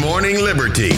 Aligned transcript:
Morning 0.00 0.42
Liberty. 0.42 0.90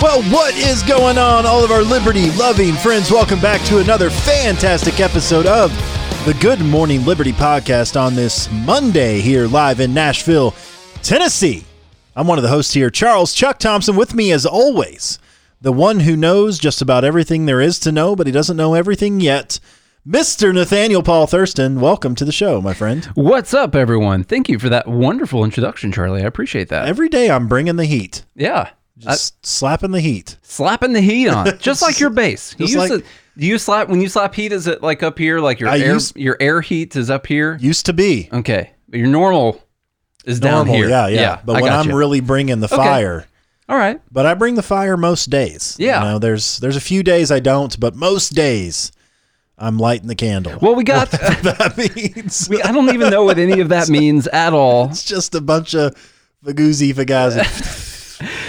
Well, 0.00 0.22
what 0.32 0.54
is 0.54 0.82
going 0.82 1.18
on, 1.18 1.44
all 1.44 1.62
of 1.62 1.70
our 1.70 1.82
liberty 1.82 2.30
loving 2.32 2.72
friends? 2.74 3.10
Welcome 3.10 3.38
back 3.40 3.60
to 3.66 3.80
another 3.80 4.08
fantastic 4.08 4.98
episode 4.98 5.44
of 5.46 5.70
the 6.24 6.34
Good 6.40 6.60
Morning 6.60 7.04
Liberty 7.04 7.32
podcast 7.32 8.00
on 8.00 8.14
this 8.14 8.50
Monday 8.50 9.20
here 9.20 9.46
live 9.46 9.80
in 9.80 9.92
Nashville, 9.92 10.54
Tennessee. 11.02 11.64
I'm 12.16 12.26
one 12.26 12.38
of 12.38 12.42
the 12.42 12.48
hosts 12.48 12.72
here, 12.72 12.88
Charles 12.88 13.34
Chuck 13.34 13.58
Thompson, 13.58 13.94
with 13.94 14.14
me 14.14 14.32
as 14.32 14.46
always, 14.46 15.18
the 15.60 15.72
one 15.72 16.00
who 16.00 16.16
knows 16.16 16.58
just 16.58 16.80
about 16.80 17.04
everything 17.04 17.44
there 17.44 17.60
is 17.60 17.78
to 17.80 17.92
know, 17.92 18.16
but 18.16 18.26
he 18.26 18.32
doesn't 18.32 18.56
know 18.56 18.72
everything 18.72 19.20
yet. 19.20 19.60
Mr. 20.06 20.52
Nathaniel 20.52 21.02
Paul 21.02 21.26
Thurston, 21.26 21.80
welcome 21.80 22.14
to 22.16 22.26
the 22.26 22.32
show, 22.32 22.60
my 22.60 22.74
friend. 22.74 23.06
What's 23.14 23.54
up, 23.54 23.74
everyone? 23.74 24.22
Thank 24.22 24.50
you 24.50 24.58
for 24.58 24.68
that 24.68 24.86
wonderful 24.86 25.44
introduction, 25.44 25.92
Charlie. 25.92 26.22
I 26.22 26.26
appreciate 26.26 26.68
that. 26.68 26.86
Every 26.86 27.08
day 27.08 27.30
I'm 27.30 27.48
bringing 27.48 27.76
the 27.76 27.86
heat, 27.86 28.22
yeah. 28.34 28.70
Just 28.98 29.44
slapping 29.44 29.92
the 29.92 30.00
heat. 30.02 30.36
slapping 30.42 30.92
the 30.92 31.00
heat 31.00 31.28
on, 31.28 31.58
just 31.58 31.80
like 31.80 31.98
your 32.00 32.10
bass. 32.10 32.54
You 32.58 32.76
like- 32.78 32.90
to, 32.90 32.98
do 33.38 33.46
you 33.46 33.56
slap 33.58 33.88
when 33.88 34.00
you 34.02 34.08
slap 34.08 34.34
heat? 34.34 34.52
Is 34.52 34.66
it 34.66 34.82
like 34.82 35.02
up 35.02 35.18
here, 35.18 35.40
like 35.40 35.58
your 35.58 35.70
I 35.70 35.78
air, 35.78 35.94
used- 35.94 36.16
your 36.18 36.36
air 36.38 36.60
heat 36.60 36.94
is 36.96 37.08
up 37.08 37.26
here? 37.26 37.56
Used 37.58 37.86
to 37.86 37.94
be. 37.94 38.28
Okay, 38.30 38.72
but 38.90 38.98
your 38.98 39.08
normal 39.08 39.62
is 40.26 40.38
down 40.38 40.66
Normal, 40.66 40.74
here. 40.74 40.88
yeah, 40.90 41.06
yeah. 41.08 41.40
But 41.46 41.56
I 41.56 41.62
when 41.62 41.72
I'm 41.72 41.86
gotcha. 41.86 41.96
really 41.96 42.20
bringing 42.20 42.60
the 42.60 42.66
Okay. 42.66 42.76
fire, 42.76 43.24
all 43.70 43.76
right, 43.78 44.02
but 44.12 44.26
I 44.26 44.34
bring 44.34 44.54
the 44.54 44.62
fire 44.62 44.98
most 44.98 45.30
days. 45.30 45.76
Yeah. 45.78 46.00
you 46.04 46.08
know, 46.10 46.18
there's 46.18 46.58
there's 46.58 46.76
a 46.76 46.80
few 46.80 47.02
days 47.02 47.32
I 47.32 47.40
don't, 47.40 47.80
but 47.80 47.96
most 47.96 48.34
days 48.34 48.92
I'm 49.58 49.78
lighting 49.78 50.08
the 50.08 50.14
candle. 50.16 50.58
well, 50.60 50.74
we 50.74 50.84
got. 50.84 51.10
that 51.10 51.74
means 52.16 52.48
we, 52.48 52.60
I 52.62 52.72
don't 52.72 52.92
even 52.92 53.10
know 53.10 53.24
what 53.24 53.38
any 53.38 53.60
of 53.60 53.68
that 53.68 53.88
means 53.98 54.26
at 54.28 54.52
all. 54.52 54.88
it's 54.90 55.04
just 55.04 55.34
a 55.34 55.40
bunch 55.40 55.74
of 55.74 55.94
fagoozy 56.44 56.92
fagazi. 56.92 57.44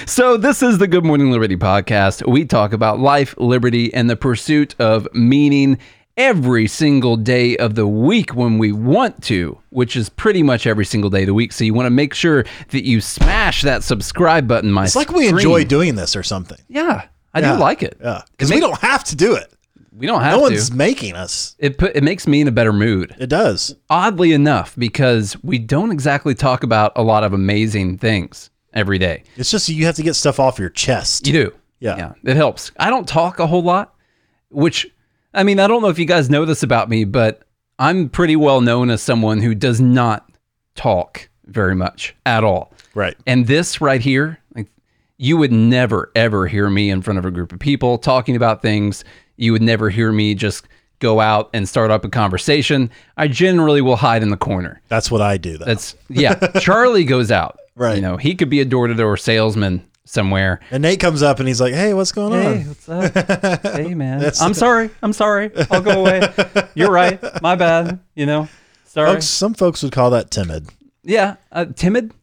So, 0.08 0.38
this 0.38 0.62
is 0.62 0.78
the 0.78 0.88
Good 0.88 1.04
Morning 1.04 1.32
Liberty 1.32 1.58
podcast. 1.58 2.28
We 2.30 2.46
talk 2.46 2.74
about 2.74 3.00
life, 3.00 3.36
liberty, 3.38 3.94
and 3.94 4.10
the 4.10 4.16
pursuit 4.16 4.76
of 4.80 5.08
meaning 5.14 5.78
every 6.18 6.68
single 6.68 7.18
day 7.18 7.58
of 7.58 7.76
the 7.76 7.88
week 7.88 8.36
when 8.36 8.58
we 8.58 8.72
want 8.72 9.22
to, 9.24 9.58
which 9.72 9.96
is 9.96 10.08
pretty 10.10 10.44
much 10.44 10.66
every 10.68 10.86
single 10.86 11.10
day 11.10 11.22
of 11.22 11.28
the 11.28 11.34
week. 11.34 11.52
So, 11.52 11.64
you 11.64 11.74
want 11.74 11.88
to 11.88 11.92
make 11.92 12.14
sure 12.14 12.46
that 12.70 12.86
you 12.86 13.02
smash 13.02 13.64
that 13.64 13.84
subscribe 13.84 14.48
button. 14.48 14.72
My 14.72 14.86
It's 14.86 14.96
like 14.96 15.12
we 15.12 15.28
enjoy 15.28 15.66
doing 15.66 15.96
this 15.96 16.16
or 16.16 16.24
something. 16.24 16.60
Yeah, 16.70 17.08
I 17.34 17.40
Yeah. 17.42 17.54
do 17.56 17.60
like 17.60 17.82
it. 17.84 17.98
Yeah, 18.02 18.22
because 18.32 18.52
It 18.52 18.56
we 18.56 18.62
don't 18.62 18.80
have 18.80 19.04
to 19.06 19.16
do 19.16 19.36
it. 19.36 19.52
We 19.98 20.08
don't 20.08 20.22
have 20.22 20.34
No 20.34 20.50
to. 20.50 20.54
one's 20.54 20.72
making 20.72 21.16
us. 21.16 21.56
It 21.60 21.78
put 21.78 21.96
it 21.96 22.04
makes 22.04 22.28
me 22.28 22.42
in 22.42 22.48
a 22.48 22.52
better 22.52 22.74
mood. 22.74 23.16
It 23.18 23.28
does. 23.28 23.76
Oddly 23.90 24.34
enough, 24.34 24.76
because 24.78 25.42
we 25.44 25.58
don't 25.58 25.92
exactly 25.92 26.36
talk 26.36 26.64
about 26.64 26.92
a 26.96 27.02
lot 27.04 27.24
of 27.24 27.34
amazing 27.34 27.98
things 27.98 28.50
every 28.74 28.98
day. 28.98 29.24
It's 29.38 29.52
just 29.52 29.70
you 29.70 29.86
have 29.86 29.96
to 29.96 30.04
get 30.04 30.16
stuff 30.16 30.40
off 30.40 30.60
your 30.60 30.70
chest. 30.70 31.26
You 31.28 31.34
do. 31.34 31.54
Yeah. 31.80 31.98
Yeah. 31.98 32.14
It 32.24 32.36
helps. 32.36 32.72
I 32.78 32.90
don't 32.90 33.08
talk 33.08 33.40
a 33.40 33.48
whole 33.48 33.64
lot, 33.64 33.96
which, 34.50 34.86
I 35.34 35.44
mean, 35.44 35.60
I 35.60 35.68
don't 35.68 35.82
know 35.82 35.90
if 35.90 36.00
you 36.00 36.06
guys 36.06 36.30
know 36.30 36.44
this 36.46 36.64
about 36.64 36.90
me, 36.90 37.04
but 37.06 37.44
I'm 37.80 38.10
pretty 38.10 38.36
well 38.36 38.62
known 38.62 38.90
as 38.90 39.02
someone 39.02 39.40
who 39.40 39.56
does 39.56 39.80
not 39.80 40.30
talk 40.76 41.30
very 41.46 41.76
much 41.76 42.16
at 42.26 42.44
all. 42.44 42.74
Right. 42.96 43.16
And 43.28 43.48
this 43.48 43.80
right 43.82 44.02
here, 44.02 44.40
like, 44.56 44.68
you 45.18 45.38
would 45.38 45.52
never, 45.52 46.12
ever 46.16 46.48
hear 46.48 46.70
me 46.70 46.90
in 46.90 47.02
front 47.02 47.20
of 47.20 47.26
a 47.26 47.32
group 47.32 47.54
of 47.54 47.60
people 47.60 47.98
talking 47.98 48.36
about 48.36 48.62
things. 48.62 49.04
You 49.38 49.52
would 49.52 49.62
never 49.62 49.90
hear 49.90 50.12
me 50.12 50.36
just 50.36 50.66
go 51.00 51.20
out 51.20 51.50
and 51.54 51.68
start 51.68 51.92
up 51.92 52.06
a 52.06 52.10
conversation. 52.10 52.90
I 53.18 53.28
generally 53.28 53.82
will 53.82 53.98
hide 53.98 54.24
in 54.24 54.30
the 54.30 54.38
corner. 54.38 54.82
That's 54.88 55.12
what 55.12 55.22
I 55.22 55.38
do. 55.38 55.58
Though. 55.58 55.66
That's, 55.66 55.96
yeah. 56.10 56.36
Charlie 56.60 57.04
goes 57.06 57.32
out. 57.32 57.60
Right. 57.76 57.96
You 57.98 58.02
know, 58.02 58.16
he 58.18 58.36
could 58.36 58.50
be 58.50 58.62
a 58.62 58.66
door 58.66 58.88
to 58.88 58.94
door 58.94 59.18
salesman 59.18 59.86
somewhere. 60.06 60.62
and 60.72 60.82
Nate 60.84 61.00
comes 61.02 61.22
up 61.22 61.40
and 61.40 61.48
he's 61.48 61.60
like, 61.60 61.74
"Hey, 61.74 61.94
what's 61.94 62.12
going 62.14 62.32
Hey, 62.32 62.62
on?" 62.62 62.68
what's 62.70 62.88
up? 62.90 63.62
hey, 63.76 63.94
man. 63.94 64.20
That's- 64.20 64.42
I'm 64.42 64.54
sorry. 64.54 64.90
I'm 65.04 65.12
sorry. 65.12 65.52
I'll 65.70 65.82
go 65.82 66.00
away. 66.02 66.22
You're 66.76 66.92
right. 66.92 67.20
My 67.42 67.56
bad. 67.56 68.00
You 68.14 68.26
know, 68.28 68.48
sorry. 68.86 69.12
Folks, 69.16 69.26
some 69.26 69.54
folks 69.54 69.84
would 69.84 69.92
call 69.92 70.12
that 70.12 70.32
timid. 70.32 70.70
yeah. 71.04 71.36
Uh, 71.52 71.66
timid? 71.66 72.14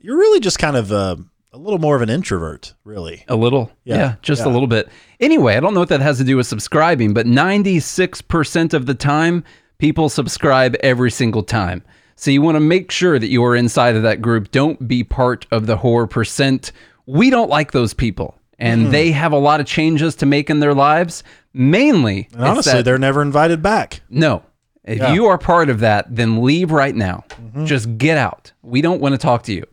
You're 0.00 0.16
really 0.18 0.40
just 0.40 0.58
kind 0.58 0.76
of 0.76 0.90
uh, 0.90 1.16
a 1.56 1.58
little 1.58 1.78
more 1.78 1.96
of 1.96 2.02
an 2.02 2.10
introvert, 2.10 2.74
really. 2.84 3.24
A 3.28 3.34
little. 3.34 3.70
Yeah, 3.84 3.96
Yeah. 3.96 4.14
just 4.22 4.42
yeah. 4.44 4.48
a 4.48 4.52
little 4.52 4.68
bit. 4.68 4.88
Anyway, 5.20 5.56
I 5.56 5.60
don't 5.60 5.72
know 5.74 5.80
what 5.80 5.88
that 5.88 6.00
has 6.02 6.18
to 6.18 6.24
do 6.24 6.36
with 6.36 6.46
subscribing, 6.46 7.14
but 7.14 7.26
96% 7.26 8.74
of 8.74 8.86
the 8.86 8.94
time, 8.94 9.42
people 9.78 10.08
subscribe 10.08 10.76
every 10.82 11.10
single 11.10 11.42
time. 11.42 11.82
So 12.14 12.30
you 12.30 12.42
want 12.42 12.56
to 12.56 12.60
make 12.60 12.90
sure 12.90 13.18
that 13.18 13.28
you 13.28 13.42
are 13.44 13.56
inside 13.56 13.96
of 13.96 14.02
that 14.02 14.22
group. 14.22 14.50
Don't 14.50 14.86
be 14.86 15.02
part 15.04 15.46
of 15.50 15.66
the 15.66 15.76
whore 15.78 16.08
percent. 16.08 16.72
We 17.06 17.30
don't 17.30 17.50
like 17.50 17.72
those 17.72 17.94
people. 17.94 18.38
And 18.58 18.82
Mm-hmm. 18.84 18.90
they 18.92 19.10
have 19.12 19.32
a 19.32 19.38
lot 19.38 19.60
of 19.60 19.66
changes 19.66 20.14
to 20.16 20.26
make 20.26 20.48
in 20.48 20.60
their 20.60 20.72
lives. 20.74 21.22
Mainly, 21.52 22.28
honestly, 22.38 22.72
that 22.72 22.84
they're 22.84 22.98
never 22.98 23.20
invited 23.22 23.62
back. 23.62 24.00
No. 24.10 24.42
If 24.84 24.98
Yeah. 24.98 25.12
you 25.14 25.26
are 25.26 25.36
part 25.38 25.68
of 25.68 25.80
that, 25.80 26.06
then 26.14 26.42
leave 26.42 26.70
right 26.70 26.94
now. 26.94 27.24
Just 27.64 27.98
get 27.98 28.16
out. 28.18 28.52
We 28.62 28.80
don't 28.82 29.00
want 29.00 29.14
to 29.14 29.18
talk 29.18 29.42
to 29.44 29.52
you. 29.52 29.64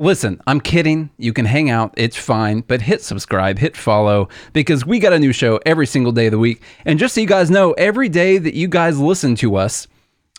Listen, 0.00 0.40
I'm 0.46 0.60
kidding. 0.60 1.10
You 1.18 1.32
can 1.32 1.44
hang 1.44 1.70
out. 1.70 1.92
It's 1.96 2.16
fine. 2.16 2.60
But 2.60 2.82
hit 2.82 3.02
subscribe, 3.02 3.58
hit 3.58 3.76
follow, 3.76 4.28
because 4.52 4.86
we 4.86 5.00
got 5.00 5.12
a 5.12 5.18
new 5.18 5.32
show 5.32 5.58
every 5.66 5.86
single 5.86 6.12
day 6.12 6.26
of 6.26 6.30
the 6.30 6.38
week. 6.38 6.62
And 6.84 7.00
just 7.00 7.16
so 7.16 7.20
you 7.20 7.26
guys 7.26 7.50
know, 7.50 7.72
every 7.72 8.08
day 8.08 8.38
that 8.38 8.54
you 8.54 8.68
guys 8.68 9.00
listen 9.00 9.34
to 9.36 9.56
us 9.56 9.88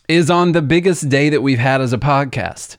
is 0.08 0.32
on 0.32 0.54
the 0.54 0.62
biggest 0.62 1.10
day 1.10 1.28
that 1.30 1.42
we've 1.42 1.60
had 1.60 1.82
as 1.82 1.92
a 1.92 1.98
podcast, 1.98 2.78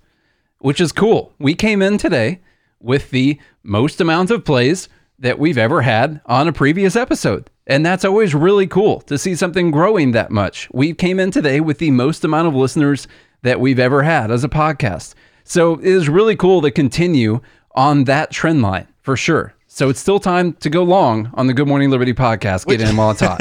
which 0.60 0.80
is 0.80 0.90
cool. 0.90 1.34
We 1.38 1.54
came 1.54 1.82
in 1.82 1.98
today 1.98 2.40
with 2.80 3.10
the 3.10 3.38
most 3.62 4.00
amount 4.00 4.30
of 4.30 4.46
plays 4.46 4.88
that 5.18 5.38
we've 5.38 5.58
ever 5.58 5.82
had 5.82 6.22
on 6.24 6.48
a 6.48 6.52
previous 6.52 6.96
episode. 6.96 7.50
And 7.66 7.84
that's 7.84 8.06
always 8.06 8.34
really 8.34 8.66
cool 8.66 9.02
to 9.02 9.18
see 9.18 9.34
something 9.34 9.70
growing 9.70 10.12
that 10.12 10.30
much. 10.30 10.66
We 10.72 10.94
came 10.94 11.20
in 11.20 11.30
today 11.30 11.60
with 11.60 11.76
the 11.76 11.90
most 11.90 12.24
amount 12.24 12.48
of 12.48 12.54
listeners 12.54 13.06
that 13.42 13.60
we've 13.60 13.78
ever 13.78 14.02
had 14.02 14.30
as 14.30 14.44
a 14.44 14.48
podcast. 14.48 15.14
So 15.50 15.74
it 15.80 15.84
is 15.84 16.08
really 16.08 16.36
cool 16.36 16.62
to 16.62 16.70
continue 16.70 17.40
on 17.74 18.04
that 18.04 18.30
trend 18.30 18.62
line 18.62 18.86
for 19.02 19.16
sure. 19.16 19.52
So 19.66 19.88
it's 19.88 19.98
still 19.98 20.20
time 20.20 20.52
to 20.60 20.70
go 20.70 20.84
long 20.84 21.28
on 21.34 21.48
the 21.48 21.52
Good 21.52 21.66
Morning 21.66 21.90
Liberty 21.90 22.12
podcast. 22.12 22.68
Get 22.68 22.80
in 22.80 22.96
while 22.96 23.10
it's 23.10 23.20
hot. 23.20 23.40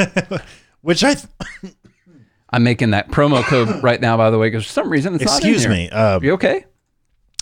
Which 0.82 1.04
I, 1.04 1.14
th- 1.14 1.28
I'm 2.50 2.64
making 2.64 2.90
that 2.92 3.10
promo 3.12 3.44
code 3.44 3.84
right 3.84 4.02
now, 4.02 4.18
by 4.18 4.32
the 4.32 4.40
way, 4.40 4.48
because 4.48 4.66
for 4.66 4.72
some 4.72 4.90
reason 4.90 5.14
it's 5.14 5.24
excuse 5.24 5.66
not 5.66 5.72
in 5.72 5.78
here. 5.82 5.90
me, 5.92 5.96
uh, 5.96 6.20
You 6.20 6.34
okay? 6.34 6.66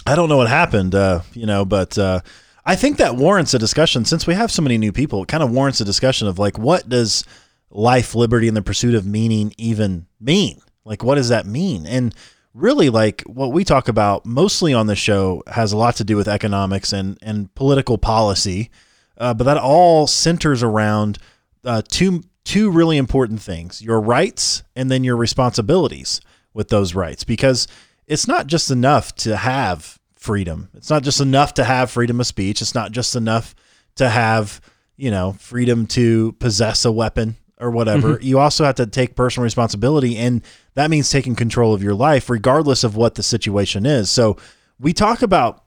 I 0.06 0.16
don't 0.16 0.28
know 0.28 0.36
what 0.36 0.50
happened, 0.50 0.96
uh, 0.96 1.22
you 1.32 1.46
know, 1.46 1.64
but 1.64 1.98
uh, 1.98 2.20
I 2.66 2.76
think 2.76 2.98
that 2.98 3.16
warrants 3.16 3.54
a 3.54 3.60
discussion. 3.60 4.04
Since 4.04 4.28
we 4.28 4.34
have 4.34 4.52
so 4.52 4.62
many 4.62 4.78
new 4.78 4.92
people, 4.92 5.24
it 5.24 5.30
kind 5.30 5.44
of 5.44 5.50
warrants 5.50 5.80
a 5.80 5.86
discussion 5.86 6.28
of 6.28 6.40
like, 6.40 6.60
what 6.60 6.90
does 6.90 7.24
life, 7.70 8.16
liberty, 8.16 8.50
and 8.50 8.58
the 8.58 8.62
pursuit 8.62 8.96
of 8.96 9.06
meaning 9.06 9.54
even 9.58 10.08
mean? 10.20 10.60
Like, 10.84 11.06
what 11.06 11.16
does 11.16 11.30
that 11.30 11.46
mean? 11.46 11.86
And 11.86 12.14
really, 12.58 12.90
like 12.90 13.22
what 13.24 13.52
we 13.52 13.64
talk 13.64 13.88
about 13.88 14.26
mostly 14.26 14.74
on 14.74 14.88
the 14.88 14.96
show 14.96 15.44
has 15.48 15.72
a 15.72 15.78
lot 15.78 15.96
to 15.98 16.04
do 16.04 16.18
with 16.18 16.28
economics 16.28 16.92
and 16.92 17.18
and 17.22 17.54
political 17.56 17.98
policy, 17.98 18.70
uh, 19.18 19.34
but 19.34 19.46
that 19.46 19.58
all 19.58 20.08
centers 20.08 20.64
around 20.64 21.20
uh, 21.64 21.82
two 21.88 22.24
two 22.44 22.70
really 22.70 22.98
important 22.98 23.42
things: 23.42 23.82
your 23.82 24.02
rights 24.02 24.64
and 24.76 24.92
then 24.92 25.04
your 25.04 25.16
responsibilities 25.16 26.20
with 26.54 26.70
those 26.70 26.96
rights. 26.96 27.24
Because 27.24 27.68
it's 28.08 28.28
not 28.28 28.48
just 28.48 28.72
enough 28.72 29.16
to 29.16 29.38
have 29.38 30.00
freedom. 30.16 30.70
It's 30.74 30.90
not 30.90 31.04
just 31.04 31.22
enough 31.22 31.54
to 31.56 31.64
have 31.64 31.92
freedom 31.92 32.20
of 32.20 32.28
speech. 32.28 32.62
It's 32.62 32.76
not 32.76 32.92
just 32.92 33.16
enough 33.16 33.54
to 33.96 34.10
have 34.10 34.60
you 34.96 35.12
know 35.12 35.34
freedom 35.34 35.86
to 35.88 36.34
possess 36.34 36.84
a 36.84 36.92
weapon 36.92 37.38
or 37.60 37.72
whatever. 37.72 38.20
You 38.22 38.40
also 38.40 38.64
have 38.64 38.76
to 38.76 38.86
take 38.86 39.16
personal 39.16 39.44
responsibility, 39.44 40.18
and 40.18 40.42
that 40.76 40.90
means 40.90 41.10
taking 41.10 41.36
control 41.36 41.74
of 41.74 41.82
your 41.82 41.96
life, 41.96 42.30
regardless 42.30 42.84
of 42.84 42.96
what 42.96 43.16
the 43.16 43.24
situation 43.24 43.86
is. 43.86 44.10
So 44.12 44.38
we 44.80 44.94
talk 44.94 45.22
about 45.22 45.64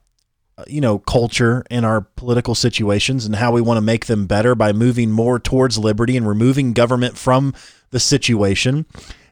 uh, 0.57 0.63
you 0.67 0.81
know 0.81 0.99
culture 0.99 1.63
and 1.69 1.85
our 1.85 2.01
political 2.01 2.55
situations 2.55 3.25
and 3.25 3.35
how 3.35 3.51
we 3.51 3.61
want 3.61 3.77
to 3.77 3.81
make 3.81 4.05
them 4.05 4.25
better 4.25 4.55
by 4.55 4.73
moving 4.73 5.11
more 5.11 5.39
towards 5.39 5.77
liberty 5.77 6.17
and 6.17 6.27
removing 6.27 6.73
government 6.73 7.17
from 7.17 7.53
the 7.91 7.99
situation. 7.99 8.85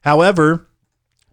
However, 0.03 0.67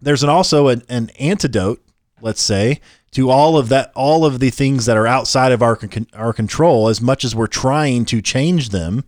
there's 0.01 0.23
an 0.23 0.29
also 0.29 0.67
an, 0.67 0.83
an 0.89 1.09
antidote, 1.19 1.81
let's 2.21 2.41
say, 2.41 2.79
to 3.11 3.29
all 3.29 3.57
of 3.57 3.69
that, 3.69 3.91
all 3.95 4.25
of 4.25 4.39
the 4.39 4.49
things 4.49 4.85
that 4.85 4.97
are 4.97 5.07
outside 5.07 5.51
of 5.51 5.61
our 5.61 5.79
our 6.13 6.33
control. 6.33 6.87
As 6.87 7.01
much 7.01 7.23
as 7.23 7.35
we're 7.35 7.47
trying 7.47 8.05
to 8.05 8.21
change 8.21 8.69
them, 8.69 9.03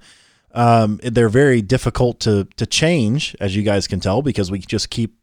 um, 0.54 1.00
they're 1.04 1.30
very 1.30 1.62
difficult 1.62 2.20
to 2.22 2.46
to 2.58 2.66
change, 2.66 3.36
as 3.40 3.56
you 3.56 3.64
guys 3.64 3.88
can 3.88 4.00
tell, 4.00 4.22
because 4.22 4.52
we 4.52 4.60
just 4.60 4.90
keep 4.90 5.16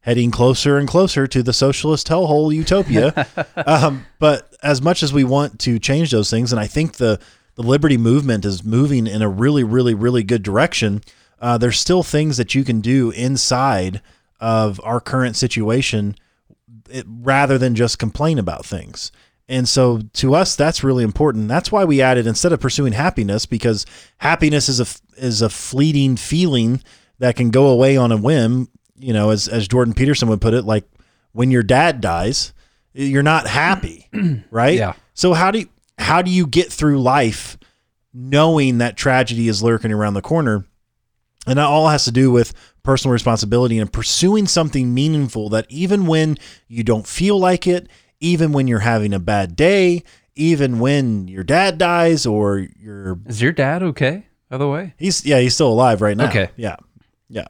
heading 0.00 0.30
closer 0.30 0.78
and 0.78 0.88
closer 0.88 1.26
to 1.28 1.42
the 1.42 1.52
socialist 1.52 2.08
hellhole 2.08 2.54
utopia. 2.54 3.26
um, 3.66 4.04
but 4.18 4.54
as 4.62 4.82
much 4.82 5.02
as 5.02 5.12
we 5.12 5.24
want 5.24 5.60
to 5.60 5.78
change 5.78 6.10
those 6.10 6.30
things, 6.30 6.52
and 6.52 6.60
I 6.60 6.66
think 6.66 6.94
the 6.94 7.20
the 7.54 7.62
liberty 7.62 7.96
movement 7.96 8.44
is 8.44 8.64
moving 8.64 9.06
in 9.06 9.22
a 9.22 9.28
really, 9.28 9.62
really, 9.64 9.94
really 9.94 10.22
good 10.22 10.42
direction. 10.42 11.02
Uh, 11.40 11.58
there's 11.58 11.78
still 11.78 12.02
things 12.02 12.36
that 12.36 12.54
you 12.54 12.64
can 12.64 12.80
do 12.80 13.10
inside 13.10 14.00
of 14.40 14.80
our 14.82 15.00
current 15.00 15.36
situation 15.36 16.16
it, 16.88 17.06
rather 17.08 17.58
than 17.58 17.74
just 17.74 17.98
complain 17.98 18.38
about 18.38 18.64
things. 18.64 19.12
And 19.52 19.68
so 19.68 20.00
to 20.14 20.34
us, 20.34 20.56
that's 20.56 20.82
really 20.82 21.04
important. 21.04 21.46
That's 21.46 21.70
why 21.70 21.84
we 21.84 22.00
added 22.00 22.26
instead 22.26 22.54
of 22.54 22.60
pursuing 22.60 22.94
happiness, 22.94 23.44
because 23.44 23.84
happiness 24.16 24.70
is 24.70 24.80
a 24.80 24.86
is 25.22 25.42
a 25.42 25.50
fleeting 25.50 26.16
feeling 26.16 26.82
that 27.18 27.36
can 27.36 27.50
go 27.50 27.66
away 27.66 27.98
on 27.98 28.12
a 28.12 28.16
whim. 28.16 28.68
You 28.96 29.12
know, 29.12 29.28
as 29.28 29.48
as 29.48 29.68
Jordan 29.68 29.92
Peterson 29.92 30.30
would 30.30 30.40
put 30.40 30.54
it, 30.54 30.64
like 30.64 30.84
when 31.32 31.50
your 31.50 31.62
dad 31.62 32.00
dies, 32.00 32.54
you're 32.94 33.22
not 33.22 33.46
happy, 33.46 34.08
right? 34.50 34.78
Yeah. 34.78 34.94
So 35.12 35.34
how 35.34 35.50
do 35.50 35.58
you, 35.60 35.68
how 35.98 36.22
do 36.22 36.30
you 36.30 36.46
get 36.46 36.72
through 36.72 37.02
life 37.02 37.58
knowing 38.14 38.78
that 38.78 38.96
tragedy 38.96 39.48
is 39.48 39.62
lurking 39.62 39.92
around 39.92 40.14
the 40.14 40.22
corner? 40.22 40.64
And 41.46 41.58
that 41.58 41.66
all 41.66 41.88
has 41.88 42.04
to 42.04 42.12
do 42.12 42.30
with 42.30 42.54
personal 42.84 43.12
responsibility 43.12 43.78
and 43.78 43.92
pursuing 43.92 44.46
something 44.46 44.94
meaningful 44.94 45.48
that 45.48 45.66
even 45.68 46.06
when 46.06 46.38
you 46.68 46.84
don't 46.84 47.06
feel 47.06 47.36
like 47.36 47.66
it, 47.66 47.88
even 48.22 48.52
when 48.52 48.68
you're 48.68 48.78
having 48.78 49.12
a 49.12 49.18
bad 49.18 49.56
day, 49.56 50.04
even 50.34 50.78
when 50.78 51.28
your 51.28 51.42
dad 51.42 51.76
dies 51.76 52.24
or 52.24 52.58
your 52.58 53.18
Is 53.26 53.42
your 53.42 53.52
dad 53.52 53.82
okay? 53.82 54.26
By 54.48 54.58
the 54.58 54.68
way, 54.68 54.94
he's 54.96 55.26
yeah, 55.26 55.40
he's 55.40 55.54
still 55.54 55.68
alive 55.68 56.00
right 56.00 56.16
now. 56.16 56.28
Okay. 56.28 56.50
Yeah. 56.56 56.76
Yeah. 57.28 57.48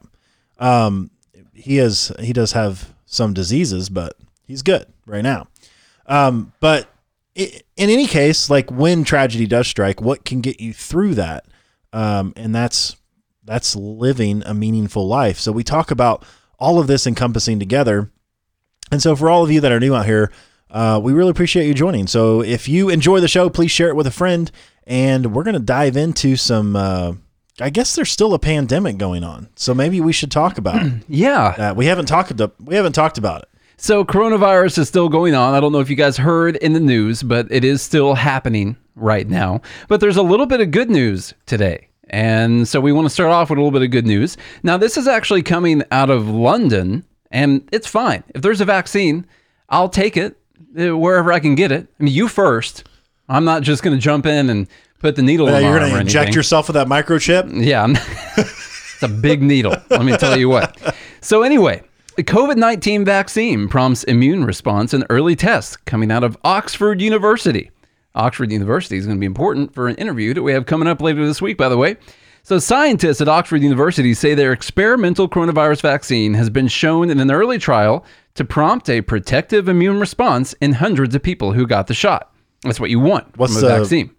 Um 0.57 1.11
he 1.53 1.77
is 1.77 2.11
he 2.19 2.33
does 2.33 2.53
have 2.53 2.93
some 3.05 3.33
diseases, 3.33 3.89
but 3.89 4.17
he's 4.45 4.63
good 4.63 4.85
right 5.05 5.21
now. 5.23 5.47
Um 6.07 6.51
but 6.59 6.89
i 7.37 7.61
in 7.75 7.89
any 7.89 8.07
case, 8.07 8.49
like 8.49 8.69
when 8.71 9.03
tragedy 9.03 9.47
does 9.47 9.67
strike, 9.67 10.01
what 10.01 10.25
can 10.25 10.41
get 10.41 10.59
you 10.59 10.73
through 10.73 11.15
that? 11.15 11.45
Um 11.93 12.33
and 12.35 12.53
that's 12.53 12.95
that's 13.45 13.75
living 13.75 14.41
a 14.45 14.53
meaningful 14.53 15.07
life. 15.07 15.37
So 15.37 15.51
we 15.51 15.63
talk 15.63 15.91
about 15.91 16.25
all 16.57 16.79
of 16.79 16.87
this 16.87 17.05
encompassing 17.05 17.59
together. 17.59 18.09
And 18.91 19.01
so 19.01 19.15
for 19.15 19.29
all 19.29 19.43
of 19.43 19.51
you 19.51 19.59
that 19.61 19.71
are 19.71 19.79
new 19.79 19.93
out 19.93 20.05
here, 20.05 20.31
uh, 20.73 20.99
we 21.01 21.13
really 21.13 21.29
appreciate 21.29 21.67
you 21.67 21.73
joining. 21.73 22.07
So 22.07 22.41
if 22.41 22.67
you 22.67 22.89
enjoy 22.89 23.19
the 23.19 23.27
show, 23.27 23.49
please 23.49 23.71
share 23.71 23.89
it 23.89 23.95
with 23.95 24.07
a 24.07 24.11
friend. 24.11 24.51
And 24.85 25.33
we're 25.33 25.43
going 25.43 25.53
to 25.53 25.61
dive 25.61 25.95
into 25.95 26.35
some. 26.35 26.75
Uh, 26.75 27.13
I 27.61 27.69
guess 27.69 27.95
there's 27.95 28.11
still 28.11 28.33
a 28.33 28.39
pandemic 28.39 28.97
going 28.97 29.23
on, 29.23 29.47
so 29.55 29.73
maybe 29.73 30.01
we 30.01 30.11
should 30.11 30.31
talk 30.31 30.57
about 30.57 30.83
it. 30.83 31.03
yeah. 31.07 31.53
that. 31.57 31.75
We 31.77 31.85
haven't 31.85 32.07
talked. 32.07 32.33
We 32.59 32.75
haven't 32.75 32.93
talked 32.93 33.17
about 33.17 33.43
it. 33.43 33.49
So 33.77 34.03
coronavirus 34.03 34.79
is 34.79 34.87
still 34.87 35.07
going 35.07 35.35
on. 35.35 35.53
I 35.53 35.59
don't 35.59 35.71
know 35.71 35.79
if 35.79 35.89
you 35.89 35.95
guys 35.95 36.17
heard 36.17 36.55
in 36.57 36.73
the 36.73 36.79
news, 36.79 37.23
but 37.23 37.49
it 37.51 37.63
is 37.63 37.81
still 37.81 38.15
happening 38.15 38.75
right 38.95 39.27
now. 39.27 39.61
But 39.87 39.99
there's 39.99 40.17
a 40.17 40.23
little 40.23 40.45
bit 40.45 40.61
of 40.61 40.71
good 40.71 40.89
news 40.89 41.33
today. 41.45 41.87
And 42.09 42.67
so 42.67 42.79
we 42.79 42.91
want 42.91 43.05
to 43.05 43.09
start 43.09 43.31
off 43.31 43.49
with 43.49 43.57
a 43.57 43.61
little 43.61 43.77
bit 43.77 43.85
of 43.85 43.91
good 43.91 44.05
news. 44.05 44.37
Now, 44.61 44.77
this 44.77 44.97
is 44.97 45.07
actually 45.07 45.43
coming 45.43 45.83
out 45.91 46.09
of 46.09 46.27
London, 46.27 47.05
and 47.31 47.67
it's 47.71 47.87
fine. 47.87 48.23
If 48.35 48.41
there's 48.41 48.61
a 48.61 48.65
vaccine, 48.65 49.25
I'll 49.69 49.89
take 49.89 50.17
it 50.17 50.33
uh, 50.33 50.42
Uh, 50.79 50.97
wherever 50.97 51.31
I 51.31 51.39
can 51.39 51.55
get 51.55 51.71
it. 51.71 51.87
I 51.99 52.03
mean, 52.03 52.13
you 52.13 52.27
first. 52.27 52.83
I'm 53.29 53.45
not 53.45 53.63
just 53.63 53.83
going 53.83 53.95
to 53.95 54.01
jump 54.01 54.25
in 54.25 54.49
and 54.49 54.67
put 54.99 55.15
the 55.15 55.21
needle 55.21 55.47
Yeah, 55.49 55.57
in 55.59 55.63
you're 55.65 55.79
going 55.79 55.91
to 55.91 55.99
inject 55.99 56.15
anything. 56.23 56.33
yourself 56.35 56.67
with 56.67 56.75
that 56.75 56.87
microchip. 56.87 57.49
Yeah, 57.65 57.87
it's 58.37 59.03
a 59.03 59.07
big 59.07 59.41
needle. 59.41 59.75
Let 59.89 60.03
me 60.03 60.15
tell 60.17 60.37
you 60.37 60.49
what. 60.49 60.95
So 61.21 61.41
anyway, 61.43 61.83
the 62.15 62.23
COVID-19 62.23 63.05
vaccine 63.05 63.67
prompts 63.69 64.03
immune 64.03 64.45
response 64.45 64.93
in 64.93 65.05
early 65.09 65.35
tests 65.35 65.77
coming 65.77 66.11
out 66.11 66.23
of 66.23 66.37
Oxford 66.43 67.01
University. 67.01 67.71
Oxford 68.15 68.51
University 68.51 68.97
is 68.97 69.05
going 69.05 69.17
to 69.17 69.19
be 69.19 69.25
important 69.25 69.73
for 69.73 69.87
an 69.87 69.95
interview 69.95 70.33
that 70.33 70.43
we 70.43 70.51
have 70.51 70.65
coming 70.65 70.87
up 70.87 71.01
later 71.01 71.25
this 71.25 71.41
week, 71.41 71.57
by 71.57 71.69
the 71.69 71.77
way. 71.77 71.95
So, 72.45 72.59
scientists 72.59 73.21
at 73.21 73.29
Oxford 73.29 73.61
University 73.63 74.13
say 74.13 74.35
their 74.35 74.51
experimental 74.51 75.29
coronavirus 75.29 75.81
vaccine 75.81 76.33
has 76.33 76.49
been 76.49 76.67
shown 76.67 77.09
in 77.09 77.19
an 77.21 77.31
early 77.31 77.57
trial 77.57 78.05
to 78.35 78.45
prompt 78.45 78.89
a 78.89 79.01
protective 79.01 79.67
immune 79.67 79.99
response 79.99 80.53
in 80.53 80.73
hundreds 80.73 81.13
of 81.15 81.21
people 81.23 81.53
who 81.53 81.67
got 81.67 81.87
the 81.87 81.93
shot. 81.93 82.33
That's 82.63 82.79
what 82.79 82.89
you 82.89 82.99
want 82.99 83.37
What's 83.37 83.53
from 83.53 83.63
a 83.63 83.67
the- 83.67 83.79
vaccine. 83.79 84.15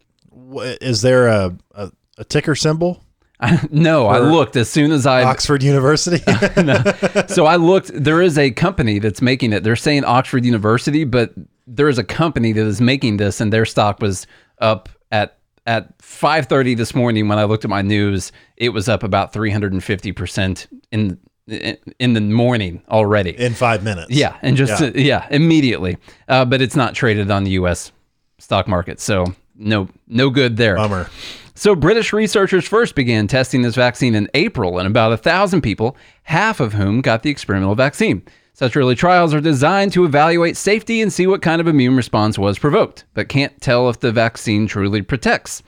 Is 0.81 1.03
there 1.03 1.27
a, 1.27 1.57
a, 1.73 1.91
a 2.19 2.25
ticker 2.25 2.55
symbol? 2.55 3.03
no, 3.71 4.07
I 4.07 4.21
looked 4.21 4.57
as 4.57 4.71
soon 4.71 4.93
as 4.93 5.07
I 5.07 5.25
Oxford 5.25 5.63
University. 5.63 6.19
so 7.29 7.47
I 7.47 7.57
looked. 7.57 7.91
There 7.93 8.23
is 8.23 8.39
a 8.39 8.51
company 8.53 8.99
that's 9.01 9.21
making 9.21 9.53
it. 9.53 9.65
They're 9.65 9.77
saying 9.77 10.05
Oxford 10.05 10.45
University, 10.45 11.05
but 11.05 11.33
there 11.67 11.89
is 11.89 11.99
a 11.99 12.05
company 12.05 12.53
that 12.53 12.65
is 12.65 12.81
making 12.81 13.17
this, 13.17 13.41
and 13.41 13.53
their 13.53 13.65
stock 13.65 14.01
was 14.01 14.27
up 14.61 14.89
at 15.11 15.39
at 15.67 15.99
5:30 15.99 16.77
this 16.77 16.95
morning. 16.95 17.29
When 17.29 17.39
I 17.39 17.45
looked 17.45 17.65
at 17.65 17.71
my 17.71 17.83
news, 17.83 18.31
it 18.57 18.69
was 18.71 18.89
up 18.89 19.03
about 19.03 19.33
350 19.33 20.13
percent 20.13 20.69
in 20.93 21.19
in 21.47 22.13
the 22.15 22.21
morning 22.21 22.83
already. 22.89 23.31
in 23.39 23.55
five 23.55 23.83
minutes. 23.85 24.11
Yeah, 24.11 24.37
and 24.43 24.57
just 24.57 24.81
Yeah. 24.81 24.91
yeah, 24.95 25.27
immediately. 25.31 25.99
Uh, 26.29 26.45
but 26.45 26.61
it's 26.63 26.77
not 26.77 26.95
traded 26.95 27.31
on 27.31 27.45
the 27.45 27.53
U.S. 27.53 27.93
stock 28.39 28.67
market, 28.67 29.01
so 29.01 29.27
no 29.57 29.89
no 30.09 30.31
good 30.31 30.57
there. 30.57 30.77
Bummer. 30.77 31.09
So, 31.57 31.77
British 31.77 32.13
researchers 32.13 32.67
first 32.67 32.97
began 32.97 33.29
testing 33.29 33.63
this 33.63 33.77
vaccine 33.77 34.17
in 34.17 34.29
April 34.35 34.81
in 34.81 34.87
about 34.87 35.13
a 35.13 35.17
thousand 35.17 35.61
people, 35.61 35.97
half 36.25 36.59
of 36.59 36.73
whom 36.73 37.01
got 37.01 37.23
the 37.23 37.31
experimental 37.31 37.77
vaccine. 37.77 38.23
Such 38.55 38.77
early 38.77 38.95
trials 38.97 39.33
are 39.35 39.41
designed 39.41 39.93
to 39.93 40.05
evaluate 40.05 40.57
safety 40.57 41.01
and 41.01 41.13
see 41.13 41.27
what 41.29 41.43
kind 41.43 41.61
of 41.61 41.69
immune 41.69 41.97
response 41.97 42.39
was 42.39 42.59
provoked, 42.59 43.05
but 43.15 43.29
can't 43.29 43.61
tell 43.61 43.89
if 43.89 44.01
the 44.01 44.11
vaccine 44.13 44.67
truly 44.67 45.03
protects. 45.03 45.63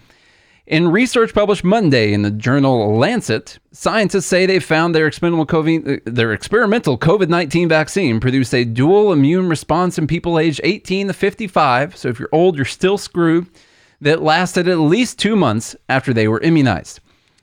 In 0.66 0.88
research 0.88 1.32
published 1.32 1.62
Monday 1.62 2.12
in 2.12 2.22
the 2.22 2.30
journal 2.32 2.98
Lancet, 2.98 3.60
scientists 3.70 4.26
say 4.26 4.46
they 4.46 4.58
found 4.58 4.96
their 4.96 5.06
experimental 5.06 5.46
COVID, 5.46 6.02
their 6.04 6.32
experimental 6.32 6.98
COVID-19 6.98 7.68
vaccine 7.68 8.18
produced 8.18 8.52
a 8.52 8.64
dual 8.64 9.12
immune 9.12 9.48
response 9.48 9.96
in 9.96 10.08
people 10.08 10.40
aged 10.40 10.60
18 10.64 11.06
to 11.06 11.12
55. 11.12 11.96
So 11.96 12.08
if 12.08 12.18
you're 12.18 12.28
old, 12.32 12.56
you're 12.56 12.64
still 12.64 12.98
screwed. 12.98 13.46
That 14.00 14.22
lasted 14.22 14.66
at 14.66 14.78
least 14.78 15.20
two 15.20 15.36
months 15.36 15.76
after 15.88 16.12
they 16.12 16.26
were 16.26 16.40
immunized. 16.40 16.98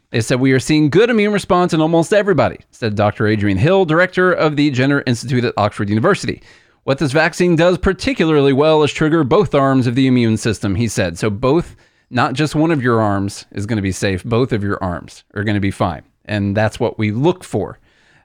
They 0.10 0.20
said 0.20 0.42
we 0.42 0.52
are 0.52 0.60
seeing 0.60 0.90
good 0.90 1.10
immune 1.10 1.32
response 1.32 1.74
in 1.74 1.80
almost 1.80 2.14
everybody, 2.14 2.60
said 2.72 2.96
Dr. 2.96 3.26
Adrian 3.26 3.58
Hill, 3.58 3.86
director 3.86 4.34
of 4.34 4.58
the 4.58 4.70
Jenner 4.70 5.02
Institute 5.08 5.46
at 5.46 5.54
Oxford 5.56 5.88
University. 5.88 6.42
What 6.84 6.98
this 6.98 7.14
vaccine 7.14 7.56
does 7.56 7.78
particularly 7.78 8.52
well 8.52 8.84
is 8.84 8.92
trigger 8.92 9.24
both 9.24 9.56
arms 9.56 9.88
of 9.88 9.96
the 9.96 10.08
immune 10.08 10.36
system, 10.36 10.76
he 10.76 10.90
said. 10.90 11.18
So 11.18 11.30
both, 11.30 11.78
not 12.14 12.34
just 12.34 12.56
one 12.56 12.72
of 12.72 12.82
your 12.84 13.02
arms 13.02 13.46
is 13.52 13.66
going 13.66 13.78
to 13.78 13.82
be 13.84 13.92
safe, 13.92 14.24
both 14.24 14.52
of 14.54 14.64
your 14.64 14.82
arms 14.84 15.24
are 15.34 15.44
going 15.44 15.56
to 15.56 15.62
be 15.62 15.72
fine. 15.72 16.04
And 16.26 16.56
that's 16.56 16.80
what 16.80 16.98
we 16.98 17.12
look 17.12 17.44
for. 17.44 17.80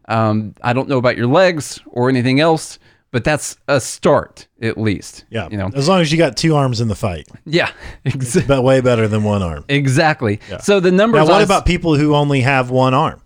Um, 0.09 0.55
I 0.63 0.73
don't 0.73 0.89
know 0.89 0.99
about 0.99 1.17
your 1.17 1.27
legs 1.27 1.81
or 1.87 2.09
anything 2.09 2.39
else, 2.41 2.79
but 3.11 3.25
that's 3.25 3.57
a 3.69 3.81
start 3.81 4.47
at 4.63 4.79
least. 4.79 5.25
Yeah. 5.31 5.49
You 5.51 5.57
know, 5.57 5.71
as 5.75 5.89
long 5.89 6.01
as 6.01 6.13
you 6.13 6.19
got 6.19 6.37
two 6.37 6.55
arms 6.55 6.81
in 6.81 6.89
the 6.89 6.95
fight, 6.95 7.29
yeah, 7.45 7.71
ex- 8.05 8.41
but 8.47 8.63
way 8.63 8.81
better 8.81 9.09
than 9.09 9.23
one 9.25 9.43
arm. 9.43 9.65
exactly. 9.69 10.41
So 10.61 10.81
the 10.81 10.93
numbers. 10.93 11.27
Now, 11.27 11.35
what 11.35 11.43
about 11.43 11.67
people 11.67 11.97
who 11.97 12.15
only 12.15 12.41
have 12.43 12.71
one 12.71 12.95
arm? 12.95 13.21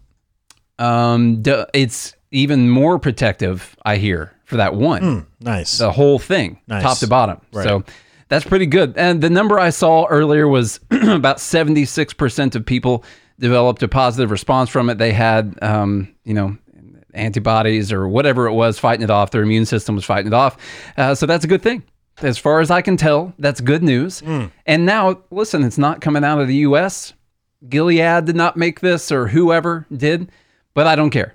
Um, 0.79 1.43
it's 1.75 2.15
even 2.31 2.71
more 2.71 2.99
protective, 2.99 3.77
I 3.85 3.97
hear, 3.97 4.33
for 4.45 4.57
that 4.57 4.75
one. 4.75 5.27
Nice. 5.41 5.79
The 5.79 5.93
whole 5.93 6.19
thing, 6.19 6.59
Nice. 6.67 6.83
top 6.83 6.99
to 6.99 7.07
bottom. 7.07 7.41
Right. 7.53 7.65
So 7.65 7.85
that's 8.33 8.47
pretty 8.47 8.65
good. 8.65 8.97
And 8.97 9.21
the 9.21 9.29
number 9.29 9.61
I 9.61 9.69
saw 9.69 10.07
earlier 10.07 10.49
was 10.49 10.81
about 10.91 11.37
76% 11.37 12.55
of 12.55 12.65
people 12.65 13.05
developed 13.39 13.83
a 13.83 13.89
positive 13.89 14.31
response 14.31 14.71
from 14.71 14.89
it. 14.89 14.97
They 14.97 15.13
had, 15.13 15.59
um, 15.61 16.15
you 16.25 16.33
know, 16.33 16.57
antibodies 17.13 17.93
or 17.93 18.09
whatever 18.09 18.47
it 18.47 18.55
was 18.55 18.79
fighting 18.79 19.05
it 19.05 19.11
off. 19.11 19.33
Their 19.33 19.43
immune 19.43 19.67
system 19.67 19.97
was 19.97 20.07
fighting 20.07 20.29
it 20.29 20.33
off. 20.33 20.57
Uh, 20.97 21.15
so 21.15 21.27
that's 21.27 21.45
a 21.45 21.47
good 21.47 21.61
thing. 21.61 21.83
As 22.23 22.39
far 22.39 22.61
as 22.61 22.71
I 22.71 22.81
can 22.81 22.97
tell, 22.97 23.35
that's 23.39 23.61
good 23.61 23.83
news. 23.83 24.21
Hmm. 24.21 24.47
And 24.65 24.87
now, 24.87 25.21
listen, 25.31 25.63
it's 25.63 25.77
not 25.77 26.01
coming 26.01 26.25
out 26.25 26.41
of 26.41 26.49
the 26.49 26.57
U.S. 26.57 27.13
Gilead 27.69 28.25
did 28.25 28.37
not 28.37 28.57
make 28.57 28.81
this 28.81 29.13
or 29.13 29.29
whoever 29.29 29.87
did, 29.95 30.33
but 30.73 30.87
I 30.87 30.97
don't 30.97 31.11
care. 31.11 31.35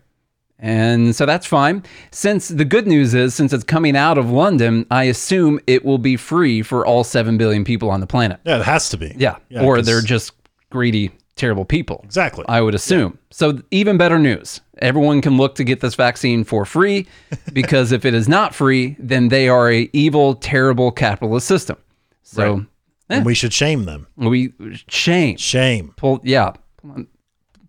And 0.60 1.16
so 1.16 1.26
that's 1.28 1.46
fine. 1.46 1.84
Since 2.12 2.48
the 2.48 2.66
good 2.66 2.88
news 2.88 3.14
is, 3.14 3.36
since 3.36 3.54
it's 3.54 3.64
coming 3.64 3.96
out 3.96 4.18
of 4.18 4.32
London, 4.32 4.86
I 4.90 5.04
assume 5.04 5.60
it 5.68 5.86
will 5.86 6.00
be 6.00 6.18
free 6.18 6.64
for 6.64 6.86
all 6.86 7.04
7 7.04 7.38
billion 7.38 7.64
people 7.64 7.90
on 7.92 8.00
the 8.00 8.08
planet. 8.08 8.40
yeah, 8.44 8.58
it 8.60 8.66
has 8.66 8.90
to 8.90 8.98
be. 8.98 9.14
Yeah. 9.18 9.36
or 9.62 9.76
'cause- 9.76 9.86
they're 9.86 10.02
just 10.02 10.32
greedy, 10.72 11.12
terrible 11.36 11.64
people. 11.64 12.02
exactly. 12.04 12.44
I 12.48 12.62
would 12.62 12.74
assume. 12.74 13.20
So 13.30 13.60
even 13.70 13.98
better 13.98 14.18
news. 14.18 14.62
Everyone 14.80 15.22
can 15.22 15.38
look 15.38 15.56
to 15.56 15.64
get 15.64 15.80
this 15.82 15.94
vaccine 15.96 16.44
for 16.44 16.66
free 16.66 17.06
because 17.54 17.92
if 17.92 18.04
it 18.06 18.14
is 18.16 18.28
not 18.28 18.56
free, 18.56 18.96
then 19.00 19.30
they 19.30 19.48
are 19.50 19.72
a 19.72 19.90
evil, 19.94 20.34
terrible 20.36 20.92
capitalist 20.92 21.48
system. 21.48 21.78
So 22.24 22.44
Right. 22.54 22.66
and 23.10 23.22
eh. 23.22 23.24
we 23.24 23.34
should 23.36 23.54
shame 23.54 23.86
them. 23.86 24.08
we 24.18 24.54
shame. 24.90 25.38
Shame. 25.38 25.94
Pull 25.98 26.20
yeah. 26.24 26.54
Pull, 26.82 27.06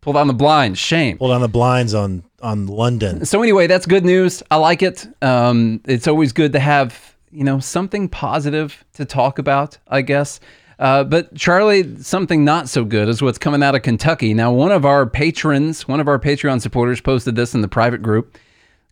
pull 0.00 0.12
down 0.14 0.26
the 0.26 0.32
blinds. 0.34 0.78
Shame. 0.78 1.18
Pull 1.18 1.28
down 1.28 1.40
the 1.42 1.48
blinds 1.48 1.94
on 1.94 2.24
on 2.42 2.66
London. 2.66 3.24
So 3.24 3.42
anyway, 3.42 3.66
that's 3.66 3.86
good 3.86 4.04
news. 4.04 4.42
I 4.50 4.56
like 4.56 4.82
it. 4.82 5.06
Um, 5.22 5.80
it's 5.86 6.06
always 6.08 6.32
good 6.32 6.52
to 6.52 6.60
have 6.60 7.14
you 7.30 7.44
know 7.44 7.58
something 7.60 8.08
positive 8.08 8.84
to 8.94 9.04
talk 9.04 9.38
about, 9.38 9.78
I 9.88 10.02
guess. 10.02 10.40
Uh, 10.78 11.02
but 11.02 11.34
Charlie, 11.34 11.96
something 11.96 12.44
not 12.44 12.68
so 12.68 12.84
good 12.84 13.08
is 13.08 13.20
what's 13.20 13.38
coming 13.38 13.62
out 13.64 13.74
of 13.74 13.82
Kentucky. 13.82 14.32
Now, 14.32 14.52
one 14.52 14.70
of 14.70 14.84
our 14.84 15.06
patrons, 15.06 15.88
one 15.88 15.98
of 15.98 16.06
our 16.06 16.20
Patreon 16.20 16.60
supporters, 16.60 17.00
posted 17.00 17.34
this 17.34 17.52
in 17.54 17.60
the 17.62 17.68
private 17.68 18.00
group. 18.00 18.38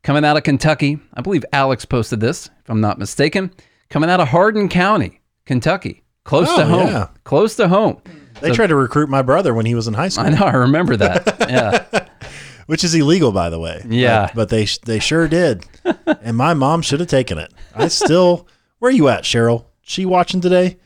Coming 0.03 0.25
out 0.25 0.37
of 0.37 0.43
Kentucky, 0.43 0.99
I 1.15 1.21
believe 1.21 1.45
Alex 1.53 1.85
posted 1.85 2.21
this, 2.21 2.47
if 2.63 2.71
I'm 2.71 2.81
not 2.81 2.99
mistaken. 2.99 3.53
Coming 3.89 4.11
out 4.11 4.19
of 4.21 4.29
Hardin 4.29 4.69
County, 4.69 5.21
Kentucky, 5.47 6.03
close 6.25 6.49
Oh, 6.51 6.57
to 6.59 6.65
home. 6.65 6.87
yeah. 6.89 7.07
Close 7.25 7.55
to 7.57 7.69
home. 7.69 8.01
They 8.41 8.51
tried 8.53 8.69
to 8.69 8.77
recruit 8.77 9.09
my 9.09 9.23
brother 9.23 9.55
when 9.55 9.65
he 9.67 9.75
was 9.77 9.87
in 9.89 9.95
high 9.95 10.09
school, 10.09 10.27
I 10.27 10.31
know, 10.31 10.45
I 10.45 10.55
remember 10.55 10.97
that. 10.97 11.37
Yeah. 11.49 12.07
Which 12.67 12.85
is 12.85 12.95
illegal, 12.95 13.33
by 13.33 13.51
the 13.51 13.59
way. 13.59 13.83
Yeah. 13.89 14.27
But, 14.27 14.35
but 14.35 14.49
they 14.51 14.67
they 14.85 14.99
sure 14.99 15.27
did, 15.29 15.65
and 16.23 16.37
my 16.37 16.55
mom 16.55 16.83
should 16.83 17.01
have 17.01 17.09
taken 17.09 17.39
it. 17.39 17.53
I 17.75 17.89
still, 17.89 18.47
where 18.79 18.91
are 18.91 18.93
you 18.95 19.09
at, 19.09 19.25
Cheryl? 19.25 19.65
She 19.83 20.05
watching 20.05 20.41
today? 20.41 20.77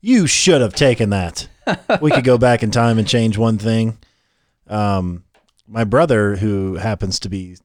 You 0.00 0.26
should 0.26 0.60
have 0.60 0.74
taken 0.74 1.10
that. 1.10 1.48
we 2.00 2.10
could 2.10 2.24
go 2.24 2.38
back 2.38 2.62
in 2.62 2.70
time 2.70 2.98
and 2.98 3.06
change 3.06 3.36
one 3.38 3.58
thing. 3.58 3.98
Um, 4.66 5.24
my 5.66 5.84
brother, 5.84 6.36
who 6.36 6.76
happens 6.76 7.18
to 7.20 7.28
be 7.28 7.56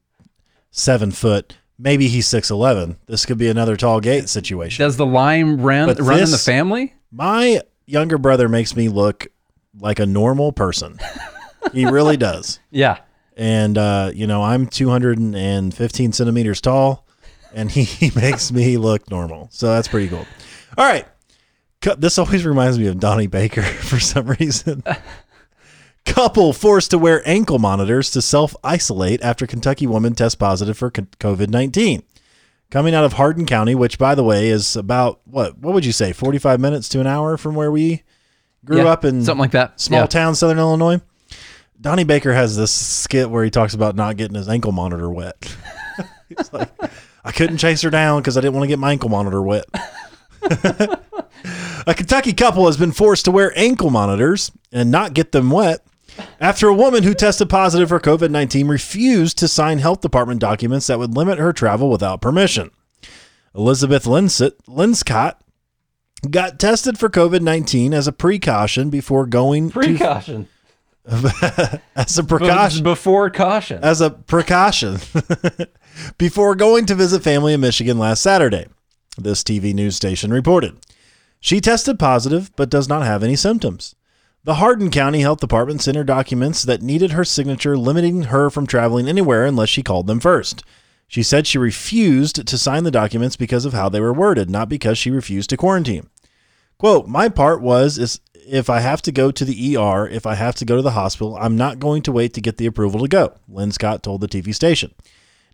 seven 0.70 1.10
foot, 1.10 1.56
maybe 1.78 2.08
he's 2.08 2.26
six 2.26 2.50
eleven. 2.50 2.98
This 3.06 3.24
could 3.26 3.38
be 3.38 3.48
another 3.48 3.76
tall 3.76 4.00
gate 4.00 4.28
situation. 4.28 4.84
Does 4.84 4.96
the 4.96 5.06
line 5.06 5.58
run, 5.60 5.86
But 5.88 6.00
run 6.00 6.20
in 6.20 6.30
the 6.30 6.38
family? 6.38 6.94
My 7.10 7.60
younger 7.86 8.18
brother 8.18 8.48
makes 8.48 8.76
me 8.76 8.88
look 8.88 9.26
like 9.78 9.98
a 9.98 10.06
normal 10.06 10.52
person. 10.52 10.98
he 11.72 11.84
really 11.86 12.16
does. 12.16 12.60
Yeah. 12.70 12.98
And 13.36 13.76
uh, 13.76 14.10
you 14.14 14.26
know, 14.26 14.42
I'm 14.42 14.66
215 14.66 16.12
centimeters 16.12 16.60
tall, 16.60 17.06
and 17.54 17.70
he, 17.70 17.82
he 17.84 18.10
makes 18.18 18.50
me 18.50 18.76
look 18.78 19.10
normal. 19.10 19.48
So 19.52 19.68
that's 19.68 19.88
pretty 19.88 20.08
cool. 20.08 20.26
All 20.78 20.84
right. 20.86 21.06
This 21.98 22.18
always 22.18 22.44
reminds 22.44 22.78
me 22.78 22.86
of 22.88 22.98
Donnie 22.98 23.26
Baker 23.28 23.62
for 23.62 24.00
some 24.00 24.26
reason. 24.26 24.82
Couple 26.04 26.52
forced 26.52 26.92
to 26.92 26.98
wear 26.98 27.20
ankle 27.28 27.58
monitors 27.58 28.10
to 28.12 28.22
self 28.22 28.54
isolate 28.62 29.20
after 29.22 29.46
Kentucky 29.46 29.86
woman 29.88 30.14
tests 30.14 30.36
positive 30.36 30.78
for 30.78 30.90
COVID 30.90 31.48
19. 31.50 32.02
Coming 32.70 32.94
out 32.94 33.04
of 33.04 33.12
Hardin 33.14 33.44
County, 33.46 33.74
which, 33.74 33.98
by 33.98 34.14
the 34.14 34.24
way, 34.24 34.48
is 34.48 34.76
about 34.76 35.20
what? 35.24 35.58
What 35.58 35.74
would 35.74 35.84
you 35.84 35.92
say? 35.92 36.12
45 36.12 36.58
minutes 36.60 36.88
to 36.90 37.00
an 37.00 37.06
hour 37.06 37.36
from 37.36 37.54
where 37.54 37.70
we 37.70 38.02
grew 38.64 38.78
Yeah, 38.78 38.86
up 38.86 39.04
in 39.04 39.24
something 39.24 39.40
like 39.40 39.50
that. 39.52 39.80
small 39.80 40.00
Yeah. 40.00 40.06
town, 40.06 40.34
Southern 40.36 40.58
Illinois. 40.58 41.00
Donnie 41.80 42.04
Baker 42.04 42.32
has 42.32 42.56
this 42.56 42.72
skit 42.72 43.30
where 43.30 43.44
he 43.44 43.50
talks 43.50 43.74
about 43.74 43.96
not 43.96 44.16
getting 44.16 44.34
his 44.34 44.48
ankle 44.48 44.72
monitor 44.72 45.10
wet. 45.10 45.56
He's 46.28 46.52
like, 46.52 46.70
I 47.24 47.32
couldn't 47.32 47.58
chase 47.58 47.82
her 47.82 47.90
down 47.90 48.20
because 48.20 48.36
I 48.36 48.40
didn't 48.40 48.54
want 48.54 48.64
to 48.64 48.68
get 48.68 48.78
my 48.78 48.92
ankle 48.92 49.08
monitor 49.08 49.42
wet. 49.42 49.66
a 51.86 51.94
Kentucky 51.94 52.32
couple 52.32 52.66
has 52.66 52.76
been 52.76 52.92
forced 52.92 53.24
to 53.26 53.30
wear 53.30 53.52
ankle 53.56 53.90
monitors 53.90 54.50
and 54.72 54.90
not 54.90 55.14
get 55.14 55.32
them 55.32 55.50
wet 55.50 55.84
after 56.40 56.68
a 56.68 56.74
woman 56.74 57.02
who 57.02 57.14
tested 57.14 57.48
positive 57.48 57.88
for 57.88 58.00
COVID 58.00 58.30
19 58.30 58.68
refused 58.68 59.38
to 59.38 59.48
sign 59.48 59.78
health 59.78 60.00
department 60.00 60.40
documents 60.40 60.86
that 60.86 60.98
would 60.98 61.16
limit 61.16 61.38
her 61.38 61.52
travel 61.52 61.90
without 61.90 62.20
permission. 62.20 62.70
Elizabeth 63.54 64.06
Linsett, 64.06 64.58
Linscott 64.66 65.36
got 66.30 66.58
tested 66.58 66.98
for 66.98 67.08
COVID 67.08 67.40
19 67.40 67.94
as 67.94 68.06
a 68.06 68.12
precaution 68.12 68.90
before 68.90 69.26
going 69.26 69.70
to 69.70 69.74
Precaution. 69.74 70.48
As 71.06 72.18
a 72.18 72.24
precaution 72.24 72.82
Before 72.82 73.30
caution. 73.30 73.82
as 73.82 74.00
a 74.00 74.10
precaution 74.10 74.98
before 76.18 76.54
going 76.54 76.86
to 76.86 76.94
visit 76.94 77.22
family 77.22 77.54
in 77.54 77.60
Michigan 77.60 77.98
last 77.98 78.22
Saturday. 78.22 78.66
This 79.16 79.42
TV 79.42 79.72
news 79.72 79.96
station 79.96 80.32
reported. 80.32 80.76
She 81.40 81.60
tested 81.60 81.98
positive 81.98 82.50
but 82.56 82.70
does 82.70 82.88
not 82.88 83.04
have 83.04 83.22
any 83.22 83.36
symptoms. 83.36 83.94
The 84.44 84.56
Hardin 84.56 84.90
County 84.90 85.20
Health 85.20 85.40
Department 85.40 85.80
sent 85.82 85.96
her 85.96 86.04
documents 86.04 86.62
that 86.62 86.82
needed 86.82 87.12
her 87.12 87.24
signature, 87.24 87.76
limiting 87.76 88.24
her 88.24 88.48
from 88.50 88.66
traveling 88.66 89.08
anywhere 89.08 89.44
unless 89.44 89.68
she 89.68 89.82
called 89.82 90.06
them 90.06 90.20
first. 90.20 90.62
She 91.08 91.22
said 91.22 91.46
she 91.46 91.58
refused 91.58 92.46
to 92.46 92.58
sign 92.58 92.84
the 92.84 92.90
documents 92.90 93.36
because 93.36 93.64
of 93.64 93.72
how 93.72 93.88
they 93.88 94.00
were 94.00 94.12
worded, 94.12 94.50
not 94.50 94.68
because 94.68 94.98
she 94.98 95.10
refused 95.10 95.50
to 95.50 95.56
quarantine. 95.56 96.08
Quote, 96.78 97.06
my 97.06 97.28
part 97.28 97.60
was 97.62 97.98
is 97.98 98.20
if 98.48 98.68
I 98.70 98.80
have 98.80 99.02
to 99.02 99.12
go 99.12 99.30
to 99.30 99.44
the 99.44 99.76
ER, 99.76 100.06
if 100.08 100.26
I 100.26 100.34
have 100.34 100.54
to 100.56 100.64
go 100.64 100.76
to 100.76 100.82
the 100.82 100.92
hospital, 100.92 101.36
I'm 101.36 101.56
not 101.56 101.78
going 101.80 102.02
to 102.02 102.12
wait 102.12 102.34
to 102.34 102.40
get 102.40 102.58
the 102.58 102.66
approval 102.66 103.00
to 103.00 103.08
go, 103.08 103.34
Linscott 103.50 104.02
told 104.02 104.20
the 104.20 104.28
TV 104.28 104.54
station. 104.54 104.94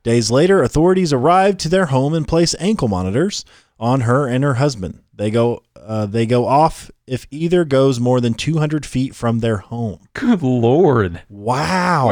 Days 0.02 0.30
later, 0.32 0.62
authorities 0.62 1.12
arrived 1.12 1.60
to 1.60 1.68
their 1.68 1.86
home 1.86 2.12
and 2.12 2.26
placed 2.26 2.56
ankle 2.58 2.88
monitors 2.88 3.44
on 3.78 4.00
her 4.02 4.26
and 4.26 4.42
her 4.42 4.54
husband. 4.54 5.00
They 5.14 5.30
go 5.30 5.62
uh, 5.76 6.06
they 6.06 6.26
go 6.26 6.46
off 6.46 6.90
if 7.06 7.26
either 7.30 7.64
goes 7.64 7.98
more 8.00 8.20
than 8.20 8.34
200 8.34 8.84
feet 8.84 9.14
from 9.14 9.38
their 9.40 9.58
home. 9.58 10.00
Good 10.14 10.42
lord. 10.42 11.22
Wow. 11.28 12.10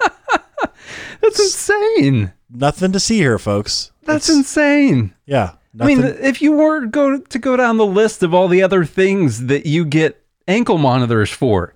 That's 1.20 1.40
insane. 1.40 2.32
Nothing 2.50 2.92
to 2.92 3.00
see 3.00 3.18
here, 3.18 3.38
folks. 3.38 3.90
That's 4.04 4.28
It's- 4.28 4.38
insane. 4.38 5.14
yeah. 5.26 5.52
I 5.80 5.86
mean, 5.86 6.04
if 6.04 6.40
you 6.40 6.52
were 6.52 6.86
go 6.86 7.18
to 7.18 7.38
go 7.38 7.56
down 7.56 7.76
the 7.76 7.86
list 7.86 8.22
of 8.22 8.32
all 8.32 8.48
the 8.48 8.62
other 8.62 8.84
things 8.84 9.46
that 9.46 9.66
you 9.66 9.84
get 9.84 10.22
ankle 10.48 10.78
monitors 10.78 11.30
for, 11.30 11.74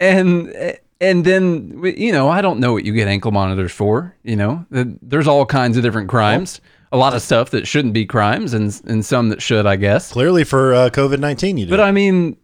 and 0.00 0.78
and 1.00 1.24
then 1.24 1.80
you 1.96 2.12
know, 2.12 2.28
I 2.28 2.42
don't 2.42 2.60
know 2.60 2.72
what 2.72 2.84
you 2.84 2.92
get 2.92 3.08
ankle 3.08 3.32
monitors 3.32 3.72
for. 3.72 4.14
You 4.22 4.36
know, 4.36 4.66
there's 4.70 5.26
all 5.26 5.46
kinds 5.46 5.76
of 5.76 5.82
different 5.82 6.08
crimes. 6.08 6.60
A 6.90 6.96
lot 6.96 7.14
of 7.14 7.20
stuff 7.20 7.50
that 7.50 7.66
shouldn't 7.66 7.94
be 7.94 8.06
crimes, 8.06 8.54
and 8.54 8.80
and 8.86 9.04
some 9.04 9.28
that 9.28 9.42
should, 9.42 9.66
I 9.66 9.76
guess. 9.76 10.12
clearly 10.12 10.44
for 10.44 10.74
uh, 10.74 10.90
COVID 10.90 11.18
19, 11.18 11.58
you 11.58 11.66
do. 11.66 11.70
But 11.70 11.80
I 11.80 11.90
mean, 11.92 12.36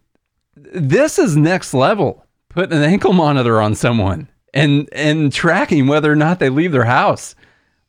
this 0.55 1.17
is 1.17 1.35
next 1.35 1.73
level. 1.73 2.25
Putting 2.49 2.77
an 2.77 2.83
ankle 2.83 3.11
monitor 3.13 3.61
on 3.61 3.75
someone 3.75 4.29
and 4.53 4.89
and 4.93 5.31
tracking 5.31 5.87
whether 5.87 6.11
or 6.11 6.15
not 6.15 6.39
they 6.39 6.49
leave 6.49 6.71
their 6.71 6.85
house. 6.85 7.35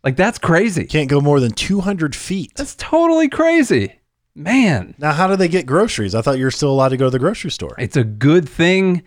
Like 0.07 0.17
that's 0.17 0.39
crazy. 0.39 0.85
Can't 0.85 1.11
go 1.11 1.21
more 1.21 1.41
than 1.41 1.51
200 1.53 2.15
feet. 2.17 2.53
That's 2.55 2.77
totally 2.77 3.29
crazy. 3.29 3.99
Man, 4.37 4.95
Now, 4.99 5.13
how 5.13 5.27
do 5.27 5.35
they 5.37 5.49
get 5.49 5.67
groceries? 5.67 6.15
I 6.15 6.23
thought 6.23 6.39
you 6.39 6.45
were 6.45 6.51
still 6.51 6.71
allowed 6.71 6.91
to 6.91 6.97
go 6.97 7.07
to 7.07 7.11
the 7.11 7.19
grocery 7.19 7.51
store. 7.51 7.75
it's 7.79 7.97
a 7.97 8.05
good 8.05 8.49
thing 8.49 9.03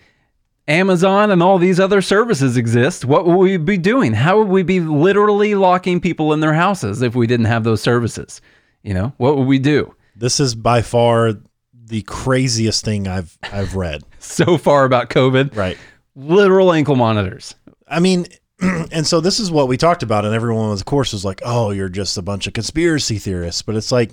Amazon 0.68 1.32
and 1.32 1.42
all 1.42 1.58
these 1.58 1.80
other 1.80 2.02
services 2.02 2.58
exist. 2.58 3.06
What 3.06 3.26
would 3.26 3.38
we 3.38 3.58
be 3.58 3.78
doing? 3.78 4.14
How 4.14 4.38
would 4.40 4.50
we 4.50 4.62
be 4.62 4.80
literally 4.82 5.56
locking 5.56 6.00
people 6.02 6.34
in 6.34 6.42
their 6.42 6.54
houses 6.54 7.02
if 7.02 7.16
we 7.16 7.26
didn't 7.28 7.46
have 7.48 7.64
those 7.64 7.82
services? 7.82 8.42
You 8.84 8.94
know, 8.94 9.14
what 9.18 9.38
would 9.38 9.48
we 9.48 9.58
do? 9.58 9.96
This 10.16 10.40
is 10.40 10.54
by 10.54 10.82
far 10.82 11.34
the 11.74 12.02
craziest 12.04 12.84
thing 12.86 13.08
I've 13.08 13.38
I've 13.44 13.76
read. 13.76 14.04
So 14.20 14.58
far 14.58 14.84
about 14.86 15.10
COVID, 15.10 15.56
Right. 15.56 15.78
literal 16.16 16.74
ankle 16.74 16.96
monitors. 16.98 17.56
I 17.88 18.00
mean, 18.02 18.28
and 18.92 19.08
so 19.08 19.22
this 19.22 19.40
is 19.40 19.52
what 19.52 19.68
we 19.68 19.78
talked 19.78 20.04
about, 20.04 20.26
and 20.26 20.34
everyone 20.34 20.72
of 20.72 20.86
course, 20.86 21.14
was 21.14 21.24
like, 21.24 21.42
"Oh, 21.46 21.72
you're 21.72 21.90
just 21.90 22.18
a 22.18 22.22
bunch 22.22 22.48
of 22.48 22.54
conspiracy 22.54 23.18
theorists." 23.18 23.62
But 23.62 23.76
it's 23.76 23.92
like 23.92 24.12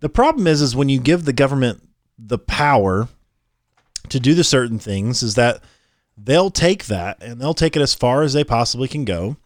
the 0.00 0.08
problem 0.08 0.46
is, 0.46 0.60
is 0.60 0.76
when 0.76 0.88
you 0.88 1.00
give 1.00 1.24
the 1.24 1.32
government 1.32 1.82
the 2.18 2.38
power 2.38 3.08
to 4.08 4.20
do 4.20 4.34
the 4.34 4.44
certain 4.44 4.78
things, 4.78 5.22
is 5.22 5.34
that 5.36 5.62
they'll 6.16 6.50
take 6.50 6.86
that 6.86 7.22
and 7.22 7.40
they'll 7.40 7.54
take 7.54 7.76
it 7.76 7.82
as 7.82 7.94
far 7.94 8.22
as 8.22 8.32
they 8.32 8.44
possibly 8.44 8.88
can 8.88 9.04
go 9.04 9.36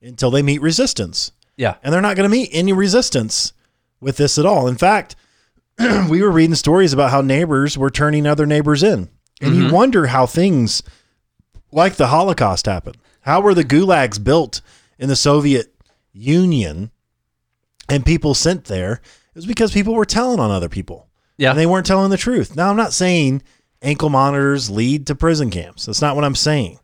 until 0.00 0.30
they 0.30 0.42
meet 0.42 0.60
resistance, 0.60 1.32
Yeah. 1.56 1.76
and 1.82 1.92
they're 1.92 2.00
not 2.00 2.16
going 2.16 2.28
to 2.28 2.34
meet 2.34 2.50
any 2.52 2.72
resistance 2.72 3.52
with 4.00 4.16
this 4.16 4.38
at 4.38 4.46
all. 4.46 4.66
In 4.66 4.76
fact, 4.76 5.16
we 6.08 6.22
were 6.22 6.30
reading 6.30 6.54
stories 6.54 6.92
about 6.92 7.10
how 7.10 7.20
neighbors 7.20 7.78
were 7.78 7.90
turning 7.90 8.26
other 8.26 8.46
neighbors 8.46 8.82
in, 8.82 9.08
and 9.40 9.54
you 9.54 9.64
mm-hmm. 9.64 9.74
wonder 9.74 10.06
how 10.06 10.26
things 10.26 10.82
like 11.70 11.94
the 11.94 12.08
Holocaust 12.08 12.66
happened. 12.66 12.96
How 13.22 13.40
were 13.40 13.54
the 13.54 13.64
gulags 13.64 14.22
built 14.22 14.60
in 14.98 15.08
the 15.08 15.16
Soviet 15.16 15.74
Union 16.12 16.90
and 17.88 18.04
people 18.06 18.34
sent 18.34 18.66
there? 18.66 18.94
It 19.34 19.36
was 19.36 19.46
because 19.46 19.72
people 19.72 19.94
were 19.94 20.04
telling 20.04 20.38
on 20.38 20.50
other 20.50 20.68
people. 20.68 21.08
Yeah. 21.38 21.50
And 21.50 21.58
they 21.58 21.66
weren't 21.66 21.86
telling 21.86 22.10
the 22.10 22.16
truth. 22.16 22.54
Now, 22.54 22.70
I'm 22.70 22.76
not 22.76 22.92
saying 22.92 23.42
ankle 23.80 24.10
monitors 24.10 24.70
lead 24.70 25.06
to 25.06 25.14
prison 25.14 25.50
camps. 25.50 25.86
That's 25.86 26.02
not 26.02 26.14
what 26.14 26.24
I'm 26.24 26.34
saying. 26.34 26.78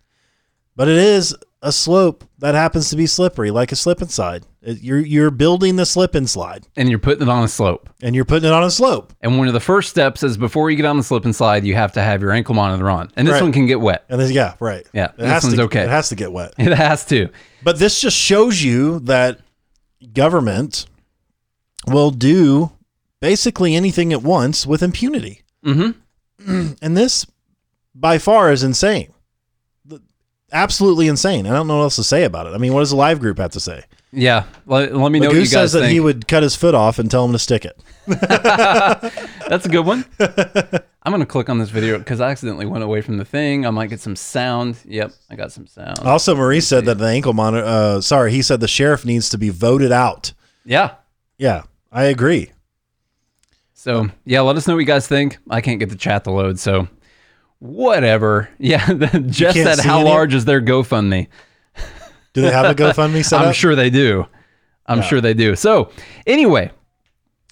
But 0.74 0.88
it 0.88 0.96
is 0.96 1.36
a 1.60 1.72
slope 1.72 2.24
that 2.38 2.54
happens 2.54 2.90
to 2.90 2.96
be 2.96 3.06
slippery, 3.06 3.50
like 3.50 3.72
a 3.72 3.76
slip 3.76 4.00
and 4.00 4.10
slide. 4.10 4.44
It- 4.62 4.82
You're, 4.82 4.98
you're 5.00 5.30
building 5.30 5.76
the 5.76 5.86
slip 5.86 6.14
and 6.14 6.28
slide 6.28 6.66
and 6.76 6.88
you're 6.88 6.98
putting 6.98 7.22
it 7.22 7.28
on 7.28 7.44
a 7.44 7.48
slope. 7.48 7.88
and 8.02 8.14
you're 8.14 8.24
putting 8.24 8.48
it 8.48 8.52
on 8.52 8.64
a 8.64 8.70
slope. 8.70 9.12
And 9.20 9.38
one 9.38 9.46
of 9.48 9.54
the 9.54 9.60
first 9.60 9.88
steps 9.90 10.22
is 10.22 10.36
before 10.36 10.70
you 10.70 10.76
get 10.76 10.84
on 10.86 10.96
the 10.96 11.02
slip 11.02 11.24
and 11.24 11.34
slide, 11.34 11.64
you 11.64 11.74
have 11.74 11.92
to 11.92 12.02
have 12.02 12.20
your 12.22 12.32
ankle 12.32 12.54
monitor 12.54 12.90
on. 12.90 13.10
And 13.16 13.26
this 13.26 13.34
Right. 13.34 13.42
one 13.42 13.52
can 13.52 13.66
get 13.66 13.80
wet. 13.80 14.04
And 14.08 14.20
then, 14.20 14.32
yeah, 14.32 14.54
right. 14.60 14.86
Yeah, 14.92 15.06
It 15.06 15.16
this 15.18 15.44
one's 15.44 15.54
to, 15.56 15.62
okay. 15.62 15.82
It 15.82 15.88
has 15.90 16.08
to 16.08 16.16
get 16.16 16.32
wet. 16.32 16.54
It 16.58 16.72
has 16.72 17.04
to. 17.06 17.28
But 17.62 17.78
this 17.78 18.00
just 18.00 18.16
shows 18.16 18.62
you 18.62 18.98
that 19.00 19.38
government 20.12 20.86
will 21.86 22.10
do 22.10 22.72
basically 23.20 23.74
anything 23.74 24.12
it 24.12 24.22
wants 24.22 24.66
with 24.66 24.82
impunity. 24.82 25.42
Mm-hmm. 25.64 26.72
And 26.82 26.96
this, 26.96 27.26
by 27.94 28.18
far, 28.18 28.52
is 28.52 28.62
insane. 28.62 29.12
Absolutely 30.52 31.08
insane. 31.08 31.46
I 31.46 31.50
don't 31.50 31.66
know 31.66 31.76
what 31.78 31.82
else 31.84 31.96
to 31.96 32.04
say 32.04 32.24
about 32.24 32.46
it. 32.46 32.54
I 32.54 32.58
mean, 32.58 32.72
what 32.72 32.80
does 32.80 32.90
the 32.90 32.96
live 32.96 33.20
group 33.20 33.38
have 33.38 33.50
to 33.52 33.60
say? 33.60 33.84
Yeah. 34.12 34.44
Let, 34.66 34.94
let 34.94 35.12
me 35.12 35.20
know 35.20 35.28
what 35.28 35.34
Magoo 35.34 35.40
you 35.40 35.40
guys 35.42 35.50
says 35.50 35.72
that 35.72 35.80
think. 35.80 35.92
he 35.92 36.00
would 36.00 36.26
cut 36.28 36.42
his 36.42 36.56
foot 36.56 36.74
off 36.74 36.98
and 36.98 37.10
tell 37.10 37.24
him 37.24 37.32
to 37.32 37.38
stick 37.38 37.64
it. 37.64 37.78
That's 38.06 39.66
a 39.66 39.68
good 39.68 39.84
one. 39.84 40.04
I'm 41.02 41.12
gonna 41.12 41.26
click 41.26 41.48
on 41.48 41.58
this 41.58 41.70
video 41.70 41.98
because 41.98 42.20
I 42.20 42.30
accidentally 42.30 42.66
went 42.66 42.84
away 42.84 43.00
from 43.00 43.16
the 43.16 43.24
thing. 43.24 43.64
I 43.66 43.70
might 43.70 43.88
get 43.88 44.00
some 44.00 44.16
sound. 44.16 44.78
Yep, 44.84 45.12
I 45.30 45.36
got 45.36 45.52
some 45.52 45.66
sound. 45.66 45.98
Also, 46.00 46.34
Maurice 46.34 46.66
said 46.66 46.84
that 46.86 46.98
the 46.98 47.06
ankle 47.06 47.32
monitor. 47.32 47.64
Uh, 47.66 48.00
sorry, 48.00 48.30
he 48.32 48.42
said 48.42 48.60
the 48.60 48.68
sheriff 48.68 49.04
needs 49.04 49.30
to 49.30 49.38
be 49.38 49.48
voted 49.48 49.92
out. 49.92 50.32
Yeah. 50.64 50.94
Yeah, 51.38 51.62
I 51.92 52.04
agree. 52.04 52.52
So 53.74 54.08
yeah, 54.24 54.40
let 54.40 54.56
us 54.56 54.66
know 54.66 54.74
what 54.74 54.80
you 54.80 54.86
guys 54.86 55.06
think. 55.08 55.38
I 55.48 55.60
can't 55.60 55.78
get 55.80 55.88
the 55.88 55.96
chat 55.96 56.24
to 56.24 56.30
load, 56.30 56.58
so 56.58 56.88
whatever. 57.58 58.48
Yeah, 58.58 58.84
can't 58.84 59.34
said, 59.34 59.78
"How 59.78 60.00
any- 60.00 60.08
large 60.10 60.34
is 60.34 60.44
their 60.44 60.60
GoFundMe?" 60.60 61.28
Do 62.32 62.42
they 62.42 62.50
have 62.50 62.66
a 62.66 62.74
GoFundMe 62.74 63.24
set 63.24 63.40
I'm 63.42 63.48
up? 63.48 63.54
sure 63.54 63.74
they 63.74 63.90
do. 63.90 64.26
I'm 64.86 65.02
sure 65.02 65.20
they 65.20 65.34
do. 65.34 65.54
So 65.54 65.90
anyway, 66.26 66.70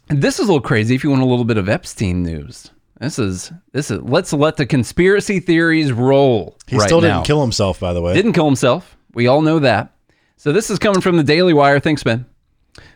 this 0.09 0.39
is 0.39 0.49
a 0.49 0.53
little 0.53 0.61
crazy. 0.61 0.95
If 0.95 1.05
you 1.05 1.11
want 1.11 1.23
a 1.23 1.27
little 1.27 1.45
bit 1.45 1.59
of 1.59 1.69
Epstein 1.69 2.23
news, 2.23 2.71
this 3.01 3.19
is 3.19 3.53
this 3.73 3.91
is. 3.91 4.01
Let's 4.03 4.33
let 4.33 4.57
the 4.57 4.65
conspiracy 4.67 5.41
theories 5.41 5.93
roll. 5.93 6.57
He 6.67 6.77
right 6.77 6.87
still 6.87 7.01
didn't 7.01 7.25
kill 7.25 7.43
himself, 7.43 7.79
by 7.81 7.93
the 7.93 8.01
way. 8.01 8.15
Didn't 8.15 8.33
kill 8.33 8.47
himself. 8.47 8.97
We 9.13 9.27
all 9.27 9.43
know 9.43 9.59
that. 9.59 9.95
So 10.39 10.53
this 10.53 10.71
is 10.71 10.79
coming 10.79 11.01
from 11.01 11.17
the 11.17 11.25
Daily 11.25 11.53
Wire. 11.53 11.81
Thanks, 11.81 12.03
Ben. 12.03 12.27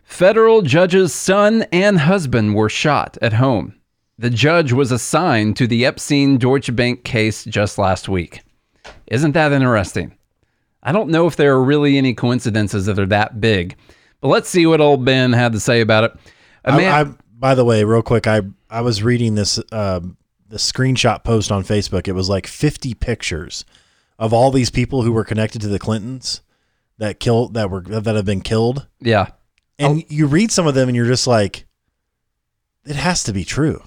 Federal 0.04 0.62
judge's 0.62 1.14
son 1.14 1.62
and 1.72 1.98
husband 1.98 2.54
were 2.54 2.68
shot 2.68 3.16
at 3.22 3.34
home. 3.34 3.74
The 4.18 4.30
judge 4.30 4.72
was 4.72 4.92
assigned 4.92 5.56
to 5.56 5.66
the 5.66 5.86
Epstein 5.86 6.36
Deutsche 6.36 6.74
Bank 6.76 7.04
case 7.04 7.44
just 7.44 7.78
last 7.78 8.08
week. 8.08 8.42
Isn't 9.06 9.32
that 9.32 9.52
interesting? 9.52 10.14
I 10.82 10.92
don't 10.92 11.10
know 11.10 11.26
if 11.26 11.36
there 11.36 11.54
are 11.54 11.62
really 11.62 11.98
any 11.98 12.14
coincidences 12.14 12.86
that 12.86 12.98
are 12.98 13.06
that 13.06 13.40
big, 13.40 13.76
but 14.20 14.28
let's 14.28 14.48
see 14.48 14.66
what 14.66 14.80
old 14.80 15.04
Ben 15.04 15.32
had 15.32 15.52
to 15.52 15.60
say 15.60 15.80
about 15.80 16.04
it. 16.04 16.12
Man, 16.66 16.92
I, 16.92 17.00
I, 17.00 17.14
by 17.38 17.54
the 17.54 17.64
way, 17.64 17.84
real 17.84 18.02
quick, 18.02 18.26
I 18.26 18.42
I 18.68 18.80
was 18.80 19.02
reading 19.02 19.34
this 19.34 19.58
uh, 19.72 20.00
the 20.48 20.56
screenshot 20.56 21.24
post 21.24 21.50
on 21.52 21.64
Facebook. 21.64 22.08
It 22.08 22.12
was 22.12 22.28
like 22.28 22.46
50 22.46 22.94
pictures 22.94 23.64
of 24.18 24.32
all 24.32 24.50
these 24.50 24.70
people 24.70 25.02
who 25.02 25.12
were 25.12 25.24
connected 25.24 25.60
to 25.62 25.68
the 25.68 25.78
Clintons 25.78 26.42
that 26.98 27.20
killed 27.20 27.54
that 27.54 27.70
were 27.70 27.80
that 27.82 28.14
have 28.14 28.26
been 28.26 28.42
killed, 28.42 28.86
yeah, 29.00 29.28
and 29.78 30.04
you 30.08 30.26
read 30.26 30.50
some 30.52 30.66
of 30.66 30.74
them, 30.74 30.88
and 30.88 30.96
you're 30.96 31.06
just 31.06 31.26
like, 31.26 31.66
it 32.84 32.96
has 32.96 33.24
to 33.24 33.32
be 33.32 33.44
true. 33.44 33.82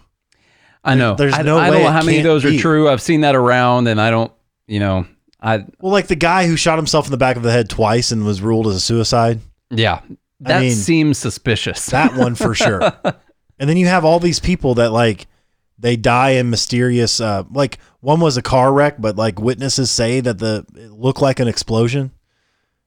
I 0.84 0.96
know. 0.96 1.16
there's 1.16 1.34
I, 1.34 1.44
no 1.44 1.58
I 1.58 1.68
don't 1.68 1.78
way 1.78 1.84
know 1.84 1.92
how 1.92 2.04
many 2.04 2.18
of 2.18 2.24
those 2.24 2.44
are 2.44 2.58
true. 2.58 2.90
I've 2.90 3.02
seen 3.02 3.22
that 3.22 3.36
around, 3.36 3.88
and 3.88 4.02
I 4.02 4.10
don't, 4.10 4.32
you 4.68 4.80
know, 4.80 5.06
I 5.44 5.66
Well, 5.80 5.92
like 5.92 6.08
the 6.08 6.16
guy 6.16 6.48
who 6.48 6.56
shot 6.56 6.78
himself 6.80 7.06
in 7.06 7.12
the 7.12 7.18
back 7.18 7.36
of 7.36 7.44
the 7.44 7.52
head 7.52 7.70
twice 7.70 8.12
and 8.12 8.26
was 8.26 8.42
ruled 8.42 8.66
as 8.68 8.76
a 8.76 8.80
suicide. 8.80 9.42
Yeah, 9.70 10.02
that 10.40 10.62
mean, 10.62 10.72
seems 10.72 11.18
suspicious. 11.18 11.88
That 11.88 12.16
one 12.16 12.36
for 12.36 12.56
sure. 12.56 12.82
and 13.60 13.70
then 13.70 13.78
you 13.78 13.88
have 13.88 14.06
all 14.06 14.20
these 14.20 14.40
people 14.40 14.76
that 14.76 14.92
like 14.92 15.28
they 15.78 15.96
die 15.98 16.32
in 16.32 16.50
mysterious 16.50 17.20
uh 17.20 17.44
like 17.52 17.78
one 18.00 18.20
was 18.22 18.38
a 18.38 18.42
car 18.42 18.72
wreck, 18.72 18.96
but 19.00 19.18
like 19.18 19.40
witnesses 19.40 19.92
say 19.92 20.22
that 20.22 20.40
the 20.40 20.66
it 20.76 20.92
looked 20.92 21.22
like 21.22 21.40
an 21.40 21.48
explosion. 21.48 22.12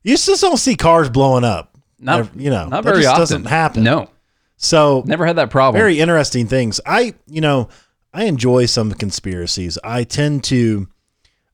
You 0.03 0.17
just 0.17 0.41
don't 0.41 0.57
see 0.57 0.77
cars 0.77 1.11
blowing 1.11 1.45
up. 1.45 1.77
not, 1.99 2.35
you 2.37 2.49
know, 2.49 2.69
not 2.69 2.85
that 2.85 2.91
very 2.91 3.03
just 3.03 3.09
often. 3.11 3.21
doesn't 3.21 3.45
happen. 3.47 3.83
No, 3.83 4.09
So 4.57 5.03
never 5.05 5.27
had 5.27 5.37
that 5.37 5.51
problem. 5.51 5.79
very 5.79 5.99
interesting 5.99 6.47
things. 6.47 6.81
I, 6.87 7.15
you 7.27 7.41
know, 7.41 7.69
I 8.15 8.25
enjoy 8.25 8.67
some 8.67 8.93
conspiracies. 8.93 9.79
I 9.83 10.05
tend 10.05 10.45
to 10.45 10.89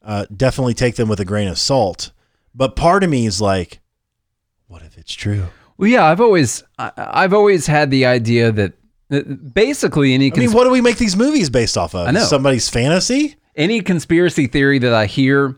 uh, 0.04 0.26
definitely 0.34 0.74
take 0.74 0.96
them 0.96 1.08
with 1.08 1.20
a 1.20 1.24
grain 1.24 1.48
of 1.48 1.58
salt. 1.58 2.12
But 2.54 2.76
part 2.76 3.04
of 3.04 3.10
me 3.10 3.26
is 3.26 3.40
like, 3.40 3.80
what 4.66 4.82
if 4.82 4.98
it's 4.98 5.14
true? 5.14 5.46
well, 5.78 5.88
yeah, 5.88 6.04
I've 6.04 6.20
always, 6.20 6.62
I've 6.78 7.32
always 7.32 7.66
had 7.66 7.90
the 7.90 8.06
idea 8.06 8.52
that, 8.52 8.74
that 9.08 9.54
basically 9.54 10.14
any 10.14 10.32
I 10.32 10.38
mean, 10.38 10.52
what 10.52 10.64
do 10.64 10.70
we 10.70 10.80
make 10.80 10.98
these 10.98 11.16
movies 11.16 11.50
based 11.50 11.76
off 11.76 11.94
of? 11.94 12.06
I 12.08 12.10
know. 12.10 12.20
Somebody's 12.24 12.68
fantasy? 12.68 13.36
any 13.56 13.80
conspiracy 13.80 14.46
theory 14.46 14.78
that 14.78 14.94
I 14.94 15.06
hear, 15.06 15.56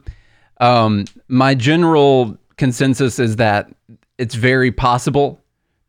um, 0.61 1.05
my 1.29 1.55
general 1.55 2.37
consensus 2.57 3.19
is 3.19 3.37
that 3.37 3.71
it's 4.19 4.35
very 4.35 4.73
possible, 4.73 5.41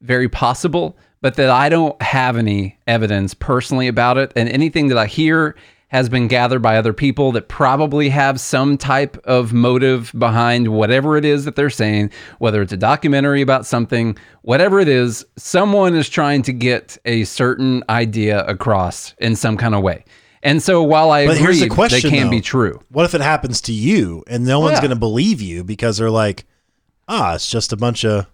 very 0.01 0.29
possible, 0.29 0.97
but 1.21 1.35
that 1.35 1.49
I 1.49 1.69
don't 1.69 1.99
have 2.01 2.37
any 2.37 2.77
evidence 2.87 3.33
personally 3.33 3.87
about 3.87 4.17
it. 4.17 4.31
And 4.35 4.49
anything 4.49 4.87
that 4.89 4.97
I 4.97 5.07
hear 5.07 5.55
has 5.95 6.09
been 6.09 6.27
gathered 6.27 6.61
by 6.61 6.75
other 6.75 6.91
people 6.91 7.31
that 7.31 7.47
probably 7.47 8.09
have 8.09 8.37
some 8.37 8.77
type 8.77 9.15
of 9.23 9.53
motive 9.53 10.11
behind 10.17 10.67
whatever 10.67 11.15
it 11.15 11.23
is 11.23 11.45
that 11.45 11.55
they're 11.55 11.69
saying, 11.69 12.11
whether 12.39 12.61
it's 12.61 12.73
a 12.73 12.77
documentary 12.77 13.41
about 13.41 13.65
something, 13.65 14.17
whatever 14.41 14.81
it 14.81 14.89
is, 14.89 15.25
someone 15.37 15.95
is 15.95 16.09
trying 16.09 16.41
to 16.41 16.51
get 16.51 16.97
a 17.05 17.23
certain 17.23 17.81
idea 17.87 18.43
across 18.43 19.15
in 19.19 19.37
some 19.37 19.55
kind 19.55 19.73
of 19.73 19.83
way. 19.83 20.03
And 20.43 20.61
so 20.61 20.83
while 20.83 21.11
I 21.11 21.27
But 21.27 21.37
agree 21.37 21.45
here's 21.45 21.59
the 21.61 21.69
question, 21.69 22.11
they 22.11 22.17
can 22.17 22.27
though. 22.27 22.31
be 22.31 22.41
true. 22.41 22.81
What 22.89 23.05
if 23.05 23.15
it 23.15 23.21
happens 23.21 23.61
to 23.61 23.71
you 23.71 24.21
and 24.27 24.43
no 24.43 24.59
one's 24.59 24.73
yeah. 24.73 24.81
going 24.81 24.89
to 24.89 24.97
believe 24.97 25.39
you 25.39 25.63
because 25.63 25.97
they're 25.97 26.09
like, 26.09 26.43
ah, 27.07 27.35
it's 27.35 27.49
just 27.49 27.71
a 27.71 27.77
bunch 27.77 28.03
of 28.03 28.27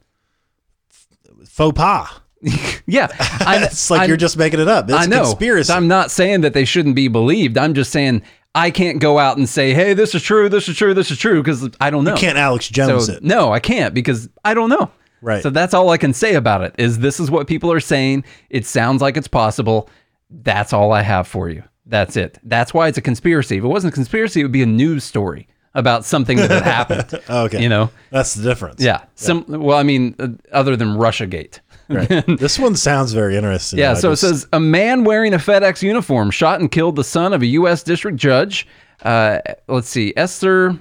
faux 1.45 1.77
pas. 1.77 2.09
Yeah, 2.87 3.07
I, 3.45 3.63
It's 3.63 3.89
like 3.89 4.01
I- 4.01 4.05
you're 4.05 4.17
just 4.17 4.37
making 4.37 4.59
it 4.59 4.67
up. 4.67 4.85
It's 4.89 4.93
I 4.97 5.05
know. 5.05 5.21
a 5.21 5.25
conspiracy. 5.25 5.71
I'm 5.71 5.87
not 5.87 6.11
saying 6.11 6.41
that 6.41 6.53
they 6.53 6.65
shouldn't 6.65 6.95
be 6.95 7.07
believed. 7.07 7.57
I'm 7.57 7.73
just 7.73 7.91
saying 7.91 8.23
I 8.53 8.69
can't 8.71 8.99
go 8.99 9.17
out 9.19 9.37
and 9.37 9.47
say, 9.47 9.73
"Hey, 9.73 9.93
this 9.93 10.13
is 10.15 10.21
true. 10.23 10.49
This 10.49 10.67
is 10.67 10.75
true. 10.75 10.93
This 10.93 11.09
is 11.11 11.17
true," 11.17 11.41
because 11.41 11.69
I 11.79 11.89
don't 11.89 12.03
know. 12.03 12.11
you 12.11 12.17
can't 12.17 12.37
Alex 12.37 12.67
Jones 12.67 13.05
so 13.05 13.13
it. 13.13 13.23
no, 13.23 13.53
I 13.53 13.59
can't 13.59 13.93
because 13.93 14.27
I 14.43 14.53
don't 14.53 14.69
know. 14.69 14.91
Right. 15.21 15.41
So 15.43 15.49
that's 15.51 15.73
all 15.73 15.89
I 15.91 15.97
can 15.97 16.13
say 16.13 16.33
about 16.33 16.61
it. 16.63 16.73
Is 16.77 16.99
this 16.99 17.19
is 17.19 17.29
what 17.31 17.47
people 17.47 17.71
are 17.71 17.79
saying? 17.79 18.25
It 18.49 18.65
sounds 18.65 19.01
like 19.01 19.15
it's 19.15 19.27
possible. 19.27 19.87
That's 20.29 20.73
all 20.73 20.91
I 20.91 21.01
have 21.03 21.27
for 21.27 21.47
you. 21.49 21.63
That's 21.85 22.17
it. 22.17 22.39
That's 22.43 22.73
why 22.73 22.87
it's 22.87 22.97
a 22.97 23.01
conspiracy. 23.01 23.57
If 23.57 23.63
it 23.63 23.67
wasn't 23.67 23.93
a 23.93 23.95
conspiracy, 23.95 24.41
it 24.41 24.43
would 24.43 24.51
be 24.51 24.63
a 24.63 24.65
news 24.65 25.03
story 25.03 25.47
about 25.75 26.03
something 26.05 26.37
that 26.37 26.49
had 26.51 26.63
happened. 26.63 27.21
Okay. 27.29 27.61
You 27.61 27.69
know. 27.69 27.89
That's 28.09 28.33
the 28.33 28.43
difference. 28.43 28.81
Yeah. 28.81 29.03
Some. 29.15 29.45
Well, 29.47 29.77
I 29.77 29.83
mean, 29.83 30.15
uh, 30.19 30.29
other 30.51 30.75
than 30.75 30.89
RussiaGate. 30.97 31.59
Right. 31.93 32.25
this 32.39 32.57
one 32.59 32.75
sounds 32.75 33.13
very 33.13 33.35
interesting. 33.35 33.79
Yeah, 33.79 33.91
I 33.91 33.93
so 33.95 34.11
just- 34.11 34.23
it 34.23 34.27
says 34.27 34.47
a 34.53 34.59
man 34.59 35.03
wearing 35.03 35.33
a 35.33 35.37
FedEx 35.37 35.81
uniform 35.81 36.31
shot 36.31 36.59
and 36.59 36.71
killed 36.71 36.95
the 36.95 37.03
son 37.03 37.33
of 37.33 37.41
a 37.41 37.45
U.S. 37.47 37.83
district 37.83 38.17
judge. 38.17 38.67
Uh, 39.03 39.39
let's 39.67 39.89
see, 39.89 40.13
Esther 40.15 40.77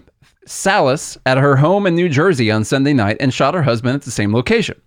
Salas 0.47 1.17
at 1.27 1.39
her 1.39 1.57
home 1.57 1.87
in 1.87 1.95
New 1.95 2.09
Jersey 2.09 2.51
on 2.51 2.65
Sunday 2.65 2.93
night 2.93 3.17
and 3.21 3.33
shot 3.33 3.55
her 3.55 3.63
husband 3.63 3.95
at 3.97 4.03
the 4.03 4.11
same 4.11 4.33
location. 4.35 4.81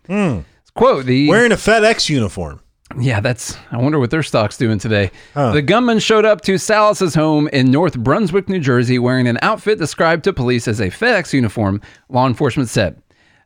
Quote 0.76 1.06
the 1.06 1.30
wearing 1.30 1.52
a 1.52 1.56
FedEx 1.56 2.10
uniform. 2.10 2.60
yeah, 3.00 3.20
that's. 3.20 3.56
I 3.72 3.78
wonder 3.78 4.00
what 4.00 4.10
their 4.12 4.24
stock's 4.24 4.58
doing 4.58 4.80
today. 4.80 5.12
The 5.36 5.62
gunman 5.62 6.00
showed 6.00 6.26
up 6.26 6.42
to 6.42 6.58
Salas's 6.58 7.14
home 7.16 7.48
in 7.50 7.72
North 7.72 7.98
Brunswick, 7.98 8.50
New 8.50 8.60
Jersey, 8.60 8.98
wearing 9.00 9.28
an 9.28 9.38
outfit 9.42 9.78
described 9.80 10.24
to 10.26 10.34
police 10.34 10.68
as 10.68 10.80
a 10.80 10.88
FedEx 10.90 11.34
uniform. 11.34 11.82
Law 12.10 12.28
enforcement 12.28 12.70
said. 12.70 13.02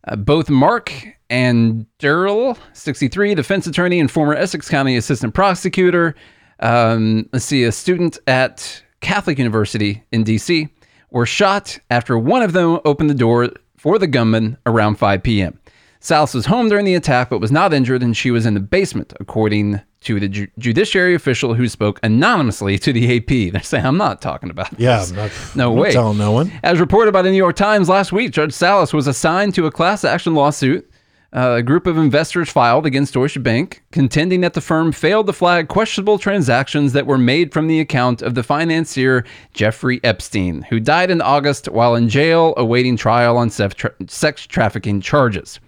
Uh, 0.08 0.16
both 0.16 0.50
Mark 0.50 0.94
and 1.30 1.86
Daryl, 2.00 2.58
63, 2.74 3.36
defense 3.36 3.68
attorney 3.68 4.00
and 4.00 4.10
former 4.10 4.34
Essex 4.34 4.70
County 4.70 4.96
assistant 4.98 5.34
prosecutor, 5.34 6.16
um, 6.60 7.28
let's 7.34 7.46
see, 7.46 7.64
a 7.64 7.72
student 7.72 8.18
at 8.28 8.82
Catholic 9.02 9.38
University 9.38 10.04
in 10.12 10.24
D.C., 10.24 10.70
were 11.12 11.26
shot 11.26 11.80
after 11.90 12.18
one 12.18 12.42
of 12.42 12.52
them 12.54 12.80
opened 12.84 13.10
the 13.10 13.14
door 13.14 13.50
for 13.78 13.98
the 13.98 14.08
gunman 14.08 14.58
around 14.66 14.96
5 14.96 15.24
p.m. 15.24 15.58
Salas 16.00 16.34
was 16.34 16.46
home 16.46 16.68
during 16.70 16.86
the 16.86 16.96
attack 16.96 17.30
but 17.30 17.40
was 17.40 17.52
not 17.52 17.74
injured, 17.74 18.04
and 18.04 18.16
she 18.16 18.30
was 18.32 18.46
in 18.46 18.54
the 18.54 18.60
basement, 18.60 19.14
according 19.20 19.80
to 20.02 20.20
the 20.20 20.28
ju- 20.28 20.48
judiciary 20.60 21.16
official 21.16 21.54
who 21.54 21.68
spoke 21.68 22.00
anonymously 22.04 22.78
to 22.80 22.92
the 22.94 23.18
AP. 23.18 23.28
They're 23.54 23.62
saying, 23.64 23.86
I'm 23.86 23.98
not 23.98 24.22
talking 24.22 24.50
about 24.50 24.70
Yeah. 24.80 25.00
this. 25.00 25.12
I'm 25.12 25.16
not, 25.18 25.32
No 25.56 25.70
I'm 25.72 25.76
not 25.76 25.82
way. 25.82 25.92
telling 25.92 26.18
no 26.18 26.32
one. 26.32 26.52
As 26.64 26.80
reported 26.80 27.14
by 27.14 27.22
the 27.22 27.30
New 27.32 27.38
York 27.38 27.56
Times 27.56 27.88
last 27.90 28.12
week, 28.12 28.32
Judge 28.32 28.54
Salas 28.54 28.94
was 28.94 29.08
assigned 29.08 29.56
to 29.56 29.66
a 29.66 29.72
class 29.72 30.04
action 30.04 30.36
lawsuit. 30.36 30.90
Uh, 31.38 31.58
a 31.58 31.62
group 31.62 31.86
of 31.86 32.00
investors 32.00 32.50
filed 32.50 32.88
against 32.88 33.14
Deutsche 33.14 33.44
Bank, 33.44 33.84
contending 33.92 34.42
that 34.42 34.56
the 34.56 34.62
firm 34.62 34.92
failed 34.92 35.28
to 35.28 35.34
flag 35.34 35.68
questionable 35.68 36.18
transactions 36.18 36.94
that 36.94 37.06
were 37.06 37.20
made 37.20 37.54
from 37.54 37.68
the 37.68 37.80
account 37.80 38.24
of 38.24 38.34
the 38.34 38.42
financier 38.42 39.24
Jeffrey 39.54 40.00
Epstein, 40.04 40.64
who 40.64 40.80
died 40.80 41.12
in 41.12 41.22
August 41.22 41.68
while 41.68 41.94
in 41.94 42.10
jail 42.10 42.56
awaiting 42.58 42.98
trial 42.98 43.38
on 43.38 43.52
sef- 43.52 43.76
tra- 43.76 43.94
sex 44.08 44.48
trafficking 44.48 45.00
charges. 45.00 45.60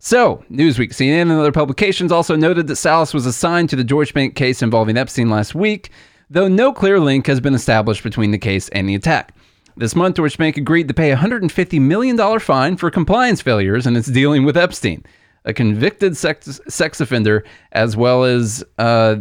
So, 0.00 0.44
Newsweek, 0.50 0.90
CNN, 0.90 1.22
and 1.22 1.32
other 1.32 1.50
publications 1.50 2.12
also 2.12 2.36
noted 2.36 2.66
that 2.66 2.76
Salas 2.76 3.14
was 3.14 3.24
assigned 3.24 3.70
to 3.70 3.76
the 3.76 3.84
Deutsche 3.84 4.12
Bank 4.12 4.34
case 4.34 4.60
involving 4.60 4.98
Epstein 4.98 5.30
last 5.30 5.54
week, 5.54 5.88
though 6.28 6.46
no 6.46 6.74
clear 6.74 7.00
link 7.00 7.26
has 7.26 7.40
been 7.40 7.54
established 7.54 8.02
between 8.02 8.32
the 8.32 8.38
case 8.38 8.68
and 8.68 8.86
the 8.86 8.96
attack. 8.96 9.34
This 9.80 9.96
month, 9.96 10.16
Deutsche 10.16 10.36
Bank 10.36 10.58
agreed 10.58 10.88
to 10.88 10.94
pay 10.94 11.10
a 11.10 11.16
$150 11.16 11.80
million 11.80 12.38
fine 12.38 12.76
for 12.76 12.90
compliance 12.90 13.40
failures 13.40 13.86
in 13.86 13.96
its 13.96 14.08
dealing 14.08 14.44
with 14.44 14.54
Epstein, 14.54 15.02
a 15.46 15.54
convicted 15.54 16.18
sex, 16.18 16.60
sex 16.68 17.00
offender, 17.00 17.44
as 17.72 17.96
well 17.96 18.24
as, 18.24 18.62
uh, 18.76 19.16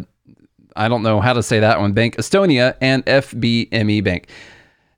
I 0.76 0.90
don't 0.90 1.02
know 1.02 1.22
how 1.22 1.32
to 1.32 1.42
say 1.42 1.62
that 1.62 1.80
one, 1.80 1.94
Bank 1.94 2.18
Estonia 2.18 2.76
and 2.82 3.06
FBME 3.06 4.04
Bank. 4.04 4.28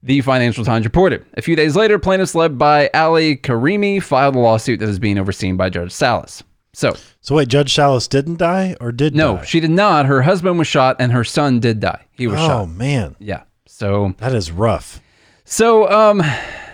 The 0.02 0.22
Financial 0.22 0.66
Times 0.66 0.84
reported. 0.84 1.24
A 1.36 1.44
few 1.44 1.56
days 1.56 1.76
later, 1.76 2.00
plaintiffs 2.00 2.34
led 2.34 2.58
by 2.58 2.90
Ali 2.96 3.38
Karimi 3.38 4.02
filed 4.02 4.34
a 4.36 4.40
lawsuit 4.40 4.80
that 4.80 4.90
is 4.90 4.98
being 4.98 5.20
overseen 5.20 5.58
by 5.58 5.70
Judge 5.70 5.92
Salas. 5.92 6.42
So, 6.74 6.96
So 7.20 7.36
wait, 7.36 7.50
Judge 7.50 7.76
Salas 7.76 8.08
didn't 8.08 8.40
die 8.40 8.76
or 8.82 8.92
did 8.92 9.14
no, 9.14 9.36
die? 9.38 9.46
she 9.46 9.60
did 9.60 9.70
not. 9.70 10.08
Her 10.08 10.24
husband 10.24 10.58
was 10.58 10.68
shot 10.68 10.96
and 10.98 11.12
her 11.12 11.24
son 11.24 11.60
did 11.60 11.80
die. 11.80 12.08
He 12.14 12.26
was 12.26 12.40
oh 12.40 12.48
shot. 12.48 12.62
Oh 12.62 12.66
man, 12.66 13.16
Yeah. 13.20 13.44
So, 13.68 14.16
that 14.18 14.34
is 14.34 14.52
rough. 14.52 15.00
So 15.52 15.92
um 15.92 16.24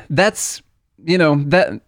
that's 0.09 0.61
you 1.03 1.17
know, 1.17 1.35
that 1.45 1.81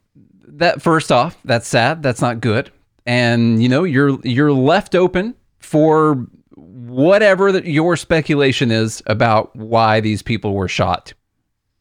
that 0.47 0.81
first 0.81 1.11
off, 1.11 1.37
that's 1.45 1.67
sad. 1.67 2.01
That's 2.01 2.21
not 2.21 2.41
good. 2.41 2.71
And 3.05 3.61
you 3.61 3.69
know, 3.69 3.83
you're 3.83 4.19
you're 4.23 4.51
left 4.51 4.95
open 4.95 5.35
for 5.59 6.27
whatever 6.55 7.51
that 7.51 7.65
your 7.65 7.95
speculation 7.95 8.71
is 8.71 9.03
about 9.05 9.55
why 9.55 9.99
these 9.99 10.21
people 10.21 10.53
were 10.53 10.67
shot. 10.67 11.13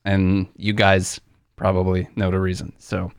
And 0.05 0.49
you 0.57 0.73
guys 0.73 1.21
probably 1.57 2.09
know 2.17 2.31
the 2.31 2.39
reason. 2.39 2.73
So 2.79 3.11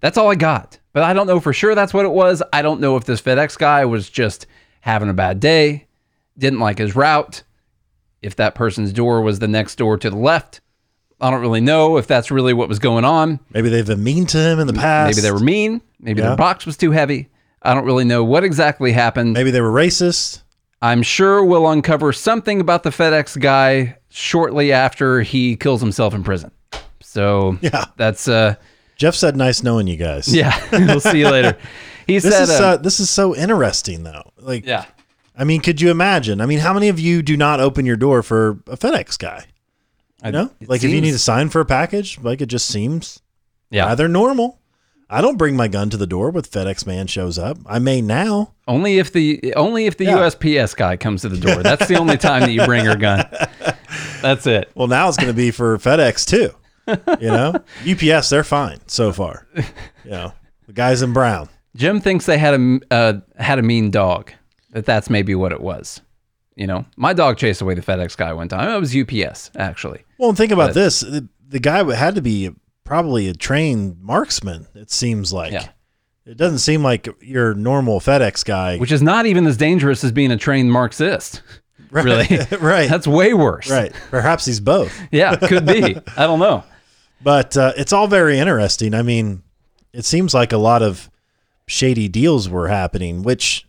that's 0.00 0.18
all 0.18 0.30
I 0.30 0.34
got. 0.34 0.78
But 0.92 1.04
I 1.04 1.12
don't 1.12 1.26
know 1.26 1.40
for 1.40 1.52
sure 1.52 1.74
that's 1.74 1.94
what 1.94 2.04
it 2.04 2.12
was. 2.12 2.42
I 2.52 2.62
don't 2.62 2.80
know 2.80 2.96
if 2.96 3.04
this 3.04 3.22
FedEx 3.22 3.58
guy 3.58 3.84
was 3.84 4.10
just 4.10 4.46
having 4.80 5.08
a 5.08 5.14
bad 5.14 5.40
day, 5.40 5.86
didn't 6.36 6.60
like 6.60 6.78
his 6.78 6.94
route, 6.94 7.42
if 8.20 8.36
that 8.36 8.54
person's 8.54 8.92
door 8.92 9.22
was 9.22 9.38
the 9.38 9.48
next 9.48 9.76
door 9.76 9.96
to 9.96 10.10
the 10.10 10.16
left. 10.16 10.60
I 11.20 11.30
don't 11.30 11.40
really 11.40 11.60
know 11.60 11.96
if 11.96 12.06
that's 12.06 12.30
really 12.30 12.52
what 12.52 12.68
was 12.68 12.78
going 12.78 13.04
on. 13.04 13.40
Maybe 13.52 13.68
they've 13.68 13.86
been 13.86 14.02
mean 14.04 14.26
to 14.26 14.38
him 14.38 14.58
in 14.58 14.66
the 14.66 14.72
past. 14.72 15.14
Maybe 15.16 15.22
they 15.22 15.32
were 15.32 15.38
mean. 15.40 15.80
Maybe 16.00 16.20
Yeah. 16.20 16.28
their 16.28 16.36
box 16.36 16.66
was 16.66 16.76
too 16.76 16.90
heavy. 16.90 17.28
I 17.62 17.72
don't 17.72 17.84
really 17.84 18.04
know 18.04 18.22
what 18.24 18.44
exactly 18.44 18.92
happened. 18.92 19.32
Maybe 19.32 19.50
they 19.50 19.60
were 19.60 19.70
racist. 19.72 20.42
I'm 20.82 21.02
sure 21.02 21.42
we'll 21.44 21.66
uncover 21.70 22.12
something 22.12 22.60
about 22.60 22.82
the 22.82 22.90
FedEx 22.90 23.40
guy 23.40 23.96
shortly 24.10 24.70
after 24.72 25.22
he 25.22 25.56
kills 25.56 25.80
himself 25.80 26.12
in 26.12 26.22
prison. 26.24 26.50
So 27.00 27.56
Yeah. 27.62 27.84
that's 27.96 28.28
uh 28.28 28.56
Jeff 28.96 29.14
said, 29.14 29.36
"Nice 29.36 29.62
knowing 29.62 29.86
you 29.88 29.96
guys." 29.96 30.28
yeah. 30.32 30.54
we'll 30.72 31.00
see 31.00 31.20
you 31.20 31.30
later. 31.30 31.56
He 32.06 32.18
This 32.18 32.34
said 32.34 32.42
is 32.42 32.50
uh, 32.50 32.64
uh, 32.64 32.76
this 32.76 33.00
is 33.00 33.08
so 33.08 33.34
interesting 33.34 34.02
though. 34.04 34.30
Like, 34.38 34.66
yeah. 34.66 34.84
I 35.38 35.44
mean, 35.44 35.62
could 35.62 35.80
you 35.80 35.90
imagine? 35.90 36.42
I 36.42 36.46
mean, 36.46 36.58
how 36.58 36.74
many 36.74 36.90
of 36.90 37.00
you 37.00 37.22
do 37.22 37.34
not 37.34 37.60
open 37.60 37.86
your 37.86 37.96
door 37.96 38.22
for 38.22 38.58
a 38.66 38.76
FedEx 38.76 39.18
guy? 39.18 39.46
You 40.24 40.32
know, 40.32 40.50
like 40.66 40.82
if 40.82 40.90
you 40.90 41.00
need 41.00 41.10
to 41.12 41.18
sign 41.18 41.48
for 41.50 41.60
a 41.60 41.64
package, 41.66 42.18
like 42.22 42.40
it 42.40 42.46
just 42.46 42.66
seems 42.66 43.20
Yeah. 43.70 43.86
rather 43.86 44.08
normal. 44.08 44.58
I 45.10 45.20
don't 45.20 45.36
bring 45.36 45.54
my 45.54 45.68
gun 45.68 45.90
to 45.90 45.96
the 45.98 46.06
door 46.06 46.30
with 46.30 46.50
FedEx 46.50 46.86
man 46.86 47.06
shows 47.06 47.38
up. 47.38 47.58
I 47.66 47.78
may 47.78 48.00
now. 48.00 48.54
Only 48.66 48.98
if 48.98 49.12
the 49.12 49.52
only 49.54 49.84
if 49.86 49.96
the 49.98 50.04
Yeah. 50.06 50.16
USPS 50.18 50.74
guy 50.74 50.96
comes 50.96 51.22
to 51.22 51.28
the 51.28 51.36
door. 51.38 51.62
That's 51.62 51.86
the 51.88 51.96
only 51.96 52.16
time 52.16 52.40
that 52.40 52.52
you 52.52 52.64
bring 52.64 52.84
your 52.84 52.96
gun. 52.96 53.24
That's 54.22 54.46
it. 54.46 54.70
Well, 54.74 54.88
now 54.88 55.08
it's 55.08 55.18
going 55.18 55.28
to 55.28 55.36
be 55.36 55.50
for 55.50 55.76
FedEx 55.78 56.24
too. 56.26 56.50
You 57.20 57.28
know, 57.28 57.54
UPS 57.86 58.30
they're 58.30 58.44
fine 58.44 58.80
so 58.86 59.12
far. 59.12 59.46
You 60.04 60.10
know, 60.10 60.32
the 60.66 60.72
guys 60.72 61.02
in 61.02 61.12
brown. 61.12 61.48
Jim 61.76 62.00
thinks 62.00 62.24
they 62.26 62.38
had 62.38 62.54
a 62.58 62.80
uh, 62.90 63.12
had 63.38 63.58
a 63.58 63.62
mean 63.62 63.90
dog. 63.90 64.32
That 64.70 64.86
that's 64.86 65.10
maybe 65.10 65.34
what 65.34 65.52
it 65.52 65.60
was. 65.60 66.00
You 66.56 66.66
know, 66.66 66.86
my 66.96 67.12
dog 67.12 67.36
chased 67.36 67.60
away 67.60 67.74
the 67.74 67.82
FedEx 67.82 68.16
guy 68.16 68.32
one 68.32 68.48
time. 68.48 68.68
It 68.70 68.78
was 68.80 68.96
UPS 68.96 69.50
actually. 69.56 70.03
Well, 70.18 70.28
and 70.30 70.38
think 70.38 70.52
about 70.52 70.74
this: 70.74 71.00
the, 71.00 71.28
the 71.48 71.58
guy 71.60 71.94
had 71.94 72.14
to 72.14 72.22
be 72.22 72.50
probably 72.84 73.28
a 73.28 73.34
trained 73.34 74.00
marksman. 74.00 74.66
It 74.74 74.90
seems 74.90 75.32
like. 75.32 75.52
Yeah. 75.52 75.68
It 76.26 76.38
doesn't 76.38 76.60
seem 76.60 76.82
like 76.82 77.06
your 77.20 77.52
normal 77.52 78.00
FedEx 78.00 78.46
guy. 78.46 78.78
which 78.78 78.90
is 78.92 79.02
not 79.02 79.26
even 79.26 79.46
as 79.46 79.58
dangerous 79.58 80.02
as 80.04 80.10
being 80.10 80.30
a 80.30 80.38
trained 80.38 80.72
Marxist. 80.72 81.42
right, 81.90 82.02
Really, 82.04 82.38
right, 82.60 82.88
That's 82.88 83.06
way 83.06 83.34
worse. 83.34 83.70
right. 83.70 83.92
Perhaps 84.10 84.46
he's 84.46 84.58
both. 84.60 84.90
Yeah, 85.12 85.36
could 85.36 85.66
be. 85.66 85.96
I 86.16 86.26
don't 86.26 86.38
know. 86.38 86.64
But 87.22 87.56
uh, 87.58 87.72
it's 87.76 87.92
all 87.92 88.06
very 88.06 88.38
interesting. 88.38 88.94
I 88.94 89.02
mean, 89.02 89.42
it 89.92 90.06
seems 90.06 90.32
like 90.32 90.52
a 90.52 90.56
lot 90.56 90.80
of 90.82 91.10
shady 91.66 92.08
deals 92.08 92.48
were 92.48 92.68
happening, 92.68 93.22
which, 93.22 93.66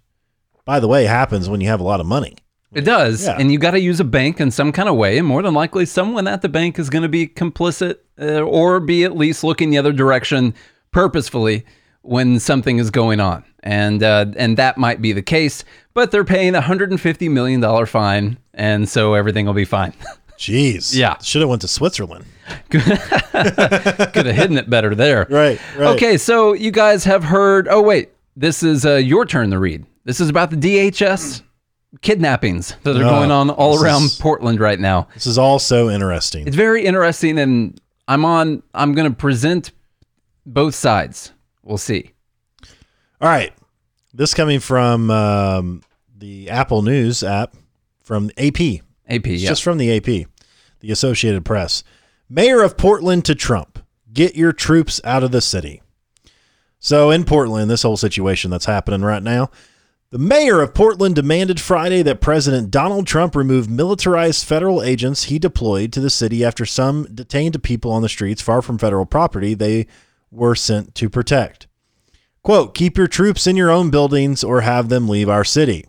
by 0.63 0.79
the 0.79 0.87
way, 0.87 1.05
happens 1.05 1.49
when 1.49 1.59
you 1.59 1.67
have 1.67 1.81
a 1.81 1.83
lot 1.83 1.99
of 1.99 2.05
money. 2.05 2.37
It 2.75 2.81
does, 2.81 3.25
Yeah. 3.25 3.37
and 3.39 3.51
you 3.51 3.57
got 3.57 3.71
to 3.71 3.79
use 3.79 3.99
a 3.99 4.03
bank 4.03 4.39
in 4.41 4.51
some 4.51 4.71
kind 4.71 4.87
of 4.89 4.95
way, 4.95 5.17
and 5.17 5.25
more 5.27 5.41
than 5.41 5.53
likely, 5.53 5.85
someone 5.85 6.27
at 6.27 6.41
the 6.41 6.49
bank 6.49 6.77
is 6.77 6.89
going 6.89 7.03
to 7.03 7.09
be 7.09 7.25
complicit 7.27 7.95
uh, 8.21 8.41
or 8.41 8.79
be 8.79 9.03
at 9.05 9.15
least 9.17 9.43
looking 9.43 9.69
the 9.71 9.77
other 9.77 9.93
direction 9.93 10.53
purposefully 10.91 11.65
when 12.01 12.39
something 12.39 12.77
is 12.77 12.91
going 12.91 13.19
on, 13.19 13.43
and 13.63 14.03
uh, 14.03 14.25
and 14.37 14.57
that 14.57 14.77
might 14.77 15.01
be 15.01 15.11
the 15.13 15.21
case. 15.23 15.63
But 15.93 16.11
they're 16.11 16.23
paying 16.25 16.53
a 16.53 16.61
hundred 16.61 16.91
and 16.91 16.99
fifty 17.01 17.29
million 17.29 17.61
dollar 17.61 17.85
fine, 17.85 18.37
and 18.53 18.87
so 18.87 19.13
everything 19.15 19.45
will 19.45 19.53
be 19.53 19.65
fine. 19.65 19.93
Jeez. 20.37 20.93
Yeah. 20.93 21.17
Should 21.19 21.41
have 21.41 21.49
went 21.49 21.61
to 21.61 21.67
Switzerland. 21.69 22.25
Could 22.69 22.81
have 22.83 24.35
hidden 24.35 24.57
it 24.57 24.69
better 24.69 24.93
there. 24.95 25.25
Right. 25.35 25.59
Right. 25.77 25.95
Okay, 25.95 26.17
so 26.17 26.53
you 26.53 26.71
guys 26.71 27.03
have 27.05 27.23
heard. 27.23 27.67
Oh 27.69 27.81
wait, 27.81 28.09
this 28.35 28.61
is 28.63 28.85
uh, 28.85 28.95
your 28.95 29.25
turn 29.25 29.49
to 29.51 29.59
read. 29.59 29.85
This 30.03 30.19
is 30.19 30.29
about 30.29 30.51
the 30.51 30.57
DHS 30.57 31.41
kidnappings 32.01 32.75
that 32.83 32.95
are 32.95 33.03
Oh, 33.03 33.09
going 33.09 33.31
on 33.31 33.49
all 33.49 33.81
around 33.81 34.03
is- 34.05 34.17
Portland 34.17 34.59
right 34.59 34.79
now. 34.79 35.07
This 35.13 35.27
is 35.27 35.37
all 35.37 35.59
so 35.59 35.89
interesting. 35.89 36.47
It's 36.47 36.55
very 36.55 36.85
interesting, 36.85 37.37
and 37.39 37.79
I'm 38.07 38.25
on. 38.25 38.63
I'm 38.73 38.93
going 38.93 39.09
to 39.09 39.15
present 39.15 39.71
both 40.45 40.75
sides. 40.75 41.31
We'll 41.63 41.77
see. 41.77 42.11
All 43.21 43.29
right. 43.29 43.53
This 44.13 44.33
coming 44.33 44.59
from 44.59 45.09
um, 45.11 45.81
the 46.17 46.49
Apple 46.49 46.81
News 46.81 47.23
app 47.23 47.55
from 48.01 48.29
AP. 48.37 48.61
AP, 49.09 49.27
It's 49.27 49.41
yeah. 49.43 49.49
just 49.49 49.63
from 49.63 49.77
the 49.77 49.95
AP, 49.97 50.27
the 50.79 50.91
Associated 50.91 51.43
Press. 51.43 51.83
Mayor 52.29 52.61
of 52.63 52.77
Portland 52.77 53.25
to 53.25 53.35
Trump. 53.35 53.79
Get 54.13 54.35
your 54.35 54.53
troops 54.53 55.01
out 55.03 55.23
of 55.23 55.31
the 55.31 55.41
city. 55.41 55.81
So 56.79 57.09
in 57.11 57.23
Portland, 57.25 57.69
this 57.69 57.83
whole 57.83 57.97
situation 57.97 58.51
that's 58.51 58.65
happening 58.65 59.01
right 59.01 59.21
now, 59.23 59.49
the 60.15 60.19
mayor 60.19 60.61
of 60.61 60.73
Portland 60.73 61.13
demanded 61.13 61.59
Friday 61.59 62.01
that 62.01 62.21
President 62.21 62.71
Donald 62.71 63.05
Trump 63.05 63.35
remove 63.35 63.69
militarized 63.69 64.45
federal 64.45 64.81
agents 64.81 65.23
he 65.23 65.37
deployed 65.37 65.91
to 65.91 65.99
the 65.99 66.09
city 66.09 66.41
after 66.41 66.65
some 66.65 67.03
detained 67.13 67.61
people 67.63 67.91
on 67.91 68.01
the 68.01 68.07
streets 68.07 68.41
far 68.41 68.61
from 68.61 68.77
federal 68.77 69.05
property 69.05 69.53
they 69.53 69.87
were 70.31 70.55
sent 70.55 70.95
to 70.95 71.09
protect. 71.09 71.67
Quote, 72.43 72.73
keep 72.73 72.97
your 72.97 73.07
troops 73.07 73.45
in 73.45 73.57
your 73.57 73.69
own 73.69 73.89
buildings 73.89 74.41
or 74.41 74.61
have 74.61 74.87
them 74.87 75.09
leave 75.09 75.27
our 75.27 75.43
city, 75.43 75.85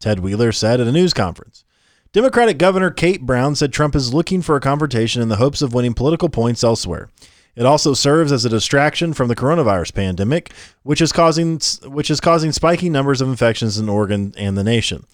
Ted 0.00 0.18
Wheeler 0.18 0.50
said 0.50 0.80
at 0.80 0.88
a 0.88 0.92
news 0.92 1.14
conference. 1.14 1.62
Democratic 2.10 2.58
Governor 2.58 2.90
Kate 2.90 3.24
Brown 3.24 3.54
said 3.54 3.72
Trump 3.72 3.94
is 3.94 4.12
looking 4.12 4.42
for 4.42 4.56
a 4.56 4.60
confrontation 4.60 5.22
in 5.22 5.28
the 5.28 5.36
hopes 5.36 5.62
of 5.62 5.72
winning 5.72 5.94
political 5.94 6.28
points 6.28 6.64
elsewhere. 6.64 7.08
It 7.56 7.66
also 7.66 7.94
serves 7.94 8.32
as 8.32 8.44
a 8.44 8.48
distraction 8.48 9.12
from 9.12 9.28
the 9.28 9.36
coronavirus 9.36 9.94
pandemic, 9.94 10.52
which 10.82 11.00
is 11.00 11.12
causing 11.12 11.60
which 11.84 12.10
is 12.10 12.20
causing 12.20 12.52
spiking 12.52 12.92
numbers 12.92 13.20
of 13.20 13.28
infections 13.28 13.78
in 13.78 13.88
Oregon 13.88 14.32
and 14.36 14.56
the 14.56 14.64
nation. 14.64 15.04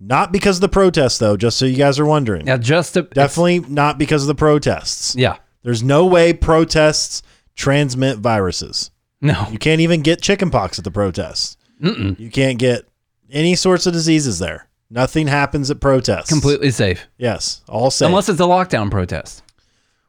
Not 0.00 0.30
because 0.30 0.58
of 0.58 0.60
the 0.60 0.68
protests, 0.68 1.18
though. 1.18 1.36
Just 1.36 1.56
so 1.56 1.64
you 1.66 1.76
guys 1.76 1.98
are 1.98 2.06
wondering, 2.06 2.46
Yeah, 2.46 2.56
just 2.58 2.94
to, 2.94 3.02
definitely 3.02 3.60
not 3.60 3.98
because 3.98 4.22
of 4.22 4.28
the 4.28 4.34
protests. 4.34 5.16
Yeah, 5.16 5.38
There's 5.64 5.82
no 5.82 6.06
way 6.06 6.32
protests 6.32 7.22
transmit 7.56 8.18
viruses. 8.18 8.90
no, 9.20 9.48
You 9.50 9.58
can't 9.58 9.80
even 9.80 10.02
get 10.02 10.22
chickenpox 10.22 10.78
at 10.78 10.84
the 10.84 10.92
protests. 10.92 11.56
Mm-mm. 11.82 12.16
You 12.18 12.30
can't 12.30 12.58
get 12.58 12.86
any 13.30 13.56
sorts 13.56 13.86
of 13.86 13.92
diseases 13.92 14.38
there. 14.38 14.68
Nothing 14.90 15.26
happens 15.26 15.70
at 15.70 15.80
protests. 15.80 16.28
completely 16.28 16.70
safe 16.70 17.06
Yes, 17.18 17.62
all 17.68 17.90
safe. 17.90 18.06
unless 18.06 18.28
it's 18.28 18.40
a 18.40 18.44
lockdown 18.44 18.90
protest. 18.92 19.42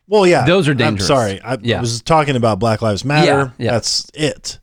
Well, 0.10 0.28
yeah, 0.28 0.46
those 0.46 0.68
are 0.68 0.72
I'm 0.72 0.78
dangerous. 0.78 1.08
sorry, 1.08 1.40
I, 1.42 1.58
Yeah. 1.62 1.80
Was 1.80 2.02
talking 2.02 2.36
about 2.36 2.60
Black 2.60 2.82
Lives 2.82 3.06
Matter. 3.06 3.54
Yeah, 3.58 3.66
yeah. 3.66 3.72
That's 3.72 4.10
it. 4.14 4.60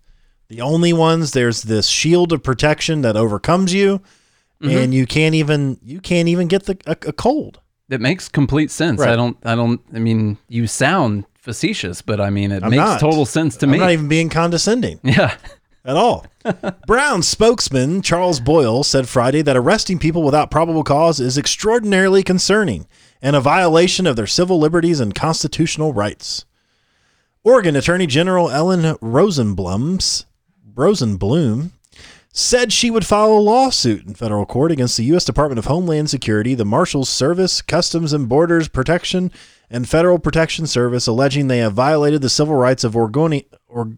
The 0.48 0.60
only 0.60 0.92
ones 0.92 1.32
there's 1.32 1.62
this 1.62 1.86
shield 1.88 2.32
of 2.32 2.42
protection 2.42 3.00
that 3.02 3.16
overcomes 3.16 3.72
you, 3.72 4.00
Mm-hmm. 4.62 4.76
and 4.78 4.94
you 4.94 5.06
can't 5.06 5.34
even 5.34 5.78
you 5.82 6.00
can't 6.00 6.28
even 6.28 6.48
get 6.48 6.64
the 6.64 6.78
a, 6.86 6.92
a 7.08 7.12
cold. 7.12 7.60
That 7.88 8.00
makes 8.00 8.26
complete 8.28 8.70
sense. 8.70 8.98
Right. 9.00 9.10
I 9.10 9.14
don't. 9.16 9.36
I 9.44 9.54
don't. 9.54 9.80
I 9.94 9.98
mean, 9.98 10.38
you 10.48 10.66
sound 10.66 11.24
facetious, 11.34 12.00
but 12.00 12.22
I 12.22 12.30
mean, 12.30 12.50
it 12.52 12.62
I'm 12.62 12.70
makes 12.70 12.78
not. 12.78 12.98
total 13.00 13.26
sense 13.26 13.56
to 13.58 13.66
I'm 13.66 13.72
me. 13.72 13.78
not 13.78 13.90
even 13.90 14.08
being 14.08 14.30
condescending. 14.30 14.98
yeah. 15.04 15.36
at 15.84 15.96
all. 15.96 16.24
Brown 16.86 17.22
spokesman 17.22 18.00
Charles 18.00 18.40
Boyle 18.40 18.82
said 18.82 19.08
Friday 19.10 19.42
that 19.42 19.58
arresting 19.58 19.98
people 19.98 20.22
without 20.22 20.50
probable 20.50 20.82
cause 20.84 21.20
is 21.20 21.36
extraordinarily 21.36 22.22
concerning 22.22 22.86
and 23.22 23.34
a 23.36 23.40
violation 23.40 24.06
of 24.06 24.16
their 24.16 24.26
civil 24.26 24.58
liberties 24.58 25.00
and 25.00 25.14
constitutional 25.14 25.92
rights. 25.92 26.44
Oregon 27.44 27.76
Attorney 27.76 28.06
General 28.06 28.50
Ellen 28.50 28.96
Rosenblums 28.96 30.24
Rosenblum 30.74 31.70
said 32.32 32.70
she 32.72 32.90
would 32.90 33.06
file 33.06 33.32
a 33.32 33.38
lawsuit 33.38 34.04
in 34.06 34.14
federal 34.14 34.44
court 34.44 34.70
against 34.70 34.96
the 34.98 35.04
U.S. 35.04 35.24
Department 35.24 35.58
of 35.58 35.64
Homeland 35.64 36.10
Security, 36.10 36.54
the 36.54 36.66
Marshals 36.66 37.08
Service, 37.08 37.62
Customs 37.62 38.12
and 38.12 38.28
Borders 38.28 38.68
Protection, 38.68 39.32
and 39.70 39.88
Federal 39.88 40.18
Protection 40.18 40.66
Service, 40.66 41.06
alleging 41.06 41.48
they 41.48 41.58
have 41.58 41.72
violated 41.72 42.20
the 42.20 42.28
civil 42.28 42.54
rights 42.56 42.84
of 42.84 42.92
Oregoni- 42.92 43.46
or- 43.68 43.92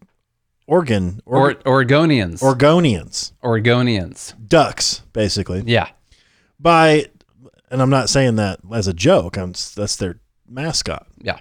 Oregon, 0.68 1.20
Or 1.26 1.54
Oregonians. 1.54 2.40
Oregonians, 2.40 3.33
Oregonians. 3.42 4.35
ducks, 4.48 5.02
basically, 5.12 5.64
Yeah. 5.66 5.88
by, 6.61 7.07
and 7.70 7.83
I'm 7.83 7.90
not 7.90 8.09
saying 8.09 8.37
that 8.37 8.61
as 8.72 8.87
a 8.87 8.94
joke. 8.94 9.37
I'm, 9.37 9.52
that's 9.52 9.96
their 9.96 10.20
mascot. 10.48 11.07
Yeah. 11.18 11.38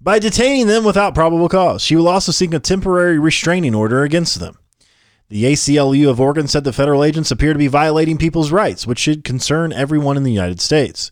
By 0.00 0.18
detaining 0.18 0.66
them 0.66 0.84
without 0.84 1.14
probable 1.14 1.48
cause, 1.48 1.82
she 1.82 1.94
will 1.94 2.08
also 2.08 2.32
seek 2.32 2.54
a 2.54 2.58
temporary 2.58 3.18
restraining 3.18 3.74
order 3.74 4.02
against 4.02 4.40
them. 4.40 4.56
The 5.28 5.44
ACLU 5.44 6.08
of 6.08 6.20
Oregon 6.20 6.48
said 6.48 6.64
the 6.64 6.72
federal 6.72 7.04
agents 7.04 7.30
appear 7.30 7.52
to 7.52 7.58
be 7.58 7.68
violating 7.68 8.18
people's 8.18 8.50
rights, 8.50 8.86
which 8.86 8.98
should 8.98 9.22
concern 9.22 9.72
everyone 9.72 10.16
in 10.16 10.24
the 10.24 10.32
United 10.32 10.60
States. 10.60 11.10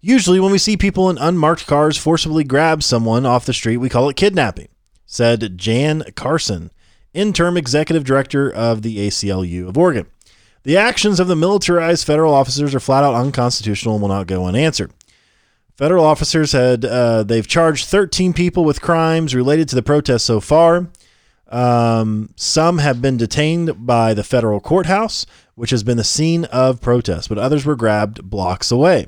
Usually, 0.00 0.38
when 0.38 0.52
we 0.52 0.58
see 0.58 0.76
people 0.76 1.10
in 1.10 1.18
unmarked 1.18 1.66
cars 1.66 1.96
forcibly 1.96 2.44
grab 2.44 2.82
someone 2.82 3.26
off 3.26 3.46
the 3.46 3.52
street, 3.52 3.78
we 3.78 3.88
call 3.88 4.08
it 4.08 4.16
kidnapping, 4.16 4.68
said 5.04 5.56
Jann 5.58 6.04
Carson, 6.14 6.70
interim 7.12 7.56
executive 7.56 8.04
director 8.04 8.48
of 8.48 8.82
the 8.82 8.98
ACLU 8.98 9.68
of 9.68 9.76
Oregon. 9.76 10.06
The 10.66 10.78
actions 10.78 11.20
of 11.20 11.28
the 11.28 11.36
militarized 11.36 12.04
federal 12.04 12.34
officers 12.34 12.74
are 12.74 12.80
flat 12.80 13.04
out 13.04 13.14
unconstitutional 13.14 13.94
and 13.94 14.02
will 14.02 14.08
not 14.08 14.26
go 14.26 14.46
unanswered. 14.46 14.92
Federal 15.76 16.04
officers 16.04 16.50
had 16.50 16.84
uh, 16.84 17.22
they've 17.22 17.46
charged 17.46 17.86
13 17.86 18.32
people 18.32 18.64
with 18.64 18.80
crimes 18.80 19.32
related 19.32 19.68
to 19.68 19.76
the 19.76 19.82
protests 19.84 20.24
so 20.24 20.40
far. 20.40 20.88
Um, 21.46 22.30
some 22.34 22.78
have 22.78 23.00
been 23.00 23.16
detained 23.16 23.86
by 23.86 24.12
the 24.12 24.24
federal 24.24 24.58
courthouse, 24.58 25.24
which 25.54 25.70
has 25.70 25.84
been 25.84 25.98
the 25.98 26.02
scene 26.02 26.46
of 26.46 26.80
protests, 26.80 27.28
but 27.28 27.38
others 27.38 27.64
were 27.64 27.76
grabbed 27.76 28.28
blocks 28.28 28.72
away. 28.72 29.06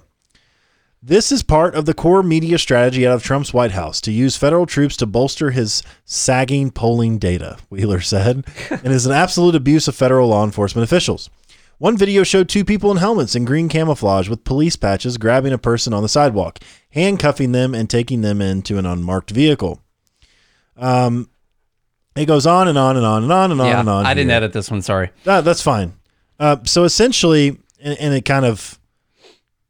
This 1.03 1.33
is 1.33 1.43
part 1.43 1.75
of 1.75 1.87
the 1.87 1.95
core 1.95 2.23
media 2.23 2.59
strategy 2.59 3.05
out 3.05 3.15
of 3.15 3.25
Trump's 3.25 3.53
White 3.53 3.73
House 3.73 4.01
to 4.03 4.13
use 4.13 4.37
federal 4.37 4.67
troops 4.67 4.97
to 4.99 5.07
bolster 5.07 5.51
his 5.51 5.83
sagging 6.05 6.71
polling 6.71 7.19
data, 7.19 7.59
Wheeler 7.69 8.01
said, 8.01 8.45
and 8.71 8.93
is 8.93 9.07
an 9.07 9.13
absolute 9.13 9.57
abuse 9.57 9.89
of 9.89 9.97
federal 9.97 10.29
law 10.29 10.45
enforcement 10.45 10.85
officials. 10.85 11.31
One 11.79 11.97
video 11.97 12.25
showed 12.25 12.49
two 12.49 12.65
people 12.65 12.91
in 12.91 12.97
helmets 12.97 13.37
in 13.37 13.45
green 13.45 13.69
camouflage 13.69 14.29
with 14.29 14.43
police 14.45 14.75
patches 14.75 15.17
grabbing 15.17 15.53
a 15.53 15.59
person 15.59 15.95
on 15.95 16.03
the 16.03 16.09
sidewalk, 16.09 16.59
handcuffing 16.91 17.53
them, 17.53 17.73
and 17.73 17.89
taking 17.89 18.21
them 18.21 18.43
into 18.43 18.79
an 18.79 18.87
unmarked 18.87 19.31
vehicle. 19.31 19.81
Um, 20.77 21.31
it 22.17 22.27
goes 22.27 22.47
on 22.47 22.67
and 22.67 22.77
on 22.77 22.97
and 22.97 23.07
on 23.07 23.23
and 23.23 23.33
on 23.33 23.53
and 23.53 23.61
on 23.61 23.67
yeah, 23.69 23.81
and 23.81 23.89
on. 23.89 24.07
I 24.07 24.15
didn't 24.15 24.31
here. 24.31 24.39
edit 24.39 24.53
this 24.53 24.71
one. 24.71 24.83
Sorry. 24.83 25.11
That, 25.23 25.45
that's 25.45 25.63
fine. 25.63 25.95
Uh, 26.41 26.57
so 26.65 26.83
essentially, 26.83 27.59
and, 27.81 27.99
and 28.01 28.13
it 28.13 28.25
kind 28.25 28.45
of 28.45 28.79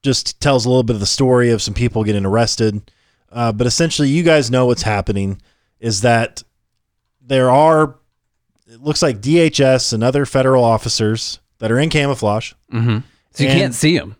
just 0.02 0.40
tells 0.40 0.64
a 0.64 0.68
little 0.70 0.82
bit 0.82 0.94
of 0.94 1.00
the 1.00 1.06
story 1.06 1.50
of 1.50 1.60
some 1.60 1.74
people 1.74 2.04
getting 2.04 2.24
arrested. 2.24 2.90
Uh, 3.30 3.52
but 3.52 3.66
essentially, 3.66 4.08
you 4.08 4.22
guys 4.22 4.50
know 4.50 4.64
what's 4.64 4.82
happening 4.82 5.42
is 5.78 6.00
that 6.00 6.42
there 7.20 7.50
are, 7.50 7.96
it 8.66 8.80
looks 8.80 9.02
like 9.02 9.20
DHS 9.20 9.92
and 9.92 10.02
other 10.02 10.24
federal 10.24 10.64
officers 10.64 11.40
that 11.58 11.70
are 11.70 11.78
in 11.78 11.88
camouflage. 11.90 12.52
Mm-hmm. 12.72 12.98
So 13.32 13.44
you 13.44 13.50
And- 13.50 13.58
can't 13.60 13.74
see 13.74 13.96
them. 13.98 14.16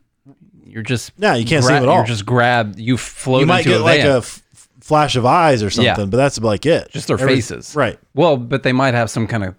You're 0.64 0.82
just 0.82 1.18
No, 1.18 1.34
you 1.34 1.44
can't 1.46 1.64
see 1.64 1.72
them 1.72 1.82
at 1.84 1.88
all. 1.88 1.96
You're 1.98 2.04
just 2.06 2.26
grabbed. 2.26 2.78
You 2.78 2.96
float 2.96 3.40
You 3.40 3.46
might 3.46 3.64
get 3.64 3.80
a 3.80 3.84
like 3.84 4.02
van. 4.02 4.10
a 4.10 4.18
f- 4.18 4.42
flash 4.80 5.16
of 5.16 5.24
eyes 5.26 5.62
or 5.62 5.70
something, 5.70 5.84
Yeah. 5.86 6.04
but 6.06 6.16
that's 6.16 6.38
like 6.40 6.66
it. 6.66 6.90
Just 6.90 7.08
their 7.08 7.18
Every- 7.18 7.36
faces. 7.36 7.74
Right, 7.74 7.98
well, 8.14 8.36
but 8.36 8.62
they 8.62 8.72
might 8.72 8.94
have 8.94 9.10
some 9.10 9.26
kind 9.26 9.44
of 9.44 9.54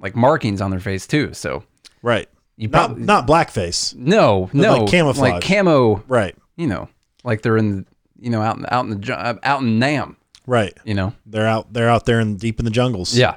like 0.00 0.16
markings 0.16 0.60
on 0.60 0.70
their 0.70 0.80
face 0.80 1.06
too. 1.06 1.32
So 1.34 1.62
right. 2.02 2.28
you 2.56 2.68
Not, 2.68 2.86
probably 2.88 3.04
not 3.04 3.26
blackface. 3.26 3.94
no, 3.96 4.48
no, 4.52 4.78
like 4.78 4.90
camouflage. 4.90 5.30
like 5.32 5.42
camo. 5.44 6.02
Right, 6.08 6.34
You 6.56 6.66
know, 6.66 6.88
like 7.22 7.42
they're 7.42 7.58
in, 7.58 7.86
you 8.18 8.30
know, 8.30 8.40
out 8.42 8.56
in 8.56 8.64
out 8.70 8.86
in 8.86 8.98
the 9.00 9.38
out 9.42 9.60
in 9.60 9.78
Nam. 9.78 10.16
right. 10.46 10.76
You 10.84 10.94
know, 10.94 11.12
They're 11.26 11.46
out. 11.46 11.72
They're 11.72 11.88
out 11.90 12.06
there 12.06 12.18
in 12.20 12.36
deep 12.36 12.58
in 12.58 12.64
the 12.64 12.70
jungles. 12.70 13.14
yeah, 13.16 13.36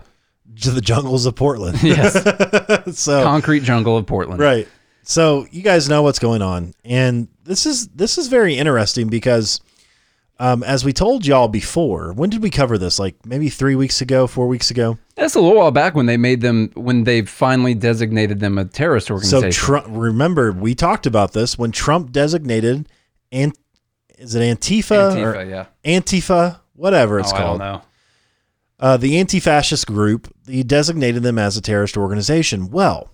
the 0.66 0.82
jungles 0.82 1.26
of 1.26 1.36
Portland. 1.36 1.78
yes, 1.84 2.14
so 3.00 3.24
concrete 3.24 3.62
jungle 3.62 3.98
of 3.98 4.06
Portland. 4.06 4.40
right. 4.40 4.68
So 5.04 5.48
you 5.50 5.64
guys 5.64 5.90
know 5.90 6.04
what's 6.04 6.20
going 6.20 6.42
on, 6.42 6.74
and 6.86 7.28
this 7.44 7.66
is 7.66 7.88
this 7.88 8.18
is 8.18 8.28
very 8.28 8.56
interesting 8.56 9.08
because, 9.08 9.60
um, 10.38 10.62
as 10.62 10.86
we 10.86 10.94
told 10.94 11.26
y'all 11.26 11.48
before, 11.48 12.14
when 12.14 12.30
did 12.30 12.44
we 12.44 12.52
cover 12.52 12.78
this? 12.78 13.00
Like 13.00 13.26
maybe 13.26 13.50
three 13.50 13.76
weeks 13.76 14.02
ago, 14.02 14.28
four 14.28 14.48
weeks 14.48 14.70
ago. 14.70 15.00
That's 15.16 15.34
a 15.34 15.40
little 15.40 15.58
while 15.58 15.72
back 15.72 15.96
when 15.96 16.06
they 16.06 16.18
made 16.18 16.42
them 16.42 16.72
when 16.76 17.06
they 17.06 17.24
finally 17.24 17.74
designated 17.74 18.40
them 18.40 18.60
a 18.60 18.66
terrorist 18.66 19.10
organization. 19.10 19.52
So. 19.52 19.58
Trump. 19.58 19.88
Remember, 19.90 20.52
we 20.52 20.76
talked 20.76 21.08
about 21.08 21.34
this 21.34 21.58
when 21.58 21.72
Trump 21.72 22.12
designated, 22.12 22.88
and 23.32 23.54
is 24.20 24.36
it 24.36 24.42
Antifa, 24.42 25.16
or 25.16 25.34
Antifa, 25.34 25.50
yeah. 25.50 26.00
Antifa, 26.00 26.60
whatever 26.76 27.20
it's 27.20 27.34
oh, 27.34 27.36
I 27.36 27.40
don't 27.40 27.60
called? 27.60 27.82
Uh, 28.80 28.98
the 28.98 29.18
anti-fascist 29.18 29.88
group 29.88 30.34
he 30.48 30.64
designated 30.64 31.24
them 31.24 31.38
as 31.38 31.58
a 31.58 31.62
terrorist 31.62 31.98
organization 31.98 32.70
well 32.70 33.10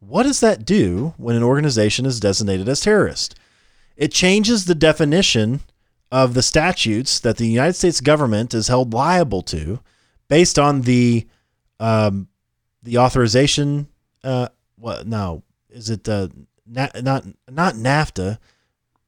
what 0.00 0.22
does 0.24 0.40
that 0.40 0.64
do 0.64 1.14
when 1.16 1.36
an 1.36 1.42
organization 1.42 2.04
is 2.06 2.20
designated 2.20 2.68
as 2.68 2.80
terrorist 2.80 3.38
it 3.96 4.12
changes 4.12 4.64
the 4.64 4.74
definition 4.74 5.60
of 6.12 6.34
the 6.34 6.42
statutes 6.42 7.18
that 7.20 7.36
the 7.38 7.46
united 7.48 7.72
states 7.74 8.00
government 8.00 8.52
is 8.54 8.68
held 8.68 8.92
liable 8.92 9.42
to 9.42 9.80
based 10.28 10.58
on 10.58 10.82
the 10.82 11.26
um, 11.80 12.28
the 12.82 12.98
authorization 12.98 13.88
uh, 14.24 14.48
what 14.76 15.06
no 15.06 15.42
is 15.70 15.90
it 15.90 16.08
uh, 16.08 16.28
na- 16.66 16.88
not 17.02 17.24
not 17.50 17.74
nafta 17.74 18.38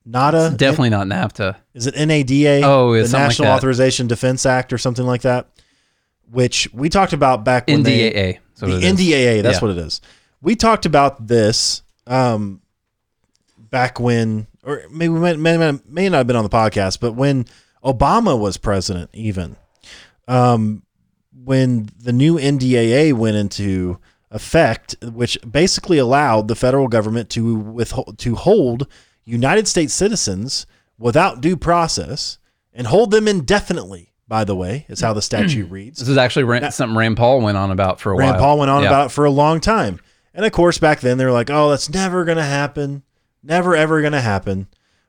NADA 0.06 0.54
Definitely 0.56 0.88
not 0.90 1.06
NAFTA. 1.06 1.56
is 1.74 1.86
it 1.86 1.94
NADA? 1.94 2.62
Oh, 2.64 2.94
the 2.94 3.00
it's 3.00 3.12
like 3.12 3.22
National 3.24 3.48
that. 3.48 3.56
Authorization 3.56 4.06
Defense 4.06 4.46
Act 4.46 4.72
or 4.72 4.78
something 4.78 5.04
like 5.04 5.20
that, 5.22 5.48
which 6.30 6.68
we 6.72 6.88
talked 6.88 7.12
about 7.12 7.44
back 7.44 7.68
when 7.68 7.84
NDAA. 7.84 8.38
So 8.54 8.66
the. 8.66 8.84
NDAA. 8.86 9.42
That's 9.42 9.56
Yeah. 9.56 9.68
what 9.68 9.70
it 9.76 9.78
is. 9.78 10.00
We 10.40 10.56
talked 10.56 10.86
about 10.86 11.26
this 11.26 11.82
um, 12.06 12.60
back 13.58 13.98
when, 14.00 14.46
or 14.64 14.82
maybe 14.90 15.08
we 15.12 15.20
may, 15.20 15.36
may, 15.36 15.78
may 15.86 16.08
not 16.08 16.18
have 16.18 16.26
been 16.26 16.36
on 16.36 16.44
the 16.44 16.50
podcast, 16.50 17.00
but 17.00 17.12
when 17.12 17.46
Obama 17.84 18.38
was 18.38 18.56
president, 18.56 19.10
even 19.12 19.56
um, 20.26 20.82
when 21.44 21.88
the 21.98 22.12
new 22.12 22.36
NDAA 22.36 23.12
went 23.14 23.36
into 23.36 23.98
effect, 24.30 24.96
which 25.02 25.38
basically 25.50 25.98
allowed 25.98 26.48
the 26.48 26.54
federal 26.54 26.88
government 26.88 27.30
to 27.30 27.54
withhold 27.56 28.18
to 28.18 28.34
hold 28.34 28.86
United 29.24 29.66
States 29.68 29.94
citizens 29.94 30.66
without 30.98 31.40
due 31.40 31.56
process 31.56 32.38
and 32.72 32.86
hold 32.86 33.10
them 33.10 33.26
indefinitely. 33.28 34.12
By 34.28 34.44
the 34.44 34.54
way, 34.54 34.84
is 34.90 35.00
how 35.00 35.14
the 35.14 35.22
statute 35.22 35.70
reads. 35.70 36.00
This 36.00 36.08
is 36.08 36.18
actually 36.18 36.44
Rand, 36.44 36.74
something 36.74 36.96
Rand 36.96 37.16
Paul 37.16 37.40
went 37.40 37.56
on 37.56 37.70
about 37.70 37.98
for 37.98 38.12
a 38.12 38.16
Rand 38.16 38.24
while. 38.26 38.32
Rand 38.34 38.40
Paul 38.42 38.58
went 38.58 38.70
on 38.70 38.82
Yeah. 38.82 38.88
about 38.90 39.06
it 39.06 39.12
for 39.12 39.24
a 39.24 39.30
long 39.30 39.58
time. 39.60 40.00
And 40.34 40.44
of 40.44 40.52
course, 40.52 40.76
back 40.76 41.00
then 41.00 41.16
they 41.16 41.24
were 41.24 41.32
like, 41.32 41.48
oh, 41.48 41.70
that's 41.70 41.88
never 41.88 42.26
going 42.26 42.36
to 42.36 42.44
happen. 42.44 43.02
Never, 43.42 43.74
ever 43.74 44.00
going 44.02 44.12
to 44.12 44.20
happen. 44.20 44.66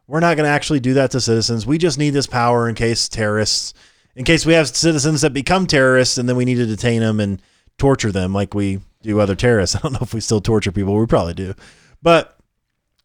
We're 0.07 0.21
not 0.21 0.37
going 0.37 0.45
to 0.47 0.51
actually 0.51 0.79
do 0.79 0.93
that 0.93 1.11
to 1.11 1.19
citizens. 1.19 1.65
We 1.67 1.77
just 1.77 1.99
need 1.99 2.11
this 2.11 2.27
power 2.27 2.69
in 2.69 2.75
case 2.75 3.09
terrorists, 3.09 3.73
in 4.15 4.23
case 4.23 4.45
we 4.45 4.53
have 4.53 4.69
citizens 4.69 5.21
that 5.21 5.33
become 5.33 5.67
terrorists 5.67 6.17
and 6.17 6.27
then 6.29 6.37
we 6.37 6.45
need 6.45 6.55
to 6.55 6.65
detain 6.65 7.01
them 7.01 7.19
and 7.19 7.41
torture 7.77 8.11
them 8.13 8.33
like 8.33 8.53
we 8.53 8.79
do 9.01 9.19
other 9.19 9.35
terrorists. 9.35 9.75
I 9.75 9.79
don't 9.79 9.91
know 9.91 9.99
if 10.01 10.13
we 10.13 10.21
still 10.21 10.39
torture 10.41 10.71
people. 10.71 10.95
We 10.95 11.05
probably 11.07 11.33
do. 11.33 11.53
But 12.01 12.39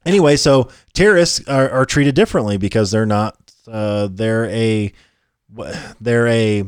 anyway, 0.07 0.37
so 0.37 0.71
terrorists 0.93 1.47
are, 1.49 1.69
are 1.69 1.85
treated 1.85 2.15
differently 2.15 2.57
because 2.57 2.93
they're 2.93 3.05
not, 3.05 3.37
uh, 3.67 4.09
they're 4.13 4.47
a, 4.47 4.93
they're 6.01 6.27
a, 6.27 6.61
a, 6.61 6.67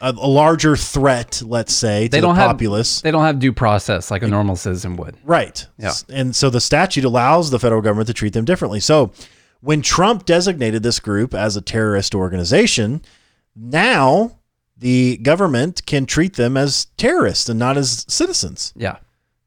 a 0.00 0.10
larger 0.10 0.76
threat, 0.76 1.42
let's 1.44 1.72
say, 1.72 2.04
to 2.04 2.10
They 2.10 2.18
the 2.20 2.26
don't 2.26 2.36
have- 2.36 2.50
populace. 2.50 3.00
They 3.00 3.10
don't 3.10 3.24
have 3.24 3.38
due 3.38 3.52
process 3.52 4.10
like 4.10 4.22
a 4.22 4.28
normal 4.28 4.56
citizen 4.56 4.96
would. 4.96 5.16
Right. 5.24 5.66
Yeah. 5.78 5.92
And 6.10 6.34
so 6.34 6.50
the 6.50 6.60
statute 6.60 7.04
allows 7.04 7.50
the 7.50 7.58
federal 7.58 7.80
government 7.82 8.06
to 8.08 8.14
treat 8.14 8.32
them 8.32 8.44
differently. 8.44 8.80
So 8.80 9.12
when 9.60 9.80
Trump 9.82 10.26
designated 10.26 10.82
this 10.82 11.00
group 11.00 11.32
as 11.34 11.56
a 11.56 11.62
terrorist 11.62 12.14
organization, 12.14 13.00
now 13.56 14.38
the 14.76 15.16
government 15.18 15.86
can 15.86 16.04
treat 16.04 16.34
them 16.34 16.56
as 16.56 16.86
terrorists 16.96 17.48
and 17.48 17.58
not 17.58 17.76
as 17.76 18.04
citizens. 18.08 18.72
Yeah. 18.76 18.96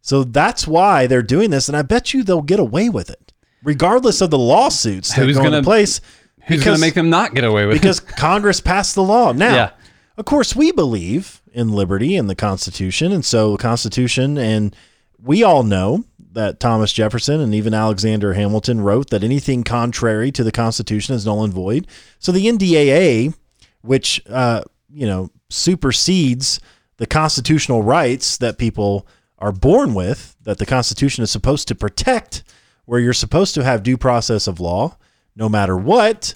So 0.02 0.24
that's 0.24 0.66
why 0.66 1.06
they're 1.06 1.22
doing 1.22 1.50
this. 1.50 1.68
And 1.68 1.76
I 1.78 1.82
bet 1.82 2.14
you 2.14 2.24
they'll 2.24 2.42
get 2.42 2.60
away 2.62 2.88
with 2.90 3.10
it, 3.10 3.34
regardless 3.62 4.22
of 4.22 4.30
the 4.30 4.38
lawsuits 4.38 5.14
that 5.14 5.26
Who's 5.26 5.36
go 5.38 5.44
gonna- 5.44 5.58
into 5.58 5.66
place. 5.68 6.00
Who's 6.48 6.64
going 6.64 6.76
because- 6.76 6.80
to 6.80 6.82
make 6.86 6.94
them 6.94 7.10
not 7.10 7.34
get 7.36 7.44
away 7.44 7.66
with 7.66 7.76
it? 7.78 7.82
because 7.82 8.00
Congress 8.00 8.60
passed 8.62 8.96
the 8.96 9.04
law. 9.04 9.32
Now, 9.34 9.54
Yeah. 9.56 9.70
of 10.18 10.26
course, 10.26 10.56
we 10.56 10.72
believe 10.72 11.42
in 11.54 11.72
liberty 11.72 12.16
and 12.16 12.30
the 12.30 12.36
Constitution, 12.36 13.12
and 13.12 13.26
so 13.26 13.54
the 13.54 13.58
Constitution, 13.58 14.38
and 14.38 14.76
we 15.22 15.44
all 15.44 15.64
know 15.64 16.04
that 16.34 16.60
Thomas 16.60 16.94
Jefferson 16.94 17.42
and 17.42 17.56
even 17.56 17.74
Alexander 17.74 18.34
Hamilton 18.34 18.82
wrote 18.82 19.10
that 19.10 19.24
anything 19.24 19.64
contrary 19.64 20.32
to 20.32 20.44
the 20.44 20.52
Constitution 20.52 21.16
is 21.16 21.26
null 21.26 21.44
and 21.44 21.52
void. 21.54 21.88
So 22.20 22.32
the 22.32 22.48
NDAA, 22.48 23.34
which 23.82 24.22
uh, 24.30 24.62
you 24.94 25.08
know 25.08 25.32
supersedes 25.50 26.60
the 26.98 27.06
constitutional 27.08 27.84
rights 27.84 28.38
that 28.38 28.58
people 28.58 29.08
are 29.40 29.52
born 29.52 29.94
with, 29.94 30.36
that 30.44 30.58
the 30.58 30.66
Constitution 30.66 31.24
is 31.24 31.32
supposed 31.32 31.68
to 31.68 31.76
protect, 31.76 32.44
where 32.86 33.00
you're 33.00 33.14
supposed 33.14 33.54
to 33.56 33.64
have 33.64 33.84
due 33.84 33.98
process 33.98 34.48
of 34.48 34.60
law, 34.60 34.98
no 35.38 35.48
matter 35.48 35.78
what 35.78 36.34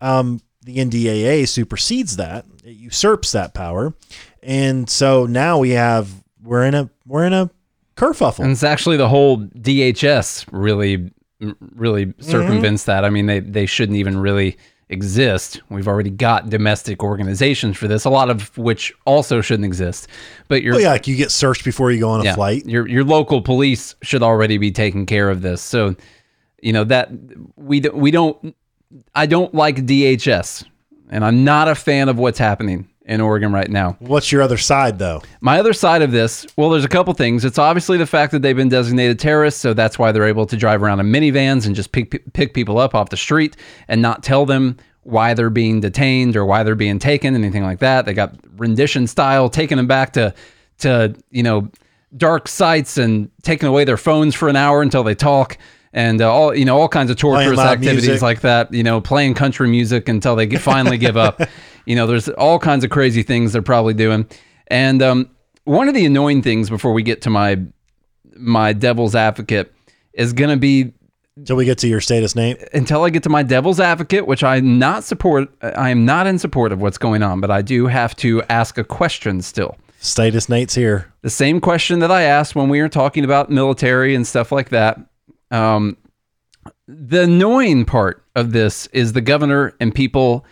um, 0.00 0.40
the 0.62 0.76
NDAA 0.76 1.48
supersedes 1.48 2.16
that. 2.16 2.44
It 2.64 2.76
usurps 2.76 3.32
that 3.32 3.54
power, 3.54 3.94
and 4.42 4.88
so 4.88 5.26
now 5.26 5.58
we 5.58 5.70
have 5.70 6.08
we're 6.42 6.64
in 6.64 6.74
a 6.74 6.88
we're 7.06 7.24
in 7.24 7.32
a 7.32 7.50
kerfuffle. 7.96 8.40
And 8.40 8.52
it's 8.52 8.62
actually 8.62 8.96
the 8.96 9.08
whole 9.08 9.38
DHS 9.38 10.46
really, 10.52 11.10
really 11.40 12.06
Mm-hmm. 12.06 12.22
circumvents 12.30 12.84
that. 12.84 13.04
I 13.04 13.10
mean, 13.10 13.26
they, 13.26 13.40
they 13.40 13.66
shouldn't 13.66 13.98
even 13.98 14.18
really 14.18 14.56
exist. 14.88 15.60
We've 15.70 15.88
already 15.88 16.10
got 16.10 16.48
domestic 16.50 17.02
organizations 17.02 17.76
for 17.76 17.88
this, 17.88 18.04
a 18.04 18.10
lot 18.10 18.30
of 18.30 18.56
which 18.56 18.92
also 19.06 19.40
shouldn't 19.40 19.64
exist. 19.66 20.06
But 20.48 20.62
your 20.62 20.74
Well, 20.74 20.82
yeah, 20.82 20.90
like 20.92 21.06
you 21.08 21.16
get 21.16 21.30
searched 21.30 21.64
before 21.64 21.90
you 21.90 21.98
go 22.00 22.10
on 22.10 22.20
a 22.20 22.24
yeah, 22.24 22.34
flight. 22.34 22.66
your 22.66 22.86
your 22.86 23.02
local 23.04 23.42
police 23.42 23.94
should 24.02 24.22
already 24.22 24.58
be 24.58 24.70
taking 24.70 25.06
care 25.06 25.30
of 25.30 25.42
this. 25.42 25.60
So, 25.62 25.96
you 26.62 26.72
know 26.72 26.84
that 26.84 27.10
we 27.56 27.80
don't 27.80 27.96
we 27.96 28.10
don't. 28.10 28.56
I 29.14 29.26
don't 29.26 29.54
like 29.54 29.76
DHS, 29.86 30.64
and 31.10 31.24
I'm 31.24 31.44
not 31.44 31.68
a 31.68 31.74
fan 31.74 32.08
of 32.08 32.18
what's 32.18 32.38
happening 32.38 32.88
in 33.04 33.20
Oregon 33.20 33.52
right 33.52 33.70
now. 33.70 33.96
What's 33.98 34.30
your 34.30 34.42
other 34.42 34.58
side 34.58 34.98
though? 34.98 35.22
My 35.40 35.58
other 35.58 35.72
side 35.72 36.02
of 36.02 36.12
this, 36.12 36.46
well, 36.56 36.70
there's 36.70 36.84
a 36.84 36.88
couple 36.88 37.12
things. 37.14 37.44
It's 37.44 37.58
obviously 37.58 37.98
the 37.98 38.06
fact 38.06 38.32
that 38.32 38.42
they've 38.42 38.56
been 38.56 38.68
designated 38.68 39.18
terrorists, 39.18 39.60
so 39.60 39.74
that's 39.74 39.98
why 39.98 40.12
they're 40.12 40.26
able 40.26 40.46
to 40.46 40.56
drive 40.56 40.82
around 40.82 41.00
in 41.00 41.06
minivans 41.06 41.66
and 41.66 41.74
just 41.74 41.92
pick 41.92 42.32
pick 42.32 42.54
people 42.54 42.78
up 42.78 42.94
off 42.94 43.10
the 43.10 43.16
street 43.16 43.56
and 43.88 44.00
not 44.00 44.22
tell 44.22 44.46
them 44.46 44.76
why 45.02 45.34
they're 45.34 45.50
being 45.50 45.80
detained 45.80 46.36
or 46.36 46.44
why 46.44 46.62
they're 46.62 46.76
being 46.76 46.98
taken, 46.98 47.34
anything 47.34 47.64
like 47.64 47.80
that. 47.80 48.04
They 48.04 48.14
got 48.14 48.36
rendition 48.56 49.06
style, 49.06 49.50
taking 49.50 49.76
them 49.76 49.88
back 49.88 50.12
to 50.12 50.32
to 50.78 51.14
you 51.30 51.42
know 51.42 51.68
dark 52.16 52.46
sites 52.46 52.98
and 52.98 53.30
taking 53.42 53.68
away 53.68 53.84
their 53.84 53.96
phones 53.96 54.34
for 54.34 54.48
an 54.48 54.56
hour 54.56 54.82
until 54.82 55.02
they 55.02 55.14
talk. 55.14 55.58
And 55.92 56.22
uh, 56.22 56.32
all 56.32 56.54
you 56.54 56.64
know, 56.64 56.78
all 56.78 56.88
kinds 56.88 57.10
of 57.10 57.16
torturous 57.16 57.58
activities 57.58 58.06
music. 58.06 58.22
like 58.22 58.40
that. 58.40 58.72
You 58.72 58.82
know, 58.82 59.00
playing 59.00 59.34
country 59.34 59.68
music 59.68 60.08
until 60.08 60.36
they 60.36 60.48
finally 60.56 60.98
give 60.98 61.16
up. 61.16 61.40
You 61.84 61.96
know, 61.96 62.06
there's 62.06 62.28
all 62.28 62.60
kinds 62.60 62.84
of 62.84 62.90
crazy 62.90 63.24
things 63.24 63.52
they're 63.52 63.60
probably 63.60 63.92
doing. 63.92 64.28
And 64.68 65.02
um, 65.02 65.28
one 65.64 65.88
of 65.88 65.94
the 65.94 66.06
annoying 66.06 66.40
things 66.40 66.70
before 66.70 66.92
we 66.92 67.02
get 67.02 67.22
to 67.22 67.30
my 67.30 67.58
my 68.36 68.72
devil's 68.72 69.16
advocate 69.16 69.74
is 70.12 70.32
going 70.32 70.50
to 70.50 70.56
be 70.56 70.92
until 71.36 71.56
we 71.56 71.64
get 71.64 71.78
to 71.78 71.88
your 71.88 72.00
status, 72.00 72.36
Nate. 72.36 72.62
until 72.74 73.04
I 73.04 73.10
get 73.10 73.22
to 73.22 73.30
my 73.30 73.42
devil's 73.42 73.80
advocate, 73.80 74.26
which 74.26 74.44
I'm 74.44 74.78
not 74.78 75.02
support. 75.02 75.48
I 75.62 75.90
am 75.90 76.04
not 76.04 76.26
in 76.26 76.38
support 76.38 76.72
of 76.72 76.80
what's 76.80 76.98
going 76.98 77.22
on, 77.22 77.40
but 77.40 77.50
I 77.50 77.62
do 77.62 77.86
have 77.86 78.14
to 78.16 78.42
ask 78.44 78.76
a 78.76 78.84
question 78.84 79.40
still. 79.40 79.76
Status 79.98 80.48
Nate's 80.48 80.74
here. 80.74 81.12
The 81.22 81.30
same 81.30 81.60
question 81.60 82.00
that 82.00 82.10
I 82.10 82.22
asked 82.22 82.54
when 82.54 82.68
we 82.68 82.82
were 82.82 82.88
talking 82.88 83.24
about 83.24 83.50
military 83.50 84.14
and 84.14 84.26
stuff 84.26 84.52
like 84.52 84.68
that. 84.70 84.98
Um, 85.52 85.96
the 86.88 87.22
annoying 87.22 87.84
part 87.84 88.24
of 88.34 88.52
this 88.52 88.86
is 88.88 89.12
the 89.12 89.20
governor 89.20 89.74
and 89.78 89.94
people 89.94 90.44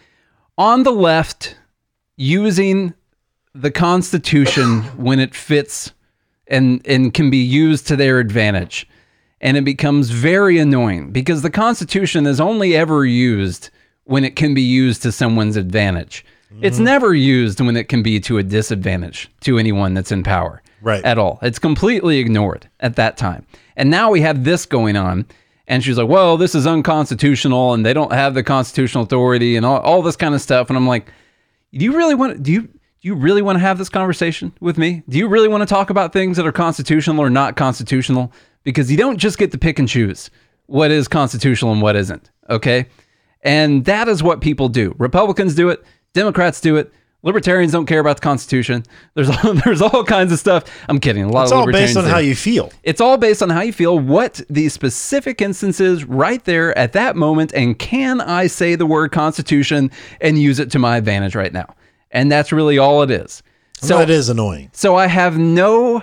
on 0.56 0.82
the 0.82 0.92
left 0.92 1.56
using 2.16 2.94
the 3.54 3.70
Constitution 3.70 4.82
when 4.96 5.18
it 5.18 5.34
fits 5.34 5.92
and 6.46 6.86
and 6.86 7.14
can 7.14 7.30
be 7.30 7.38
used 7.38 7.86
to 7.88 7.96
their 7.96 8.18
advantage. 8.18 8.86
And 9.40 9.56
it 9.56 9.64
becomes 9.64 10.10
very 10.10 10.58
annoying 10.58 11.12
because 11.12 11.40
the 11.40 11.50
Constitution 11.50 12.26
is 12.26 12.40
only 12.40 12.76
ever 12.76 13.06
used 13.06 13.70
when 14.04 14.22
it 14.22 14.36
can 14.36 14.52
be 14.52 14.62
used 14.62 15.02
to 15.02 15.12
someone's 15.12 15.56
advantage. 15.56 16.24
It's 16.60 16.78
never 16.78 17.14
used 17.14 17.60
when 17.60 17.76
it 17.76 17.88
can 17.88 18.02
be 18.02 18.18
to 18.20 18.38
a 18.38 18.42
disadvantage 18.42 19.30
to 19.42 19.56
anyone 19.56 19.94
that's 19.94 20.12
in 20.12 20.24
power. 20.24 20.62
Right. 20.82 21.04
At 21.04 21.18
all. 21.18 21.38
It's 21.42 21.58
completely 21.58 22.18
ignored 22.18 22.68
at 22.80 22.96
that 22.96 23.16
time. 23.16 23.46
And 23.76 23.90
now 23.90 24.10
we 24.10 24.20
have 24.22 24.44
this 24.44 24.66
going 24.66 24.96
on. 24.96 25.26
And 25.66 25.84
she's 25.84 25.98
like, 25.98 26.08
well, 26.08 26.36
this 26.36 26.54
is 26.54 26.66
unconstitutional 26.66 27.74
and 27.74 27.86
they 27.86 27.92
don't 27.92 28.12
have 28.12 28.34
the 28.34 28.42
constitutional 28.42 29.04
authority 29.04 29.56
and 29.56 29.64
all, 29.64 29.78
all 29.80 30.02
this 30.02 30.16
kind 30.16 30.34
of 30.34 30.40
stuff. 30.40 30.68
And 30.68 30.76
I'm 30.76 30.86
like, 30.86 31.12
do 31.72 31.84
you 31.84 31.96
really 31.96 32.14
want 32.14 32.42
do 32.42 32.50
you 32.50 32.62
do 32.62 33.08
you 33.08 33.14
really 33.14 33.40
want 33.40 33.56
to 33.56 33.60
have 33.60 33.78
this 33.78 33.88
conversation 33.88 34.52
with 34.60 34.76
me? 34.76 35.02
Do 35.08 35.16
you 35.16 35.28
really 35.28 35.48
want 35.48 35.62
to 35.62 35.66
talk 35.66 35.88
about 35.88 36.12
things 36.12 36.36
that 36.36 36.46
are 36.46 36.52
constitutional 36.52 37.20
or 37.20 37.30
not 37.30 37.56
constitutional? 37.56 38.32
Because 38.64 38.90
you 38.90 38.96
don't 38.96 39.16
just 39.16 39.38
get 39.38 39.52
to 39.52 39.58
pick 39.58 39.78
and 39.78 39.88
choose 39.88 40.30
what 40.66 40.90
is 40.90 41.08
constitutional 41.08 41.72
and 41.72 41.80
what 41.80 41.96
isn't. 41.96 42.30
Okay. 42.50 42.86
And 43.42 43.84
that 43.86 44.08
is 44.08 44.22
what 44.22 44.40
people 44.40 44.68
do. 44.68 44.94
Republicans 44.98 45.54
do 45.54 45.70
it, 45.70 45.82
Democrats 46.12 46.60
do 46.60 46.76
it. 46.76 46.92
Libertarians 47.22 47.72
don't 47.72 47.87
care 47.87 48.00
about 48.00 48.16
the 48.16 48.22
Constitution. 48.22 48.85
There's 49.14 49.28
all, 49.28 49.54
there's 49.64 49.83
all 49.83 50.04
kinds 50.04 50.33
of 50.33 50.38
stuff. 50.38 50.64
I'm 50.88 50.98
kidding. 50.98 51.24
A 51.24 51.28
lot 51.28 51.42
It's 51.42 51.52
of 51.52 51.59
all 51.59 51.64
libertarians 51.64 51.94
based 51.94 52.04
on 52.04 52.11
how 52.11 52.18
you 52.18 52.35
feel. 52.35 52.72
It's 52.83 53.00
all 53.00 53.18
based 53.18 53.42
on 53.42 53.50
how 53.50 53.61
you 53.61 53.72
feel, 53.72 53.98
what 53.98 54.40
the 54.48 54.68
specific 54.68 55.42
instance 55.42 55.80
is 55.80 56.04
right 56.04 56.42
there 56.44 56.76
at 56.78 56.92
that 56.94 57.16
moment, 57.16 57.52
and 57.54 57.78
can 57.78 58.20
I 58.20 58.46
say 58.46 58.74
the 58.74 58.87
word 58.87 59.12
Constitution 59.12 59.90
and 60.20 60.38
use 60.38 60.59
it 60.59 60.70
to 60.72 60.78
my 60.78 60.96
advantage 60.96 61.35
right 61.35 61.52
now? 61.52 61.74
And 62.11 62.33
that's 62.33 62.52
really 62.52 62.78
all 62.78 63.02
it 63.02 63.11
is. 63.11 63.42
So 63.74 63.98
that 63.98 64.11
is 64.11 64.28
annoying. 64.28 64.70
So 64.72 64.96
I 64.96 65.06
have 65.06 65.38
no 65.38 66.02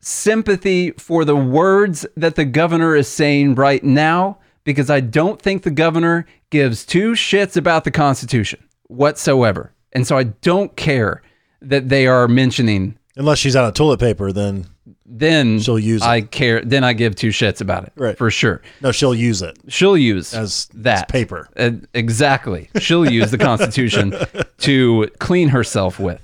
sympathy 0.00 0.90
for 0.92 1.24
the 1.24 1.36
words 1.36 2.04
that 2.16 2.34
the 2.34 2.44
governor 2.44 2.94
is 2.94 3.08
saying 3.08 3.54
right 3.54 3.82
now 3.82 4.38
because 4.64 4.90
I 4.90 5.00
don't 5.00 5.40
think 5.40 5.62
the 5.62 5.70
governor 5.70 6.26
gives 6.50 6.84
two 6.84 7.12
shits 7.12 7.56
about 7.56 7.84
the 7.84 7.90
Constitution 7.90 8.62
whatsoever. 8.88 9.73
And 9.94 10.06
so 10.06 10.16
I 10.16 10.24
don't 10.24 10.74
care 10.76 11.22
that 11.62 11.88
they 11.88 12.06
are 12.06 12.28
mentioning 12.28 12.98
Unless 13.16 13.38
she's 13.38 13.54
out 13.54 13.64
of 13.64 13.74
toilet 13.74 14.00
paper, 14.00 14.32
then 14.32 14.66
then 15.06 15.60
She'll 15.60 15.78
use 15.78 16.02
it. 16.02 16.06
I 16.06 16.22
care 16.22 16.60
then 16.62 16.82
I 16.82 16.92
give 16.94 17.14
two 17.14 17.28
shits 17.28 17.60
about 17.60 17.84
it. 17.84 17.92
Right. 17.94 18.18
For 18.18 18.30
sure. 18.30 18.60
no, 18.80 18.90
she'll 18.90 19.14
use 19.14 19.40
it 19.40 19.56
She'll 19.68 19.96
use 19.96 20.34
as 20.34 20.66
that 20.74 21.04
as 21.04 21.12
paper. 21.12 21.48
Uh, 21.56 21.72
exactly. 21.94 22.70
She'll 22.78 23.08
use 23.08 23.30
the 23.30 23.38
Constitution 23.38 24.14
to 24.58 25.08
clean 25.20 25.48
herself 25.50 26.00
with, 26.00 26.20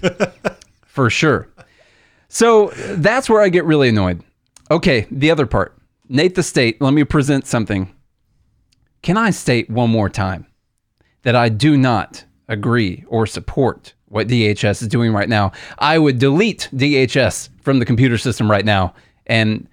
for 0.85 1.11
sure. 1.11 1.49
So 2.29 2.69
that's 2.75 3.31
where 3.31 3.41
I 3.41 3.49
get 3.49 3.65
really 3.65 3.89
annoyed. 3.89 4.23
Okay, 4.71 5.07
the 5.11 5.31
other 5.31 5.47
part. 5.47 5.77
Nate 6.09 6.35
the 6.35 6.43
State, 6.43 6.81
let 6.81 6.93
me 6.93 7.05
present 7.05 7.47
something. 7.47 7.95
Can 9.03 9.17
I 9.17 9.31
state 9.31 9.71
one 9.71 9.91
more 9.91 10.09
time 10.09 10.47
that 11.23 11.37
I 11.37 11.49
do 11.49 11.77
not 11.77 12.25
agree 12.51 13.05
or 13.09 13.27
support 13.27 13.95
what 14.09 14.29
DHS 14.29 14.83
is 14.83 14.89
doing 14.89 15.13
right 15.13 15.29
now? 15.29 15.53
I 15.79 15.99
would 15.99 16.19
delete 16.19 16.69
DHS 16.75 17.49
from 17.63 17.79
the 17.79 17.87
computer 17.87 18.19
system 18.19 18.51
right 18.51 18.65
now, 18.65 18.93
and 19.27 19.67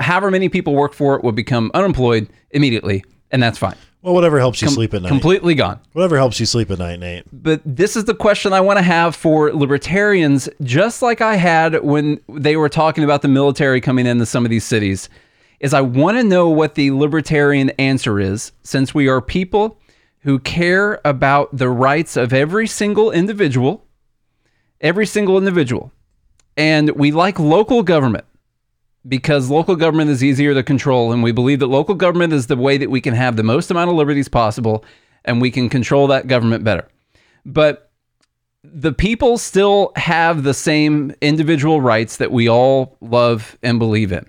however 0.00 0.30
many 0.30 0.50
people 0.50 0.74
work 0.74 0.92
for 0.92 1.14
it 1.16 1.24
would 1.24 1.34
become 1.34 1.70
unemployed 1.72 2.28
immediately, 2.50 3.04
and 3.30 3.42
that's 3.42 3.56
fine. 3.56 3.76
Well, 4.02 4.12
whatever 4.12 4.38
helps 4.38 4.60
you 4.60 4.68
sleep 4.68 4.92
at 4.92 5.00
night. 5.00 5.08
Completely 5.08 5.54
gone. 5.54 5.80
Whatever 5.94 6.18
helps 6.18 6.38
you 6.38 6.44
sleep 6.44 6.70
at 6.70 6.78
night, 6.78 7.00
Nate. 7.00 7.24
But 7.32 7.62
this 7.64 7.96
is 7.96 8.04
the 8.04 8.14
question 8.14 8.52
I 8.52 8.60
want 8.60 8.78
to 8.78 8.82
have 8.82 9.16
for 9.16 9.50
libertarians, 9.50 10.46
just 10.62 11.00
like 11.00 11.22
I 11.22 11.36
had 11.36 11.82
when 11.82 12.20
they 12.28 12.56
were 12.56 12.68
talking 12.68 13.02
about 13.02 13.22
the 13.22 13.28
military 13.28 13.80
coming 13.80 14.06
into 14.06 14.26
some 14.26 14.44
of 14.44 14.50
these 14.50 14.64
cities, 14.64 15.08
is 15.60 15.72
I 15.72 15.80
want 15.80 16.18
to 16.18 16.22
know 16.22 16.50
what 16.50 16.74
the 16.74 16.90
libertarian 16.90 17.70
answer 17.78 18.20
is, 18.20 18.52
since 18.62 18.94
we 18.94 19.08
are 19.08 19.22
people 19.22 19.78
who 20.24 20.38
care 20.38 21.00
about 21.04 21.54
the 21.56 21.68
rights 21.68 22.16
of 22.16 22.32
every 22.32 22.66
single 22.66 23.10
individual, 23.10 23.86
every 24.80 25.06
single 25.06 25.36
individual. 25.36 25.92
And 26.56 26.90
we 26.92 27.12
like 27.12 27.38
local 27.38 27.82
government 27.82 28.24
because 29.06 29.50
local 29.50 29.76
government 29.76 30.10
is 30.10 30.24
easier 30.24 30.54
to 30.54 30.62
control 30.62 31.12
and 31.12 31.22
we 31.22 31.30
believe 31.30 31.58
that 31.58 31.66
local 31.66 31.94
government 31.94 32.32
is 32.32 32.46
the 32.46 32.56
way 32.56 32.78
that 32.78 32.90
we 32.90 33.02
can 33.02 33.12
have 33.12 33.36
the 33.36 33.42
most 33.42 33.70
amount 33.70 33.90
of 33.90 33.96
liberties 33.96 34.28
possible 34.28 34.82
and 35.26 35.42
we 35.42 35.50
can 35.50 35.68
control 35.68 36.06
that 36.06 36.26
government 36.26 36.64
better. 36.64 36.88
But 37.44 37.90
the 38.62 38.92
people 38.92 39.36
still 39.36 39.92
have 39.96 40.42
the 40.42 40.54
same 40.54 41.14
individual 41.20 41.82
rights 41.82 42.16
that 42.16 42.32
we 42.32 42.48
all 42.48 42.96
love 43.02 43.58
and 43.62 43.78
believe 43.78 44.10
in. 44.10 44.24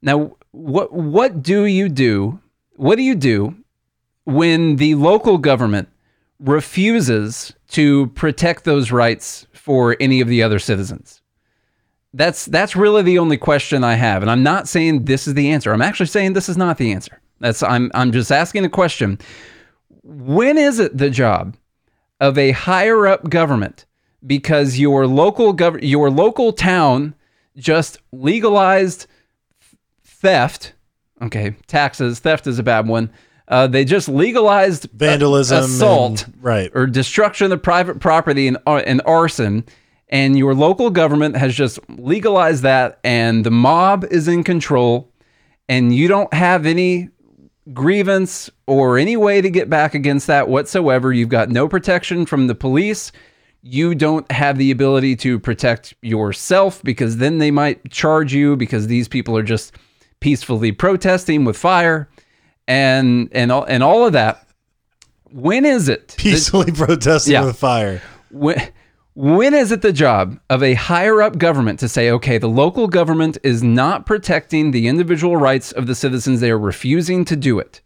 Now, 0.00 0.36
what 0.52 0.90
what 0.90 1.42
do 1.42 1.66
you 1.66 1.90
do? 1.90 2.40
What 2.76 2.96
do 2.96 3.02
you 3.02 3.14
do 3.14 3.54
when 4.28 4.76
the 4.76 4.94
local 4.94 5.38
government 5.38 5.88
refuses 6.38 7.54
to 7.68 8.08
protect 8.08 8.64
those 8.64 8.92
rights 8.92 9.46
for 9.52 9.96
any 10.00 10.20
of 10.20 10.28
the 10.28 10.42
other 10.42 10.58
citizens? 10.58 11.22
That's 12.12 12.44
that's 12.44 12.76
really 12.76 13.02
the 13.02 13.18
only 13.18 13.38
question 13.38 13.82
I 13.84 13.94
have, 13.94 14.22
and 14.22 14.30
I'm 14.30 14.42
not 14.42 14.68
saying 14.68 15.04
this 15.04 15.26
is 15.26 15.34
the 15.34 15.50
answer. 15.50 15.72
I'm 15.72 15.82
actually 15.82 16.06
saying 16.06 16.34
this 16.34 16.48
is 16.48 16.56
not 16.58 16.76
the 16.76 16.92
answer. 16.92 17.20
That's 17.40 17.62
I'm 17.62 17.90
I'm 17.94 18.12
just 18.12 18.30
asking 18.30 18.64
a 18.64 18.68
question. 18.68 19.18
When 20.02 20.58
is 20.58 20.78
it 20.78 20.96
the 20.96 21.10
job 21.10 21.56
of 22.20 22.36
a 22.36 22.52
higher 22.52 23.06
up 23.06 23.30
government 23.30 23.86
because 24.26 24.78
your 24.78 25.06
local 25.06 25.54
gov- 25.54 25.80
your 25.82 26.10
local 26.10 26.52
town 26.52 27.14
just 27.56 27.98
legalized 28.12 29.06
theft? 30.02 30.74
Okay, 31.22 31.56
taxes 31.66 32.20
theft 32.20 32.46
is 32.46 32.58
a 32.58 32.62
bad 32.62 32.88
one. 32.88 33.10
Uh, 33.48 33.66
they 33.66 33.82
just 33.84 34.08
legalized 34.08 34.84
uh, 34.86 34.88
Vandalism, 34.94 35.64
assault, 35.64 36.24
and- 36.26 36.34
right. 36.44 36.70
or 36.74 36.86
destruction 36.86 37.50
of 37.50 37.62
private 37.62 37.98
property 37.98 38.46
and, 38.46 38.58
ar- 38.66 38.84
and 38.86 39.00
arson, 39.06 39.64
and 40.10 40.36
your 40.38 40.54
local 40.54 40.90
government 40.90 41.34
has 41.36 41.54
just 41.54 41.78
legalized 41.88 42.62
that, 42.62 42.98
and 43.02 43.44
the 43.44 43.50
mob 43.50 44.04
is 44.10 44.28
in 44.28 44.44
control, 44.44 45.10
and 45.68 45.94
you 45.94 46.08
don't 46.08 46.32
have 46.34 46.66
any 46.66 47.08
grievance 47.72 48.50
or 48.66 48.98
any 48.98 49.16
way 49.16 49.40
to 49.40 49.50
get 49.50 49.68
back 49.70 49.94
against 49.94 50.26
that 50.26 50.48
whatsoever. 50.48 51.12
You've 51.12 51.28
got 51.28 51.50
no 51.50 51.68
protection 51.68 52.26
from 52.26 52.46
the 52.46 52.54
police. 52.54 53.12
You 53.62 53.94
don't 53.94 54.30
have 54.32 54.56
the 54.56 54.70
ability 54.70 55.16
to 55.16 55.38
protect 55.38 55.92
yourself 56.00 56.82
because 56.82 57.16
then 57.18 57.38
they 57.38 57.50
might 57.50 57.90
charge 57.90 58.32
you 58.32 58.56
because 58.56 58.86
these 58.86 59.08
people 59.08 59.36
are 59.36 59.42
just 59.42 59.74
peacefully 60.20 60.72
protesting 60.72 61.44
with 61.44 61.56
fire 61.56 62.08
and 62.68 63.28
and 63.32 63.50
all, 63.50 63.64
and 63.64 63.82
all 63.82 64.06
of 64.06 64.12
that 64.12 64.44
when 65.30 65.64
is 65.66 65.88
it? 65.88 66.14
Peacefully 66.16 66.72
protesting 66.74 67.32
Yeah. 67.34 67.44
with 67.44 67.58
fire. 67.58 68.00
when, 68.30 68.56
when 69.14 69.52
is 69.52 69.72
it 69.72 69.82
the 69.82 69.92
job 69.92 70.38
of 70.48 70.62
a 70.62 70.72
higher 70.74 71.20
up 71.20 71.36
government 71.38 71.80
to 71.80 71.88
say, 71.88 72.10
okay, 72.12 72.38
the 72.38 72.48
local 72.48 72.86
government 72.88 73.36
is 73.42 73.62
not 73.62 74.06
protecting 74.06 74.70
the 74.70 74.88
individual 74.88 75.36
rights 75.36 75.70
of 75.72 75.86
the 75.86 75.94
citizens, 75.94 76.40
they 76.40 76.50
are 76.50 76.58
refusing 76.58 77.24
to 77.26 77.36
do 77.36 77.58
it. 77.58 77.82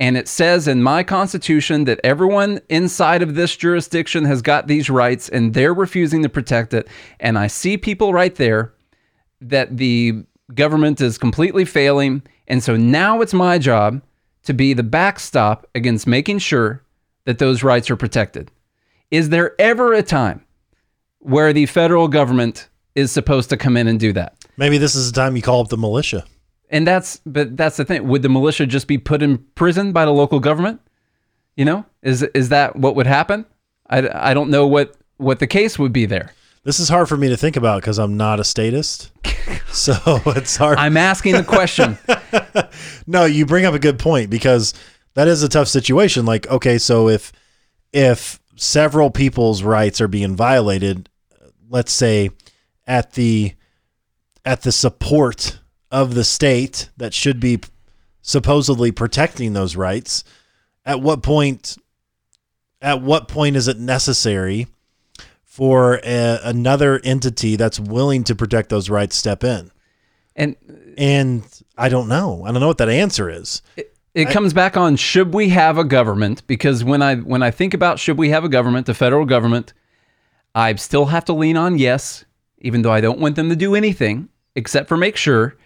And 0.00 0.16
it 0.16 0.28
says 0.28 0.68
in 0.68 0.82
my 0.82 1.02
constitution 1.02 1.84
that 1.84 2.00
everyone 2.04 2.60
inside 2.70 3.20
of 3.20 3.34
this 3.34 3.56
jurisdiction 3.56 4.24
has 4.24 4.40
got 4.40 4.66
these 4.68 4.88
rights 4.88 5.28
and 5.28 5.52
they're 5.52 5.74
refusing 5.74 6.22
to 6.22 6.28
protect 6.28 6.72
it. 6.72 6.86
And 7.18 7.36
I 7.36 7.48
see 7.48 7.76
people 7.76 8.12
right 8.14 8.34
there 8.36 8.72
that 9.40 9.76
the 9.76 10.22
government 10.54 11.00
is 11.00 11.18
completely 11.18 11.64
failing. 11.64 12.22
And 12.46 12.62
so 12.62 12.76
now 12.76 13.20
it's 13.20 13.34
my 13.34 13.58
job 13.58 14.00
to 14.44 14.52
be 14.52 14.72
the 14.72 14.82
backstop 14.82 15.66
against 15.74 16.06
making 16.06 16.38
sure 16.38 16.82
that 17.24 17.38
those 17.38 17.62
rights 17.62 17.90
are 17.90 17.96
protected. 17.96 18.50
Is 19.10 19.28
there 19.28 19.54
ever 19.60 19.92
a 19.92 20.02
time 20.02 20.44
where 21.18 21.52
the 21.52 21.66
federal 21.66 22.08
government 22.08 22.68
is 22.94 23.12
supposed 23.12 23.50
to 23.50 23.56
come 23.56 23.76
in 23.76 23.88
and 23.88 23.98
do 23.98 24.12
that? 24.12 24.34
Maybe 24.56 24.78
this 24.78 24.94
is 24.94 25.12
the 25.12 25.20
time 25.20 25.36
you 25.36 25.42
call 25.42 25.60
up 25.60 25.68
the 25.68 25.76
militia. 25.76 26.24
And 26.70 26.86
that's 26.86 27.20
but 27.24 27.56
that's 27.56 27.76
the 27.76 27.84
thing. 27.84 28.06
Would 28.08 28.22
the 28.22 28.28
militia 28.28 28.66
just 28.66 28.86
be 28.86 28.98
put 28.98 29.22
in 29.22 29.38
prison 29.54 29.92
by 29.92 30.04
the 30.04 30.10
local 30.10 30.40
government? 30.40 30.80
You 31.56 31.64
know, 31.64 31.86
is 32.02 32.22
is 32.22 32.50
that 32.50 32.76
what 32.76 32.94
would 32.94 33.06
happen? 33.06 33.46
I, 33.88 34.30
I 34.30 34.34
don't 34.34 34.50
know 34.50 34.66
what 34.66 34.94
what 35.16 35.38
the 35.38 35.46
case 35.46 35.78
would 35.78 35.92
be 35.92 36.06
there. 36.06 36.32
This 36.68 36.80
is 36.80 36.90
hard 36.90 37.08
for 37.08 37.16
me 37.16 37.30
to 37.30 37.36
think 37.38 37.56
about 37.56 37.80
because 37.80 37.98
I'm 37.98 38.18
not 38.18 38.40
a 38.40 38.44
statist. 38.44 39.10
so 39.68 39.94
it's 40.26 40.54
hard. 40.54 40.76
I'm 40.76 40.98
asking 40.98 41.32
the 41.32 41.42
question. 41.42 41.96
No, 43.06 43.24
you 43.24 43.46
bring 43.46 43.64
up 43.64 43.72
a 43.72 43.78
good 43.78 43.98
point 43.98 44.28
because 44.28 44.74
that 45.14 45.28
is 45.28 45.42
a 45.42 45.48
tough 45.48 45.66
situation. 45.66 46.26
Like, 46.26 46.46
okay, 46.48 46.76
so 46.76 47.08
if 47.08 47.32
if 47.90 48.38
several 48.54 49.10
people's 49.10 49.62
rights 49.62 50.02
are 50.02 50.08
being 50.08 50.36
violated, 50.36 51.08
let's 51.70 51.90
say 51.90 52.28
at 52.86 53.12
the 53.12 53.54
at 54.44 54.60
the 54.60 54.72
support 54.72 55.58
of 55.90 56.14
the 56.14 56.24
state 56.24 56.90
that 56.98 57.14
should 57.14 57.40
be 57.40 57.60
supposedly 58.20 58.92
protecting 58.92 59.54
those 59.54 59.74
rights, 59.74 60.22
at 60.84 61.00
what 61.00 61.22
point 61.22 61.78
at 62.82 63.00
what 63.00 63.26
point 63.26 63.56
is 63.56 63.68
it 63.68 63.78
necessary 63.78 64.66
for 65.58 65.98
a, 66.04 66.38
another 66.44 67.00
entity 67.02 67.56
that's 67.56 67.80
willing 67.80 68.22
to 68.22 68.36
protect 68.36 68.68
those 68.68 68.88
rights 68.88 69.16
step 69.16 69.42
in? 69.42 69.72
And 70.36 70.54
And 70.96 71.42
I 71.76 71.88
don't 71.88 72.08
know. 72.08 72.44
I 72.44 72.52
don't 72.52 72.60
know 72.60 72.68
what 72.68 72.78
that 72.78 72.88
answer 72.88 73.28
is. 73.28 73.60
it 74.14 74.30
comes 74.30 74.52
back 74.52 74.76
on 74.76 74.94
should 74.94 75.34
we 75.34 75.48
have 75.48 75.76
a 75.76 75.84
government 75.84 76.46
because 76.46 76.84
when 76.84 77.02
i 77.02 77.16
when 77.16 77.42
i 77.42 77.50
think 77.50 77.74
about 77.74 77.98
should 77.98 78.16
we 78.16 78.30
have 78.30 78.44
a 78.44 78.48
government 78.48 78.86
the 78.86 78.94
federal 78.94 79.24
government 79.24 79.72
i 80.54 80.74
still 80.76 81.06
have 81.06 81.24
to 81.24 81.32
lean 81.32 81.56
on 81.56 81.76
yes 81.76 82.24
even 82.58 82.82
though 82.82 82.90
i 82.90 83.00
don't 83.00 83.20
want 83.20 83.36
them 83.36 83.48
to 83.48 83.56
do 83.56 83.74
anything 83.74 84.28
except 84.56 84.88
for 84.88 84.96
make 84.96 85.16
sure 85.16 85.56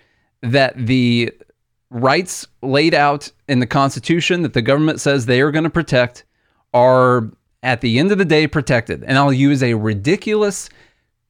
that 0.42 0.74
the 0.76 1.32
rights 1.90 2.46
laid 2.62 2.94
out 2.94 3.30
in 3.48 3.60
the 3.60 3.66
constitution 3.66 4.42
that 4.42 4.54
the 4.54 4.62
government 4.62 5.00
says 5.00 5.24
they 5.24 5.40
are 5.40 5.52
going 5.52 5.64
to 5.64 5.70
protect 5.70 6.24
are 6.74 7.30
at 7.62 7.80
the 7.80 7.98
end 7.98 8.12
of 8.12 8.18
the 8.18 8.24
day 8.24 8.46
protected 8.46 9.02
and 9.04 9.16
i'll 9.18 9.32
use 9.32 9.62
a 9.62 9.74
ridiculous 9.74 10.68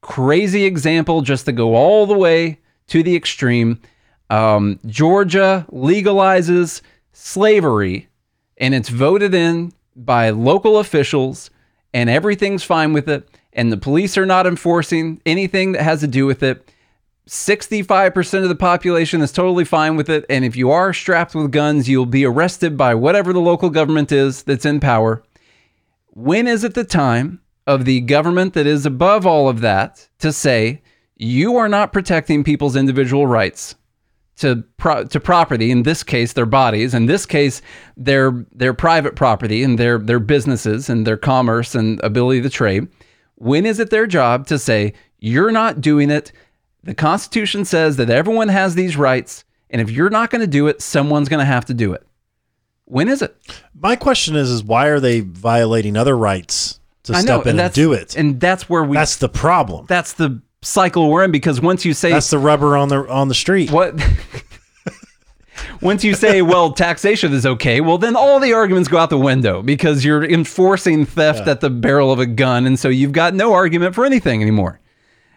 crazy 0.03 0.64
example 0.64 1.22
just 1.22 1.47
to 1.47 1.53
go 1.53 1.74
all 1.74 2.07
the 2.07 2.18
way 2.18 2.59
to 2.89 3.03
the 3.03 3.16
extreme. 3.16 3.80
Um, 4.28 4.78
Georgia 4.87 5.64
legalizes 5.72 6.83
slavery 7.12 8.09
and 8.59 8.74
it's 8.74 8.89
voted 8.91 9.33
in 9.33 9.72
by 9.97 10.30
local 10.30 10.78
officials 10.78 11.51
and 11.95 12.11
everything's 12.11 12.64
fine 12.64 12.93
with 12.93 13.09
it. 13.09 13.28
And 13.55 13.70
the 13.70 13.76
police 13.76 14.16
are 14.18 14.26
not 14.26 14.47
enforcing 14.47 15.20
anything 15.24 15.72
that 15.72 15.83
has 15.83 16.01
to 16.01 16.07
do 16.07 16.26
with 16.26 16.43
it. 16.43 16.68
65% 17.28 18.43
of 18.43 18.49
the 18.49 18.55
population 18.55 19.20
is 19.20 19.30
totally 19.30 19.64
fine 19.64 19.95
with 19.95 20.09
it. 20.09 20.24
And 20.28 20.45
if 20.45 20.57
you 20.57 20.70
are 20.70 20.93
strapped 20.93 21.35
with 21.35 21.53
guns, 21.53 21.89
you'll 21.89 22.07
be 22.07 22.24
arrested 22.24 22.76
by 22.76 22.95
whatever 22.95 23.33
the 23.33 23.41
local 23.41 23.70
government 23.70 24.11
is 24.11 24.43
that's 24.43 24.64
in 24.64 24.80
power. 24.80 25.22
When 26.14 26.46
is 26.46 26.62
it 26.62 26.74
the 26.74 26.84
time 26.84 27.40
of 27.66 27.84
the 27.84 28.00
government 28.00 28.54
that 28.54 28.66
is 28.66 28.84
above 28.84 29.26
all 29.26 29.48
of 29.48 29.60
that 29.62 30.08
to 30.18 30.32
say, 30.32 30.82
you 31.16 31.56
are 31.56 31.68
not 31.68 31.92
protecting 31.92 32.44
people's 32.44 32.76
individual 32.76 33.26
rights 33.26 33.74
to 34.36 34.64
pro- 34.76 35.04
to 35.04 35.20
property 35.20 35.70
in 35.70 35.82
this 35.82 36.02
case 36.02 36.32
their 36.32 36.46
bodies 36.46 36.94
in 36.94 37.04
this 37.04 37.26
case 37.26 37.60
their 37.98 38.46
their 38.50 38.72
private 38.72 39.14
property 39.14 39.62
and 39.62 39.78
their 39.78 39.98
their 39.98 40.18
businesses 40.18 40.88
and 40.88 41.06
their 41.06 41.18
commerce 41.18 41.74
and 41.74 42.00
ability 42.02 42.42
to 42.42 42.50
trade? 42.50 42.88
When 43.36 43.64
is 43.66 43.78
it 43.78 43.90
their 43.90 44.06
job 44.06 44.46
to 44.48 44.58
say 44.58 44.94
you're 45.22 45.52
not 45.52 45.80
doing 45.80 46.10
it. 46.10 46.32
The 46.82 46.94
constitution 46.94 47.64
says 47.64 47.96
that 47.96 48.10
everyone 48.10 48.48
has 48.48 48.74
these 48.74 48.96
rights 48.96 49.44
and 49.70 49.80
if 49.80 49.88
you're 49.88 50.10
not 50.10 50.30
going 50.30 50.40
to 50.40 50.48
do 50.48 50.66
it 50.66 50.82
someone's 50.82 51.28
going 51.28 51.40
to 51.40 51.46
have 51.46 51.64
to 51.66 51.74
do 51.74 51.92
it 51.92 52.04
when 52.87 53.09
is 53.09 53.22
it 53.22 53.37
My 53.78 53.97
question 53.97 54.37
is, 54.37 54.51
is 54.51 54.62
why 54.64 54.87
are 54.89 55.01
they 55.01 55.20
violating 55.20 55.97
other 55.97 56.16
rights 56.16 56.80
to 57.05 57.14
step 57.14 57.43
in 57.43 57.51
and 57.51 57.59
that's 57.59 57.74
do 57.74 57.93
it? 57.93 58.16
and 58.16 58.41
that's 58.41 58.68
where 58.68 58.83
we 58.85 58.97
That's 58.97 59.16
the 59.16 59.28
problem. 59.28 59.87
that's 59.89 60.12
the 60.14 60.41
cycle 60.62 61.11
we're 61.11 61.24
in 61.24 61.33
because 61.33 61.61
once 61.61 61.85
you 61.85 61.93
say 61.95 62.11
That's 62.11 62.30
the 62.30 62.39
rubber 62.39 62.76
on 62.76 62.89
the 62.89 63.09
on 63.09 63.28
the 63.28 63.35
street. 63.35 63.70
what 63.72 63.95
once 65.80 66.03
you 66.05 66.14
say 66.14 66.43
well 66.43 66.72
taxation 66.72 67.33
is 67.33 67.45
okay 67.45 67.80
well 67.80 67.99
then 67.99 68.16
all 68.16 68.39
the 68.41 68.53
arguments 68.53 68.89
go 68.89 68.97
out 68.99 69.11
the 69.11 69.18
window 69.18 69.62
because 69.62 70.05
you're 70.05 70.24
enforcing 70.24 71.05
theft 71.05 71.47
at 71.49 71.61
the 71.61 71.70
barrel 71.70 72.12
of 72.12 72.18
a 72.18 72.26
gun 72.26 72.66
and 72.66 72.78
so 72.78 72.89
you've 72.89 73.12
got 73.12 73.35
no 73.35 73.53
argument 73.53 73.95
for 73.95 74.05
anything 74.05 74.41
anymore 74.43 74.80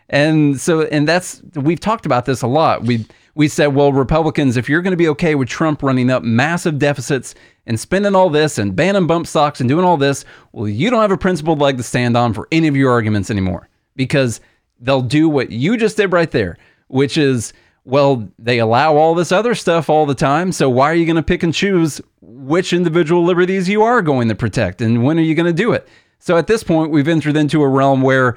and 0.09 0.59
so 0.61 0.83
and 0.83 1.07
that's 1.07 1.41
we've 1.55 1.79
talked 1.79 2.05
about 2.05 2.25
this 2.25 2.41
a 2.43 2.47
lot 2.47 2.83
we 2.83 3.05
we 3.35 3.47
said 3.47 3.67
well 3.67 3.93
republicans 3.93 4.57
if 4.57 4.67
you're 4.67 4.81
going 4.81 4.91
to 4.91 4.97
be 4.97 5.07
okay 5.07 5.35
with 5.35 5.47
trump 5.47 5.83
running 5.83 6.09
up 6.09 6.23
massive 6.23 6.79
deficits 6.79 7.35
and 7.67 7.79
spending 7.79 8.15
all 8.15 8.29
this 8.29 8.57
and 8.57 8.75
banning 8.75 9.07
bump 9.07 9.27
stocks 9.27 9.59
and 9.59 9.69
doing 9.69 9.85
all 9.85 9.97
this 9.97 10.25
well 10.53 10.67
you 10.67 10.89
don't 10.89 11.01
have 11.01 11.11
a 11.11 11.17
principled 11.17 11.59
leg 11.59 11.77
to 11.77 11.83
stand 11.83 12.17
on 12.17 12.33
for 12.33 12.47
any 12.51 12.67
of 12.67 12.75
your 12.75 12.91
arguments 12.91 13.29
anymore. 13.29 13.69
Because 13.95 14.41
they'll 14.79 15.01
do 15.01 15.29
what 15.29 15.51
you 15.51 15.77
just 15.77 15.97
did 15.97 16.11
right 16.11 16.31
there 16.31 16.57
which 16.87 17.17
is 17.17 17.53
well 17.85 18.27
they 18.37 18.59
allow 18.59 18.95
all 18.95 19.15
this 19.15 19.31
other 19.31 19.55
stuff 19.55 19.89
all 19.89 20.05
the 20.05 20.15
time 20.15 20.51
so 20.51 20.69
why 20.69 20.89
are 20.91 20.95
you 20.95 21.05
going 21.05 21.15
to 21.15 21.23
pick 21.23 21.43
and 21.43 21.53
choose 21.53 22.01
which 22.21 22.73
individual 22.73 23.23
liberties 23.23 23.69
you 23.69 23.83
are 23.83 24.01
going 24.01 24.27
to 24.27 24.35
protect 24.35 24.81
and 24.81 25.03
when 25.03 25.17
are 25.17 25.23
you 25.23 25.35
going 25.35 25.45
to 25.45 25.53
do 25.53 25.71
it? 25.71 25.87
So 26.19 26.37
at 26.37 26.47
this 26.47 26.63
point 26.63 26.91
we've 26.91 27.07
entered 27.07 27.37
into 27.37 27.61
a 27.61 27.67
realm 27.67 28.01
where 28.01 28.35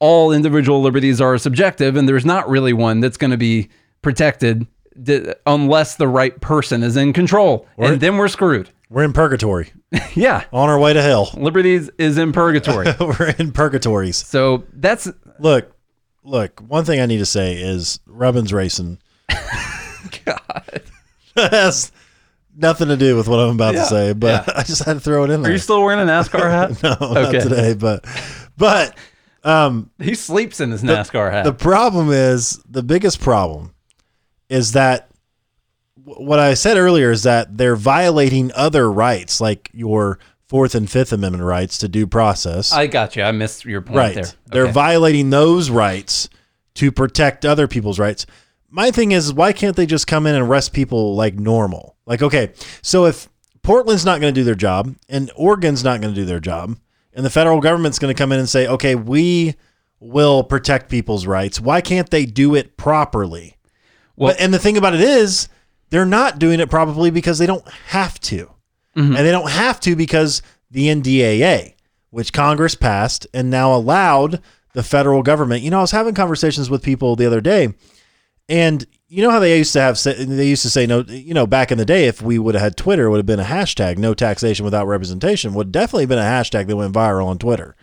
all 0.00 0.32
individual 0.32 0.80
liberties 0.80 1.20
are 1.20 1.38
subjective 1.38 1.96
and 1.96 2.08
there's 2.08 2.24
not 2.24 2.48
really 2.48 2.72
one 2.72 3.00
that's 3.00 3.16
going 3.16 3.30
to 3.30 3.36
be 3.36 3.68
protected 4.02 4.66
d- 5.02 5.32
unless 5.46 5.96
the 5.96 6.08
right 6.08 6.40
person 6.40 6.82
is 6.82 6.96
in 6.96 7.12
control 7.12 7.66
and 7.78 8.00
then 8.00 8.16
we're 8.16 8.28
screwed 8.28 8.70
We're 8.90 9.04
in 9.04 9.12
purgatory, 9.12 9.72
yeah 10.14 10.44
on 10.52 10.68
our 10.68 10.78
way 10.78 10.92
to 10.92 11.02
hell. 11.02 11.30
liberties 11.36 11.90
is 11.98 12.18
in 12.18 12.32
purgatory 12.32 12.86
We're 13.00 13.34
in 13.38 13.52
purgatories. 13.52 14.16
so 14.16 14.64
that's 14.72 15.08
Look, 15.40 15.70
look. 16.24 16.60
One 16.66 16.84
thing 16.84 17.00
I 17.00 17.06
need 17.06 17.18
to 17.18 17.26
say 17.26 17.54
is 17.54 18.00
Rubbin's 18.06 18.52
racing. 18.52 18.98
God. 20.24 20.82
has 21.36 21.92
nothing 22.56 22.88
to 22.88 22.96
do 22.96 23.16
with 23.16 23.28
what 23.28 23.38
I'm 23.38 23.50
about 23.54 23.74
Yeah, 23.74 23.82
to 23.82 23.86
say, 23.86 24.12
but 24.14 24.56
I 24.56 24.62
just 24.64 24.82
had 24.84 24.94
to 24.94 25.00
throw 25.00 25.24
it 25.24 25.30
in 25.30 25.44
are 25.46 25.50
you 25.50 25.58
still 25.58 25.82
wearing 25.82 26.00
a 26.00 26.10
nascar 26.10 26.50
hat 26.50 26.82
no, 26.82 26.96
not 27.12 27.30
today, 27.30 27.74
but 27.74 28.04
but 28.56 28.96
um, 29.44 29.90
he 30.00 30.14
sleeps 30.16 30.58
in 30.60 30.72
his 30.72 30.82
nascar 30.82 31.30
hat 31.30 31.44
the 31.44 31.52
problem 31.52 32.10
is 32.10 32.60
the 32.68 32.82
biggest 32.82 33.20
problem 33.20 33.72
is 34.48 34.72
that 34.72 35.10
what 36.04 36.38
I 36.38 36.54
said 36.54 36.76
earlier 36.76 37.10
is 37.10 37.24
that 37.24 37.58
they're 37.58 37.76
violating 37.76 38.50
other 38.54 38.90
rights, 38.90 39.40
like 39.40 39.70
your 39.72 40.18
Fourth 40.46 40.74
and 40.74 40.90
Fifth 40.90 41.12
Amendment 41.12 41.44
rights 41.44 41.76
to 41.78 41.88
due 41.88 42.06
process. 42.06 42.72
i 42.72 42.86
got 42.86 43.14
you 43.16 43.22
i 43.22 43.30
missed 43.32 43.66
your 43.66 43.82
point 43.82 43.98
right. 43.98 44.14
there 44.14 44.32
They're 44.46 44.72
violating 44.72 45.28
those 45.28 45.68
rights 45.68 46.30
to 46.76 46.90
protect 46.90 47.44
other 47.44 47.68
people's 47.68 47.98
rights. 47.98 48.24
My 48.70 48.90
thing 48.90 49.12
is, 49.12 49.32
why 49.32 49.52
can't 49.52 49.76
they 49.76 49.84
just 49.84 50.06
come 50.06 50.26
in 50.26 50.34
and 50.34 50.46
arrest 50.46 50.72
people 50.72 51.14
like 51.14 51.34
normal? 51.34 51.96
Like, 52.06 52.22
okay, 52.22 52.52
so 52.82 53.04
if 53.04 53.28
Portland's 53.62 54.04
not 54.04 54.20
going 54.20 54.32
to 54.32 54.40
do 54.40 54.44
their 54.44 54.54
job 54.54 54.94
and 55.08 55.30
Oregon's 55.36 55.84
not 55.84 56.00
going 56.00 56.14
to 56.14 56.20
do 56.20 56.24
their 56.24 56.40
job, 56.40 56.78
and 57.12 57.26
the 57.26 57.30
federal 57.30 57.60
government's 57.60 57.98
going 57.98 58.14
to 58.14 58.18
come 58.18 58.32
in 58.32 58.38
and 58.38 58.48
say, 58.48 58.66
okay, 58.68 58.94
we 58.94 59.56
will 60.00 60.44
protect 60.44 60.88
people's 60.88 61.26
rights, 61.26 61.60
why 61.60 61.80
can't 61.80 62.08
they 62.10 62.24
do 62.24 62.54
it 62.54 62.76
properly? 62.76 63.57
Well- 64.18 64.32
but, 64.32 64.40
and 64.40 64.52
the 64.52 64.58
thing 64.58 64.76
about 64.76 64.94
it 64.94 65.00
is, 65.00 65.48
they're 65.90 66.04
not 66.04 66.38
doing 66.38 66.60
it 66.60 66.68
probably 66.68 67.10
because 67.10 67.38
they 67.38 67.46
don't 67.46 67.66
have 67.88 68.20
to. 68.20 68.50
Mm-hmm. 68.96 69.16
And 69.16 69.26
they 69.26 69.30
don't 69.30 69.50
have 69.50 69.80
to 69.80 69.96
because 69.96 70.42
the 70.70 70.88
NDAA, 70.88 71.74
which 72.10 72.32
Congress 72.32 72.74
passed 72.74 73.26
and 73.32 73.48
now 73.48 73.74
allowed 73.74 74.42
the 74.74 74.82
federal 74.82 75.22
government. 75.22 75.62
You 75.62 75.70
know, 75.70 75.78
I 75.78 75.82
was 75.82 75.92
having 75.92 76.14
conversations 76.14 76.68
with 76.68 76.82
people 76.82 77.16
the 77.16 77.26
other 77.26 77.40
day, 77.40 77.72
And 78.50 78.84
you 79.08 79.22
know 79.22 79.30
how 79.30 79.38
they 79.38 79.56
used 79.56 79.72
to 79.72 79.80
have 79.80 79.98
say- 79.98 80.22
they 80.24 80.46
used 80.46 80.60
to 80.62 80.68
say 80.70 80.86
no 80.86 81.00
you 81.08 81.32
know 81.32 81.46
back 81.46 81.72
in 81.72 81.78
the 81.78 81.84
day 81.86 82.06
if 82.08 82.20
we 82.20 82.38
would 82.38 82.54
have 82.54 82.62
had 82.62 82.76
Twitter 82.76 83.06
it 83.06 83.10
would 83.10 83.16
have 83.16 83.24
been 83.26 83.40
a 83.40 83.44
hashtag 83.44 83.96
no 83.96 84.12
taxation 84.12 84.64
without 84.66 84.86
representation 84.86 85.54
would 85.54 85.72
definitely 85.72 86.04
been 86.04 86.18
a 86.18 86.22
hashtag 86.22 86.66
that 86.66 86.76
went 86.76 86.92
viral 86.94 87.26
on 87.26 87.38
Twitter. 87.38 87.74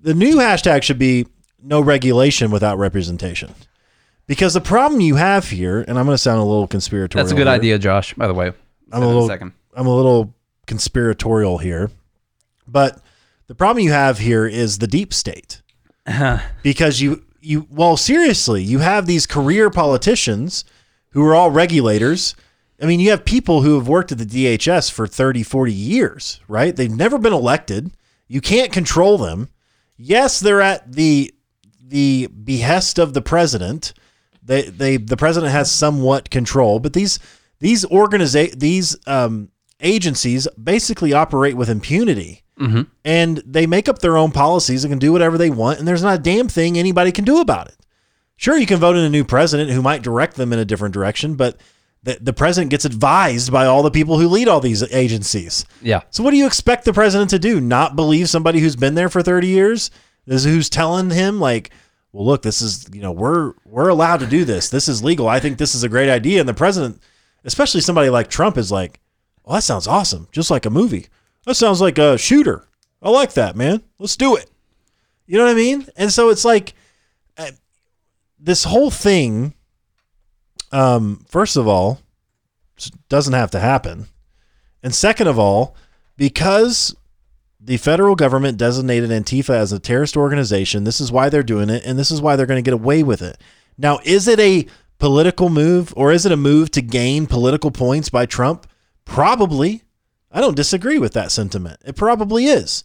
The 0.00 0.14
new 0.14 0.36
hashtag 0.36 0.82
should 0.82 0.98
be 0.98 1.26
no 1.62 1.80
regulation 1.82 2.50
without 2.50 2.78
representation. 2.78 3.54
Because 4.28 4.54
the 4.54 4.60
problem 4.60 5.00
you 5.00 5.16
have 5.16 5.48
here, 5.48 5.80
and 5.88 5.98
I'm 5.98 6.04
going 6.04 6.14
to 6.14 6.18
sound 6.18 6.38
a 6.38 6.44
little 6.44 6.68
conspiratorial. 6.68 7.24
That's 7.24 7.32
a 7.32 7.36
good 7.36 7.48
here. 7.48 7.56
idea, 7.56 7.78
Josh. 7.78 8.14
By 8.14 8.28
the 8.28 8.34
way, 8.34 8.52
I'm 8.92 9.02
a 9.02 9.06
little 9.06 9.26
second. 9.26 9.54
I'm 9.74 9.86
a 9.86 9.96
little 9.96 10.34
conspiratorial 10.66 11.58
here, 11.58 11.90
but 12.66 13.00
the 13.48 13.54
problem 13.54 13.82
you 13.82 13.90
have 13.90 14.18
here 14.18 14.46
is 14.46 14.78
the 14.78 14.86
deep 14.86 15.14
state 15.14 15.62
because 16.62 17.00
you 17.00 17.24
you 17.40 17.66
well 17.70 17.96
seriously 17.96 18.62
you 18.62 18.80
have 18.80 19.06
these 19.06 19.26
career 19.26 19.70
politicians 19.70 20.64
who 21.10 21.24
are 21.24 21.34
all 21.34 21.50
regulators. 21.50 22.36
I 22.80 22.86
mean, 22.86 23.00
you 23.00 23.10
have 23.10 23.24
people 23.24 23.62
who 23.62 23.74
have 23.76 23.88
worked 23.88 24.12
at 24.12 24.18
the 24.18 24.26
DHS 24.26 24.92
for 24.92 25.08
30, 25.08 25.42
40 25.42 25.72
years, 25.72 26.40
right? 26.46 26.76
They've 26.76 26.94
never 26.94 27.18
been 27.18 27.32
elected. 27.32 27.90
You 28.28 28.40
can't 28.40 28.70
control 28.70 29.18
them. 29.18 29.48
Yes, 29.96 30.38
they're 30.38 30.60
at 30.60 30.92
the 30.92 31.34
the 31.82 32.28
behest 32.28 32.98
of 32.98 33.14
the 33.14 33.22
president. 33.22 33.94
They 34.48 34.62
they 34.62 34.96
the 34.96 35.16
president 35.16 35.52
has 35.52 35.70
somewhat 35.70 36.30
control, 36.30 36.80
but 36.80 36.94
these 36.94 37.20
these 37.60 37.84
organiza- 37.84 38.58
these 38.58 38.96
um, 39.06 39.50
agencies 39.80 40.48
basically 40.62 41.12
operate 41.12 41.56
with 41.56 41.68
impunity. 41.68 42.42
And 43.04 43.36
they 43.46 43.68
make 43.68 43.88
up 43.88 44.00
their 44.00 44.16
own 44.16 44.32
policies 44.32 44.82
and 44.82 44.90
can 44.90 44.98
do 44.98 45.12
whatever 45.12 45.38
they 45.38 45.50
want, 45.50 45.78
and 45.78 45.86
there's 45.86 46.02
not 46.02 46.18
a 46.18 46.22
damn 46.22 46.48
thing 46.48 46.76
anybody 46.76 47.12
can 47.12 47.24
do 47.24 47.40
about 47.40 47.68
it. 47.68 47.76
Sure, 48.36 48.56
you 48.56 48.66
can 48.66 48.78
vote 48.80 48.96
in 48.96 49.04
a 49.04 49.10
new 49.10 49.24
president 49.24 49.70
who 49.70 49.82
might 49.82 50.02
direct 50.02 50.36
them 50.36 50.52
in 50.52 50.58
a 50.58 50.64
different 50.64 50.94
direction, 50.94 51.34
but 51.34 51.60
the, 52.04 52.18
the 52.20 52.32
president 52.32 52.70
gets 52.70 52.84
advised 52.84 53.52
by 53.52 53.66
all 53.66 53.82
the 53.82 53.90
people 53.90 54.18
who 54.18 54.28
lead 54.28 54.48
all 54.48 54.60
these 54.60 54.82
agencies. 54.92 55.66
Yeah. 55.82 56.02
So 56.10 56.22
what 56.22 56.30
do 56.30 56.36
you 56.36 56.46
expect 56.46 56.84
the 56.84 56.92
president 56.92 57.30
to 57.30 57.38
do? 57.38 57.60
Not 57.60 57.96
believe 57.96 58.28
somebody 58.28 58.60
who's 58.60 58.76
been 58.76 58.94
there 58.94 59.08
for 59.08 59.22
30 59.22 59.48
years? 59.48 59.90
This 60.24 60.44
who's 60.44 60.70
telling 60.70 61.10
him 61.10 61.40
like, 61.40 61.70
"Well, 62.12 62.26
look, 62.26 62.42
this 62.42 62.62
is, 62.62 62.88
you 62.92 63.00
know, 63.00 63.12
we're 63.12 63.54
we're 63.64 63.88
allowed 63.88 64.20
to 64.20 64.26
do 64.26 64.44
this. 64.44 64.68
This 64.68 64.88
is 64.88 65.02
legal. 65.02 65.28
I 65.28 65.40
think 65.40 65.58
this 65.58 65.74
is 65.74 65.82
a 65.82 65.88
great 65.88 66.10
idea." 66.10 66.40
And 66.40 66.48
the 66.48 66.54
president, 66.54 67.00
especially 67.44 67.80
somebody 67.80 68.10
like 68.10 68.28
Trump 68.28 68.56
is 68.56 68.72
like, 68.72 69.00
"Well, 69.44 69.54
that 69.54 69.62
sounds 69.62 69.86
awesome. 69.86 70.28
Just 70.32 70.50
like 70.50 70.66
a 70.66 70.70
movie. 70.70 71.06
That 71.44 71.54
sounds 71.54 71.80
like 71.80 71.98
a 71.98 72.18
shooter. 72.18 72.66
I 73.02 73.10
like 73.10 73.34
that, 73.34 73.56
man. 73.56 73.82
Let's 73.98 74.16
do 74.16 74.36
it." 74.36 74.50
You 75.26 75.38
know 75.38 75.44
what 75.44 75.52
I 75.52 75.54
mean? 75.54 75.86
And 75.96 76.10
so 76.12 76.30
it's 76.30 76.44
like 76.44 76.74
uh, 77.36 77.50
this 78.38 78.64
whole 78.64 78.90
thing 78.90 79.54
um 80.70 81.24
first 81.28 81.56
of 81.56 81.66
all 81.66 82.00
doesn't 83.08 83.32
have 83.34 83.50
to 83.52 83.60
happen. 83.60 84.06
And 84.82 84.94
second 84.94 85.26
of 85.26 85.38
all, 85.38 85.74
because 86.16 86.94
the 87.68 87.76
federal 87.76 88.16
government 88.16 88.58
designated 88.58 89.10
Antifa 89.10 89.50
as 89.50 89.72
a 89.72 89.78
terrorist 89.78 90.16
organization, 90.16 90.84
this 90.84 91.00
is 91.00 91.12
why 91.12 91.28
they're 91.28 91.42
doing 91.42 91.70
it, 91.70 91.84
and 91.84 91.98
this 91.98 92.10
is 92.10 92.20
why 92.20 92.34
they're 92.34 92.46
going 92.46 92.62
to 92.62 92.68
get 92.68 92.74
away 92.74 93.02
with 93.02 93.22
it. 93.22 93.40
Now, 93.76 94.00
is 94.04 94.26
it 94.26 94.40
a 94.40 94.66
political 94.98 95.48
move 95.48 95.92
or 95.96 96.10
is 96.10 96.26
it 96.26 96.32
a 96.32 96.36
move 96.36 96.70
to 96.72 96.82
gain 96.82 97.26
political 97.26 97.70
points 97.70 98.08
by 98.08 98.26
Trump? 98.26 98.66
Probably. 99.04 99.82
I 100.32 100.40
don't 100.40 100.56
disagree 100.56 100.98
with 100.98 101.12
that 101.14 101.30
sentiment. 101.30 101.80
It 101.84 101.96
probably 101.96 102.46
is. 102.46 102.84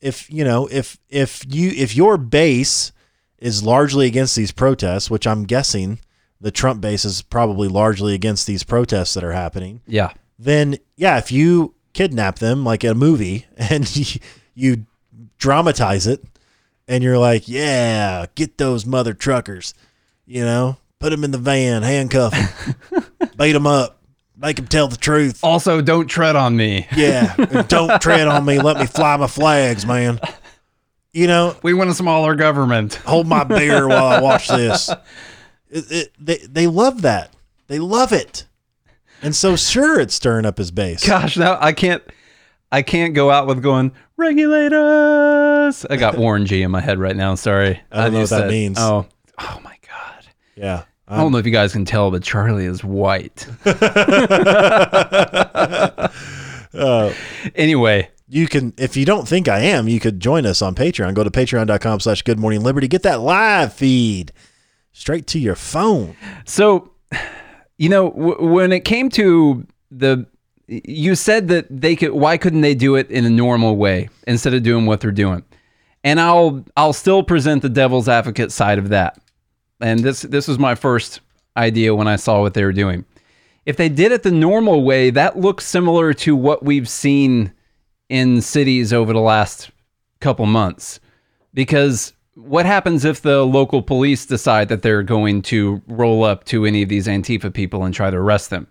If 0.00 0.30
you 0.30 0.44
know, 0.44 0.66
if 0.70 0.98
if 1.10 1.44
you 1.48 1.70
if 1.70 1.94
your 1.96 2.16
base 2.16 2.92
is 3.38 3.62
largely 3.62 4.06
against 4.06 4.36
these 4.36 4.52
protests, 4.52 5.10
which 5.10 5.26
I'm 5.26 5.44
guessing 5.44 5.98
the 6.40 6.50
Trump 6.50 6.80
base 6.80 7.04
is 7.04 7.20
probably 7.20 7.68
largely 7.68 8.14
against 8.14 8.46
these 8.46 8.64
protests 8.64 9.12
that 9.14 9.24
are 9.24 9.32
happening, 9.32 9.82
Yeah. 9.86 10.12
then 10.38 10.78
yeah, 10.96 11.18
if 11.18 11.30
you 11.30 11.74
kidnap 11.92 12.38
them 12.38 12.64
like 12.64 12.84
a 12.84 12.94
movie 12.94 13.46
and 13.56 13.94
you, 13.96 14.20
you 14.54 14.86
dramatize 15.38 16.06
it 16.06 16.22
and 16.88 17.02
you're 17.04 17.18
like, 17.18 17.48
yeah, 17.48 18.26
get 18.34 18.58
those 18.58 18.84
mother 18.86 19.14
truckers, 19.14 19.74
you 20.26 20.44
know, 20.44 20.76
put 20.98 21.10
them 21.10 21.24
in 21.24 21.30
the 21.30 21.38
van, 21.38 21.82
handcuff 21.82 22.32
them, 22.32 23.04
beat 23.36 23.52
them 23.52 23.66
up, 23.66 24.00
make 24.36 24.56
them 24.56 24.66
tell 24.66 24.88
the 24.88 24.96
truth. 24.96 25.40
Also, 25.42 25.80
don't 25.80 26.06
tread 26.08 26.36
on 26.36 26.56
me. 26.56 26.86
Yeah, 26.96 27.34
don't 27.68 28.00
tread 28.02 28.26
on 28.28 28.44
me. 28.44 28.58
Let 28.60 28.78
me 28.78 28.86
fly 28.86 29.16
my 29.16 29.26
flags, 29.26 29.86
man. 29.86 30.20
You 31.12 31.26
know, 31.26 31.56
We 31.62 31.74
want 31.74 31.90
a 31.90 31.94
smaller 31.94 32.36
government. 32.36 32.94
hold 32.94 33.26
my 33.26 33.42
beer 33.44 33.88
while 33.88 34.06
I 34.06 34.20
watch 34.20 34.46
this. 34.48 34.88
It, 35.68 35.90
it, 35.90 36.12
they 36.18 36.36
they 36.48 36.66
love 36.66 37.02
that. 37.02 37.32
They 37.66 37.78
love 37.78 38.12
it. 38.12 38.46
And 39.22 39.36
so 39.36 39.56
sure 39.56 40.00
it's 40.00 40.14
stirring 40.14 40.46
up 40.46 40.58
his 40.58 40.70
base. 40.70 41.06
Gosh, 41.06 41.36
now 41.36 41.58
I 41.60 41.72
can't. 41.72 42.02
I 42.72 42.82
can't 42.82 43.14
go 43.14 43.30
out 43.30 43.46
with 43.48 43.62
going 43.62 43.92
regulate 44.16 44.72
us. 44.72 45.84
I 45.86 45.96
got 45.96 46.16
Warren 46.18 46.46
G 46.46 46.62
in 46.62 46.70
my 46.70 46.80
head 46.80 46.98
right 46.98 47.16
now. 47.16 47.34
Sorry, 47.34 47.80
I 47.90 48.04
don't 48.04 48.12
know 48.12 48.18
what 48.18 48.20
used 48.20 48.32
that 48.32 48.48
means. 48.48 48.78
Oh, 48.78 49.06
oh 49.38 49.60
my 49.64 49.76
god. 49.88 50.26
Yeah. 50.56 50.84
I 51.08 51.16
don't 51.16 51.32
know 51.32 51.38
if 51.38 51.46
you 51.46 51.50
guys 51.50 51.72
can 51.72 51.84
tell, 51.84 52.12
but 52.12 52.22
Charlie 52.22 52.66
is 52.66 52.84
white. 52.84 53.44
anyway, 57.56 58.08
You 58.28 58.46
can 58.46 58.72
if 58.78 58.96
you 58.96 59.04
don't 59.04 59.26
think 59.26 59.48
I 59.48 59.58
am, 59.60 59.88
you 59.88 59.98
could 59.98 60.20
join 60.20 60.46
us 60.46 60.62
on 60.62 60.76
Patreon. 60.76 61.14
Go 61.14 61.24
to 61.24 61.30
patreon.com 61.30 61.98
slash 61.98 62.22
good 62.22 62.38
morning 62.38 62.62
liberty. 62.62 62.86
Get 62.86 63.02
that 63.02 63.20
live 63.20 63.74
feed 63.74 64.30
straight 64.92 65.26
to 65.28 65.40
your 65.40 65.56
phone. 65.56 66.14
so 66.44 66.92
you 67.80 67.88
know 67.88 68.10
w- 68.10 68.46
when 68.46 68.72
it 68.72 68.84
came 68.84 69.08
to 69.08 69.66
the, 69.90 70.26
you 70.68 71.14
said 71.14 71.48
that 71.48 71.66
they 71.70 71.96
could. 71.96 72.12
Why 72.12 72.36
couldn't 72.36 72.60
they 72.60 72.74
do 72.74 72.94
it 72.94 73.10
in 73.10 73.24
a 73.24 73.30
normal 73.30 73.76
way 73.76 74.10
instead 74.26 74.52
of 74.52 74.62
doing 74.62 74.84
what 74.84 75.00
they're 75.00 75.10
doing? 75.10 75.42
And 76.04 76.20
I'll 76.20 76.62
I'll 76.76 76.92
still 76.92 77.22
present 77.22 77.62
the 77.62 77.70
devil's 77.70 78.06
advocate 78.06 78.52
side 78.52 78.78
of 78.78 78.90
that. 78.90 79.18
And 79.80 80.00
this 80.00 80.20
this 80.20 80.46
was 80.46 80.58
my 80.58 80.74
first 80.74 81.20
idea 81.56 81.94
when 81.94 82.06
I 82.06 82.16
saw 82.16 82.42
what 82.42 82.52
they 82.52 82.64
were 82.64 82.72
doing. 82.72 83.06
If 83.64 83.78
they 83.78 83.88
did 83.88 84.12
it 84.12 84.24
the 84.24 84.30
normal 84.30 84.84
way, 84.84 85.08
that 85.10 85.38
looks 85.38 85.64
similar 85.64 86.12
to 86.14 86.36
what 86.36 86.62
we've 86.62 86.88
seen 86.88 87.50
in 88.10 88.42
cities 88.42 88.92
over 88.92 89.14
the 89.14 89.20
last 89.20 89.70
couple 90.20 90.44
months. 90.44 91.00
Because 91.54 92.12
what 92.42 92.66
happens 92.66 93.04
if 93.04 93.22
the 93.22 93.44
local 93.44 93.82
police 93.82 94.26
decide 94.26 94.68
that 94.68 94.82
they're 94.82 95.02
going 95.02 95.42
to 95.42 95.82
roll 95.86 96.24
up 96.24 96.44
to 96.44 96.64
any 96.64 96.82
of 96.82 96.88
these 96.88 97.06
Antifa 97.06 97.52
people 97.52 97.84
and 97.84 97.94
try 97.94 98.10
to 98.10 98.16
arrest 98.16 98.50
them? 98.50 98.66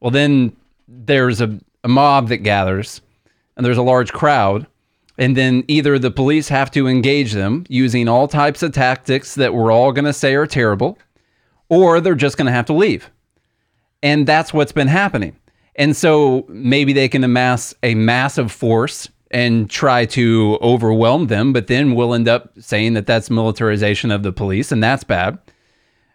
Well, 0.00 0.10
then 0.10 0.56
there's 0.88 1.40
a, 1.40 1.58
a 1.84 1.88
mob 1.88 2.28
that 2.28 2.38
gathers 2.38 3.00
and 3.56 3.64
there's 3.64 3.78
a 3.78 3.82
large 3.82 4.12
crowd. 4.12 4.66
And 5.18 5.36
then 5.36 5.64
either 5.68 5.98
the 5.98 6.10
police 6.10 6.48
have 6.48 6.70
to 6.70 6.88
engage 6.88 7.32
them 7.32 7.66
using 7.68 8.08
all 8.08 8.26
types 8.26 8.62
of 8.62 8.72
tactics 8.72 9.34
that 9.34 9.52
we're 9.52 9.70
all 9.70 9.92
going 9.92 10.06
to 10.06 10.14
say 10.14 10.34
are 10.34 10.46
terrible, 10.46 10.96
or 11.68 12.00
they're 12.00 12.14
just 12.14 12.38
going 12.38 12.46
to 12.46 12.52
have 12.52 12.64
to 12.66 12.72
leave. 12.72 13.10
And 14.02 14.26
that's 14.26 14.54
what's 14.54 14.72
been 14.72 14.88
happening. 14.88 15.36
And 15.76 15.94
so 15.94 16.46
maybe 16.48 16.94
they 16.94 17.08
can 17.08 17.22
amass 17.22 17.74
a 17.82 17.94
massive 17.94 18.50
force 18.50 19.10
and 19.30 19.70
try 19.70 20.04
to 20.04 20.58
overwhelm 20.60 21.28
them, 21.28 21.52
but 21.52 21.68
then 21.68 21.94
we'll 21.94 22.14
end 22.14 22.28
up 22.28 22.50
saying 22.58 22.94
that 22.94 23.06
that's 23.06 23.30
militarization 23.30 24.10
of 24.10 24.22
the 24.22 24.32
police 24.32 24.72
and 24.72 24.82
that's 24.82 25.04
bad. 25.04 25.38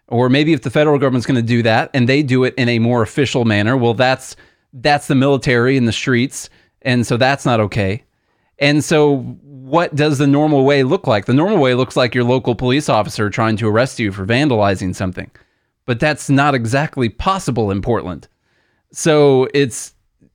Or 0.08 0.30
maybe 0.30 0.54
if 0.54 0.62
the 0.62 0.70
federal 0.70 1.00
government's 1.00 1.26
going 1.26 1.36
to 1.36 1.42
do 1.42 1.64
that 1.64 1.90
and 1.94 2.08
they 2.08 2.22
do 2.22 2.44
it 2.44 2.54
in 2.58 2.70
a 2.70 2.80
more 2.80 3.02
official 3.02 3.46
manner, 3.46 3.78
well 3.78 3.94
that's 3.94 4.36
that's 4.74 5.08
the 5.08 5.16
military 5.16 5.78
in 5.78 5.86
the 5.86 5.94
streets 5.94 6.50
and 6.82 7.08
so 7.08 7.18
that's 7.18 7.46
not 7.46 7.60
okay. 7.60 8.04
And 8.60 8.84
so 8.84 9.18
what 9.18 9.96
does 9.96 10.18
the 10.18 10.28
normal 10.28 10.64
way 10.64 10.84
look 10.84 11.08
like? 11.08 11.26
The 11.26 11.34
normal 11.34 11.58
way 11.58 11.74
looks 11.74 11.96
like 11.96 12.14
your 12.14 12.24
local 12.24 12.54
police 12.54 12.88
officer 12.88 13.30
trying 13.30 13.58
to 13.58 13.68
arrest 13.68 14.00
you 14.00 14.12
for 14.12 14.26
vandalizing 14.26 14.94
something. 14.94 15.32
But 15.86 16.00
that's 16.00 16.30
not 16.30 16.54
exactly 16.54 17.10
possible 17.10 17.72
in 17.72 17.82
Portland. 17.82 18.28
So 18.92 19.48
it's, 19.54 19.94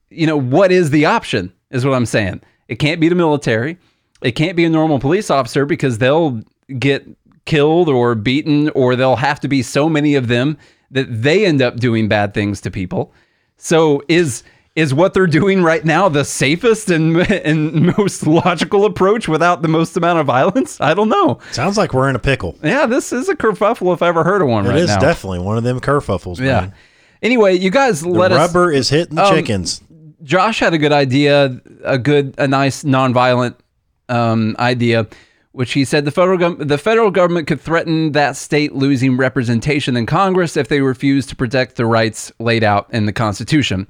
you 0.09 0.27
know, 0.27 0.37
what 0.37 0.71
is 0.71 0.89
the 0.89 1.05
option 1.05 1.53
is 1.71 1.85
what 1.85 1.95
I'm 1.95 2.05
saying. 2.05 2.41
It 2.71 2.79
can't 2.79 3.01
be 3.01 3.09
the 3.09 3.15
military. 3.15 3.77
It 4.21 4.31
can't 4.31 4.55
be 4.55 4.63
a 4.63 4.69
normal 4.69 4.97
police 4.97 5.29
officer 5.29 5.65
because 5.65 5.97
they'll 5.97 6.39
get 6.79 7.05
killed 7.45 7.89
or 7.89 8.15
beaten 8.15 8.69
or 8.69 8.95
there'll 8.95 9.17
have 9.17 9.41
to 9.41 9.49
be 9.49 9.61
so 9.61 9.89
many 9.89 10.15
of 10.15 10.29
them 10.29 10.57
that 10.91 11.05
they 11.21 11.45
end 11.45 11.61
up 11.61 11.75
doing 11.75 12.07
bad 12.07 12.33
things 12.33 12.61
to 12.61 12.71
people. 12.71 13.13
So 13.57 14.01
is 14.07 14.43
is 14.73 14.93
what 14.93 15.13
they're 15.13 15.27
doing 15.27 15.61
right 15.61 15.83
now 15.83 16.07
the 16.07 16.23
safest 16.23 16.89
and 16.89 17.17
and 17.45 17.97
most 17.97 18.25
logical 18.25 18.85
approach 18.85 19.27
without 19.27 19.63
the 19.63 19.67
most 19.67 19.97
amount 19.97 20.19
of 20.19 20.25
violence? 20.25 20.79
I 20.79 20.93
don't 20.93 21.09
know. 21.09 21.39
Sounds 21.51 21.77
like 21.77 21.93
we're 21.93 22.09
in 22.09 22.15
a 22.15 22.19
pickle. 22.19 22.55
Yeah, 22.63 22.85
this 22.85 23.11
is 23.11 23.27
a 23.27 23.35
kerfuffle 23.35 23.93
if 23.93 24.01
I 24.01 24.07
ever 24.07 24.23
heard 24.23 24.41
of 24.41 24.47
one 24.47 24.65
It 24.65 24.69
right 24.69 24.77
is 24.77 24.87
now. 24.87 24.99
definitely 24.99 25.39
one 25.39 25.57
of 25.57 25.65
them 25.65 25.81
kerfuffles, 25.81 26.39
yeah. 26.39 26.61
man. 26.61 26.73
Anyway, 27.21 27.57
you 27.57 27.69
guys 27.69 27.99
The 27.99 28.07
let 28.09 28.31
us 28.31 28.37
rubber 28.37 28.71
is 28.71 28.87
hitting 28.89 29.15
the 29.15 29.25
Um, 29.25 29.35
chickens. 29.35 29.81
Josh 30.23 30.59
had 30.59 30.73
a 30.73 30.77
good 30.77 30.91
idea, 30.91 31.59
a 31.83 31.97
good, 31.97 32.35
a 32.37 32.47
nice 32.47 32.83
nonviolent 32.83 33.55
um, 34.09 34.55
idea. 34.59 35.07
which 35.53 35.73
he 35.73 35.83
said 35.83 36.05
the 36.05 36.11
federal 36.11 36.37
gov- 36.37 36.67
the 36.67 36.77
federal 36.77 37.11
government 37.11 37.47
could 37.47 37.59
threaten 37.59 38.13
that 38.13 38.37
state 38.37 38.73
losing 38.73 39.17
representation 39.17 39.97
in 39.97 40.05
Congress 40.05 40.55
if 40.55 40.69
they 40.69 40.81
refuse 40.81 41.25
to 41.27 41.35
protect 41.35 41.75
the 41.75 41.85
rights 41.85 42.31
laid 42.39 42.63
out 42.63 42.87
in 42.93 43.05
the 43.05 43.11
Constitution. 43.13 43.87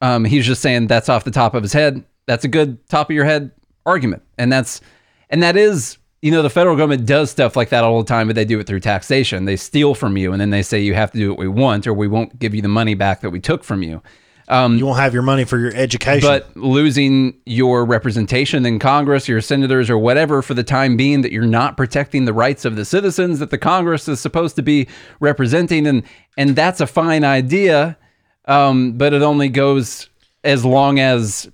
Um, 0.00 0.24
he's 0.24 0.46
just 0.46 0.62
saying 0.62 0.86
that's 0.86 1.08
off 1.10 1.24
the 1.24 1.30
top 1.30 1.54
of 1.54 1.62
his 1.62 1.72
head. 1.74 2.02
That's 2.26 2.44
a 2.44 2.48
good 2.48 2.86
top 2.88 3.10
of 3.10 3.14
your 3.14 3.26
head 3.26 3.50
argument, 3.84 4.22
and 4.38 4.50
that's 4.50 4.80
and 5.28 5.42
that 5.42 5.56
is 5.56 5.98
you 6.22 6.30
know 6.30 6.42
the 6.42 6.50
federal 6.50 6.76
government 6.76 7.06
does 7.06 7.30
stuff 7.30 7.56
like 7.56 7.68
that 7.70 7.84
all 7.84 8.02
the 8.02 8.08
time, 8.08 8.26
but 8.26 8.36
they 8.36 8.46
do 8.46 8.58
it 8.58 8.66
through 8.66 8.80
taxation. 8.80 9.44
They 9.44 9.56
steal 9.56 9.94
from 9.94 10.16
you, 10.16 10.32
and 10.32 10.40
then 10.40 10.50
they 10.50 10.62
say 10.62 10.80
you 10.80 10.94
have 10.94 11.10
to 11.12 11.18
do 11.18 11.28
what 11.28 11.38
we 11.38 11.48
want, 11.48 11.86
or 11.86 11.92
we 11.92 12.08
won't 12.08 12.38
give 12.38 12.54
you 12.54 12.62
the 12.62 12.68
money 12.68 12.94
back 12.94 13.20
that 13.20 13.30
we 13.30 13.40
took 13.40 13.64
from 13.64 13.82
you. 13.82 14.02
You 14.50 14.84
won't 14.86 14.98
have 14.98 15.14
your 15.14 15.22
money 15.22 15.44
for 15.44 15.58
your 15.58 15.72
education. 15.74 16.28
But 16.28 16.56
losing 16.56 17.40
your 17.46 17.84
representation 17.84 18.66
in 18.66 18.78
Congress, 18.78 19.28
your 19.28 19.40
senators, 19.40 19.88
or 19.88 19.96
whatever 19.96 20.42
for 20.42 20.54
the 20.54 20.64
time 20.64 20.96
being, 20.96 21.22
that 21.22 21.32
you're 21.32 21.46
not 21.46 21.76
protecting 21.76 22.24
the 22.24 22.32
rights 22.32 22.64
of 22.64 22.74
the 22.76 22.84
citizens 22.84 23.38
that 23.38 23.50
the 23.50 23.58
Congress 23.58 24.08
is 24.08 24.20
supposed 24.20 24.56
to 24.56 24.62
be 24.62 24.88
representing, 25.20 25.86
and 25.86 26.02
and 26.36 26.56
that's 26.56 26.80
a 26.80 26.86
fine 26.86 27.22
idea, 27.24 27.96
um, 28.46 28.92
but 28.92 29.12
it 29.12 29.22
only 29.22 29.48
goes 29.48 30.08
as 30.42 30.64
long 30.64 30.98
as 30.98 31.48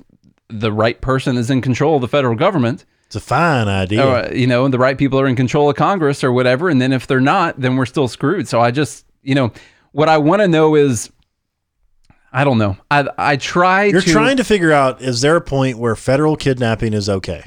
the 0.48 0.72
right 0.72 1.00
person 1.00 1.36
is 1.36 1.50
in 1.50 1.60
control 1.60 1.96
of 1.96 2.00
the 2.00 2.08
federal 2.08 2.36
government. 2.36 2.84
it's 3.06 3.16
a 3.16 3.20
fine 3.20 3.68
idea. 3.68 4.06
Uh, 4.06 4.30
you 4.32 4.46
know, 4.46 4.64
and 4.64 4.72
the 4.72 4.78
right 4.78 4.96
people 4.96 5.18
are 5.20 5.26
in 5.26 5.36
control 5.36 5.68
of 5.68 5.76
Congress 5.76 6.22
or 6.22 6.32
whatever. 6.32 6.68
And 6.68 6.80
then 6.80 6.92
if 6.92 7.06
they're 7.06 7.20
not, 7.20 7.60
then 7.60 7.76
we're 7.76 7.86
still 7.86 8.08
screwed. 8.08 8.46
So 8.48 8.60
I 8.60 8.70
just, 8.70 9.04
you 9.22 9.34
know, 9.34 9.52
what 9.92 10.08
I 10.08 10.18
want 10.18 10.42
to 10.42 10.48
know 10.48 10.76
is, 10.76 11.10
I 12.36 12.44
don't 12.44 12.58
know. 12.58 12.76
I 12.90 13.08
I 13.16 13.36
try 13.36 13.84
You're 13.84 14.02
to 14.02 14.10
trying 14.12 14.36
to 14.36 14.44
figure 14.44 14.70
out 14.70 15.00
is 15.00 15.22
there 15.22 15.36
a 15.36 15.40
point 15.40 15.78
where 15.78 15.96
federal 15.96 16.36
kidnapping 16.36 16.92
is 16.92 17.08
okay? 17.08 17.44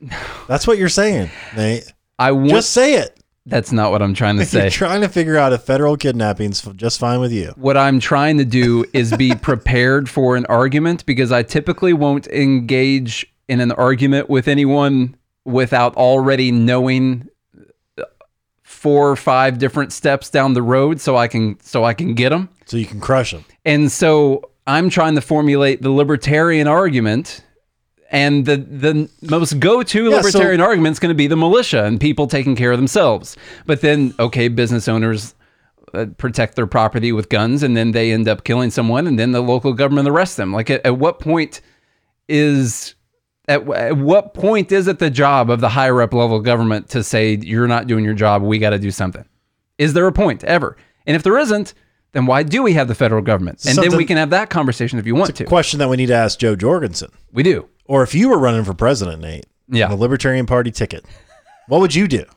That's 0.48 0.66
what 0.66 0.76
you're 0.76 0.88
saying, 0.88 1.30
Nate. 1.56 1.84
I 2.18 2.32
want. 2.32 2.50
Just 2.50 2.70
say 2.72 2.94
it. 2.94 3.16
that's 3.46 3.70
not 3.72 3.92
what 3.92 4.02
I'm 4.02 4.12
trying 4.12 4.34
to 4.36 4.42
You're 4.42 4.46
say. 4.46 4.70
trying 4.70 5.02
to 5.02 5.08
figure 5.08 5.36
out 5.36 5.52
if 5.52 5.62
federal 5.62 5.96
kidnapping's 5.96 6.60
just 6.76 6.98
fine 6.98 7.20
with 7.20 7.30
you. 7.32 7.52
what 7.56 7.76
I'm 7.76 8.00
trying 8.00 8.38
to 8.38 8.44
do 8.44 8.84
is 8.92 9.16
be 9.16 9.34
prepared 9.50 10.08
for 10.08 10.34
an 10.36 10.46
argument 10.46 11.06
because 11.06 11.30
I 11.30 11.42
typically 11.44 11.92
won't 11.92 12.26
engage 12.28 13.24
in 13.48 13.60
an 13.60 13.70
argument 13.72 14.28
with 14.28 14.48
anyone 14.48 15.16
without 15.44 15.94
already 15.96 16.50
knowing 16.50 17.28
four 18.84 19.10
or 19.10 19.16
five 19.16 19.56
different 19.58 19.94
steps 19.94 20.28
down 20.28 20.52
the 20.52 20.60
road 20.62 21.00
so 21.00 21.16
I 21.16 21.26
can 21.26 21.58
so 21.60 21.84
I 21.84 21.94
can 21.94 22.12
get 22.14 22.28
them. 22.28 22.50
So 22.66 22.76
you 22.76 22.84
can 22.84 23.00
crush 23.00 23.30
them. 23.32 23.42
And 23.64 23.90
so 23.90 24.50
I'm 24.66 24.90
trying 24.90 25.14
to 25.14 25.22
formulate 25.22 25.80
the 25.80 25.90
libertarian 25.90 26.68
argument. 26.68 27.42
And 28.10 28.44
the, 28.44 28.58
the 28.58 29.08
most 29.22 29.58
go 29.58 29.82
to 29.82 30.04
Yeah, 30.04 30.10
so- 30.10 30.26
libertarian 30.26 30.60
argument 30.60 30.92
is 30.92 30.98
going 30.98 31.14
to 31.16 31.22
be 31.24 31.26
the 31.28 31.36
militia 31.36 31.84
and 31.84 31.98
people 31.98 32.26
taking 32.26 32.54
care 32.56 32.72
of 32.72 32.78
themselves. 32.78 33.38
But 33.64 33.80
then, 33.80 34.12
okay, 34.18 34.48
business 34.48 34.86
owners 34.86 35.34
uh, 35.94 36.06
protect 36.18 36.54
their 36.54 36.66
property 36.66 37.10
with 37.10 37.30
guns 37.30 37.62
and 37.62 37.74
then 37.74 37.92
they 37.92 38.12
end 38.12 38.28
up 38.28 38.44
killing 38.44 38.70
someone 38.70 39.06
and 39.06 39.18
then 39.18 39.32
the 39.32 39.40
local 39.40 39.72
government 39.72 40.08
arrests 40.08 40.36
them. 40.36 40.52
Like, 40.52 40.68
at, 40.68 40.84
at 40.84 40.98
what 40.98 41.20
point 41.20 41.62
is. 42.28 42.94
At, 43.46 43.68
at 43.70 43.96
what 43.98 44.32
point 44.34 44.72
is 44.72 44.88
it 44.88 44.98
the 44.98 45.10
job 45.10 45.50
of 45.50 45.60
the 45.60 45.68
higher 45.68 46.00
up 46.00 46.14
level 46.14 46.40
government 46.40 46.88
to 46.90 47.02
say 47.04 47.36
you're 47.36 47.68
not 47.68 47.86
doing 47.86 48.04
your 48.04 48.14
job? 48.14 48.42
We 48.42 48.58
got 48.58 48.70
to 48.70 48.78
do 48.78 48.90
something. 48.90 49.24
Is 49.78 49.92
there 49.92 50.06
a 50.06 50.12
point 50.12 50.42
ever? 50.44 50.76
And 51.06 51.14
if 51.14 51.22
there 51.22 51.36
isn't, 51.38 51.74
then 52.12 52.26
why 52.26 52.42
do 52.44 52.62
we 52.62 52.72
have 52.74 52.88
the 52.88 52.94
federal 52.94 53.20
government? 53.22 53.64
And 53.66 53.76
then 53.76 53.96
we 53.96 54.04
can 54.06 54.16
have 54.16 54.30
that 54.30 54.48
conversation 54.48 54.98
if 54.98 55.06
you 55.06 55.14
want 55.14 55.34
to. 55.36 55.44
Question 55.44 55.78
that 55.80 55.88
we 55.88 55.96
need 55.96 56.06
to 56.06 56.14
ask 56.14 56.38
Jo 56.38 56.56
Jorgensen. 56.56 57.10
We 57.32 57.42
do. 57.42 57.68
Or 57.86 58.02
if 58.02 58.14
you 58.14 58.30
were 58.30 58.38
running 58.38 58.64
for 58.64 58.72
president, 58.72 59.20
Nate, 59.20 59.44
Yeah. 59.68 59.88
the 59.88 59.96
Libertarian 59.96 60.46
Party 60.46 60.70
ticket, 60.70 61.04
what 61.66 61.80
would 61.80 61.94
you 61.94 62.08
do? 62.08 62.24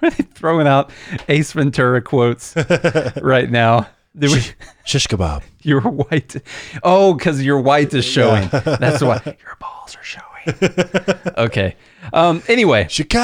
They 0.00 0.10
throwing 0.10 0.66
out 0.68 0.92
Ace 1.28 1.52
Ventura 1.52 2.00
quotes 2.02 2.54
right 3.22 3.50
now? 3.50 3.88
Did 4.16 4.30
we, 4.30 4.40
Shish 4.84 5.08
kebab. 5.08 5.42
your 5.62 5.80
white. 5.80 6.36
Oh, 6.84 7.14
because 7.14 7.42
your 7.42 7.58
white 7.60 7.92
is 7.94 8.04
showing. 8.04 8.48
That's 8.52 9.02
why 9.02 9.20
your 9.24 9.56
balls 9.84 9.96
are 9.96 10.02
showing. 10.02 10.24
Okay. 11.36 11.76
Um. 12.12 12.42
Anyway, 12.48 12.86
Chicago, 12.90 13.18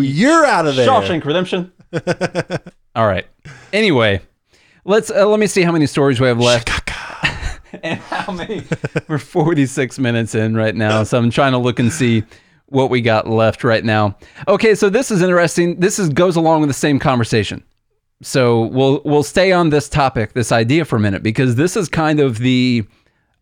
you're 0.00 0.44
out 0.44 0.66
of 0.66 0.76
there. 0.76 0.86
Shawshank 0.88 1.24
Redemption. 1.24 1.72
All 2.94 3.06
right. 3.06 3.26
Anyway, 3.72 4.20
let's 4.84 5.10
uh, 5.10 5.26
let 5.26 5.40
me 5.40 5.46
see 5.46 5.62
how 5.62 5.72
many 5.72 5.86
stories 5.86 6.20
we 6.20 6.26
have 6.28 6.38
left. 6.38 6.68
and 7.82 7.98
how 8.00 8.32
many? 8.32 8.64
We're 9.08 9.18
46 9.18 9.98
minutes 9.98 10.34
in 10.34 10.54
right 10.56 10.74
now, 10.74 11.02
so 11.02 11.18
I'm 11.18 11.30
trying 11.30 11.52
to 11.52 11.58
look 11.58 11.78
and 11.78 11.92
see 11.92 12.24
what 12.66 12.90
we 12.90 13.00
got 13.00 13.28
left 13.28 13.64
right 13.64 13.84
now. 13.84 14.16
Okay, 14.48 14.74
so 14.74 14.90
this 14.90 15.10
is 15.10 15.22
interesting. 15.22 15.80
This 15.80 15.98
is 15.98 16.08
goes 16.10 16.36
along 16.36 16.60
with 16.60 16.68
the 16.70 16.74
same 16.74 16.98
conversation. 16.98 17.64
So 18.22 18.62
we'll 18.66 19.02
we'll 19.04 19.22
stay 19.22 19.52
on 19.52 19.70
this 19.70 19.88
topic, 19.88 20.32
this 20.32 20.52
idea 20.52 20.84
for 20.84 20.96
a 20.96 21.00
minute, 21.00 21.22
because 21.22 21.56
this 21.56 21.76
is 21.76 21.88
kind 21.88 22.18
of 22.20 22.38
the 22.38 22.86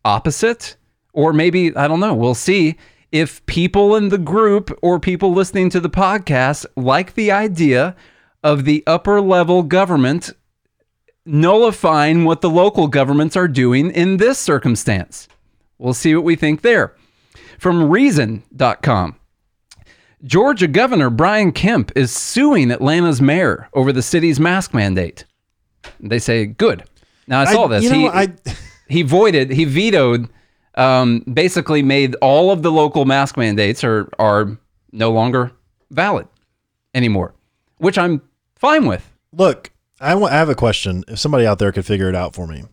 opposite, 0.03 0.77
or 1.15 1.33
maybe 1.33 1.75
I 1.75 1.87
don't 1.87 1.99
know. 1.99 2.13
We'll 2.13 2.35
see 2.35 2.75
if 3.11 3.43
people 3.45 3.95
in 3.95 4.09
the 4.09 4.17
group 4.17 4.77
or 4.81 4.99
people 4.99 5.33
listening 5.33 5.69
to 5.71 5.79
the 5.79 5.89
podcast 5.89 6.65
like 6.75 7.15
the 7.15 7.31
idea 7.31 7.95
of 8.43 8.65
the 8.65 8.83
upper 8.85 9.21
level 9.21 9.63
government 9.63 10.31
nullifying 11.25 12.25
what 12.25 12.41
the 12.41 12.49
local 12.49 12.87
governments 12.87 13.35
are 13.35 13.47
doing 13.47 13.89
in 13.89 14.17
this 14.17 14.37
circumstance. 14.37 15.27
We'll 15.77 15.93
see 15.93 16.13
what 16.13 16.23
we 16.23 16.35
think 16.35 16.61
there. 16.61 16.93
From 17.57 17.89
Reason.com. 17.89 19.15
Georgia 20.23 20.67
Governor 20.67 21.09
Brian 21.09 21.51
Kemp 21.51 21.91
is 21.95 22.11
suing 22.11 22.71
Atlanta's 22.71 23.21
mayor 23.21 23.69
over 23.73 23.91
the 23.91 24.01
city's 24.01 24.39
mask 24.39 24.73
mandate. 24.73 25.25
They 25.99 26.19
say, 26.19 26.45
good. 26.45 26.83
Now, 27.27 27.41
I 27.41 27.53
saw 27.53 27.67
this. 27.67 27.83
You 27.83 27.89
know, 27.91 27.99
he, 27.99 28.07
I 28.07 28.27
he 28.87 29.01
voided, 29.01 29.51
he 29.51 29.65
vetoed, 29.65 30.29
um, 30.75 31.19
basically 31.21 31.81
made 31.83 32.15
all 32.15 32.51
of 32.51 32.61
the 32.61 32.71
local 32.71 33.05
mask 33.05 33.37
mandates 33.37 33.83
are, 33.83 34.09
are 34.19 34.57
no 34.91 35.11
longer 35.11 35.51
valid 35.91 36.27
anymore, 36.93 37.33
which 37.77 37.97
I'm 37.97 38.21
fine 38.55 38.85
with. 38.85 39.09
look. 39.31 39.71
I 40.01 40.09
have 40.09 40.49
a 40.49 40.55
question. 40.55 41.05
If 41.07 41.19
somebody 41.19 41.47
out 41.47 41.57
there 41.57 41.71
could 41.71 41.85
figure 41.85 42.09
it 42.09 42.15
out 42.15 42.35
for 42.35 42.45
me, 42.45 42.65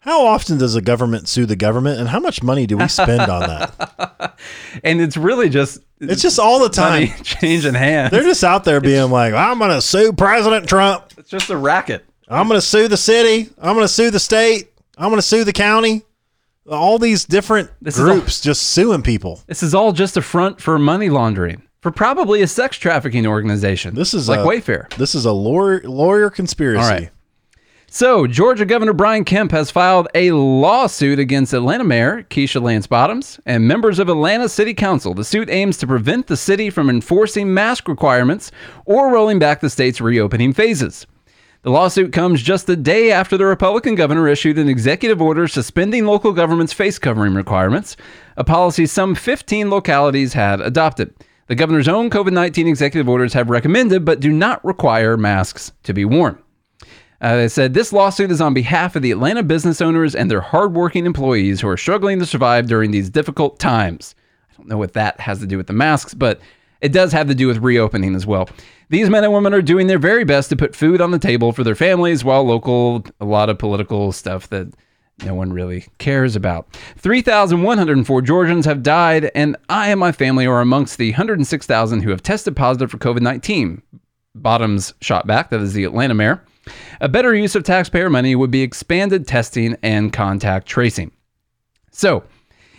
how 0.00 0.26
often 0.26 0.58
does 0.58 0.74
the 0.74 0.82
government 0.82 1.28
sue 1.28 1.46
the 1.46 1.54
government, 1.54 2.00
and 2.00 2.08
how 2.08 2.18
much 2.18 2.42
money 2.42 2.66
do 2.66 2.76
we 2.76 2.88
spend 2.88 3.20
on 3.30 3.40
that? 3.42 4.36
And 4.84 5.00
it's 5.00 5.16
really 5.16 5.48
just 5.48 5.80
It's 6.00 6.22
just 6.22 6.38
all 6.38 6.60
the 6.60 6.70
time. 6.70 7.08
changing 7.22 7.74
hands. 7.74 8.10
They're 8.10 8.22
just 8.22 8.42
out 8.42 8.64
there 8.64 8.80
being 8.80 9.10
like, 9.10 9.34
"I'm 9.34 9.58
going 9.58 9.70
to 9.70 9.82
sue 9.82 10.12
President 10.12 10.68
Trump. 10.68 11.12
It's 11.18 11.30
just 11.30 11.50
a 11.50 11.56
racket. 11.56 12.04
I'm 12.28 12.48
going 12.48 12.58
to 12.58 12.66
sue 12.66 12.88
the 12.88 12.96
city. 12.96 13.50
I'm 13.60 13.74
going 13.74 13.84
to 13.84 13.92
sue 13.92 14.10
the 14.10 14.20
state. 14.20 14.72
I'm 14.96 15.08
going 15.10 15.18
to 15.18 15.22
sue 15.22 15.44
the 15.44 15.52
county." 15.52 16.02
All 16.70 16.98
these 16.98 17.24
different 17.24 17.70
This 17.82 17.98
is 17.98 18.00
all- 18.06 18.14
groups 18.14 18.40
just 18.40 18.62
suing 18.62 19.02
people. 19.02 19.40
This 19.46 19.62
is 19.62 19.74
all 19.74 19.92
just 19.92 20.16
a 20.16 20.22
front 20.22 20.60
for 20.60 20.78
money 20.78 21.10
laundering 21.10 21.62
for 21.82 21.90
probably 21.90 22.42
a 22.42 22.46
sex 22.46 22.76
trafficking 22.76 23.26
organization. 23.26 23.94
This 23.94 24.14
is 24.14 24.28
like 24.28 24.40
a- 24.40 24.44
Wayfair. 24.44 24.88
This 24.96 25.14
is 25.14 25.24
a 25.24 25.32
lawyer 25.32 25.80
lawyer 25.84 26.30
conspiracy. 26.30 26.82
All 26.82 26.88
right. 26.90 27.10
So, 27.92 28.28
Georgia 28.28 28.64
Governor 28.64 28.92
Brian 28.92 29.24
Kemp 29.24 29.50
has 29.50 29.72
filed 29.72 30.06
a 30.14 30.30
lawsuit 30.30 31.18
against 31.18 31.52
Atlanta 31.52 31.82
Mayor 31.82 32.24
Keisha 32.30 32.62
Lance 32.62 32.86
Bottoms 32.86 33.40
and 33.44 33.66
members 33.66 33.98
of 33.98 34.08
Atlanta 34.08 34.48
City 34.48 34.74
Council. 34.74 35.12
The 35.12 35.24
suit 35.24 35.50
aims 35.50 35.76
to 35.78 35.88
prevent 35.88 36.28
the 36.28 36.36
city 36.36 36.70
from 36.70 36.88
enforcing 36.88 37.52
mask 37.52 37.88
requirements 37.88 38.52
or 38.84 39.10
rolling 39.12 39.40
back 39.40 39.60
the 39.60 39.68
state's 39.68 40.00
reopening 40.00 40.52
phases. 40.52 41.04
The 41.62 41.70
lawsuit 41.70 42.14
comes 42.14 42.42
just 42.42 42.66
the 42.66 42.74
day 42.74 43.12
after 43.12 43.36
the 43.36 43.44
Republican 43.44 43.94
governor 43.94 44.26
issued 44.26 44.56
an 44.56 44.66
executive 44.66 45.20
order 45.20 45.46
suspending 45.46 46.06
local 46.06 46.32
government's 46.32 46.72
face 46.72 46.98
covering 46.98 47.34
requirements, 47.34 47.98
a 48.38 48.44
policy 48.44 48.86
some 48.86 49.14
15 49.14 49.68
localities 49.68 50.32
had 50.32 50.62
adopted. 50.62 51.12
The 51.48 51.54
governor's 51.54 51.86
own 51.86 52.08
COVID 52.08 52.32
19 52.32 52.66
executive 52.66 53.10
orders 53.10 53.34
have 53.34 53.50
recommended 53.50 54.06
but 54.06 54.20
do 54.20 54.32
not 54.32 54.64
require 54.64 55.18
masks 55.18 55.72
to 55.82 55.92
be 55.92 56.06
worn. 56.06 56.38
Uh, 57.20 57.36
they 57.36 57.48
said 57.48 57.74
this 57.74 57.92
lawsuit 57.92 58.30
is 58.30 58.40
on 58.40 58.54
behalf 58.54 58.96
of 58.96 59.02
the 59.02 59.10
Atlanta 59.10 59.42
business 59.42 59.82
owners 59.82 60.14
and 60.14 60.30
their 60.30 60.40
hardworking 60.40 61.04
employees 61.04 61.60
who 61.60 61.68
are 61.68 61.76
struggling 61.76 62.18
to 62.20 62.24
survive 62.24 62.68
during 62.68 62.90
these 62.90 63.10
difficult 63.10 63.58
times. 63.58 64.14
I 64.50 64.56
don't 64.56 64.68
know 64.68 64.78
what 64.78 64.94
that 64.94 65.20
has 65.20 65.40
to 65.40 65.46
do 65.46 65.58
with 65.58 65.66
the 65.66 65.74
masks, 65.74 66.14
but 66.14 66.40
it 66.80 66.92
does 66.92 67.12
have 67.12 67.28
to 67.28 67.34
do 67.34 67.46
with 67.46 67.58
reopening 67.58 68.14
as 68.14 68.26
well. 68.26 68.48
These 68.90 69.08
men 69.08 69.22
and 69.22 69.32
women 69.32 69.54
are 69.54 69.62
doing 69.62 69.86
their 69.86 70.00
very 70.00 70.24
best 70.24 70.50
to 70.50 70.56
put 70.56 70.74
food 70.74 71.00
on 71.00 71.12
the 71.12 71.18
table 71.18 71.52
for 71.52 71.62
their 71.62 71.76
families 71.76 72.24
while 72.24 72.42
local, 72.42 73.04
a 73.20 73.24
lot 73.24 73.48
of 73.48 73.56
political 73.56 74.10
stuff 74.10 74.48
that 74.50 74.74
no 75.24 75.32
one 75.32 75.52
really 75.52 75.86
cares 75.98 76.34
about. 76.34 76.74
3,104 76.96 78.22
Georgians 78.22 78.66
have 78.66 78.82
died, 78.82 79.30
and 79.32 79.56
I 79.68 79.90
and 79.90 80.00
my 80.00 80.10
family 80.10 80.44
are 80.44 80.60
amongst 80.60 80.98
the 80.98 81.12
106,000 81.12 82.00
who 82.00 82.10
have 82.10 82.20
tested 82.20 82.56
positive 82.56 82.90
for 82.90 82.98
COVID 82.98 83.20
19. 83.20 83.80
Bottoms 84.34 84.92
shot 85.00 85.24
back, 85.24 85.50
that 85.50 85.60
is 85.60 85.72
the 85.72 85.84
Atlanta 85.84 86.14
mayor. 86.14 86.42
A 87.00 87.08
better 87.08 87.32
use 87.32 87.54
of 87.54 87.62
taxpayer 87.62 88.10
money 88.10 88.34
would 88.34 88.50
be 88.50 88.62
expanded 88.62 89.24
testing 89.24 89.76
and 89.84 90.12
contact 90.12 90.66
tracing. 90.66 91.12
So, 91.92 92.24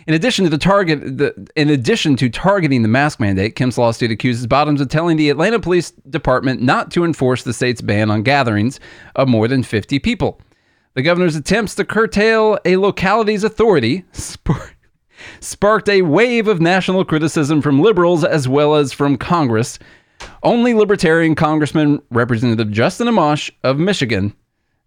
In 0.06 0.14
addition 0.14 0.44
to 0.44 0.50
the 0.50 0.58
target, 0.58 1.18
the, 1.18 1.48
in 1.54 1.70
addition 1.70 2.16
to 2.16 2.28
targeting 2.28 2.82
the 2.82 2.88
mask 2.88 3.20
mandate, 3.20 3.54
Kemp's 3.54 3.78
lawsuit 3.78 4.10
accuses 4.10 4.46
Bottoms 4.46 4.80
of 4.80 4.88
telling 4.88 5.16
the 5.16 5.30
Atlanta 5.30 5.60
Police 5.60 5.90
Department 6.10 6.60
not 6.60 6.90
to 6.92 7.04
enforce 7.04 7.44
the 7.44 7.52
state's 7.52 7.80
ban 7.80 8.10
on 8.10 8.22
gatherings 8.22 8.80
of 9.14 9.28
more 9.28 9.48
than 9.48 9.62
50 9.62 9.98
people. 10.00 10.40
The 10.94 11.02
governor's 11.02 11.36
attempts 11.36 11.74
to 11.76 11.84
curtail 11.84 12.58
a 12.64 12.76
locality's 12.76 13.44
authority 13.44 14.04
spark, 14.12 14.76
sparked 15.40 15.88
a 15.88 16.02
wave 16.02 16.48
of 16.48 16.60
national 16.60 17.04
criticism 17.04 17.62
from 17.62 17.80
liberals 17.80 18.24
as 18.24 18.48
well 18.48 18.74
as 18.74 18.92
from 18.92 19.16
Congress. 19.16 19.78
Only 20.42 20.74
Libertarian 20.74 21.34
Congressman 21.34 22.02
Representative 22.10 22.70
Justin 22.70 23.08
Amash 23.08 23.50
of 23.64 23.78
Michigan 23.78 24.34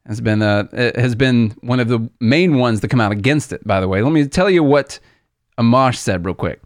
has 0.06 0.22
been 0.22 0.42
uh, 0.42 0.68
has 0.96 1.16
been 1.16 1.52
one 1.62 1.80
of 1.80 1.88
the 1.88 2.10
main 2.20 2.58
ones 2.58 2.80
to 2.82 2.88
come 2.88 3.02
out 3.02 3.12
against 3.12 3.52
it. 3.52 3.66
By 3.66 3.80
the 3.80 3.88
way, 3.88 4.02
let 4.02 4.12
me 4.12 4.28
tell 4.28 4.50
you 4.50 4.64
what 4.64 5.00
Amash 5.58 5.98
said 5.98 6.26
real 6.26 6.36
quick. 6.36 6.62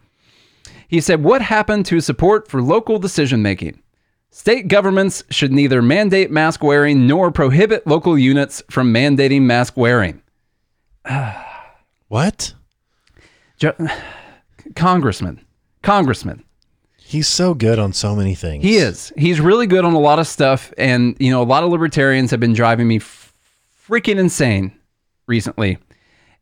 He 0.87 1.01
said, 1.01 1.23
"What 1.23 1.41
happened 1.41 1.85
to 1.87 2.01
support 2.01 2.47
for 2.47 2.61
local 2.61 2.99
decision 2.99 3.41
making? 3.41 3.81
State 4.31 4.67
governments 4.67 5.23
should 5.29 5.51
neither 5.51 5.81
mandate 5.81 6.31
mask 6.31 6.63
wearing 6.63 7.07
nor 7.07 7.31
prohibit 7.31 7.87
local 7.87 8.17
units 8.17 8.61
from 8.69 8.93
mandating 8.93 9.43
mask 9.43 9.77
wearing." 9.77 10.21
What? 12.07 12.55
Ju- 13.59 13.87
Congressman, 14.75 15.45
Congressman, 15.83 16.43
He's 17.09 17.27
so 17.27 17.55
good 17.55 17.79
on 17.79 17.91
so 17.91 18.15
many 18.15 18.35
things. 18.35 18.63
He 18.63 18.75
is. 18.77 19.11
He's 19.17 19.41
really 19.41 19.65
good 19.65 19.83
on 19.83 19.93
a 19.93 19.99
lot 19.99 20.19
of 20.19 20.27
stuff, 20.27 20.71
and 20.77 21.17
you 21.19 21.31
know, 21.31 21.41
a 21.41 21.43
lot 21.43 21.63
of 21.63 21.71
libertarians 21.71 22.29
have 22.29 22.39
been 22.39 22.53
driving 22.53 22.87
me 22.87 22.99
freaking 23.89 24.19
insane 24.19 24.71
recently. 25.27 25.79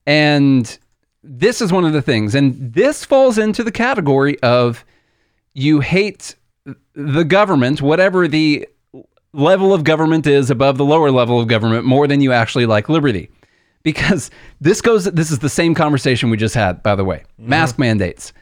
And 0.06 0.78
this 1.24 1.62
is 1.62 1.72
one 1.72 1.86
of 1.86 1.93
the 1.93 2.02
things, 2.02 2.36
and 2.36 2.74
this 2.74 3.06
falls 3.06 3.38
into 3.38 3.64
the 3.64 3.72
category 3.72 4.39
of 4.41 4.86
you 5.54 5.80
hate 5.80 6.36
the 6.93 7.24
government, 7.24 7.82
whatever 7.82 8.28
the 8.28 8.68
level 9.34 9.74
of 9.74 9.84
government 9.84 10.28
is 10.28 10.50
above 10.50 10.78
the 10.78 10.86
lower 10.86 11.12
level 11.12 11.39
of 11.39 11.48
government, 11.48 11.86
more 11.86 12.08
than 12.08 12.22
you 12.22 12.32
actually 12.32 12.66
like 12.66 12.89
liberty. 12.89 13.30
Because 13.84 14.30
this 14.60 14.82
goes, 14.82 15.06
this 15.06 15.32
is 15.32 15.39
the 15.39 15.50
same 15.50 15.74
conversation 15.74 16.30
we 16.30 16.38
just 16.38 16.56
had, 16.56 16.84
by 16.84 16.95
the 16.95 17.06
way. 17.06 17.24
Mm-hmm. 17.39 17.50
Mask 17.50 17.80
mandates. 17.80 18.34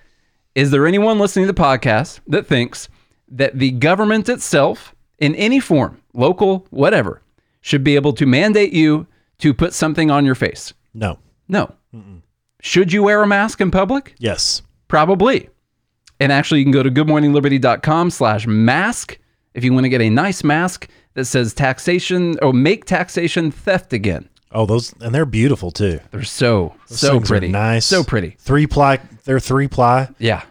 Is 0.56 0.72
there 0.72 0.88
anyone 0.88 1.20
listening 1.20 1.46
to 1.46 1.54
the 1.54 1.62
podcast 1.62 2.20
that 2.28 2.48
thinks 2.48 2.90
that 3.30 3.58
the 3.58 3.72
government 3.72 4.30
itself, 4.30 4.96
in 5.20 5.36
any 5.36 5.60
form, 5.60 6.02
local, 6.14 6.66
whatever, 6.70 7.22
should 7.66 7.84
be 7.84 7.96
able 7.96 8.14
to 8.14 8.28
mandate 8.28 8.72
you 8.74 9.08
to 9.40 9.52
put 9.52 9.74
something 9.74 10.12
on 10.12 10.24
your 10.24 10.36
face? 10.36 10.72
No. 10.94 11.18
No. 11.48 11.74
Should 12.62 12.94
you 12.94 13.02
wear 13.02 13.24
a 13.24 13.28
mask 13.28 13.60
in 13.60 13.72
public? 13.72 14.14
Yes. 14.20 14.62
Probably. 14.88 15.50
And 16.20 16.32
actually, 16.32 16.60
you 16.60 16.66
can 16.66 16.72
go 16.72 16.84
to 16.84 16.92
goodmorningliberty.com 16.92 18.12
slash 18.12 18.46
mask 18.46 19.18
if 19.56 19.64
you 19.64 19.74
want 19.74 19.86
to 19.86 19.90
get 19.90 20.00
a 20.02 20.12
nice 20.12 20.44
mask 20.44 20.88
that 21.16 21.26
says 21.26 21.56
taxation 21.56 22.38
or 22.44 22.54
make 22.54 22.86
taxation 22.86 23.50
theft 23.50 23.94
again. 23.94 24.30
Oh, 24.52 24.68
those 24.68 24.94
and 25.02 25.14
they're 25.14 25.26
beautiful 25.26 25.72
too. 25.72 26.00
They're 26.12 26.24
so, 26.24 26.76
Those 26.88 27.00
so 27.00 27.20
pretty. 27.20 27.48
nice. 27.48 27.86
So 27.88 28.04
pretty. 28.04 28.36
Three 28.40 28.68
ply. 28.68 29.00
They're 29.24 29.40
three 29.40 29.68
ply. 29.68 30.10
Yeah. 30.20 30.44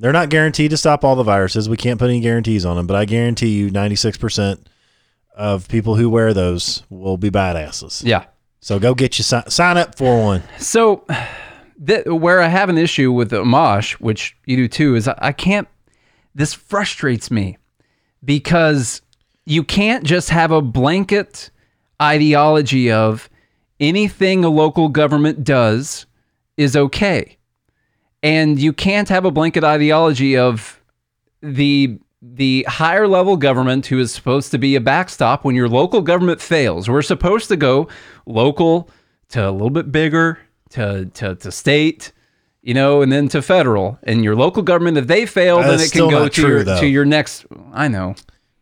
They're 0.00 0.12
not 0.12 0.30
guaranteed 0.30 0.72
to 0.72 0.76
stop 0.76 1.04
all 1.04 1.14
the 1.14 1.22
viruses. 1.22 1.68
We 1.68 1.76
can't 1.76 1.98
put 2.00 2.10
any 2.10 2.20
guarantees 2.20 2.66
on 2.66 2.76
them, 2.76 2.86
but 2.88 2.96
I 2.96 3.04
guarantee 3.04 3.50
you, 3.50 3.70
ninety 3.70 3.94
six 3.96 4.18
percent 4.18 4.68
of 5.36 5.68
people 5.68 5.94
who 5.96 6.08
wear 6.10 6.32
those 6.34 6.82
will 6.90 7.16
be 7.18 7.30
badasses. 7.30 8.02
Yeah. 8.04 8.24
So 8.60 8.78
go 8.78 8.94
get 8.94 9.18
you 9.18 9.22
si- 9.24 9.48
sign 9.48 9.76
up 9.76 9.96
for 9.96 10.20
one. 10.20 10.42
So, 10.58 11.04
th- 11.86 12.06
where 12.06 12.40
I 12.40 12.48
have 12.48 12.68
an 12.68 12.78
issue 12.78 13.12
with 13.12 13.30
the 13.30 13.44
Amash, 13.44 13.92
which 13.92 14.36
you 14.46 14.56
do 14.56 14.66
too, 14.66 14.96
is 14.96 15.06
I, 15.06 15.14
I 15.18 15.32
can't. 15.32 15.68
This 16.34 16.52
frustrates 16.52 17.30
me 17.30 17.58
because 18.24 19.02
you 19.44 19.62
can't 19.62 20.04
just 20.04 20.30
have 20.30 20.50
a 20.50 20.60
blanket 20.60 21.50
ideology 22.02 22.90
of 22.90 23.30
anything 23.78 24.44
a 24.44 24.48
local 24.48 24.88
government 24.88 25.44
does 25.44 26.06
is 26.56 26.76
okay, 26.76 27.36
and 28.22 28.58
you 28.58 28.72
can't 28.72 29.08
have 29.08 29.24
a 29.24 29.30
blanket 29.30 29.62
ideology 29.64 30.36
of 30.36 30.80
the 31.42 31.98
the 32.22 32.64
higher 32.68 33.06
level 33.06 33.36
government 33.36 33.86
who 33.86 33.98
is 33.98 34.12
supposed 34.12 34.50
to 34.50 34.58
be 34.58 34.74
a 34.74 34.80
backstop 34.80 35.44
when 35.44 35.54
your 35.54 35.68
local 35.68 36.00
government 36.00 36.40
fails. 36.40 36.88
We're 36.88 37.02
supposed 37.02 37.48
to 37.48 37.56
go 37.56 37.88
local 38.24 38.90
to 39.30 39.48
a 39.48 39.50
little 39.50 39.70
bit 39.70 39.92
bigger 39.92 40.38
to 40.70 41.06
to, 41.06 41.34
to 41.36 41.52
state, 41.52 42.12
you 42.62 42.74
know, 42.74 43.02
and 43.02 43.12
then 43.12 43.28
to 43.28 43.42
federal. 43.42 43.98
And 44.02 44.24
your 44.24 44.34
local 44.34 44.62
government, 44.62 44.96
if 44.98 45.06
they 45.06 45.26
fail, 45.26 45.60
then 45.60 45.80
it 45.80 45.92
can 45.92 46.08
go 46.08 46.24
to 46.24 46.30
true, 46.30 46.48
your 46.48 46.64
though. 46.64 46.80
to 46.80 46.86
your 46.86 47.04
next. 47.04 47.46
I 47.72 47.88
know. 47.88 48.14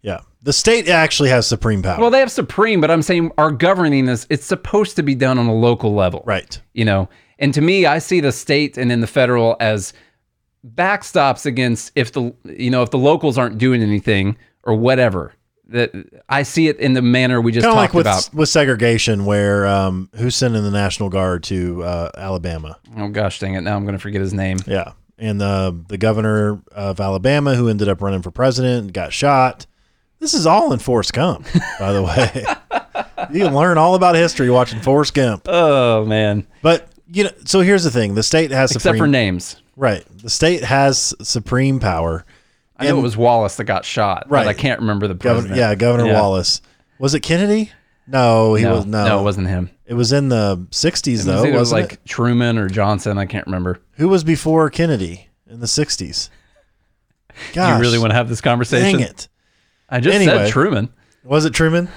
Yeah, 0.03 0.21
the 0.43 0.53
state 0.53 0.89
actually 0.89 1.31
has 1.31 1.47
supreme 1.47 1.83
power. 1.83 2.01
Well, 2.01 2.11
they 2.11 2.21
have 2.21 2.31
supreme, 2.31 2.81
but 2.81 2.91
I'm 2.91 3.03
saying 3.03 3.33
our 3.39 3.51
governing 3.51 4.09
is 4.09 4.27
it's 4.29 4.45
supposed 4.45 4.97
to 4.97 5.03
be 5.03 5.15
done 5.15 5.39
on 5.39 5.47
a 5.47 5.55
local 5.55 5.95
level, 5.95 6.23
right. 6.27 6.61
You 6.75 6.85
know, 6.85 7.09
and 7.39 7.55
to 7.55 7.61
me, 7.61 7.87
I 7.87 7.99
see 7.99 8.21
the 8.21 8.33
state 8.33 8.77
and 8.77 8.91
then 8.91 9.01
the 9.01 9.07
federal 9.07 9.57
as 9.61 9.93
backstops 10.65 11.47
against 11.47 11.93
if 11.95 12.13
the 12.13 12.35
you 12.45 12.71
know 12.71 12.83
if 12.83 12.91
the 12.91 12.99
locals 12.99 13.37
aren't 13.39 13.59
doing 13.59 13.83
anything 13.83 14.37
or 14.63 14.75
whatever. 14.75 15.35
That 15.69 15.93
I 16.29 16.43
see 16.43 16.69
it 16.69 16.79
in 16.79 16.93
the 16.93 17.01
manner 17.01 17.41
we 17.41 17.51
just 17.51 17.65
Kind 17.65 17.73
of 17.73 17.81
talked 17.83 17.95
like 17.95 17.97
with 17.97 18.07
about. 18.07 18.35
with 18.35 18.49
segregation, 18.51 19.25
where 19.25 19.67
um, 19.67 20.11
who's 20.15 20.37
sending 20.37 20.63
the 20.63 20.71
National 20.71 21.09
Guard 21.09 21.43
to 21.45 21.83
uh, 21.83 22.11
Alabama? 22.19 22.79
Oh 22.99 23.09
gosh, 23.09 23.39
dang 23.39 23.55
it! 23.55 23.63
Now 23.63 23.75
I'm 23.75 23.85
going 23.85 23.95
to 23.95 23.99
forget 23.99 24.21
his 24.21 24.35
name. 24.35 24.59
Yeah, 24.67 24.93
and 25.19 25.41
the 25.41 25.75
the 25.89 25.97
governor 25.97 26.61
of 26.73 27.01
Alabama 27.01 27.55
who 27.55 27.69
ended 27.69 27.89
up 27.89 28.03
running 28.03 28.21
for 28.21 28.31
president 28.31 28.85
and 28.85 28.93
got 28.93 29.15
shot. 29.15 29.65
This 30.21 30.35
is 30.35 30.47
all 30.47 30.71
in 30.75 30.81
Forrest 30.81 31.15
Gump, 31.15 31.47
by 31.79 31.93
the 31.93 32.03
way. 32.03 32.45
you 33.39 33.49
learn 33.49 33.79
all 33.79 33.95
about 33.95 34.15
history 34.17 34.51
watching 34.51 34.81
Forrest 34.81 35.15
Gump. 35.15 35.45
Oh 35.49 36.05
man! 36.05 36.47
But 36.61 36.89
you 37.13 37.25
know, 37.25 37.31
so 37.45 37.61
here's 37.61 37.85
the 37.85 37.91
thing: 37.91 38.15
the 38.15 38.23
state 38.23 38.51
has 38.51 38.71
Except 38.71 38.83
supreme 38.83 38.99
for 39.03 39.07
names. 39.07 39.57
right. 39.77 40.05
The 40.23 40.31
state 40.31 40.65
has 40.65 41.15
supreme 41.23 41.81
power. 41.81 42.25
I 42.77 42.89
know 42.89 42.99
it 42.99 43.03
was 43.03 43.17
Wallace 43.17 43.57
that 43.57 43.65
got 43.65 43.85
shot, 43.85 44.27
Right. 44.29 44.45
but 44.45 44.49
I 44.49 44.55
can't 44.55 44.81
remember 44.81 45.07
the 45.07 45.15
Governor, 45.15 45.49
president. 45.49 45.59
yeah, 45.59 45.75
Governor 45.77 46.07
Yeah. 46.07 46.21
Wallace. 46.21 46.61
Was 46.99 47.15
it 47.15 47.21
Kennedy? 47.21 47.71
No, 48.07 48.55
he 48.55 48.65
no, 48.65 48.75
was 48.77 48.87
no. 48.87 49.07
No, 49.07 49.21
it 49.21 49.23
wasn't 49.23 49.47
him. 49.49 49.71
It 49.87 49.95
was 49.95 50.13
in 50.13 50.29
the 50.29 50.67
'60s 50.71 51.07
It 51.09 51.13
was 51.13 51.25
though, 51.27 51.45
either 51.45 51.53
wasn't 51.59 51.83
like 51.83 51.93
it? 51.95 52.05
Truman 52.05 52.59
or 52.59 52.69
Johnson. 52.69 53.17
I 53.19 53.27
can't 53.27 53.47
remember. 53.47 53.81
Who 53.93 54.09
was 54.09 54.25
before 54.25 54.69
Kennedy 54.71 55.29
in 55.49 55.61
the 55.61 55.67
'60s? 55.67 56.31
Gosh, 57.53 57.77
you 57.77 57.81
really 57.83 57.99
want 57.99 58.11
to 58.11 58.15
have 58.17 58.29
this 58.29 58.41
conversation? 58.41 58.99
Dang 58.99 59.09
it! 59.09 59.29
I 59.89 60.01
just 60.01 60.15
Anyway. 60.15 60.33
said 60.33 60.51
Truman. 60.53 60.93
Was 61.25 61.45
it 61.45 61.53
Truman? 61.55 61.89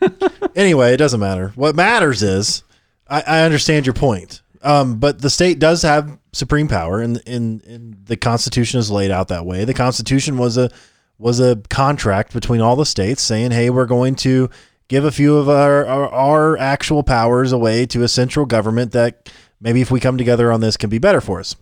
anyway, 0.56 0.94
it 0.94 0.96
doesn't 0.96 1.20
matter. 1.20 1.52
What 1.54 1.74
matters 1.76 2.22
is 2.22 2.62
I, 3.08 3.22
I 3.26 3.40
understand 3.42 3.86
your 3.86 3.94
point. 3.94 4.42
Um, 4.62 4.98
but 4.98 5.20
the 5.20 5.30
state 5.30 5.58
does 5.58 5.82
have 5.82 6.18
supreme 6.32 6.68
power, 6.68 7.00
and 7.00 7.16
in, 7.26 7.60
in 7.60 7.96
the 8.04 8.16
Constitution 8.16 8.78
is 8.78 8.90
laid 8.90 9.10
out 9.10 9.28
that 9.28 9.46
way. 9.46 9.64
The 9.64 9.74
Constitution 9.74 10.36
was 10.36 10.56
a 10.56 10.70
was 11.18 11.40
a 11.40 11.56
contract 11.68 12.32
between 12.32 12.60
all 12.60 12.76
the 12.76 12.86
states 12.86 13.22
saying, 13.22 13.52
"Hey, 13.52 13.70
we're 13.70 13.86
going 13.86 14.14
to 14.16 14.50
give 14.88 15.04
a 15.04 15.12
few 15.12 15.36
of 15.36 15.48
our, 15.48 15.86
our 15.86 16.08
our 16.08 16.58
actual 16.58 17.02
powers 17.02 17.52
away 17.52 17.86
to 17.86 18.02
a 18.02 18.08
central 18.08 18.44
government 18.44 18.92
that 18.92 19.30
maybe 19.60 19.80
if 19.80 19.90
we 19.90 20.00
come 20.00 20.18
together 20.18 20.52
on 20.52 20.60
this 20.60 20.76
can 20.76 20.90
be 20.90 20.98
better 20.98 21.20
for 21.20 21.40
us." 21.40 21.56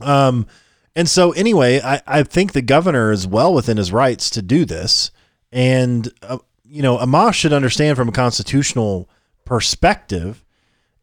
Um, 0.00 0.46
and 0.98 1.08
so 1.08 1.30
anyway, 1.32 1.80
I, 1.80 2.02
I 2.06 2.22
think 2.24 2.52
the 2.52 2.62
governor 2.62 3.12
is 3.12 3.24
well 3.24 3.54
within 3.54 3.76
his 3.76 3.92
rights 3.92 4.30
to 4.30 4.42
do 4.42 4.64
this. 4.64 5.12
And, 5.52 6.12
uh, 6.22 6.38
you 6.64 6.82
know, 6.82 6.98
Amash 6.98 7.34
should 7.34 7.52
understand 7.52 7.96
from 7.96 8.08
a 8.08 8.12
constitutional 8.12 9.08
perspective. 9.44 10.44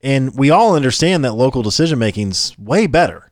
And 0.05 0.35
we 0.35 0.51
all 0.51 0.75
understand 0.75 1.25
that 1.25 1.33
local 1.33 1.63
decision 1.63 1.97
making's 1.97 2.55
way 2.59 2.85
better. 2.85 3.31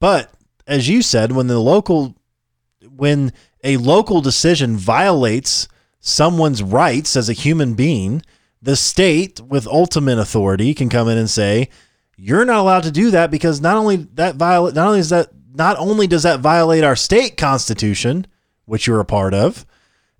But 0.00 0.34
as 0.66 0.88
you 0.88 1.00
said, 1.00 1.30
when 1.30 1.46
the 1.46 1.60
local, 1.60 2.16
when 2.90 3.32
a 3.62 3.76
local 3.76 4.20
decision 4.20 4.76
violates 4.76 5.68
someone's 6.00 6.60
rights 6.60 7.14
as 7.14 7.28
a 7.28 7.32
human 7.34 7.74
being, 7.74 8.20
the 8.60 8.74
state 8.74 9.40
with 9.40 9.64
ultimate 9.68 10.18
authority 10.18 10.74
can 10.74 10.88
come 10.88 11.08
in 11.08 11.18
and 11.18 11.30
say, 11.30 11.68
you're 12.16 12.44
not 12.44 12.58
allowed 12.58 12.82
to 12.82 12.90
do 12.90 13.12
that 13.12 13.30
because 13.30 13.60
not 13.60 13.76
only 13.76 13.96
that 14.14 14.34
violate 14.34 14.74
not 14.74 14.88
only 14.88 14.98
is 14.98 15.10
that 15.10 15.28
not 15.54 15.76
only 15.78 16.08
does 16.08 16.24
that 16.24 16.40
violate 16.40 16.82
our 16.82 16.96
state 16.96 17.36
constitution, 17.36 18.26
which 18.64 18.88
you're 18.88 18.98
a 18.98 19.04
part 19.04 19.34
of, 19.34 19.64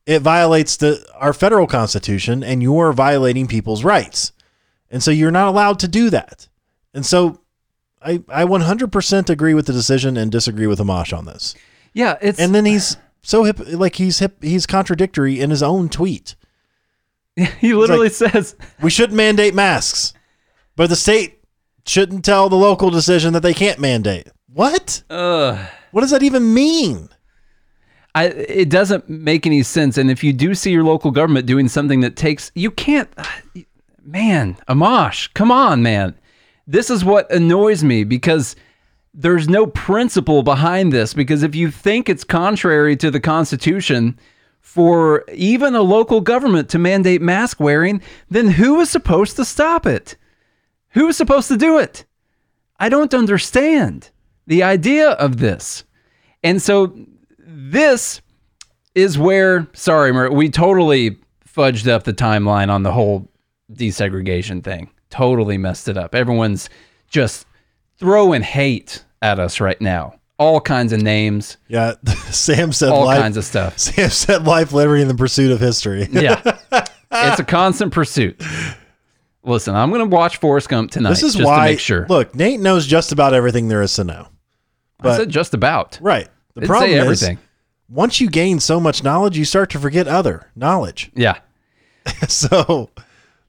it 0.06 0.20
violates 0.20 0.76
the 0.76 1.04
our 1.16 1.32
federal 1.32 1.66
constitution 1.66 2.44
and 2.44 2.62
you're 2.62 2.92
violating 2.92 3.48
people's 3.48 3.82
rights. 3.82 4.32
And 4.92 5.02
so 5.02 5.10
you're 5.10 5.32
not 5.32 5.48
allowed 5.48 5.80
to 5.80 5.88
do 5.88 6.10
that. 6.10 6.46
And 6.94 7.04
so 7.04 7.40
I 8.00 8.22
I 8.28 8.44
100% 8.44 9.30
agree 9.30 9.54
with 9.54 9.66
the 9.66 9.72
decision 9.72 10.16
and 10.16 10.30
disagree 10.30 10.68
with 10.68 10.78
Amash 10.78 11.16
on 11.16 11.24
this. 11.24 11.56
Yeah, 11.94 12.18
it's 12.20 12.38
And 12.38 12.54
then 12.54 12.64
he's 12.64 12.96
so 13.22 13.42
hip 13.44 13.58
like 13.66 13.96
he's 13.96 14.20
hip 14.20 14.42
he's 14.42 14.66
contradictory 14.66 15.40
in 15.40 15.50
his 15.50 15.62
own 15.62 15.88
tweet. 15.88 16.36
he 17.60 17.74
literally 17.74 18.10
says 18.10 18.54
We 18.80 18.90
shouldn't 18.90 19.16
mandate 19.16 19.54
masks. 19.54 20.12
But 20.76 20.90
the 20.90 20.96
state 20.96 21.40
shouldn't 21.86 22.24
tell 22.24 22.48
the 22.48 22.56
local 22.56 22.90
decision 22.90 23.32
that 23.32 23.40
they 23.40 23.54
can't 23.54 23.78
mandate. 23.78 24.28
What? 24.52 25.02
What 25.90 26.02
does 26.02 26.10
that 26.10 26.22
even 26.22 26.54
mean? 26.54 27.08
I, 28.14 28.26
it 28.26 28.68
doesn't 28.68 29.08
make 29.08 29.46
any 29.46 29.62
sense. 29.62 29.96
And 29.96 30.10
if 30.10 30.22
you 30.22 30.32
do 30.32 30.54
see 30.54 30.70
your 30.70 30.84
local 30.84 31.10
government 31.10 31.46
doing 31.46 31.68
something 31.68 32.00
that 32.00 32.16
takes, 32.16 32.50
you 32.54 32.70
can't, 32.70 33.08
man, 34.04 34.56
Amash, 34.68 35.32
come 35.34 35.50
on, 35.50 35.82
man. 35.82 36.18
This 36.66 36.90
is 36.90 37.04
what 37.04 37.30
annoys 37.32 37.82
me 37.82 38.04
because 38.04 38.56
there's 39.14 39.48
no 39.48 39.66
principle 39.66 40.42
behind 40.42 40.92
this. 40.92 41.14
Because 41.14 41.42
if 41.42 41.54
you 41.54 41.70
think 41.70 42.08
it's 42.08 42.24
contrary 42.24 42.96
to 42.96 43.10
the 43.10 43.20
Constitution 43.20 44.18
for 44.60 45.24
even 45.32 45.74
a 45.74 45.82
local 45.82 46.20
government 46.20 46.68
to 46.70 46.78
mandate 46.78 47.20
mask 47.20 47.60
wearing, 47.60 48.00
then 48.30 48.48
who 48.48 48.80
is 48.80 48.90
supposed 48.90 49.36
to 49.36 49.44
stop 49.44 49.86
it? 49.86 50.16
Who 50.90 51.08
is 51.08 51.16
supposed 51.16 51.48
to 51.48 51.56
do 51.56 51.78
it? 51.78 52.04
I 52.78 52.88
don't 52.88 53.14
understand 53.14 54.10
the 54.46 54.62
idea 54.62 55.10
of 55.10 55.38
this. 55.38 55.84
And 56.42 56.60
so 56.60 56.96
this 57.38 58.20
is 58.94 59.18
where, 59.18 59.66
sorry, 59.72 60.28
we 60.28 60.48
totally 60.48 61.18
fudged 61.46 61.88
up 61.88 62.04
the 62.04 62.12
timeline 62.12 62.70
on 62.70 62.82
the 62.82 62.92
whole 62.92 63.28
desegregation 63.76 64.62
thing. 64.62 64.90
Totally 65.10 65.58
messed 65.58 65.88
it 65.88 65.96
up. 65.96 66.14
Everyone's 66.14 66.68
just 67.08 67.46
throwing 67.98 68.42
hate 68.42 69.04
at 69.20 69.38
us 69.38 69.60
right 69.60 69.80
now. 69.80 70.14
All 70.38 70.60
kinds 70.60 70.92
of 70.92 71.00
names, 71.00 71.56
Yeah, 71.68 71.94
Sam 72.30 72.72
said 72.72 72.88
all 72.88 73.04
life. 73.04 73.20
kinds 73.20 73.36
of 73.36 73.44
stuff. 73.44 73.78
Sam 73.80 74.10
said 74.10 74.44
life, 74.44 74.72
liberty, 74.72 75.02
and 75.02 75.10
the 75.10 75.14
pursuit 75.14 75.52
of 75.52 75.60
history. 75.60 76.08
Yeah. 76.12 76.40
it's 77.12 77.40
a 77.40 77.44
constant 77.44 77.92
pursuit. 77.92 78.42
Listen, 79.44 79.74
I'm 79.74 79.90
going 79.90 80.08
to 80.08 80.14
watch 80.16 80.38
Forrest 80.38 80.68
Gump 80.68 80.90
tonight 80.90 81.10
This 81.10 81.22
is 81.22 81.34
just 81.34 81.44
why. 81.46 81.66
to 81.66 81.72
make 81.72 81.80
sure. 81.80 82.06
Look, 82.08 82.34
Nate 82.34 82.60
knows 82.60 82.86
just 82.86 83.12
about 83.12 83.34
everything 83.34 83.68
there 83.68 83.82
is 83.82 83.94
to 83.96 84.04
know. 84.04 84.28
I 85.00 85.16
said 85.16 85.28
just 85.30 85.52
about. 85.52 85.98
Right. 86.00 86.28
The 86.54 86.60
Didn't 86.62 86.68
problem 86.68 86.90
say 86.90 86.96
is, 86.96 87.02
everything. 87.22 87.38
once 87.88 88.20
you 88.20 88.30
gain 88.30 88.60
so 88.60 88.78
much 88.80 89.02
knowledge, 89.04 89.36
you 89.36 89.44
start 89.44 89.70
to 89.70 89.78
forget 89.80 90.06
other 90.08 90.48
knowledge. 90.56 91.10
Yeah. 91.14 91.38
so 92.28 92.90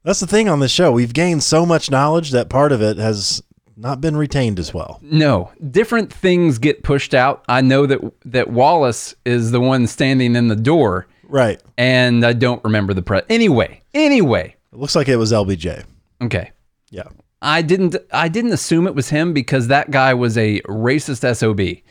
that's 0.04 0.20
the 0.20 0.28
thing 0.28 0.50
on 0.50 0.60
this 0.60 0.72
show. 0.72 0.92
We've 0.92 1.14
gained 1.14 1.44
so 1.44 1.66
much 1.66 1.90
knowledge 1.92 2.32
that 2.32 2.50
part 2.50 2.72
of 2.72 2.82
it 2.82 2.98
has 2.98 3.42
not 3.76 4.02
been 4.02 4.16
retained 4.16 4.60
as 4.60 4.74
well. 4.74 5.00
No, 5.02 5.52
different 5.72 6.12
things 6.14 6.60
get 6.60 6.84
pushed 6.84 7.14
out. 7.14 7.44
I 7.48 7.62
know 7.62 7.86
that 7.88 8.00
that 8.26 8.50
Wallace 8.50 9.16
is 9.26 9.52
the 9.52 9.60
one 9.62 9.88
standing 9.88 10.36
in 10.36 10.48
the 10.48 10.56
door, 10.56 11.08
Right. 11.28 11.62
and 11.78 12.24
I 12.26 12.34
don't 12.34 12.64
remember 12.64 12.94
the 12.94 13.02
pre. 13.02 13.22
Anyway, 13.30 13.82
anyway, 13.94 14.56
It 14.72 14.78
looks 14.80 14.96
like 14.96 15.08
it 15.10 15.16
was 15.18 15.32
LBJ. 15.32 15.84
okay. 16.22 16.52
Yeah. 16.92 17.04
I 17.42 17.62
didn't 17.62 17.96
I 18.12 18.28
didn't 18.30 18.54
assume 18.54 18.88
it 18.88 18.96
was 18.96 19.10
him 19.10 19.34
because 19.34 19.68
that 19.68 19.92
guy 19.92 20.14
was 20.14 20.38
a 20.38 20.62
racist 20.62 21.26
SOB. 21.36 21.82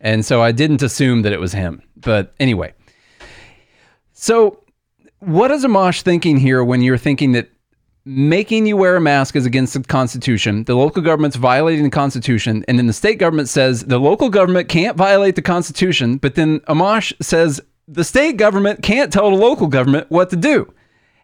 And 0.00 0.24
so 0.24 0.42
I 0.42 0.52
didn't 0.52 0.82
assume 0.82 1.22
that 1.22 1.32
it 1.32 1.40
was 1.40 1.52
him. 1.52 1.80
But 1.96 2.34
anyway. 2.40 2.72
So 4.12 4.64
what 5.20 5.50
is 5.50 5.64
Amash 5.64 6.02
thinking 6.02 6.38
here 6.38 6.62
when 6.64 6.82
you're 6.82 6.98
thinking 6.98 7.32
that 7.32 7.48
making 8.06 8.66
you 8.66 8.76
wear 8.76 8.94
a 8.94 9.00
mask 9.00 9.34
is 9.34 9.44
against 9.44 9.74
the 9.74 9.80
Constitution, 9.82 10.62
the 10.64 10.76
local 10.76 11.02
government's 11.02 11.34
violating 11.36 11.82
the 11.82 11.90
Constitution, 11.90 12.64
and 12.68 12.78
then 12.78 12.86
the 12.86 12.92
state 12.92 13.18
government 13.18 13.48
says 13.48 13.84
the 13.84 13.98
local 13.98 14.30
government 14.30 14.68
can't 14.68 14.96
violate 14.96 15.34
the 15.34 15.42
Constitution, 15.42 16.16
but 16.16 16.36
then 16.36 16.60
Amash 16.60 17.12
says 17.20 17.60
the 17.88 18.04
state 18.04 18.36
government 18.36 18.82
can't 18.82 19.12
tell 19.12 19.28
the 19.30 19.36
local 19.36 19.66
government 19.66 20.08
what 20.08 20.30
to 20.30 20.36
do. 20.36 20.72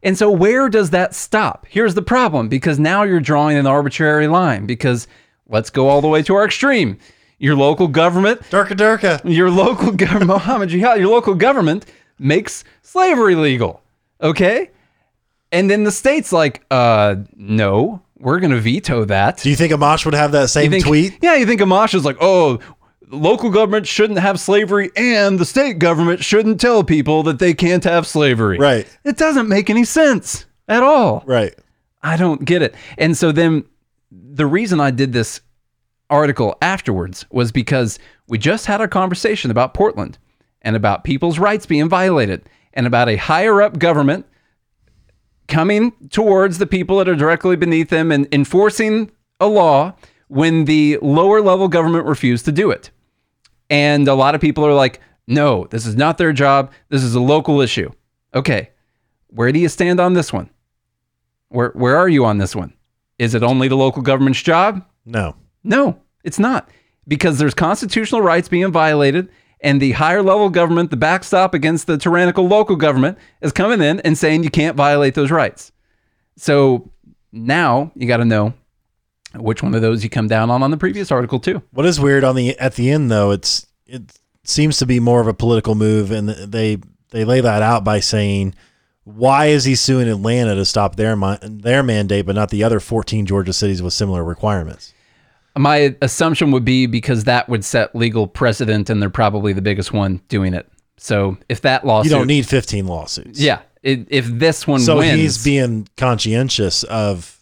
And 0.02 0.18
so, 0.18 0.28
where 0.28 0.68
does 0.68 0.90
that 0.90 1.14
stop? 1.14 1.64
Here's 1.68 1.94
the 1.94 2.02
problem 2.02 2.48
because 2.48 2.80
now 2.80 3.04
you're 3.04 3.20
drawing 3.20 3.56
an 3.56 3.68
arbitrary 3.68 4.26
line. 4.26 4.66
Because 4.66 5.06
let's 5.48 5.70
go 5.70 5.88
all 5.88 6.00
the 6.00 6.08
way 6.08 6.22
to 6.24 6.34
our 6.34 6.44
extreme. 6.44 6.98
Your 7.38 7.54
local 7.54 7.86
government, 7.86 8.40
Durka 8.50 8.76
Durka. 8.76 9.20
your 9.24 9.50
local 9.50 9.92
government, 9.92 10.26
Mohammed 10.26 10.70
Jihad, 10.70 10.98
your 10.98 11.10
local 11.10 11.34
government 11.34 11.86
makes 12.18 12.64
slavery 12.82 13.36
legal. 13.36 13.82
Okay? 14.20 14.70
And 15.52 15.70
then 15.70 15.84
the 15.84 15.92
state's 15.92 16.32
like, 16.32 16.64
uh, 16.70 17.16
no, 17.36 18.02
we're 18.18 18.40
going 18.40 18.52
to 18.52 18.60
veto 18.60 19.04
that. 19.04 19.38
Do 19.38 19.50
you 19.50 19.56
think 19.56 19.72
Amash 19.72 20.04
would 20.04 20.14
have 20.14 20.32
that 20.32 20.48
same 20.48 20.70
think, 20.70 20.84
tweet? 20.84 21.18
Yeah, 21.20 21.36
you 21.36 21.46
think 21.46 21.60
Amash 21.60 21.94
is 21.94 22.04
like, 22.04 22.16
oh, 22.20 22.58
local 23.10 23.50
government 23.50 23.86
shouldn't 23.86 24.18
have 24.18 24.40
slavery 24.40 24.90
and 24.96 25.38
the 25.38 25.44
state 25.44 25.78
government 25.78 26.24
shouldn't 26.24 26.60
tell 26.60 26.82
people 26.82 27.22
that 27.24 27.38
they 27.38 27.52
can't 27.52 27.84
have 27.84 28.06
slavery. 28.06 28.58
Right. 28.58 28.88
It 29.04 29.18
doesn't 29.18 29.48
make 29.48 29.68
any 29.68 29.84
sense 29.84 30.46
at 30.66 30.82
all. 30.82 31.22
Right. 31.26 31.54
I 32.02 32.16
don't 32.16 32.44
get 32.44 32.62
it. 32.62 32.74
And 32.96 33.16
so 33.16 33.30
then 33.30 33.64
the 34.10 34.46
reason 34.46 34.80
I 34.80 34.90
did 34.90 35.12
this 35.12 35.40
article 36.08 36.56
afterwards 36.62 37.26
was 37.30 37.52
because 37.52 37.98
we 38.28 38.38
just 38.38 38.66
had 38.66 38.80
a 38.80 38.88
conversation 38.88 39.50
about 39.50 39.74
Portland 39.74 40.18
and 40.62 40.76
about 40.76 41.04
people's 41.04 41.38
rights 41.38 41.66
being 41.66 41.88
violated 41.88 42.48
and 42.72 42.86
about 42.86 43.08
a 43.08 43.16
higher 43.16 43.60
up 43.60 43.78
government 43.78 44.26
coming 45.48 45.92
towards 46.10 46.58
the 46.58 46.66
people 46.66 46.98
that 46.98 47.08
are 47.08 47.14
directly 47.14 47.56
beneath 47.56 47.88
them 47.88 48.10
and 48.12 48.26
enforcing 48.32 49.10
a 49.40 49.46
law 49.46 49.94
when 50.28 50.64
the 50.64 50.98
lower 51.02 51.40
level 51.40 51.68
government 51.68 52.06
refused 52.06 52.44
to 52.46 52.52
do 52.52 52.70
it. 52.70 52.90
And 53.68 54.08
a 54.08 54.14
lot 54.14 54.34
of 54.34 54.40
people 54.40 54.64
are 54.66 54.74
like, 54.74 55.00
no, 55.26 55.66
this 55.70 55.86
is 55.86 55.96
not 55.96 56.18
their 56.18 56.32
job. 56.32 56.72
This 56.88 57.02
is 57.02 57.14
a 57.14 57.20
local 57.20 57.60
issue. 57.60 57.90
Okay. 58.34 58.70
Where 59.28 59.52
do 59.52 59.58
you 59.58 59.68
stand 59.68 60.00
on 60.00 60.14
this 60.14 60.32
one? 60.32 60.50
Where 61.48 61.70
where 61.70 61.96
are 61.96 62.08
you 62.08 62.24
on 62.24 62.38
this 62.38 62.56
one? 62.56 62.74
Is 63.18 63.34
it 63.34 63.42
only 63.42 63.68
the 63.68 63.76
local 63.76 64.02
government's 64.02 64.42
job? 64.42 64.84
No. 65.04 65.36
No, 65.64 66.00
it's 66.24 66.38
not. 66.38 66.68
Because 67.06 67.38
there's 67.38 67.54
constitutional 67.54 68.20
rights 68.20 68.48
being 68.48 68.70
violated 68.72 69.28
and 69.62 69.80
the 69.80 69.92
higher 69.92 70.22
level 70.22 70.50
government, 70.50 70.90
the 70.90 70.96
backstop 70.96 71.54
against 71.54 71.86
the 71.86 71.96
tyrannical 71.96 72.46
local 72.46 72.76
government 72.76 73.16
is 73.40 73.52
coming 73.52 73.80
in 73.80 74.00
and 74.00 74.18
saying 74.18 74.42
you 74.44 74.50
can't 74.50 74.76
violate 74.76 75.14
those 75.14 75.30
rights. 75.30 75.72
So 76.36 76.90
now 77.30 77.92
you 77.94 78.06
got 78.06 78.18
to 78.18 78.24
know 78.24 78.54
which 79.36 79.62
one 79.62 79.74
of 79.74 79.80
those 79.80 80.04
you 80.04 80.10
come 80.10 80.28
down 80.28 80.50
on 80.50 80.62
on 80.62 80.70
the 80.70 80.76
previous 80.76 81.10
article 81.10 81.38
too. 81.38 81.62
What 81.70 81.86
is 81.86 81.98
weird 82.00 82.24
on 82.24 82.34
the 82.36 82.58
at 82.58 82.74
the 82.74 82.90
end 82.90 83.10
though, 83.10 83.30
it's 83.30 83.66
it 83.86 84.18
seems 84.44 84.78
to 84.78 84.86
be 84.86 85.00
more 85.00 85.20
of 85.20 85.26
a 85.26 85.34
political 85.34 85.74
move, 85.74 86.10
and 86.10 86.28
they 86.28 86.78
they 87.10 87.24
lay 87.24 87.40
that 87.40 87.62
out 87.62 87.84
by 87.84 88.00
saying, 88.00 88.54
why 89.04 89.46
is 89.46 89.64
he 89.64 89.74
suing 89.74 90.08
Atlanta 90.08 90.54
to 90.54 90.64
stop 90.64 90.96
their 90.96 91.16
their 91.42 91.82
mandate, 91.82 92.26
but 92.26 92.34
not 92.34 92.50
the 92.50 92.64
other 92.64 92.80
14 92.80 93.26
Georgia 93.26 93.52
cities 93.52 93.82
with 93.82 93.92
similar 93.92 94.24
requirements? 94.24 94.92
My 95.56 95.94
assumption 96.00 96.50
would 96.52 96.64
be 96.64 96.86
because 96.86 97.24
that 97.24 97.48
would 97.48 97.64
set 97.64 97.94
legal 97.94 98.26
precedent 98.26 98.88
and 98.90 99.02
they're 99.02 99.10
probably 99.10 99.52
the 99.52 99.60
biggest 99.62 99.92
one 99.92 100.20
doing 100.28 100.54
it. 100.54 100.66
So 100.96 101.36
if 101.48 101.60
that 101.62 101.84
lawsuit, 101.86 102.10
You 102.12 102.18
don't 102.18 102.26
need 102.26 102.46
15 102.46 102.86
lawsuits. 102.86 103.40
Yeah, 103.40 103.60
it, 103.82 104.06
if 104.08 104.26
this 104.26 104.66
one 104.66 104.80
So 104.80 104.98
wins, 104.98 105.20
he's 105.20 105.44
being 105.44 105.88
conscientious 105.96 106.84
of 106.84 107.38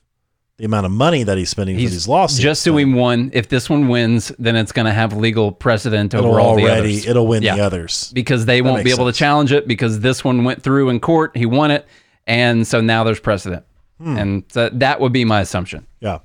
the 0.56 0.64
amount 0.64 0.86
of 0.86 0.92
money 0.92 1.22
that 1.22 1.38
he's 1.38 1.50
spending 1.50 1.76
for 1.76 1.80
he's 1.80 1.92
these 1.92 2.08
lawsuits. 2.08 2.40
just 2.42 2.62
suing 2.62 2.94
one. 2.94 3.30
If 3.32 3.48
this 3.48 3.70
one 3.70 3.88
wins, 3.88 4.32
then 4.38 4.56
it's 4.56 4.72
going 4.72 4.86
to 4.86 4.92
have 4.92 5.14
legal 5.16 5.52
precedent 5.52 6.12
It'll 6.12 6.26
over 6.30 6.40
all 6.40 6.56
the 6.56 6.62
already 6.64 6.94
others. 6.94 7.06
it'll 7.06 7.26
win 7.26 7.42
Yeah. 7.42 7.56
the 7.56 7.62
others. 7.62 8.10
because 8.14 8.44
they 8.46 8.60
won't 8.60 8.84
be 8.84 8.90
able 8.90 9.06
to 9.06 9.12
challenge 9.12 9.52
it 9.52 9.68
because 9.68 10.00
this 10.00 10.24
one 10.24 10.44
went 10.44 10.62
through 10.62 10.88
in 10.88 11.00
court. 11.00 11.36
He 11.36 11.46
won 11.46 11.70
it, 11.70 11.86
and 12.26 12.66
so 12.66 12.80
now 12.80 13.04
there's 13.04 13.20
precedent, 13.20 13.64
Hmm. 14.02 14.16
and 14.18 14.42
so 14.48 14.68
that 14.72 15.00
would 15.00 15.12
be 15.12 15.24
my 15.24 15.40
assumption. 15.40 15.86
Yeah. 16.00 16.18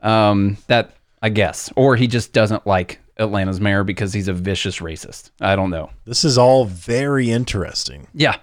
Um, 0.00 0.56
that 0.66 0.94
I 1.22 1.28
guess, 1.28 1.72
or 1.76 1.94
he 1.96 2.06
just 2.08 2.32
doesn't 2.32 2.66
like 2.66 2.98
Atlanta's 3.16 3.60
mayor 3.60 3.84
because 3.84 4.12
he's 4.12 4.26
a 4.28 4.32
vicious 4.32 4.78
racist. 4.80 5.30
I 5.40 5.54
don't 5.54 5.70
know. 5.70 5.90
This 6.04 6.24
is 6.24 6.36
all 6.36 6.64
very 6.64 7.30
interesting. 7.30 8.08
Yeah. 8.14 8.36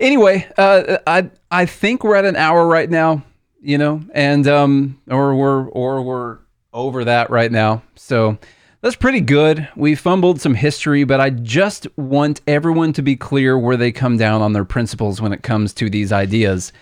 Anyway, 0.00 0.46
uh, 0.58 0.98
I 1.06 1.30
I 1.50 1.66
think 1.66 2.04
we're 2.04 2.16
at 2.16 2.24
an 2.24 2.36
hour 2.36 2.66
right 2.66 2.90
now, 2.90 3.22
you 3.62 3.78
know, 3.78 4.02
and 4.12 4.46
um, 4.46 5.00
or 5.10 5.34
we're 5.34 5.68
or 5.68 6.02
we're 6.02 6.38
over 6.74 7.04
that 7.04 7.30
right 7.30 7.50
now. 7.50 7.82
So 7.94 8.36
that's 8.82 8.96
pretty 8.96 9.20
good. 9.20 9.68
We 9.76 9.94
fumbled 9.94 10.40
some 10.40 10.54
history, 10.54 11.04
but 11.04 11.20
I 11.20 11.30
just 11.30 11.86
want 11.96 12.40
everyone 12.46 12.92
to 12.94 13.02
be 13.02 13.14
clear 13.16 13.56
where 13.58 13.76
they 13.76 13.92
come 13.92 14.16
down 14.16 14.42
on 14.42 14.52
their 14.52 14.64
principles 14.64 15.20
when 15.20 15.32
it 15.32 15.42
comes 15.42 15.72
to 15.74 15.88
these 15.88 16.12
ideas, 16.12 16.72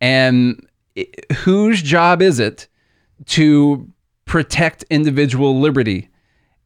and 0.00 0.66
i- 0.96 1.06
whose 1.44 1.82
job 1.82 2.22
is 2.22 2.40
it 2.40 2.66
to 3.26 3.86
protect 4.30 4.84
individual 4.90 5.58
liberty, 5.58 6.08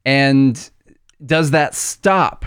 and 0.04 0.70
does 1.24 1.50
that 1.52 1.74
stop 1.74 2.44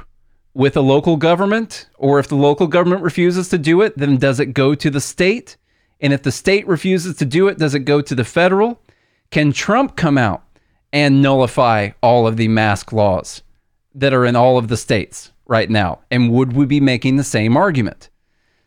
with 0.53 0.77
a 0.77 0.81
local 0.81 1.17
government, 1.17 1.89
or 1.97 2.19
if 2.19 2.27
the 2.27 2.35
local 2.35 2.67
government 2.67 3.01
refuses 3.01 3.49
to 3.49 3.57
do 3.57 3.81
it, 3.81 3.97
then 3.97 4.17
does 4.17 4.39
it 4.39 4.53
go 4.53 4.75
to 4.75 4.91
the 4.91 5.01
state? 5.01 5.57
And 5.99 6.13
if 6.13 6.21
the 6.21 6.31
state 6.31 6.67
refuses 6.67 7.17
to 7.17 7.25
do 7.25 7.47
it, 7.47 7.57
does 7.57 7.73
it 7.73 7.79
go 7.79 7.99
to 7.99 8.13
the 8.13 8.23
federal? 8.23 8.79
Can 9.31 9.51
Trump 9.51 9.95
come 9.95 10.19
out 10.19 10.43
and 10.93 11.19
nullify 11.23 11.89
all 12.03 12.27
of 12.27 12.37
the 12.37 12.47
mask 12.47 12.93
laws 12.93 13.41
that 13.95 14.13
are 14.13 14.23
in 14.23 14.35
all 14.35 14.59
of 14.59 14.67
the 14.67 14.77
states 14.77 15.31
right 15.47 15.69
now? 15.69 16.01
And 16.11 16.29
would 16.31 16.53
we 16.53 16.67
be 16.67 16.79
making 16.79 17.15
the 17.15 17.23
same 17.23 17.57
argument? 17.57 18.11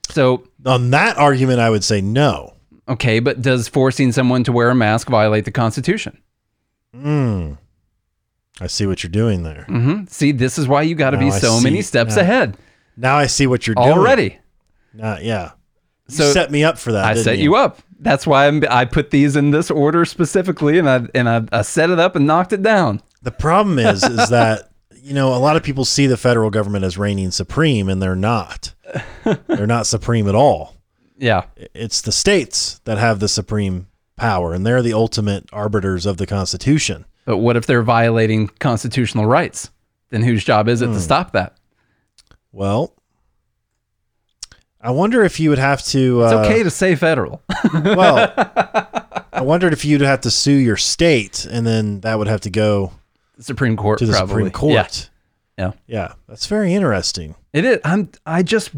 So, 0.08 0.48
On 0.66 0.90
that 0.90 1.16
argument, 1.16 1.60
I 1.60 1.70
would 1.70 1.84
say 1.84 2.00
no. 2.00 2.54
okay, 2.88 3.20
but 3.20 3.40
does 3.40 3.68
forcing 3.68 4.10
someone 4.10 4.42
to 4.42 4.50
wear 4.50 4.70
a 4.70 4.74
mask 4.74 5.08
violate 5.08 5.44
the 5.44 5.52
Constitution? 5.52 6.20
I 6.94 8.66
see 8.66 8.86
what 8.86 9.02
you're 9.02 9.10
doing 9.10 9.42
there. 9.42 9.64
hmm 9.68 10.04
See, 10.08 10.32
this 10.32 10.58
is 10.58 10.68
why 10.68 10.82
you 10.82 10.94
got 10.94 11.10
to 11.10 11.18
be 11.18 11.30
so 11.30 11.60
many 11.60 11.82
steps 11.82 12.16
Now- 12.16 12.22
ahead 12.22 12.56
Now 12.96 13.16
I 13.16 13.26
see 13.26 13.46
what 13.46 13.66
you're 13.66 13.74
doing. 13.76 13.88
already. 13.88 14.38
Nah, 14.92 15.18
yeah. 15.20 15.52
You 16.08 16.16
So- 16.16 16.32
set 16.32 16.50
me 16.50 16.64
up 16.64 16.78
for 16.78 16.92
that. 16.92 17.04
I 17.04 17.14
set 17.14 17.38
you 17.38 17.54
up. 17.54 17.78
That's 18.00 18.26
why 18.26 18.46
I'm, 18.46 18.62
I 18.70 18.84
put 18.86 19.10
these 19.10 19.36
in 19.36 19.50
this 19.50 19.70
order 19.70 20.04
specifically, 20.04 20.78
and 20.78 20.88
I 20.88 21.02
and 21.14 21.28
I, 21.28 21.42
I 21.52 21.62
set 21.62 21.90
it 21.90 21.98
up 21.98 22.16
and 22.16 22.26
knocked 22.26 22.52
it 22.54 22.62
down. 22.62 23.02
The 23.22 23.30
problem 23.30 23.78
is, 23.78 24.02
is 24.02 24.28
that 24.30 24.70
you 25.02 25.12
know 25.12 25.34
a 25.34 25.36
lot 25.38 25.56
of 25.56 25.62
people 25.62 25.84
see 25.84 26.06
the 26.06 26.16
federal 26.16 26.48
government 26.50 26.84
as 26.84 26.96
reigning 26.96 27.30
supreme, 27.30 27.88
and 27.90 28.00
they're 28.02 28.16
not. 28.16 28.74
they're 29.46 29.66
not 29.66 29.86
supreme 29.86 30.28
at 30.28 30.34
all. 30.34 30.76
Yeah, 31.18 31.44
It's 31.74 32.00
the 32.00 32.12
states 32.12 32.80
that 32.86 32.96
have 32.96 33.20
the 33.20 33.28
supreme 33.28 33.86
power, 34.20 34.52
and 34.52 34.64
they're 34.66 34.82
the 34.82 34.92
ultimate 34.92 35.48
arbiters 35.52 36.06
of 36.06 36.16
the 36.18 36.26
Constitution. 36.26 37.04
but 37.24 37.38
what 37.38 37.56
if 37.56 37.66
they're 37.66 37.82
violating 37.82 38.48
constitutional 38.58 39.24
rights? 39.26 39.70
Then 40.10 40.22
whose 40.22 40.42
job 40.44 40.68
is 40.68 40.82
it 40.82 40.86
Hmm. 40.88 40.94
to 40.94 41.00
stop 41.00 41.32
that? 41.32 41.54
Well, 42.52 42.94
I 44.80 44.90
wonder 44.90 45.22
if 45.22 45.38
you 45.38 45.50
would 45.50 45.58
have 45.58 45.82
to. 45.86 46.22
It's 46.22 46.32
Uh, 46.32 46.40
okay 46.40 46.62
to 46.62 46.70
say 46.70 46.94
federal. 46.96 47.42
Well, 47.84 48.32
I 49.32 49.42
wondered 49.42 49.72
if 49.72 49.84
you'd 49.84 50.00
have 50.00 50.22
to 50.22 50.30
sue 50.30 50.52
your 50.56 50.76
state, 50.76 51.44
and 51.50 51.66
then 51.66 52.00
that 52.00 52.18
would 52.18 52.26
have 52.28 52.40
to 52.42 52.50
go 52.50 52.92
Supreme 53.38 53.76
Court 53.76 53.98
to 54.00 54.06
the 54.06 54.12
probably. 54.12 54.34
Supreme 54.34 54.50
Court. 54.50 55.10
Yeah. 55.58 55.64
yeah. 55.66 55.72
Yeah, 55.86 56.12
that's 56.28 56.46
very 56.46 56.74
interesting. 56.74 57.34
It 57.52 57.64
is. 57.64 57.78
I'm. 57.84 58.08
I 58.26 58.42
just. 58.42 58.70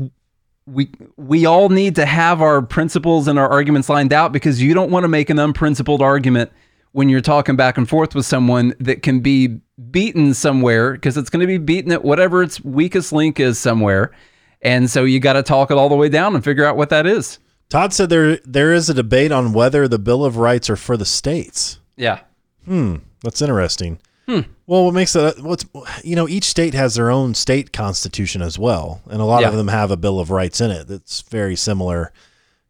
We 0.66 0.90
we 1.16 1.44
all 1.44 1.68
need 1.68 1.96
to 1.96 2.06
have 2.06 2.40
our 2.40 2.62
principles 2.62 3.28
and 3.28 3.38
our 3.38 3.48
arguments 3.48 3.88
lined 3.88 4.12
out 4.12 4.32
because 4.32 4.62
you 4.62 4.74
don't 4.74 4.90
want 4.90 5.04
to 5.04 5.08
make 5.08 5.28
an 5.28 5.38
unprincipled 5.38 6.00
argument 6.00 6.52
when 6.92 7.08
you're 7.08 7.20
talking 7.20 7.56
back 7.56 7.78
and 7.78 7.88
forth 7.88 8.14
with 8.14 8.26
someone 8.26 8.74
that 8.78 9.02
can 9.02 9.20
be 9.20 9.60
beaten 9.90 10.34
somewhere 10.34 10.92
because 10.92 11.16
it's 11.16 11.30
going 11.30 11.40
to 11.40 11.46
be 11.46 11.58
beaten 11.58 11.90
at 11.90 12.04
whatever 12.04 12.42
its 12.42 12.62
weakest 12.62 13.12
link 13.12 13.40
is 13.40 13.58
somewhere, 13.58 14.12
and 14.60 14.88
so 14.88 15.04
you 15.04 15.18
got 15.18 15.32
to 15.32 15.42
talk 15.42 15.70
it 15.70 15.76
all 15.76 15.88
the 15.88 15.96
way 15.96 16.08
down 16.08 16.34
and 16.34 16.44
figure 16.44 16.64
out 16.64 16.76
what 16.76 16.90
that 16.90 17.06
is. 17.06 17.38
Todd 17.68 17.92
said 17.92 18.10
there 18.10 18.36
there 18.44 18.72
is 18.72 18.88
a 18.90 18.94
debate 18.94 19.32
on 19.32 19.52
whether 19.52 19.88
the 19.88 19.98
Bill 19.98 20.24
of 20.24 20.36
Rights 20.36 20.68
are 20.68 20.76
for 20.76 20.96
the 20.96 21.06
states. 21.06 21.80
Yeah. 21.96 22.20
Hmm, 22.66 22.96
that's 23.22 23.42
interesting. 23.42 23.98
Hmm. 24.26 24.40
Well, 24.66 24.84
what 24.84 24.94
makes 24.94 25.16
it 25.16 25.40
what's 25.42 25.64
you 26.04 26.14
know 26.14 26.28
each 26.28 26.44
state 26.44 26.74
has 26.74 26.94
their 26.94 27.10
own 27.10 27.34
state 27.34 27.72
constitution 27.72 28.40
as 28.40 28.58
well, 28.58 29.00
and 29.10 29.20
a 29.20 29.24
lot 29.24 29.42
Yeah. 29.42 29.48
of 29.48 29.56
them 29.56 29.68
have 29.68 29.90
a 29.90 29.96
Bill 29.96 30.20
of 30.20 30.30
Rights 30.30 30.60
in 30.60 30.70
it 30.70 30.86
that's 30.86 31.22
very 31.22 31.56
similar. 31.56 32.12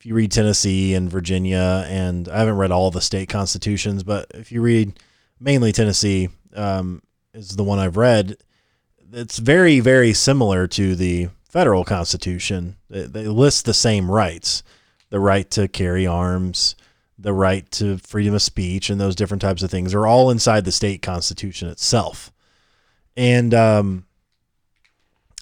If 0.01 0.07
you 0.07 0.15
read 0.15 0.33
Tennessee 0.33 0.95
and 0.95 1.11
Virginia, 1.11 1.85
and 1.89 2.29
I 2.29 2.39
haven't 2.41 2.57
read 2.57 2.73
all 2.73 2.91
the 2.91 3.01
state 3.01 3.29
constitutions, 3.29 4.03
but 4.03 4.27
if 4.35 4.51
you 4.51 4.61
read 4.63 4.99
mainly 5.39 5.73
Tennessee, 5.73 6.29
um, 6.57 7.03
is 7.35 7.51
the 7.57 7.65
one 7.65 7.79
I've 7.79 7.97
read. 7.97 8.37
It's 9.13 9.39
very 9.39 9.79
very 9.81 10.15
similar 10.15 10.67
to 10.69 10.97
the 10.97 11.29
federal 11.49 11.85
constitution. 11.85 12.77
They, 12.89 13.03
they 13.03 13.27
list 13.29 13.67
the 13.67 13.75
same 13.75 14.11
rights: 14.11 14.63
the 15.11 15.21
right 15.21 15.49
to 15.51 15.69
carry 15.69 16.07
arms, 16.07 16.75
the 17.23 17.33
right 17.33 17.71
to 17.73 17.99
freedom 17.99 18.35
of 18.35 18.43
speech 18.43 18.91
and 18.91 19.01
those 19.01 19.15
different 19.15 19.41
types 19.41 19.63
of 19.63 19.71
things 19.71 19.95
are 19.95 20.07
all 20.07 20.31
inside 20.31 20.65
the 20.65 20.73
state 20.73 21.03
constitution 21.03 21.69
itself. 21.69 22.33
And 23.17 23.55
um, 23.55 24.07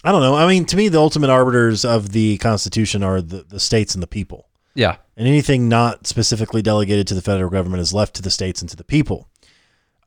I 0.02 0.12
don't 0.12 0.22
know. 0.22 0.34
I 0.34 0.46
mean, 0.46 0.64
to 0.66 0.76
me, 0.76 0.88
the 0.88 1.00
ultimate 1.00 1.30
arbiters 1.30 1.84
of 1.84 2.12
the 2.12 2.38
constitution 2.38 3.02
are 3.02 3.20
the, 3.20 3.42
the 3.42 3.60
states 3.60 3.94
and 3.94 4.02
the 4.02 4.06
people. 4.06 4.48
Yeah. 4.74 4.96
And 5.16 5.26
anything 5.26 5.68
not 5.68 6.06
specifically 6.06 6.62
delegated 6.62 7.06
to 7.08 7.14
the 7.14 7.22
federal 7.22 7.50
government 7.50 7.82
is 7.82 7.92
left 7.92 8.14
to 8.16 8.22
the 8.22 8.30
states 8.30 8.60
and 8.60 8.70
to 8.70 8.76
the 8.76 8.84
people. 8.84 9.28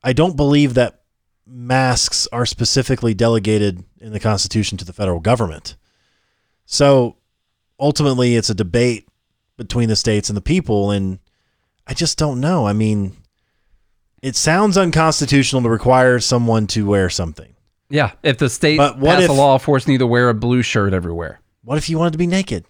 I 0.02 0.12
don't 0.12 0.36
believe 0.36 0.74
that 0.74 1.02
masks 1.46 2.26
are 2.32 2.46
specifically 2.46 3.14
delegated 3.14 3.84
in 4.00 4.12
the 4.12 4.20
Constitution 4.20 4.78
to 4.78 4.84
the 4.84 4.92
federal 4.92 5.20
government. 5.20 5.76
So 6.66 7.16
ultimately, 7.78 8.36
it's 8.36 8.50
a 8.50 8.54
debate 8.54 9.08
between 9.56 9.88
the 9.88 9.96
states 9.96 10.28
and 10.28 10.36
the 10.36 10.42
people. 10.42 10.90
And 10.90 11.18
I 11.86 11.94
just 11.94 12.18
don't 12.18 12.40
know. 12.40 12.66
I 12.66 12.72
mean, 12.72 13.16
it 14.22 14.36
sounds 14.36 14.76
unconstitutional 14.78 15.62
to 15.62 15.68
require 15.68 16.18
someone 16.18 16.66
to 16.68 16.86
wear 16.86 17.10
something. 17.10 17.54
Yeah. 17.90 18.12
If 18.22 18.38
the 18.38 18.48
state 18.48 18.78
But 18.78 18.98
what 18.98 19.12
passed 19.16 19.24
if- 19.24 19.30
a 19.30 19.34
law 19.34 19.58
forcing 19.58 19.92
you 19.92 19.98
to 19.98 20.06
wear 20.06 20.28
a 20.28 20.34
blue 20.34 20.62
shirt 20.62 20.92
everywhere. 20.92 21.40
What 21.62 21.78
if 21.78 21.88
you 21.88 21.98
wanted 21.98 22.12
to 22.12 22.18
be 22.18 22.26
naked? 22.26 22.64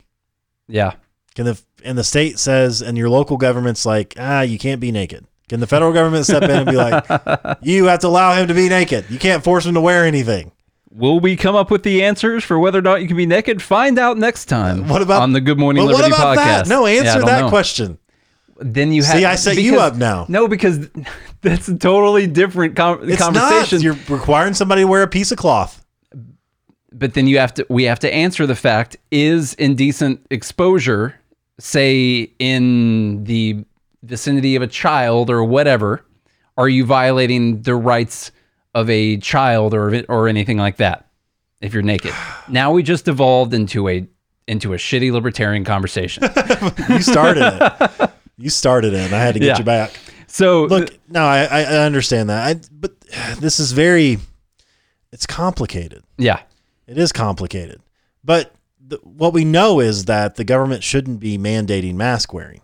Yeah. 0.68 0.94
Can 1.34 1.46
the 1.46 1.60
and 1.84 1.98
the 1.98 2.04
state 2.04 2.38
says 2.38 2.80
and 2.80 2.96
your 2.96 3.08
local 3.10 3.36
government's 3.36 3.84
like, 3.84 4.14
ah, 4.18 4.40
you 4.42 4.58
can't 4.58 4.80
be 4.80 4.90
naked. 4.92 5.26
Can 5.48 5.60
the 5.60 5.66
federal 5.66 5.92
government 5.92 6.24
step 6.24 6.42
in 6.42 6.50
and 6.50 6.66
be 6.70 6.76
like, 6.76 7.04
you 7.62 7.84
have 7.86 8.00
to 8.00 8.06
allow 8.08 8.34
him 8.34 8.48
to 8.48 8.54
be 8.54 8.68
naked. 8.68 9.04
You 9.10 9.18
can't 9.18 9.44
force 9.44 9.66
him 9.66 9.74
to 9.74 9.80
wear 9.80 10.04
anything. 10.04 10.52
Will 10.90 11.18
we 11.20 11.36
come 11.36 11.56
up 11.56 11.70
with 11.70 11.82
the 11.82 12.04
answers 12.04 12.44
for 12.44 12.58
whether 12.58 12.78
or 12.78 12.82
not 12.82 13.02
you 13.02 13.08
can 13.08 13.16
be 13.16 13.26
naked? 13.26 13.60
Find 13.60 13.98
out 13.98 14.16
next 14.16 14.46
time. 14.46 14.88
What 14.88 15.02
about 15.02 15.22
on 15.22 15.32
the 15.32 15.40
Good 15.40 15.58
Morning 15.58 15.84
Liberty 15.84 16.10
podcast? 16.12 16.36
that? 16.36 16.68
No, 16.68 16.86
answer 16.86 17.18
don't 17.18 17.26
that 17.26 17.40
know. 17.42 17.48
question. 17.48 17.98
Then 18.58 18.92
you 18.92 19.02
have 19.02 19.16
See, 19.18 19.24
I 19.24 19.34
set 19.34 19.56
you 19.56 19.80
up 19.80 19.96
now. 19.96 20.26
No, 20.28 20.46
because 20.48 20.88
that's 21.42 21.68
a 21.68 21.76
totally 21.76 22.26
different 22.26 22.76
com- 22.76 23.08
It's 23.08 23.20
conversation. 23.22 23.78
not. 23.78 23.82
You're 23.84 23.96
requiring 24.16 24.54
somebody 24.54 24.82
to 24.82 24.86
wear 24.86 25.02
a 25.02 25.08
piece 25.08 25.32
of 25.32 25.38
cloth. 25.38 25.84
but 26.92 27.14
then 27.14 27.26
you 27.26 27.38
have 27.38 27.52
to 27.54 27.66
we 27.68 27.84
have 27.84 27.98
to 28.00 28.14
answer 28.14 28.46
the 28.46 28.54
fact 28.54 28.96
is 29.10 29.54
indecent 29.54 30.24
exposure 30.30 31.14
say 31.58 32.30
in 32.38 33.24
the 33.24 33.64
vicinity 34.04 34.54
of 34.56 34.62
a 34.62 34.66
child 34.68 35.30
or 35.30 35.42
whatever 35.44 36.04
are 36.56 36.68
you 36.68 36.84
violating 36.84 37.62
the 37.62 37.74
rights 37.74 38.30
of 38.74 38.88
a 38.90 39.16
child 39.18 39.74
or 39.74 40.04
or 40.08 40.28
anything 40.28 40.56
like 40.58 40.76
that 40.76 41.08
if 41.60 41.72
you're 41.74 41.82
naked 41.82 42.12
now 42.48 42.70
we 42.72 42.82
just 42.82 43.08
evolved 43.08 43.54
into 43.54 43.88
a 43.88 44.06
into 44.46 44.72
a 44.72 44.76
shitty 44.76 45.10
libertarian 45.10 45.64
conversation 45.64 46.22
You 46.88 47.00
started 47.02 47.42
it. 47.60 48.10
You 48.36 48.50
started 48.50 48.94
it, 48.94 49.00
and 49.00 49.14
I 49.14 49.20
had 49.20 49.34
to 49.34 49.40
get 49.40 49.46
Yeah. 49.46 49.58
you 49.58 49.64
back. 49.64 49.92
so 50.26 50.64
Look, 50.64 50.90
no, 51.08 51.24
I, 51.24 51.44
I 51.44 51.60
I 51.62 51.76
understand 51.86 52.30
that. 52.30 52.46
I, 52.46 52.60
but 52.72 52.92
this 53.40 53.60
is 53.60 53.72
very, 53.72 54.18
it's 55.12 55.26
complicated. 55.26 56.02
yeah 56.18 56.40
It 56.86 56.98
is 56.98 57.12
complicated. 57.12 57.80
But 58.24 58.52
the, 58.86 58.96
what 59.02 59.32
we 59.32 59.44
know 59.44 59.80
is 59.80 60.06
that 60.06 60.34
the 60.36 60.44
government 60.44 60.82
shouldn't 60.82 61.20
be 61.20 61.38
mandating 61.38 61.94
mask 61.94 62.32
wearing. 62.34 62.60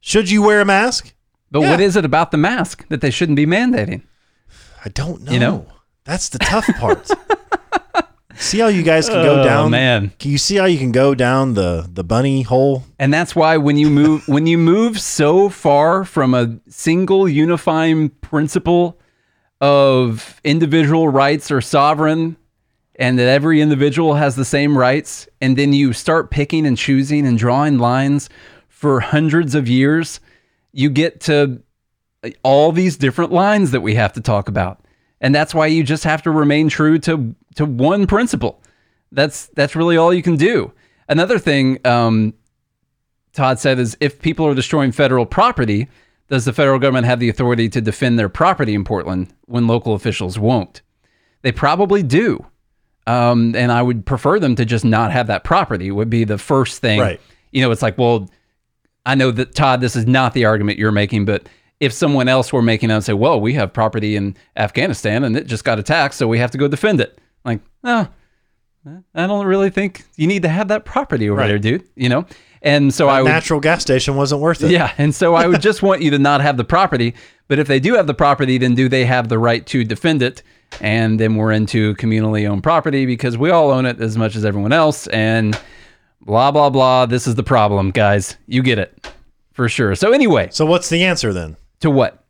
Should 0.00 0.30
you 0.30 0.42
wear 0.42 0.60
a 0.60 0.64
mask? 0.64 1.14
but 1.50 1.60
Yeah. 1.62 1.70
what 1.70 1.80
is 1.80 1.96
it 1.96 2.04
about 2.04 2.30
the 2.32 2.36
mask 2.38 2.86
that 2.88 3.00
they 3.00 3.10
shouldn't 3.10 3.36
be 3.36 3.46
mandating 3.46 4.02
I 4.84 4.88
don't 4.90 5.22
know. 5.22 5.32
You 5.32 5.38
know? 5.38 5.66
That's 6.04 6.28
the 6.28 6.38
tough 6.40 6.66
part. 6.78 7.08
see 8.36 8.58
how 8.58 8.68
you 8.68 8.82
guys 8.82 9.08
can 9.08 9.22
go 9.24 9.40
Oh, 9.40 9.44
down. 9.44 9.70
man. 9.70 10.12
Can 10.18 10.30
you 10.30 10.38
see 10.38 10.56
how 10.56 10.64
you 10.66 10.78
can 10.78 10.92
go 10.92 11.14
down 11.14 11.54
the 11.54 11.88
the 11.92 12.04
bunny 12.04 12.42
hole? 12.42 12.84
And 12.98 13.12
that's 13.12 13.34
why 13.36 13.56
when 13.56 13.76
you 13.76 13.90
move 13.90 14.26
when 14.28 14.46
you 14.46 14.58
move 14.58 15.00
so 15.00 15.48
far 15.48 16.04
from 16.04 16.34
a 16.34 16.58
single 16.68 17.28
unifying 17.28 18.10
principle 18.10 18.98
of 19.60 20.40
individual 20.44 21.08
rights 21.08 21.50
or 21.50 21.60
sovereign 21.60 22.36
and 22.96 23.18
that 23.18 23.28
every 23.28 23.60
individual 23.60 24.14
has 24.14 24.36
the 24.36 24.44
same 24.44 24.76
rights 24.76 25.26
and 25.40 25.56
then 25.56 25.72
you 25.72 25.92
start 25.92 26.30
picking 26.30 26.66
and 26.66 26.76
choosing 26.76 27.26
and 27.26 27.38
drawing 27.38 27.78
lines 27.78 28.28
for 28.68 29.00
hundreds 29.00 29.54
of 29.54 29.66
years, 29.68 30.20
you 30.72 30.90
get 30.90 31.20
to 31.20 31.62
all 32.42 32.72
these 32.72 32.96
different 32.96 33.32
lines 33.32 33.70
that 33.70 33.80
we 33.80 33.94
have 33.94 34.12
to 34.12 34.20
talk 34.20 34.48
about. 34.48 34.83
And 35.20 35.34
that's 35.34 35.54
why 35.54 35.66
you 35.66 35.82
just 35.82 36.04
have 36.04 36.22
to 36.22 36.30
remain 36.30 36.68
true 36.68 36.98
to 37.00 37.34
to 37.54 37.64
one 37.64 38.06
principle. 38.06 38.62
That's 39.12 39.46
that's 39.48 39.76
really 39.76 39.96
all 39.96 40.12
you 40.12 40.22
can 40.22 40.36
do. 40.36 40.72
Another 41.08 41.38
thing 41.38 41.78
um, 41.86 42.34
Todd 43.32 43.58
said 43.58 43.78
is 43.78 43.96
if 44.00 44.20
people 44.20 44.46
are 44.46 44.54
destroying 44.54 44.92
federal 44.92 45.26
property, 45.26 45.88
does 46.28 46.44
the 46.44 46.52
federal 46.52 46.78
government 46.78 47.06
have 47.06 47.20
the 47.20 47.28
authority 47.28 47.68
to 47.68 47.80
defend 47.80 48.18
their 48.18 48.28
property 48.28 48.74
in 48.74 48.84
Portland 48.84 49.32
when 49.46 49.66
local 49.66 49.94
officials 49.94 50.38
won't? 50.38 50.82
They 51.42 51.52
probably 51.52 52.02
do. 52.02 52.44
Um, 53.06 53.54
and 53.54 53.70
I 53.70 53.82
would 53.82 54.06
prefer 54.06 54.40
them 54.40 54.56
to 54.56 54.64
just 54.64 54.84
not 54.84 55.12
have 55.12 55.26
that 55.26 55.44
property 55.44 55.90
would 55.90 56.08
be 56.08 56.24
the 56.24 56.38
first 56.38 56.80
thing. 56.80 57.00
Right. 57.00 57.20
You 57.50 57.60
know, 57.60 57.70
it's 57.70 57.82
like, 57.82 57.98
well, 57.98 58.30
I 59.04 59.14
know 59.14 59.30
that 59.30 59.54
Todd, 59.54 59.82
this 59.82 59.94
is 59.94 60.06
not 60.06 60.32
the 60.32 60.46
argument 60.46 60.78
you're 60.78 60.90
making, 60.90 61.26
but 61.26 61.46
if 61.80 61.92
someone 61.92 62.28
else 62.28 62.52
were 62.52 62.62
making 62.62 62.90
it 62.90 62.94
and 62.94 63.04
say, 63.04 63.12
well, 63.12 63.40
we 63.40 63.54
have 63.54 63.72
property 63.72 64.16
in 64.16 64.36
Afghanistan 64.56 65.24
and 65.24 65.36
it 65.36 65.46
just 65.46 65.64
got 65.64 65.78
attacked, 65.78 66.14
so 66.14 66.26
we 66.28 66.38
have 66.38 66.50
to 66.52 66.58
go 66.58 66.68
defend 66.68 67.00
it. 67.00 67.18
Like, 67.44 67.60
no, 67.82 68.08
I 69.14 69.26
don't 69.26 69.46
really 69.46 69.70
think 69.70 70.04
you 70.16 70.26
need 70.26 70.42
to 70.42 70.48
have 70.48 70.68
that 70.68 70.84
property 70.84 71.28
over 71.30 71.40
Right. 71.40 71.48
there, 71.48 71.58
dude. 71.58 71.84
You 71.96 72.08
know? 72.08 72.26
And 72.62 72.92
so 72.94 73.08
I 73.08 73.20
would 73.22 73.28
Natural 73.28 73.60
gas 73.60 73.82
station 73.82 74.16
wasn't 74.16 74.40
worth 74.40 74.62
it. 74.62 74.70
yeah, 74.70 74.92
and 74.96 75.14
so 75.14 75.34
I 75.34 75.46
would 75.46 75.60
just 75.60 75.82
want 75.82 76.00
you 76.00 76.10
to 76.12 76.18
not 76.18 76.40
have 76.40 76.56
the 76.56 76.64
property. 76.64 77.14
But 77.46 77.58
if 77.58 77.66
they 77.66 77.78
do 77.78 77.94
have 77.94 78.06
the 78.06 78.14
property, 78.14 78.56
then 78.56 78.74
do 78.74 78.88
they 78.88 79.04
have 79.04 79.28
the 79.28 79.38
right 79.38 79.66
to 79.66 79.84
defend 79.84 80.22
it? 80.22 80.42
And 80.80 81.20
then 81.20 81.36
we're 81.36 81.52
into 81.52 81.94
communally 81.96 82.48
owned 82.48 82.62
property 82.62 83.04
because 83.04 83.36
we 83.36 83.50
all 83.50 83.70
own 83.70 83.84
it 83.84 84.00
as 84.00 84.16
much 84.16 84.34
as 84.34 84.46
everyone 84.46 84.72
else. 84.72 85.06
And 85.08 85.58
blah, 86.22 86.50
blah, 86.50 86.70
blah. 86.70 87.04
This 87.04 87.26
is 87.26 87.34
the 87.34 87.42
problem, 87.42 87.90
guys. 87.90 88.38
You 88.46 88.62
get 88.62 88.78
it 88.78 89.12
for 89.52 89.68
sure. 89.68 89.94
So, 89.94 90.12
anyway, 90.12 90.48
So 90.50 90.64
what's 90.64 90.88
the 90.88 91.04
answer 91.04 91.34
then? 91.34 91.56
To 91.84 91.90
what? 91.90 92.24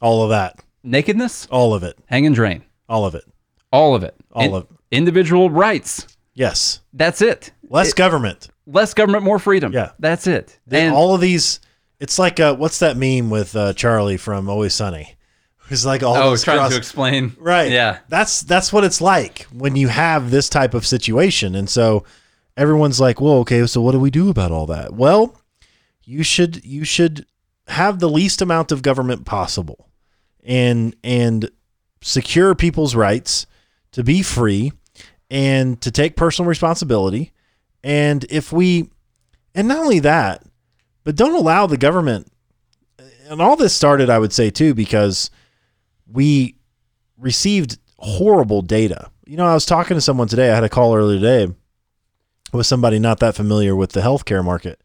All 0.00 0.22
of 0.22 0.30
that. 0.30 0.60
nakedness, 0.84 1.46
All 1.50 1.74
of 1.74 1.82
it. 1.82 1.98
hang 2.06 2.24
and 2.24 2.34
drain. 2.34 2.62
All 2.88 3.04
of 3.04 3.14
it. 3.16 3.24
All 3.72 3.96
of 3.96 4.04
it. 4.04 4.14
All 4.32 4.54
of 4.54 4.64
it. 4.64 4.70
Individual 4.92 5.50
rights. 5.50 6.06
Yes. 6.34 6.80
That's 6.92 7.20
it. 7.20 7.52
Less 7.68 7.92
government. 7.92 8.48
Less 8.64 8.94
government, 8.94 9.24
more 9.24 9.40
freedom. 9.40 9.72
Yeah. 9.72 9.90
That's 9.98 10.26
it. 10.28 10.58
And 10.70 10.94
all 10.94 11.14
of 11.14 11.20
these. 11.20 11.58
It's 11.98 12.16
like 12.18 12.38
uh, 12.38 12.54
what's 12.54 12.78
that 12.78 12.96
meme 12.96 13.28
with 13.28 13.56
uh, 13.56 13.72
Charlie 13.74 14.16
from 14.16 14.48
Always 14.48 14.74
Sunny? 14.74 15.16
It's 15.70 15.86
like 15.86 16.02
all 16.02 16.16
oh, 16.16 16.36
trying 16.36 16.58
cross- 16.58 16.72
to 16.72 16.76
explain. 16.76 17.34
Right. 17.38 17.70
Yeah. 17.72 18.00
That's 18.08 18.42
that's 18.42 18.72
what 18.72 18.84
it's 18.84 19.00
like 19.00 19.46
when 19.52 19.74
you 19.74 19.88
have 19.88 20.30
this 20.30 20.50
type 20.50 20.74
of 20.74 20.84
situation. 20.84 21.54
And 21.54 21.70
so 21.70 22.04
everyone's 22.58 23.00
like, 23.00 23.22
"Well, 23.22 23.38
okay, 23.38 23.64
so 23.66 23.80
what 23.80 23.92
do 23.92 24.00
we 24.00 24.10
do 24.10 24.28
about 24.28 24.52
all 24.52 24.66
that?" 24.66 24.92
Well, 24.92 25.40
you 26.04 26.22
should 26.24 26.62
you 26.64 26.84
should 26.84 27.24
have 27.72 27.98
the 27.98 28.08
least 28.08 28.42
amount 28.42 28.70
of 28.70 28.82
government 28.82 29.24
possible 29.24 29.88
and 30.44 30.94
and 31.02 31.50
secure 32.02 32.54
people's 32.54 32.94
rights 32.94 33.46
to 33.92 34.04
be 34.04 34.22
free 34.22 34.72
and 35.30 35.80
to 35.80 35.90
take 35.90 36.16
personal 36.16 36.48
responsibility. 36.48 37.32
And 37.82 38.24
if 38.28 38.52
we 38.52 38.90
and 39.54 39.68
not 39.68 39.78
only 39.78 40.00
that, 40.00 40.44
but 41.04 41.16
don't 41.16 41.34
allow 41.34 41.66
the 41.66 41.78
government 41.78 42.30
and 43.28 43.40
all 43.40 43.56
this 43.56 43.74
started 43.74 44.10
I 44.10 44.18
would 44.18 44.32
say 44.32 44.50
too 44.50 44.74
because 44.74 45.30
we 46.06 46.56
received 47.18 47.78
horrible 47.98 48.60
data. 48.60 49.10
You 49.24 49.36
know, 49.38 49.46
I 49.46 49.54
was 49.54 49.64
talking 49.64 49.96
to 49.96 50.00
someone 50.02 50.28
today. 50.28 50.50
I 50.50 50.54
had 50.54 50.64
a 50.64 50.68
call 50.68 50.94
earlier 50.94 51.18
today 51.18 51.54
with 52.52 52.66
somebody 52.66 52.98
not 52.98 53.20
that 53.20 53.34
familiar 53.34 53.74
with 53.74 53.92
the 53.92 54.00
healthcare 54.00 54.44
market. 54.44 54.82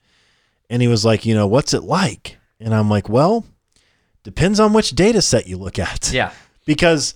And 0.69 0.81
he 0.81 0.87
was 0.87 1.03
like, 1.03 1.25
you 1.25 1.35
know, 1.35 1.47
what's 1.47 1.73
it 1.73 1.83
like? 1.83 2.36
And 2.59 2.73
I'm 2.73 2.89
like, 2.89 3.09
well, 3.09 3.45
depends 4.23 4.59
on 4.59 4.73
which 4.73 4.91
data 4.91 5.21
set 5.21 5.47
you 5.47 5.57
look 5.57 5.79
at. 5.79 6.11
Yeah. 6.13 6.31
Because, 6.65 7.13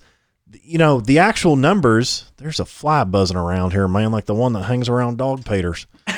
you 0.62 0.78
know, 0.78 1.00
the 1.00 1.18
actual 1.18 1.56
numbers, 1.56 2.32
there's 2.38 2.58
a 2.58 2.64
fly 2.64 3.04
buzzing 3.04 3.36
around 3.36 3.72
here, 3.72 3.86
man, 3.86 4.10
like 4.10 4.24
the 4.24 4.34
one 4.34 4.54
that 4.54 4.62
hangs 4.62 4.88
around 4.88 5.18
dog 5.18 5.44
paters. 5.44 5.86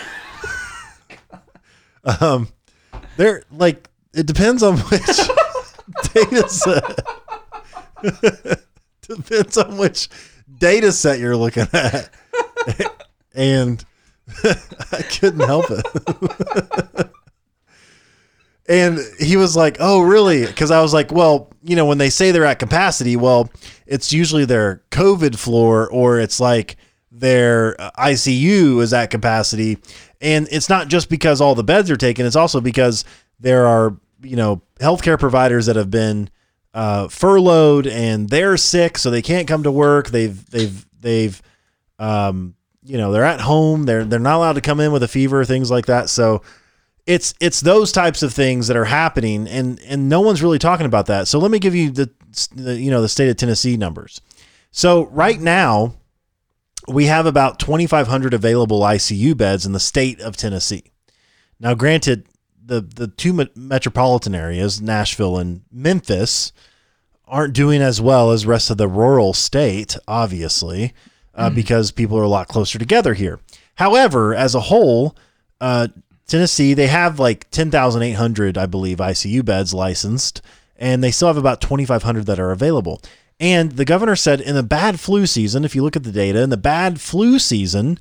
um, 2.21 2.47
they're 3.17 3.43
like, 3.51 3.89
it 4.13 4.27
depends 4.27 4.63
on 4.63 4.79
which 4.79 5.05
data 6.15 6.49
set. 6.49 7.01
depends 9.03 9.59
on 9.59 9.79
which 9.79 10.09
data 10.59 10.93
set 10.93 11.19
you're 11.19 11.37
looking 11.37 11.67
at. 11.73 12.11
and 13.35 13.85
I 14.93 15.03
couldn't 15.03 15.41
help 15.41 15.67
it. 15.71 17.11
And 18.69 18.99
he 19.19 19.37
was 19.37 19.57
like, 19.57 19.77
"Oh, 19.81 20.01
really?" 20.01 20.47
Because 20.47 20.71
I 20.71 20.81
was 20.81 20.95
like, 20.95 21.13
"Well, 21.13 21.51
you 21.63 21.77
know, 21.77 21.87
when 21.87 21.99
they 21.99 22.11
say 22.11 22.31
they're 22.31 22.45
at 22.45 22.59
capacity, 22.59 23.17
well, 23.17 23.51
it's 23.87 24.13
usually 24.13 24.45
their 24.45 24.83
COVID 24.91 25.37
floor 25.37 25.89
or 25.91 26.19
it's 26.19 26.41
like 26.41 26.77
their 27.11 27.81
uh, 27.81 27.91
ICU 27.99 28.81
is 28.81 28.93
at 28.93 29.11
capacity, 29.11 29.79
and 30.21 30.49
it's 30.51 30.69
not 30.69 30.89
just 30.89 31.09
because 31.09 31.41
all 31.41 31.55
the 31.55 31.65
beds 31.65 31.91
are 31.91 31.97
taken; 31.97 32.27
it's 32.27 32.37
also 32.37 32.61
because 32.61 33.05
there 33.39 33.67
are 33.67 33.97
you 34.23 34.37
know 34.37 34.63
healthcare 34.81 35.19
providers 35.19 35.67
that 35.67 35.77
have 35.77 35.91
been 35.91 36.31
uh, 36.73 37.09
furloughed 37.09 37.87
and 37.87 38.29
they're 38.29 38.57
sick, 38.57 38.99
so 38.99 39.11
they 39.11 39.23
can't 39.23 39.47
come 39.47 39.63
to 39.63 39.71
work. 39.71 40.09
They've 40.09 40.51
they've 40.51 40.87
they've 41.01 41.41
um, 41.99 42.55
you 42.83 42.99
know 42.99 43.13
they're 43.13 43.25
at 43.25 43.41
home. 43.41 43.85
They're 43.85 44.05
they're 44.05 44.19
not 44.19 44.37
allowed 44.37 44.55
to 44.55 44.61
come 44.61 44.81
in 44.81 44.91
with 44.91 45.03
a 45.03 45.09
fever, 45.09 45.45
things 45.45 45.71
like 45.71 45.87
that. 45.87 46.11
So 46.11 46.43
it's 47.07 47.35
it's 47.41 47.61
those 47.61 47.93
types 47.93 48.23
of 48.23 48.33
things 48.33 48.69
that 48.69 48.77
are 48.77 48.87
happening, 48.87 49.47
and 49.47 49.81
and 49.81 50.09
no 50.09 50.21
one's 50.21 50.43
really 50.43 50.59
talking 50.59 50.87
about 50.87 51.07
that. 51.07 51.29
So 51.29 51.39
let 51.39 51.51
me 51.51 51.59
give 51.59 51.75
you 51.75 51.91
the, 51.91 52.11
the 52.55 52.79
you 52.81 52.91
know 52.91 53.03
the 53.03 53.09
state 53.09 53.29
of 53.29 53.37
Tennessee 53.37 53.77
numbers. 53.77 54.21
So 54.71 55.07
right 55.07 55.39
now, 55.39 55.95
we 56.89 57.07
have 57.07 57.27
about 57.27 57.61
2,500 57.61 58.35
available 58.35 58.81
ICU 58.81 59.37
beds 59.37 59.65
in 59.65 59.73
the 59.73 59.81
state 59.81 60.21
of 60.21 60.37
Tennessee. 60.37 60.91
Now, 61.61 61.75
granted, 61.75 62.27
the 62.65 62.81
the 62.81 63.09
two 63.09 63.49
metropolitan 63.55 64.35
areas, 64.35 64.81
Nashville 64.81 65.39
and 65.39 65.63
Memphis, 65.71 66.53
aren't 67.27 67.55
doing 67.55 67.83
as 67.83 68.01
well 68.01 68.31
as 68.31 68.47
rest 68.47 68.71
of 68.71 68.79
the 68.79 68.89
rural 68.89 69.35
state, 69.35 69.97
obviously, 70.09 70.95
uh, 71.35 71.51
because 71.51 71.91
people 71.91 72.19
are 72.19 72.23
a 72.23 72.29
lot 72.29 72.49
closer 72.49 72.79
together 72.79 73.13
here. 73.13 73.41
However, 73.75 74.35
as 74.35 74.55
a 74.55 74.61
whole, 74.61 75.17
uh, 75.61 75.89
Tennessee 76.27 76.75
they 76.75 76.87
have 76.87 77.19
like 77.19 77.51
ten 77.51 77.71
thousand 77.71 78.03
eight 78.03 78.13
hundred, 78.13 78.57
I 78.57 78.67
believe, 78.67 78.99
ICU 78.99 79.45
beds 79.45 79.75
licensed, 79.75 80.41
and 80.77 81.03
they 81.03 81.11
still 81.11 81.29
have 81.29 81.37
about 81.37 81.61
twenty 81.61 81.85
five 81.85 82.03
hundred 82.03 82.27
that 82.27 82.41
are 82.41 82.53
available. 82.53 83.01
And 83.41 83.73
the 83.73 83.85
governor 83.85 84.17
said 84.17 84.41
in 84.41 84.55
the 84.55 84.63
bad 84.63 85.01
flu 85.01 85.27
season, 85.27 85.65
if 85.65 85.75
you 85.75 85.83
look 85.83 85.97
at 85.97 86.05
the 86.05 86.13
data, 86.13 86.41
in 86.41 86.51
the 86.51 86.57
bad 86.57 87.01
flu 87.01 87.39
season, 87.39 87.99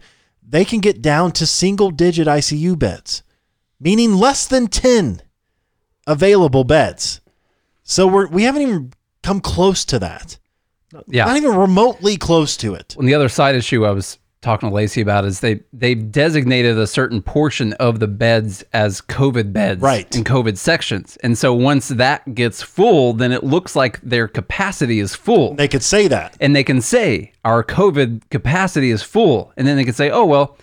they 0.48 0.64
can 0.64 0.80
get 0.80 1.02
down 1.02 1.32
to 1.34 1.48
single 1.48 1.92
digit 1.92 2.28
ICU 2.28 2.78
beds, 2.78 3.24
meaning 3.80 4.14
less 4.14 4.46
than 4.46 4.68
10 4.68 5.22
available 6.06 6.64
beds. 6.64 7.22
So 7.84 8.08
we're, 8.08 8.28
we 8.28 8.44
haven't 8.44 8.62
even 8.62 8.94
come 9.24 9.42
close 9.42 9.86
to 9.86 10.00
that. 10.00 10.38
Yeah. 11.08 11.26
Not 11.26 11.38
even 11.38 11.56
remotely 11.56 12.18
close 12.18 12.56
to 12.58 12.76
it. 12.76 12.96
On 13.00 13.06
the 13.06 13.16
other 13.16 13.30
side 13.30 13.56
issue 13.56 13.86
I 13.86 13.92
was 13.92 14.20
talking 14.44 14.70
to 14.70 14.76
Lacey 14.76 15.02
about 15.02 15.26
is 15.26 15.40
they 15.40 15.62
they've 15.74 16.12
designated 16.12 16.78
a 16.78 16.86
certain 16.86 17.22
portion 17.22 17.74
of 17.74 18.00
the 18.00 18.08
beds 18.08 18.64
as 18.74 19.02
COVID 19.02 19.52
beds 19.54 19.82
Right. 19.82 20.14
and 20.16 20.24
COVID 20.26 20.58
sections. 20.58 21.18
And 21.24 21.38
so 21.38 21.54
once 21.54 21.88
that 21.88 22.36
gets 22.36 22.62
full, 22.62 23.14
then 23.14 23.32
it 23.32 23.44
looks 23.44 23.76
like 23.76 24.00
their 24.02 24.28
capacity 24.28 25.00
is 25.00 25.16
full. 25.16 25.56
They 25.56 25.68
could 25.68 25.82
say 25.82 26.08
that. 26.10 26.38
and 26.40 26.56
they 26.56 26.64
can 26.64 26.82
say 26.82 27.32
our 27.44 27.64
COVID 27.64 28.30
capacity 28.30 28.92
is 28.92 29.02
full. 29.02 29.52
And 29.58 29.66
then 29.66 29.78
they 29.78 29.84
can 29.86 29.94
say, 29.94 30.12
oh, 30.12 30.26
well, 30.26 30.58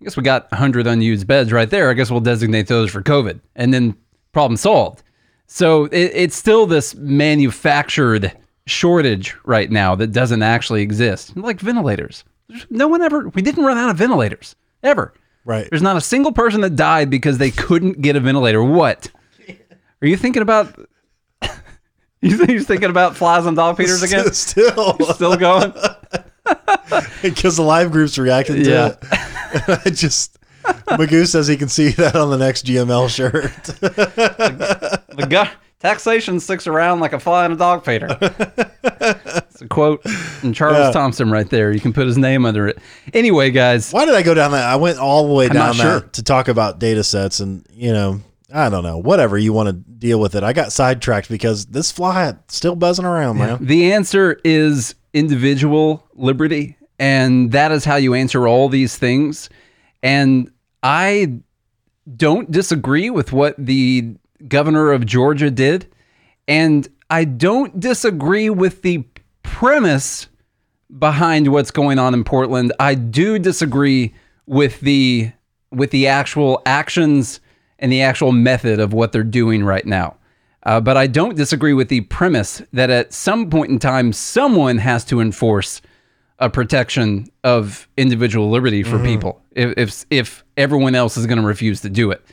I 0.00 0.04
guess 0.04 0.16
we 0.16 0.22
got 0.24 0.50
100 0.50 0.86
unused 0.86 1.26
beds 1.26 1.52
right 1.52 1.70
there. 1.70 1.88
I 1.88 1.94
guess 1.94 2.10
we'll 2.10 2.20
designate 2.20 2.66
those 2.66 2.90
for 2.90 3.00
COVID. 3.02 3.40
And 3.56 3.72
then 3.72 3.96
problem 4.32 4.56
solved. 4.56 5.02
So 5.46 5.84
it, 5.84 6.10
it's 6.14 6.34
still 6.36 6.66
this 6.66 6.94
manufactured 6.96 8.32
shortage 8.66 9.36
right 9.44 9.70
now 9.70 9.94
that 9.96 10.12
doesn't 10.12 10.42
actually 10.42 10.82
exist. 10.82 11.36
Like 11.36 11.60
ventilators. 11.60 12.24
No 12.70 12.88
one 12.88 13.02
ever, 13.02 13.28
we 13.30 13.42
didn't 13.42 13.64
run 13.64 13.78
out 13.78 13.90
of 13.90 13.96
ventilators 13.96 14.56
ever. 14.82 15.12
Right. 15.44 15.68
There's 15.70 15.82
not 15.82 15.96
a 15.96 16.00
single 16.00 16.32
person 16.32 16.60
that 16.60 16.76
died 16.76 17.10
because 17.10 17.38
they 17.38 17.50
couldn't 17.50 18.00
get 18.00 18.14
a 18.16 18.20
ventilator. 18.20 18.62
What? 18.62 19.10
Are 20.00 20.06
you 20.06 20.16
thinking 20.16 20.42
about? 20.42 20.74
you 22.20 22.36
think 22.36 22.50
you're 22.50 22.60
thinking 22.60 22.90
about 22.90 23.16
flies 23.16 23.46
on 23.46 23.54
dog 23.54 23.76
feeders 23.76 24.02
again? 24.02 24.32
Still, 24.32 24.98
Still 25.14 25.36
going? 25.36 25.72
because 27.22 27.56
the 27.56 27.62
live 27.62 27.90
groups 27.90 28.18
reacted 28.18 28.64
to 28.64 28.70
Yeah. 28.70 28.86
it. 28.88 29.82
I 29.86 29.90
just, 29.90 30.38
Magoo 30.64 31.26
says 31.26 31.46
he 31.48 31.56
can 31.56 31.68
see 31.68 31.90
that 31.90 32.14
on 32.16 32.30
the 32.30 32.36
next 32.38 32.66
GML 32.66 33.08
shirt. 33.08 33.52
The 33.64 35.26
guy 35.28 35.50
taxation 35.82 36.38
sticks 36.40 36.66
around 36.66 37.00
like 37.00 37.12
a 37.12 37.18
fly 37.20 37.44
in 37.44 37.52
a 37.52 37.56
dog 37.56 37.84
feeder. 37.84 38.16
it's 38.20 39.60
a 39.60 39.66
quote 39.68 40.02
from 40.08 40.52
Charles 40.52 40.78
Yeah. 40.78 40.92
Thompson 40.92 41.30
right 41.30 41.48
there. 41.50 41.72
You 41.72 41.80
can 41.80 41.92
put 41.92 42.06
his 42.06 42.16
name 42.16 42.46
under 42.46 42.68
it. 42.68 42.78
Anyway, 43.12 43.50
guys, 43.50 43.90
Why 43.92 44.04
did 44.06 44.14
I 44.14 44.22
go 44.22 44.32
down 44.32 44.52
that? 44.52 44.64
I 44.64 44.76
went 44.76 44.98
all 44.98 45.26
the 45.26 45.34
way 45.34 45.46
I'm 45.46 45.52
down 45.52 45.76
not 45.76 45.82
sure. 45.82 46.00
to 46.00 46.22
talk 46.22 46.48
about 46.48 46.78
data 46.78 47.02
sets 47.02 47.40
and, 47.40 47.66
you 47.72 47.92
know, 47.92 48.20
I 48.54 48.68
don't 48.68 48.82
know, 48.84 48.98
whatever 48.98 49.36
you 49.36 49.52
want 49.52 49.68
to 49.68 49.72
deal 49.72 50.20
with 50.20 50.34
it. 50.34 50.42
I 50.44 50.52
got 50.52 50.72
sidetracked 50.72 51.28
because 51.28 51.66
this 51.66 51.90
fly 51.90 52.34
still 52.48 52.76
buzzing 52.76 53.04
around, 53.06 53.38
man. 53.38 53.58
the 53.64 53.92
answer 53.92 54.38
is 54.44 54.94
individual 55.14 56.06
liberty, 56.14 56.76
and 56.98 57.50
that 57.52 57.72
is 57.72 57.84
how 57.84 57.96
you 57.96 58.14
answer 58.14 58.46
all 58.46 58.68
these 58.68 58.96
things. 58.96 59.48
And 60.02 60.50
I 60.82 61.38
don't 62.16 62.50
disagree 62.50 63.08
with 63.10 63.32
what 63.32 63.54
the 63.58 64.16
governor 64.48 64.92
of 64.92 65.06
Georgia 65.06 65.50
did, 65.50 65.86
and 66.48 66.88
I 67.10 67.24
don't 67.24 67.78
disagree 67.78 68.50
with 68.50 68.82
the 68.82 69.04
premise 69.42 70.28
behind 70.98 71.48
what's 71.48 71.70
going 71.70 71.98
on 71.98 72.14
in 72.14 72.24
Portland. 72.24 72.72
I 72.78 72.94
do 72.94 73.38
disagree 73.38 74.14
with 74.46 74.80
the 74.80 75.32
with 75.70 75.90
the 75.90 76.06
actual 76.06 76.60
actions 76.66 77.40
and 77.78 77.90
the 77.90 78.02
actual 78.02 78.32
method 78.32 78.78
of 78.78 78.92
what 78.92 79.12
they're 79.12 79.24
doing 79.24 79.64
right 79.64 79.86
now. 79.86 80.16
Uh, 80.64 80.80
but 80.80 80.96
I 80.96 81.06
don't 81.06 81.34
disagree 81.34 81.72
with 81.72 81.88
the 81.88 82.02
premise 82.02 82.62
that 82.72 82.90
at 82.90 83.12
some 83.12 83.50
point 83.50 83.70
in 83.70 83.78
time, 83.78 84.12
someone 84.12 84.78
has 84.78 85.04
to 85.06 85.20
enforce 85.20 85.82
a 86.38 86.48
protection 86.48 87.28
of 87.44 87.88
individual 87.96 88.50
liberty 88.50 88.82
for 88.82 88.98
people 88.98 89.40
if, 89.52 89.74
if 89.76 90.06
if 90.10 90.44
everyone 90.56 90.94
else 90.94 91.16
is 91.16 91.26
going 91.26 91.40
to 91.40 91.46
refuse 91.46 91.80
to 91.82 91.90
do 91.90 92.10
it. 92.10 92.24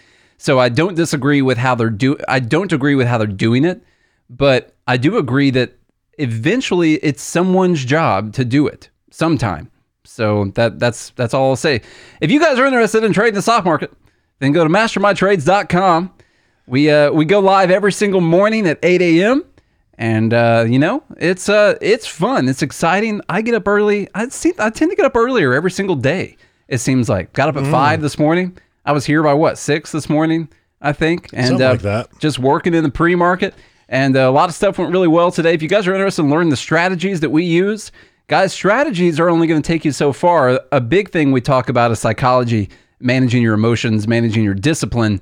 So 0.42 0.58
I 0.58 0.70
don't 0.70 0.96
disagree 0.96 1.42
with 1.44 1.58
how 1.58 1.76
they're 1.76 1.90
do. 1.90 2.18
I 2.28 2.40
don't 2.40 2.72
agree 2.72 2.96
with 2.96 3.08
how 3.08 3.18
they're 3.18 3.28
doing 3.28 3.66
it, 3.66 3.84
but 4.30 4.74
I 4.88 4.96
do 4.98 5.18
agree 5.18 5.50
that 5.52 5.74
eventually 6.18 6.94
it's 6.96 7.22
someone's 7.22 7.84
job 7.86 8.34
to 8.34 8.46
do 8.46 8.66
it 8.66 8.90
sometime. 9.12 9.70
So 10.06 10.46
that 10.56 10.80
that's 10.80 11.10
that's 11.12 11.34
all 11.34 11.50
I'll 11.50 11.56
say. 11.56 11.82
If 12.22 12.32
you 12.32 12.40
guys 12.40 12.58
are 12.58 12.66
interested 12.66 13.04
in 13.04 13.14
trading 13.14 13.36
the 13.36 13.42
stock 13.42 13.66
market, 13.66 13.92
then 14.40 14.54
go 14.54 14.64
to 14.64 14.70
mastermytrades.com. 14.70 16.12
We 16.68 16.90
uh, 16.90 17.12
we 17.12 17.26
go 17.26 17.40
live 17.40 17.70
every 17.72 17.92
single 17.92 18.22
morning 18.22 18.66
at 18.68 18.80
8 18.82 19.02
a.m. 19.02 19.44
And 19.98 20.34
uh, 20.34 20.66
you 20.70 20.80
know, 20.80 21.04
it's 21.18 21.50
uh, 21.50 21.78
it's 21.82 22.08
fun. 22.08 22.48
It's 22.48 22.62
exciting. 22.62 23.20
I 23.28 23.42
get 23.42 23.56
up 23.56 23.68
early. 23.68 24.08
I 24.16 24.30
see. 24.30 24.54
I 24.58 24.70
tend 24.70 24.92
to 24.92 24.96
get 24.96 25.06
up 25.06 25.16
earlier 25.18 25.54
every 25.54 25.72
single 25.72 25.96
day. 25.98 26.38
It 26.70 26.78
seems 26.78 27.10
like 27.10 27.34
got 27.34 27.50
up 27.50 27.56
Mm. 27.56 27.66
at 27.66 27.72
five 27.72 28.02
this 28.02 28.18
morning. 28.18 28.58
I 28.86 28.92
was 28.92 29.06
here 29.06 29.22
by 29.24 29.34
what 29.34 29.58
six 29.58 29.92
this 29.92 30.10
morning, 30.10 30.50
I 30.82 30.94
think, 30.94 31.30
and 31.34 31.62
uh, 31.62 31.70
like 31.72 32.20
just 32.20 32.40
working 32.40 32.74
in 32.74 32.84
the 32.84 32.90
pre-market. 32.90 33.54
And 33.88 34.16
uh, 34.16 34.30
a 34.30 34.32
lot 34.32 34.50
of 34.50 34.56
stuff 34.56 34.78
went 34.78 34.92
really 34.92 35.08
well 35.08 35.32
today. 35.32 35.54
If 35.54 35.62
you 35.64 35.70
guys 35.70 35.88
are 35.88 35.94
interested 35.94 36.22
in 36.22 36.30
learning 36.30 36.50
the 36.50 36.58
strategies 36.58 37.22
that 37.22 37.32
we 37.32 37.44
use, 37.44 37.92
guys, 38.28 38.54
strategies 38.54 39.20
are 39.20 39.30
only 39.30 39.48
going 39.48 39.62
to 39.62 39.68
take 39.68 39.84
you 39.84 39.92
so 39.92 40.14
far. 40.14 40.62
A 40.72 40.80
big 40.80 41.10
thing 41.10 41.32
we 41.32 41.42
talk 41.42 41.70
about 41.70 41.92
is 41.92 42.00
psychology, 42.00 42.70
managing 43.00 43.42
your 43.42 43.56
emotions, 43.56 44.08
managing 44.08 44.44
your 44.44 44.54
discipline. 44.54 45.20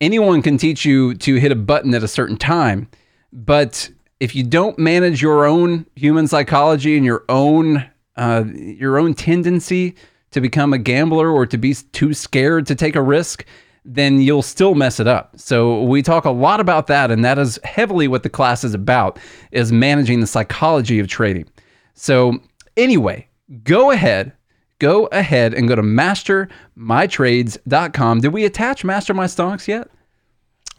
Anyone 0.00 0.42
can 0.42 0.58
teach 0.58 0.84
you 0.84 1.14
to 1.14 1.36
hit 1.36 1.50
a 1.50 1.56
button 1.56 1.94
at 1.94 2.02
a 2.02 2.08
certain 2.08 2.36
time, 2.36 2.88
but 3.32 3.90
if 4.20 4.34
you 4.34 4.44
don't 4.44 4.78
manage 4.78 5.22
your 5.22 5.46
own 5.46 5.86
human 5.96 6.28
psychology 6.28 6.96
and 6.96 7.04
your 7.04 7.24
own 7.28 7.90
uh, 8.16 8.44
your 8.54 8.98
own 8.98 9.14
tendency 9.14 9.94
to 10.32 10.40
become 10.40 10.72
a 10.72 10.78
gambler 10.78 11.30
or 11.30 11.46
to 11.46 11.58
be 11.58 11.74
too 11.74 12.14
scared 12.14 12.66
to 12.66 12.74
take 12.74 12.96
a 12.96 13.02
risk, 13.02 13.44
then 13.84 14.20
you'll 14.20 14.42
still 14.42 14.74
mess 14.74 14.98
it 15.00 15.06
up. 15.06 15.32
So 15.36 15.82
we 15.84 16.02
talk 16.02 16.24
a 16.24 16.30
lot 16.30 16.60
about 16.60 16.86
that, 16.88 17.10
and 17.10 17.24
that 17.24 17.38
is 17.38 17.58
heavily 17.64 18.08
what 18.08 18.22
the 18.22 18.28
class 18.28 18.62
is 18.64 18.74
about: 18.74 19.18
is 19.52 19.72
managing 19.72 20.20
the 20.20 20.26
psychology 20.26 20.98
of 20.98 21.08
trading. 21.08 21.48
So 21.94 22.38
anyway, 22.76 23.26
go 23.64 23.90
ahead. 23.90 24.32
Go 24.78 25.06
ahead 25.06 25.54
and 25.54 25.66
go 25.68 25.76
to 25.76 25.82
mastermytrades.com. 25.82 28.20
Did 28.20 28.32
we 28.32 28.44
attach 28.46 28.84
Master 28.84 29.12
My 29.12 29.26
Stocks 29.26 29.68
yet? 29.68 29.90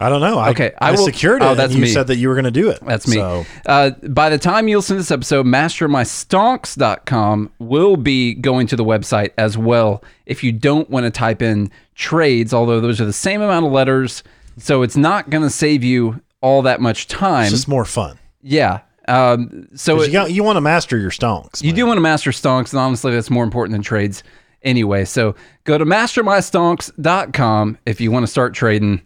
I 0.02 0.08
don't 0.08 0.20
know. 0.20 0.38
I, 0.38 0.50
Okay, 0.50 0.72
I 0.78 0.88
I, 0.88 0.90
will- 0.92 1.04
secured 1.04 1.42
it. 1.42 1.46
oh, 1.46 1.54
that's 1.54 1.74
you 1.74 1.82
me. 1.82 1.88
said 1.88 2.06
that 2.08 2.16
you 2.16 2.28
were 2.28 2.34
going 2.34 2.44
to 2.44 2.50
do 2.50 2.68
it. 2.70 2.80
That's 2.84 3.08
me. 3.08 3.16
So, 3.16 3.44
Uh, 3.66 3.90
by 4.08 4.28
the 4.28 4.38
time 4.38 4.68
you 4.68 4.76
listen 4.76 4.96
to 4.96 5.00
this 5.00 5.10
episode, 5.10 5.46
mastermystonks.com 5.46 7.50
will 7.58 7.96
be 7.96 8.34
going 8.34 8.66
to 8.68 8.76
the 8.76 8.84
website 8.84 9.30
as 9.38 9.56
well. 9.56 10.02
If 10.26 10.44
you 10.44 10.52
don't 10.52 10.88
want 10.90 11.04
to 11.04 11.10
type 11.10 11.42
in 11.42 11.70
trades, 11.94 12.52
although 12.52 12.80
those 12.80 13.00
are 13.00 13.04
the 13.06 13.12
same 13.12 13.40
amount 13.42 13.66
of 13.66 13.72
letters, 13.72 14.22
so 14.58 14.82
it's 14.82 14.96
not 14.96 15.30
going 15.30 15.42
to 15.42 15.50
save 15.50 15.82
you 15.84 16.20
all 16.40 16.62
that 16.62 16.80
much 16.80 17.06
time. 17.08 17.44
it's 17.44 17.52
just 17.52 17.68
more 17.68 17.84
fun. 17.84 18.18
yeah. 18.42 18.80
Um, 19.08 19.66
so 19.74 20.00
it- 20.00 20.06
You, 20.06 20.12
got, 20.12 20.32
you 20.32 20.44
want 20.44 20.56
to 20.56 20.60
master 20.60 20.96
your 20.96 21.10
stonks. 21.10 21.62
you 21.62 21.72
do 21.72 21.86
want 21.86 21.96
to 21.96 22.00
master 22.02 22.30
stonks, 22.30 22.72
and 22.72 22.78
honestly, 22.80 23.12
that's 23.12 23.30
more 23.30 23.42
important 23.44 23.72
than 23.72 23.82
trades 23.82 24.22
anyway. 24.62 25.04
So 25.04 25.34
go 25.64 25.76
to 25.76 25.84
mastermystonks.com 25.84 27.78
if 27.84 28.00
you 28.00 28.12
want 28.12 28.22
to 28.22 28.26
start 28.28 28.54
trading 28.54 29.02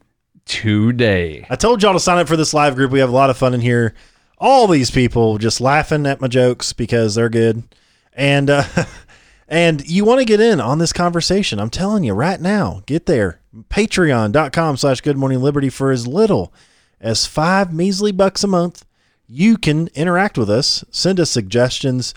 today. 0.47 1.47
I 1.51 1.57
told 1.57 1.83
y'all 1.83 1.93
to 1.93 2.01
sign 2.01 2.19
up 2.19 2.29
for 2.29 2.37
this 2.37 2.55
live 2.55 2.77
group. 2.77 2.91
We 2.91 3.01
have 3.01 3.11
a 3.11 3.15
lot 3.15 3.31
of 3.31 3.37
fun 3.37 3.53
in 3.53 3.61
here. 3.61 3.95
All 4.39 4.67
these 4.67 4.91
people 4.91 5.39
just 5.39 5.61
laughing 5.61 6.07
at 6.07 6.21
my 6.21 6.29
jokes 6.29 6.73
because 6.73 7.15
they're 7.15 7.29
good, 7.29 7.65
and 8.15 8.49
uh, 8.49 8.65
and 9.49 9.87
you 9.89 10.05
want 10.05 10.21
to 10.21 10.25
get 10.25 10.41
in 10.41 10.61
on 10.61 10.79
this 10.79 10.93
conversation. 10.93 11.59
I'm 11.59 11.71
telling 11.71 12.05
you 12.05 12.15
right 12.15 12.41
now, 12.41 12.83
get 12.87 13.07
there. 13.07 13.41
Patreon.com/slash 13.71 15.01
Good 15.01 15.17
Morning 15.17 15.41
Liberty 15.41 15.69
for 15.69 15.91
as 15.91 16.07
little 16.07 16.53
as 17.01 17.27
five 17.27 17.73
measly 17.73 18.13
bucks 18.13 18.45
a 18.45 18.49
month. 18.49 18.85
You 19.29 19.57
can 19.57 19.89
interact 19.95 20.39
with 20.39 20.49
us, 20.49 20.85
send 20.91 21.19
us 21.19 21.31
suggestions, 21.31 22.15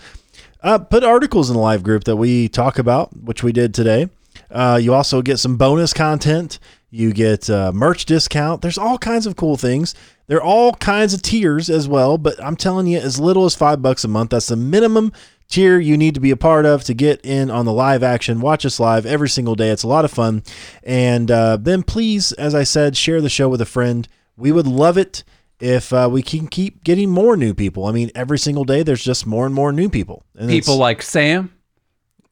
uh, 0.62 0.78
put 0.78 1.02
articles 1.02 1.50
in 1.50 1.54
the 1.54 1.62
live 1.62 1.82
group 1.82 2.04
that 2.04 2.16
we 2.16 2.48
talk 2.48 2.78
about, 2.78 3.16
which 3.16 3.42
we 3.42 3.52
did 3.52 3.74
today. 3.74 4.08
Uh, 4.50 4.78
you 4.80 4.94
also 4.94 5.22
get 5.22 5.38
some 5.38 5.56
bonus 5.56 5.92
content. 5.92 6.58
You 6.90 7.12
get 7.12 7.48
uh, 7.48 7.72
merch 7.72 8.04
discount. 8.04 8.62
There's 8.62 8.78
all 8.78 8.98
kinds 8.98 9.26
of 9.26 9.36
cool 9.36 9.56
things. 9.56 9.94
There 10.26 10.38
are 10.38 10.42
all 10.42 10.74
kinds 10.74 11.14
of 11.14 11.22
tiers 11.22 11.70
as 11.70 11.88
well, 11.88 12.18
but 12.18 12.42
I'm 12.42 12.56
telling 12.56 12.86
you, 12.86 12.98
as 12.98 13.18
little 13.18 13.44
as 13.44 13.54
five 13.54 13.80
bucks 13.80 14.04
a 14.04 14.08
month, 14.08 14.30
that's 14.30 14.48
the 14.48 14.56
minimum 14.56 15.12
tier 15.48 15.78
you 15.78 15.96
need 15.96 16.14
to 16.14 16.20
be 16.20 16.30
a 16.30 16.36
part 16.36 16.64
of 16.64 16.84
to 16.84 16.94
get 16.94 17.20
in 17.24 17.50
on 17.50 17.64
the 17.64 17.72
live 17.72 18.02
action. 18.02 18.40
Watch 18.40 18.64
us 18.64 18.80
live 18.80 19.04
every 19.04 19.28
single 19.28 19.54
day. 19.54 19.70
It's 19.70 19.82
a 19.82 19.88
lot 19.88 20.04
of 20.04 20.10
fun. 20.10 20.42
And 20.82 21.30
uh, 21.30 21.58
then 21.58 21.82
please, 21.82 22.32
as 22.32 22.54
I 22.54 22.62
said, 22.62 22.96
share 22.96 23.20
the 23.20 23.28
show 23.28 23.48
with 23.48 23.60
a 23.60 23.66
friend. 23.66 24.08
We 24.36 24.52
would 24.52 24.66
love 24.66 24.96
it 24.96 25.24
if 25.58 25.92
uh, 25.92 26.08
we 26.10 26.22
can 26.22 26.46
keep 26.46 26.82
getting 26.84 27.10
more 27.10 27.36
new 27.36 27.52
people. 27.52 27.86
I 27.86 27.92
mean, 27.92 28.10
every 28.14 28.38
single 28.38 28.64
day 28.64 28.82
there's 28.82 29.04
just 29.04 29.26
more 29.26 29.44
and 29.44 29.54
more 29.54 29.72
new 29.72 29.88
people. 29.88 30.24
And 30.36 30.48
People 30.48 30.76
like 30.76 31.02
Sam 31.02 31.52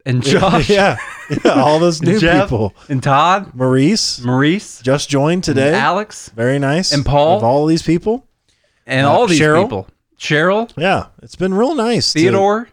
and 0.09 0.22
Josh, 0.32 0.68
yeah, 0.68 0.97
yeah, 1.44 1.52
all 1.52 1.78
those 1.78 2.02
new 2.09 2.18
Jeff 2.18 2.47
people. 2.48 2.74
and 2.89 3.01
Todd, 3.02 3.55
Maurice 3.55 4.20
Maurice, 4.24 4.80
just 4.82 5.09
joined 5.09 5.44
today. 5.44 5.74
Alex, 5.74 6.30
Very 6.35 6.59
nice. 6.59 6.93
And 6.93 7.05
Paul. 7.05 7.36
Of 7.36 7.44
all 7.44 7.66
these 7.66 7.82
people. 7.82 8.26
and 8.86 9.06
Uh, 9.06 9.10
all 9.12 9.26
these 9.26 9.39
Cheryl? 9.40 9.62
people. 9.64 9.86
Cheryl, 10.18 10.72
Yeah, 10.76 11.06
it's 11.22 11.36
been 11.36 11.55
real 11.55 11.74
nice 11.76 12.12
to- 12.12 12.18
Theodore. 12.18 12.68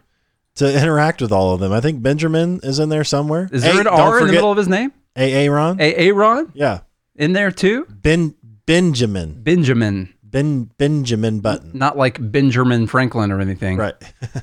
to, 0.56 0.66
interact 0.82 1.20
with 1.22 1.30
all 1.30 1.52
of 1.54 1.60
them. 1.60 1.72
I 1.72 1.80
think 1.80 2.02
Benjamin 2.02 2.58
is 2.64 2.78
in 2.80 2.88
there 2.88 3.04
somewhere. 3.04 3.48
Is 3.52 3.62
there 3.62 3.80
an 3.80 3.86
R 3.86 4.18
in 4.20 4.26
the 4.26 4.32
middle 4.32 4.50
of 4.50 4.56
his 4.56 4.66
name? 4.68 4.92
A. 5.14 5.46
Aaron? 5.46 5.80
A. 5.80 5.94
Aaron 5.94 6.50
Yeah, 6.54 6.80
in 7.14 7.34
there 7.34 7.50
too? 7.52 7.86
Ben 7.90 8.34
Benjamin 8.66 9.42
Benjamin, 9.42 10.12
Ben 10.24 10.64
Benjamin 10.76 11.38
Button. 11.40 11.70
not 11.74 11.96
like 11.96 12.18
Benjamin 12.32 12.86
Franklin 12.88 13.30
or 13.30 13.40
anything. 13.40 13.76
Right. 13.76 13.94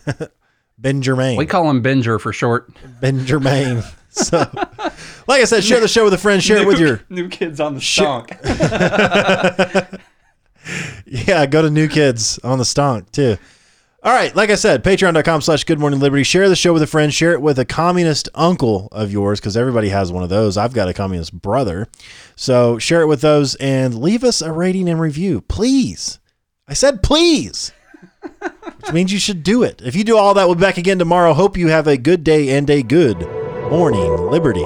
Benjamin. 0.84 1.38
We 1.38 1.47
call 1.47 1.68
him 1.69 1.81
Benger 1.81 2.19
for 2.19 2.31
short. 2.31 2.69
Benjamin. 3.01 3.81
So, 4.15 4.38
like 5.26 5.41
I 5.41 5.45
said, 5.45 5.64
share 5.64 5.80
the 5.80 5.88
show 5.88 6.03
with 6.03 6.14
a 6.14 6.19
friend. 6.19 6.43
Share 6.43 6.57
it 6.57 6.68
with 6.68 6.77
your 6.77 7.01
new 7.10 7.27
kids 7.30 7.60
on 7.60 7.73
the 7.73 7.81
Shit. 7.81 8.05
stonk. 8.05 9.99
Yeah, 11.07 11.47
go 11.47 11.64
to 11.64 11.69
New 11.72 11.88
Kids 11.88 12.38
on 12.43 12.60
the 12.60 12.64
Stonk 12.64 13.11
too. 13.11 13.38
All 14.03 14.14
right, 14.14 14.35
like 14.35 14.49
I 14.51 14.55
said, 14.55 14.84
patreon.com 14.84 15.41
slash 15.41 15.64
good 15.64 15.80
morning 15.80 15.99
liberty. 15.99 16.23
Share 16.23 16.47
the 16.47 16.55
show 16.55 16.73
with 16.73 16.81
a 16.84 16.88
friend. 16.88 17.11
Share 17.14 17.34
it 17.34 17.41
with 17.41 17.57
a 17.57 17.65
communist 17.65 18.30
uncle 18.35 18.88
of 18.91 19.11
yours 19.11 19.39
because 19.39 19.57
everybody 19.57 19.89
has 19.89 20.11
one 20.11 20.22
of 20.23 20.30
those. 20.30 20.57
I've 20.57 20.73
got 20.73 20.89
a 20.89 20.93
communist 20.93 21.34
brother. 21.34 21.88
So 22.35 22.77
share 22.77 23.01
it 23.01 23.07
with 23.07 23.22
those 23.22 23.55
and 23.55 23.95
leave 23.99 24.23
us 24.23 24.41
a 24.43 24.51
rating 24.51 24.88
and 24.89 24.99
review. 25.01 25.41
Please. 25.41 26.19
I 26.68 26.73
said 26.76 27.01
please. 27.01 27.72
Which 28.77 28.93
means 28.93 29.13
you 29.13 29.19
should 29.19 29.43
do 29.43 29.63
it. 29.63 29.81
If 29.83 29.95
you 29.95 30.03
do 30.03 30.17
all 30.17 30.33
that, 30.33 30.45
we'll 30.45 30.55
be 30.55 30.61
back 30.61 30.77
again 30.77 30.99
tomorrow. 30.99 31.33
Hope 31.33 31.57
you 31.57 31.67
have 31.69 31.87
a 31.87 31.97
good 31.97 32.23
day 32.23 32.49
and 32.49 32.69
a 32.69 32.81
good 32.83 33.19
morning, 33.69 34.29
Liberty. 34.29 34.65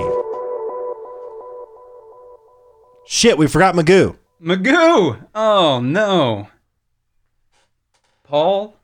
Shit, 3.05 3.37
we 3.37 3.47
forgot 3.47 3.75
Magoo. 3.75 4.17
Magoo. 4.41 5.25
Oh 5.33 5.79
no. 5.79 6.49
Paul 8.23 8.76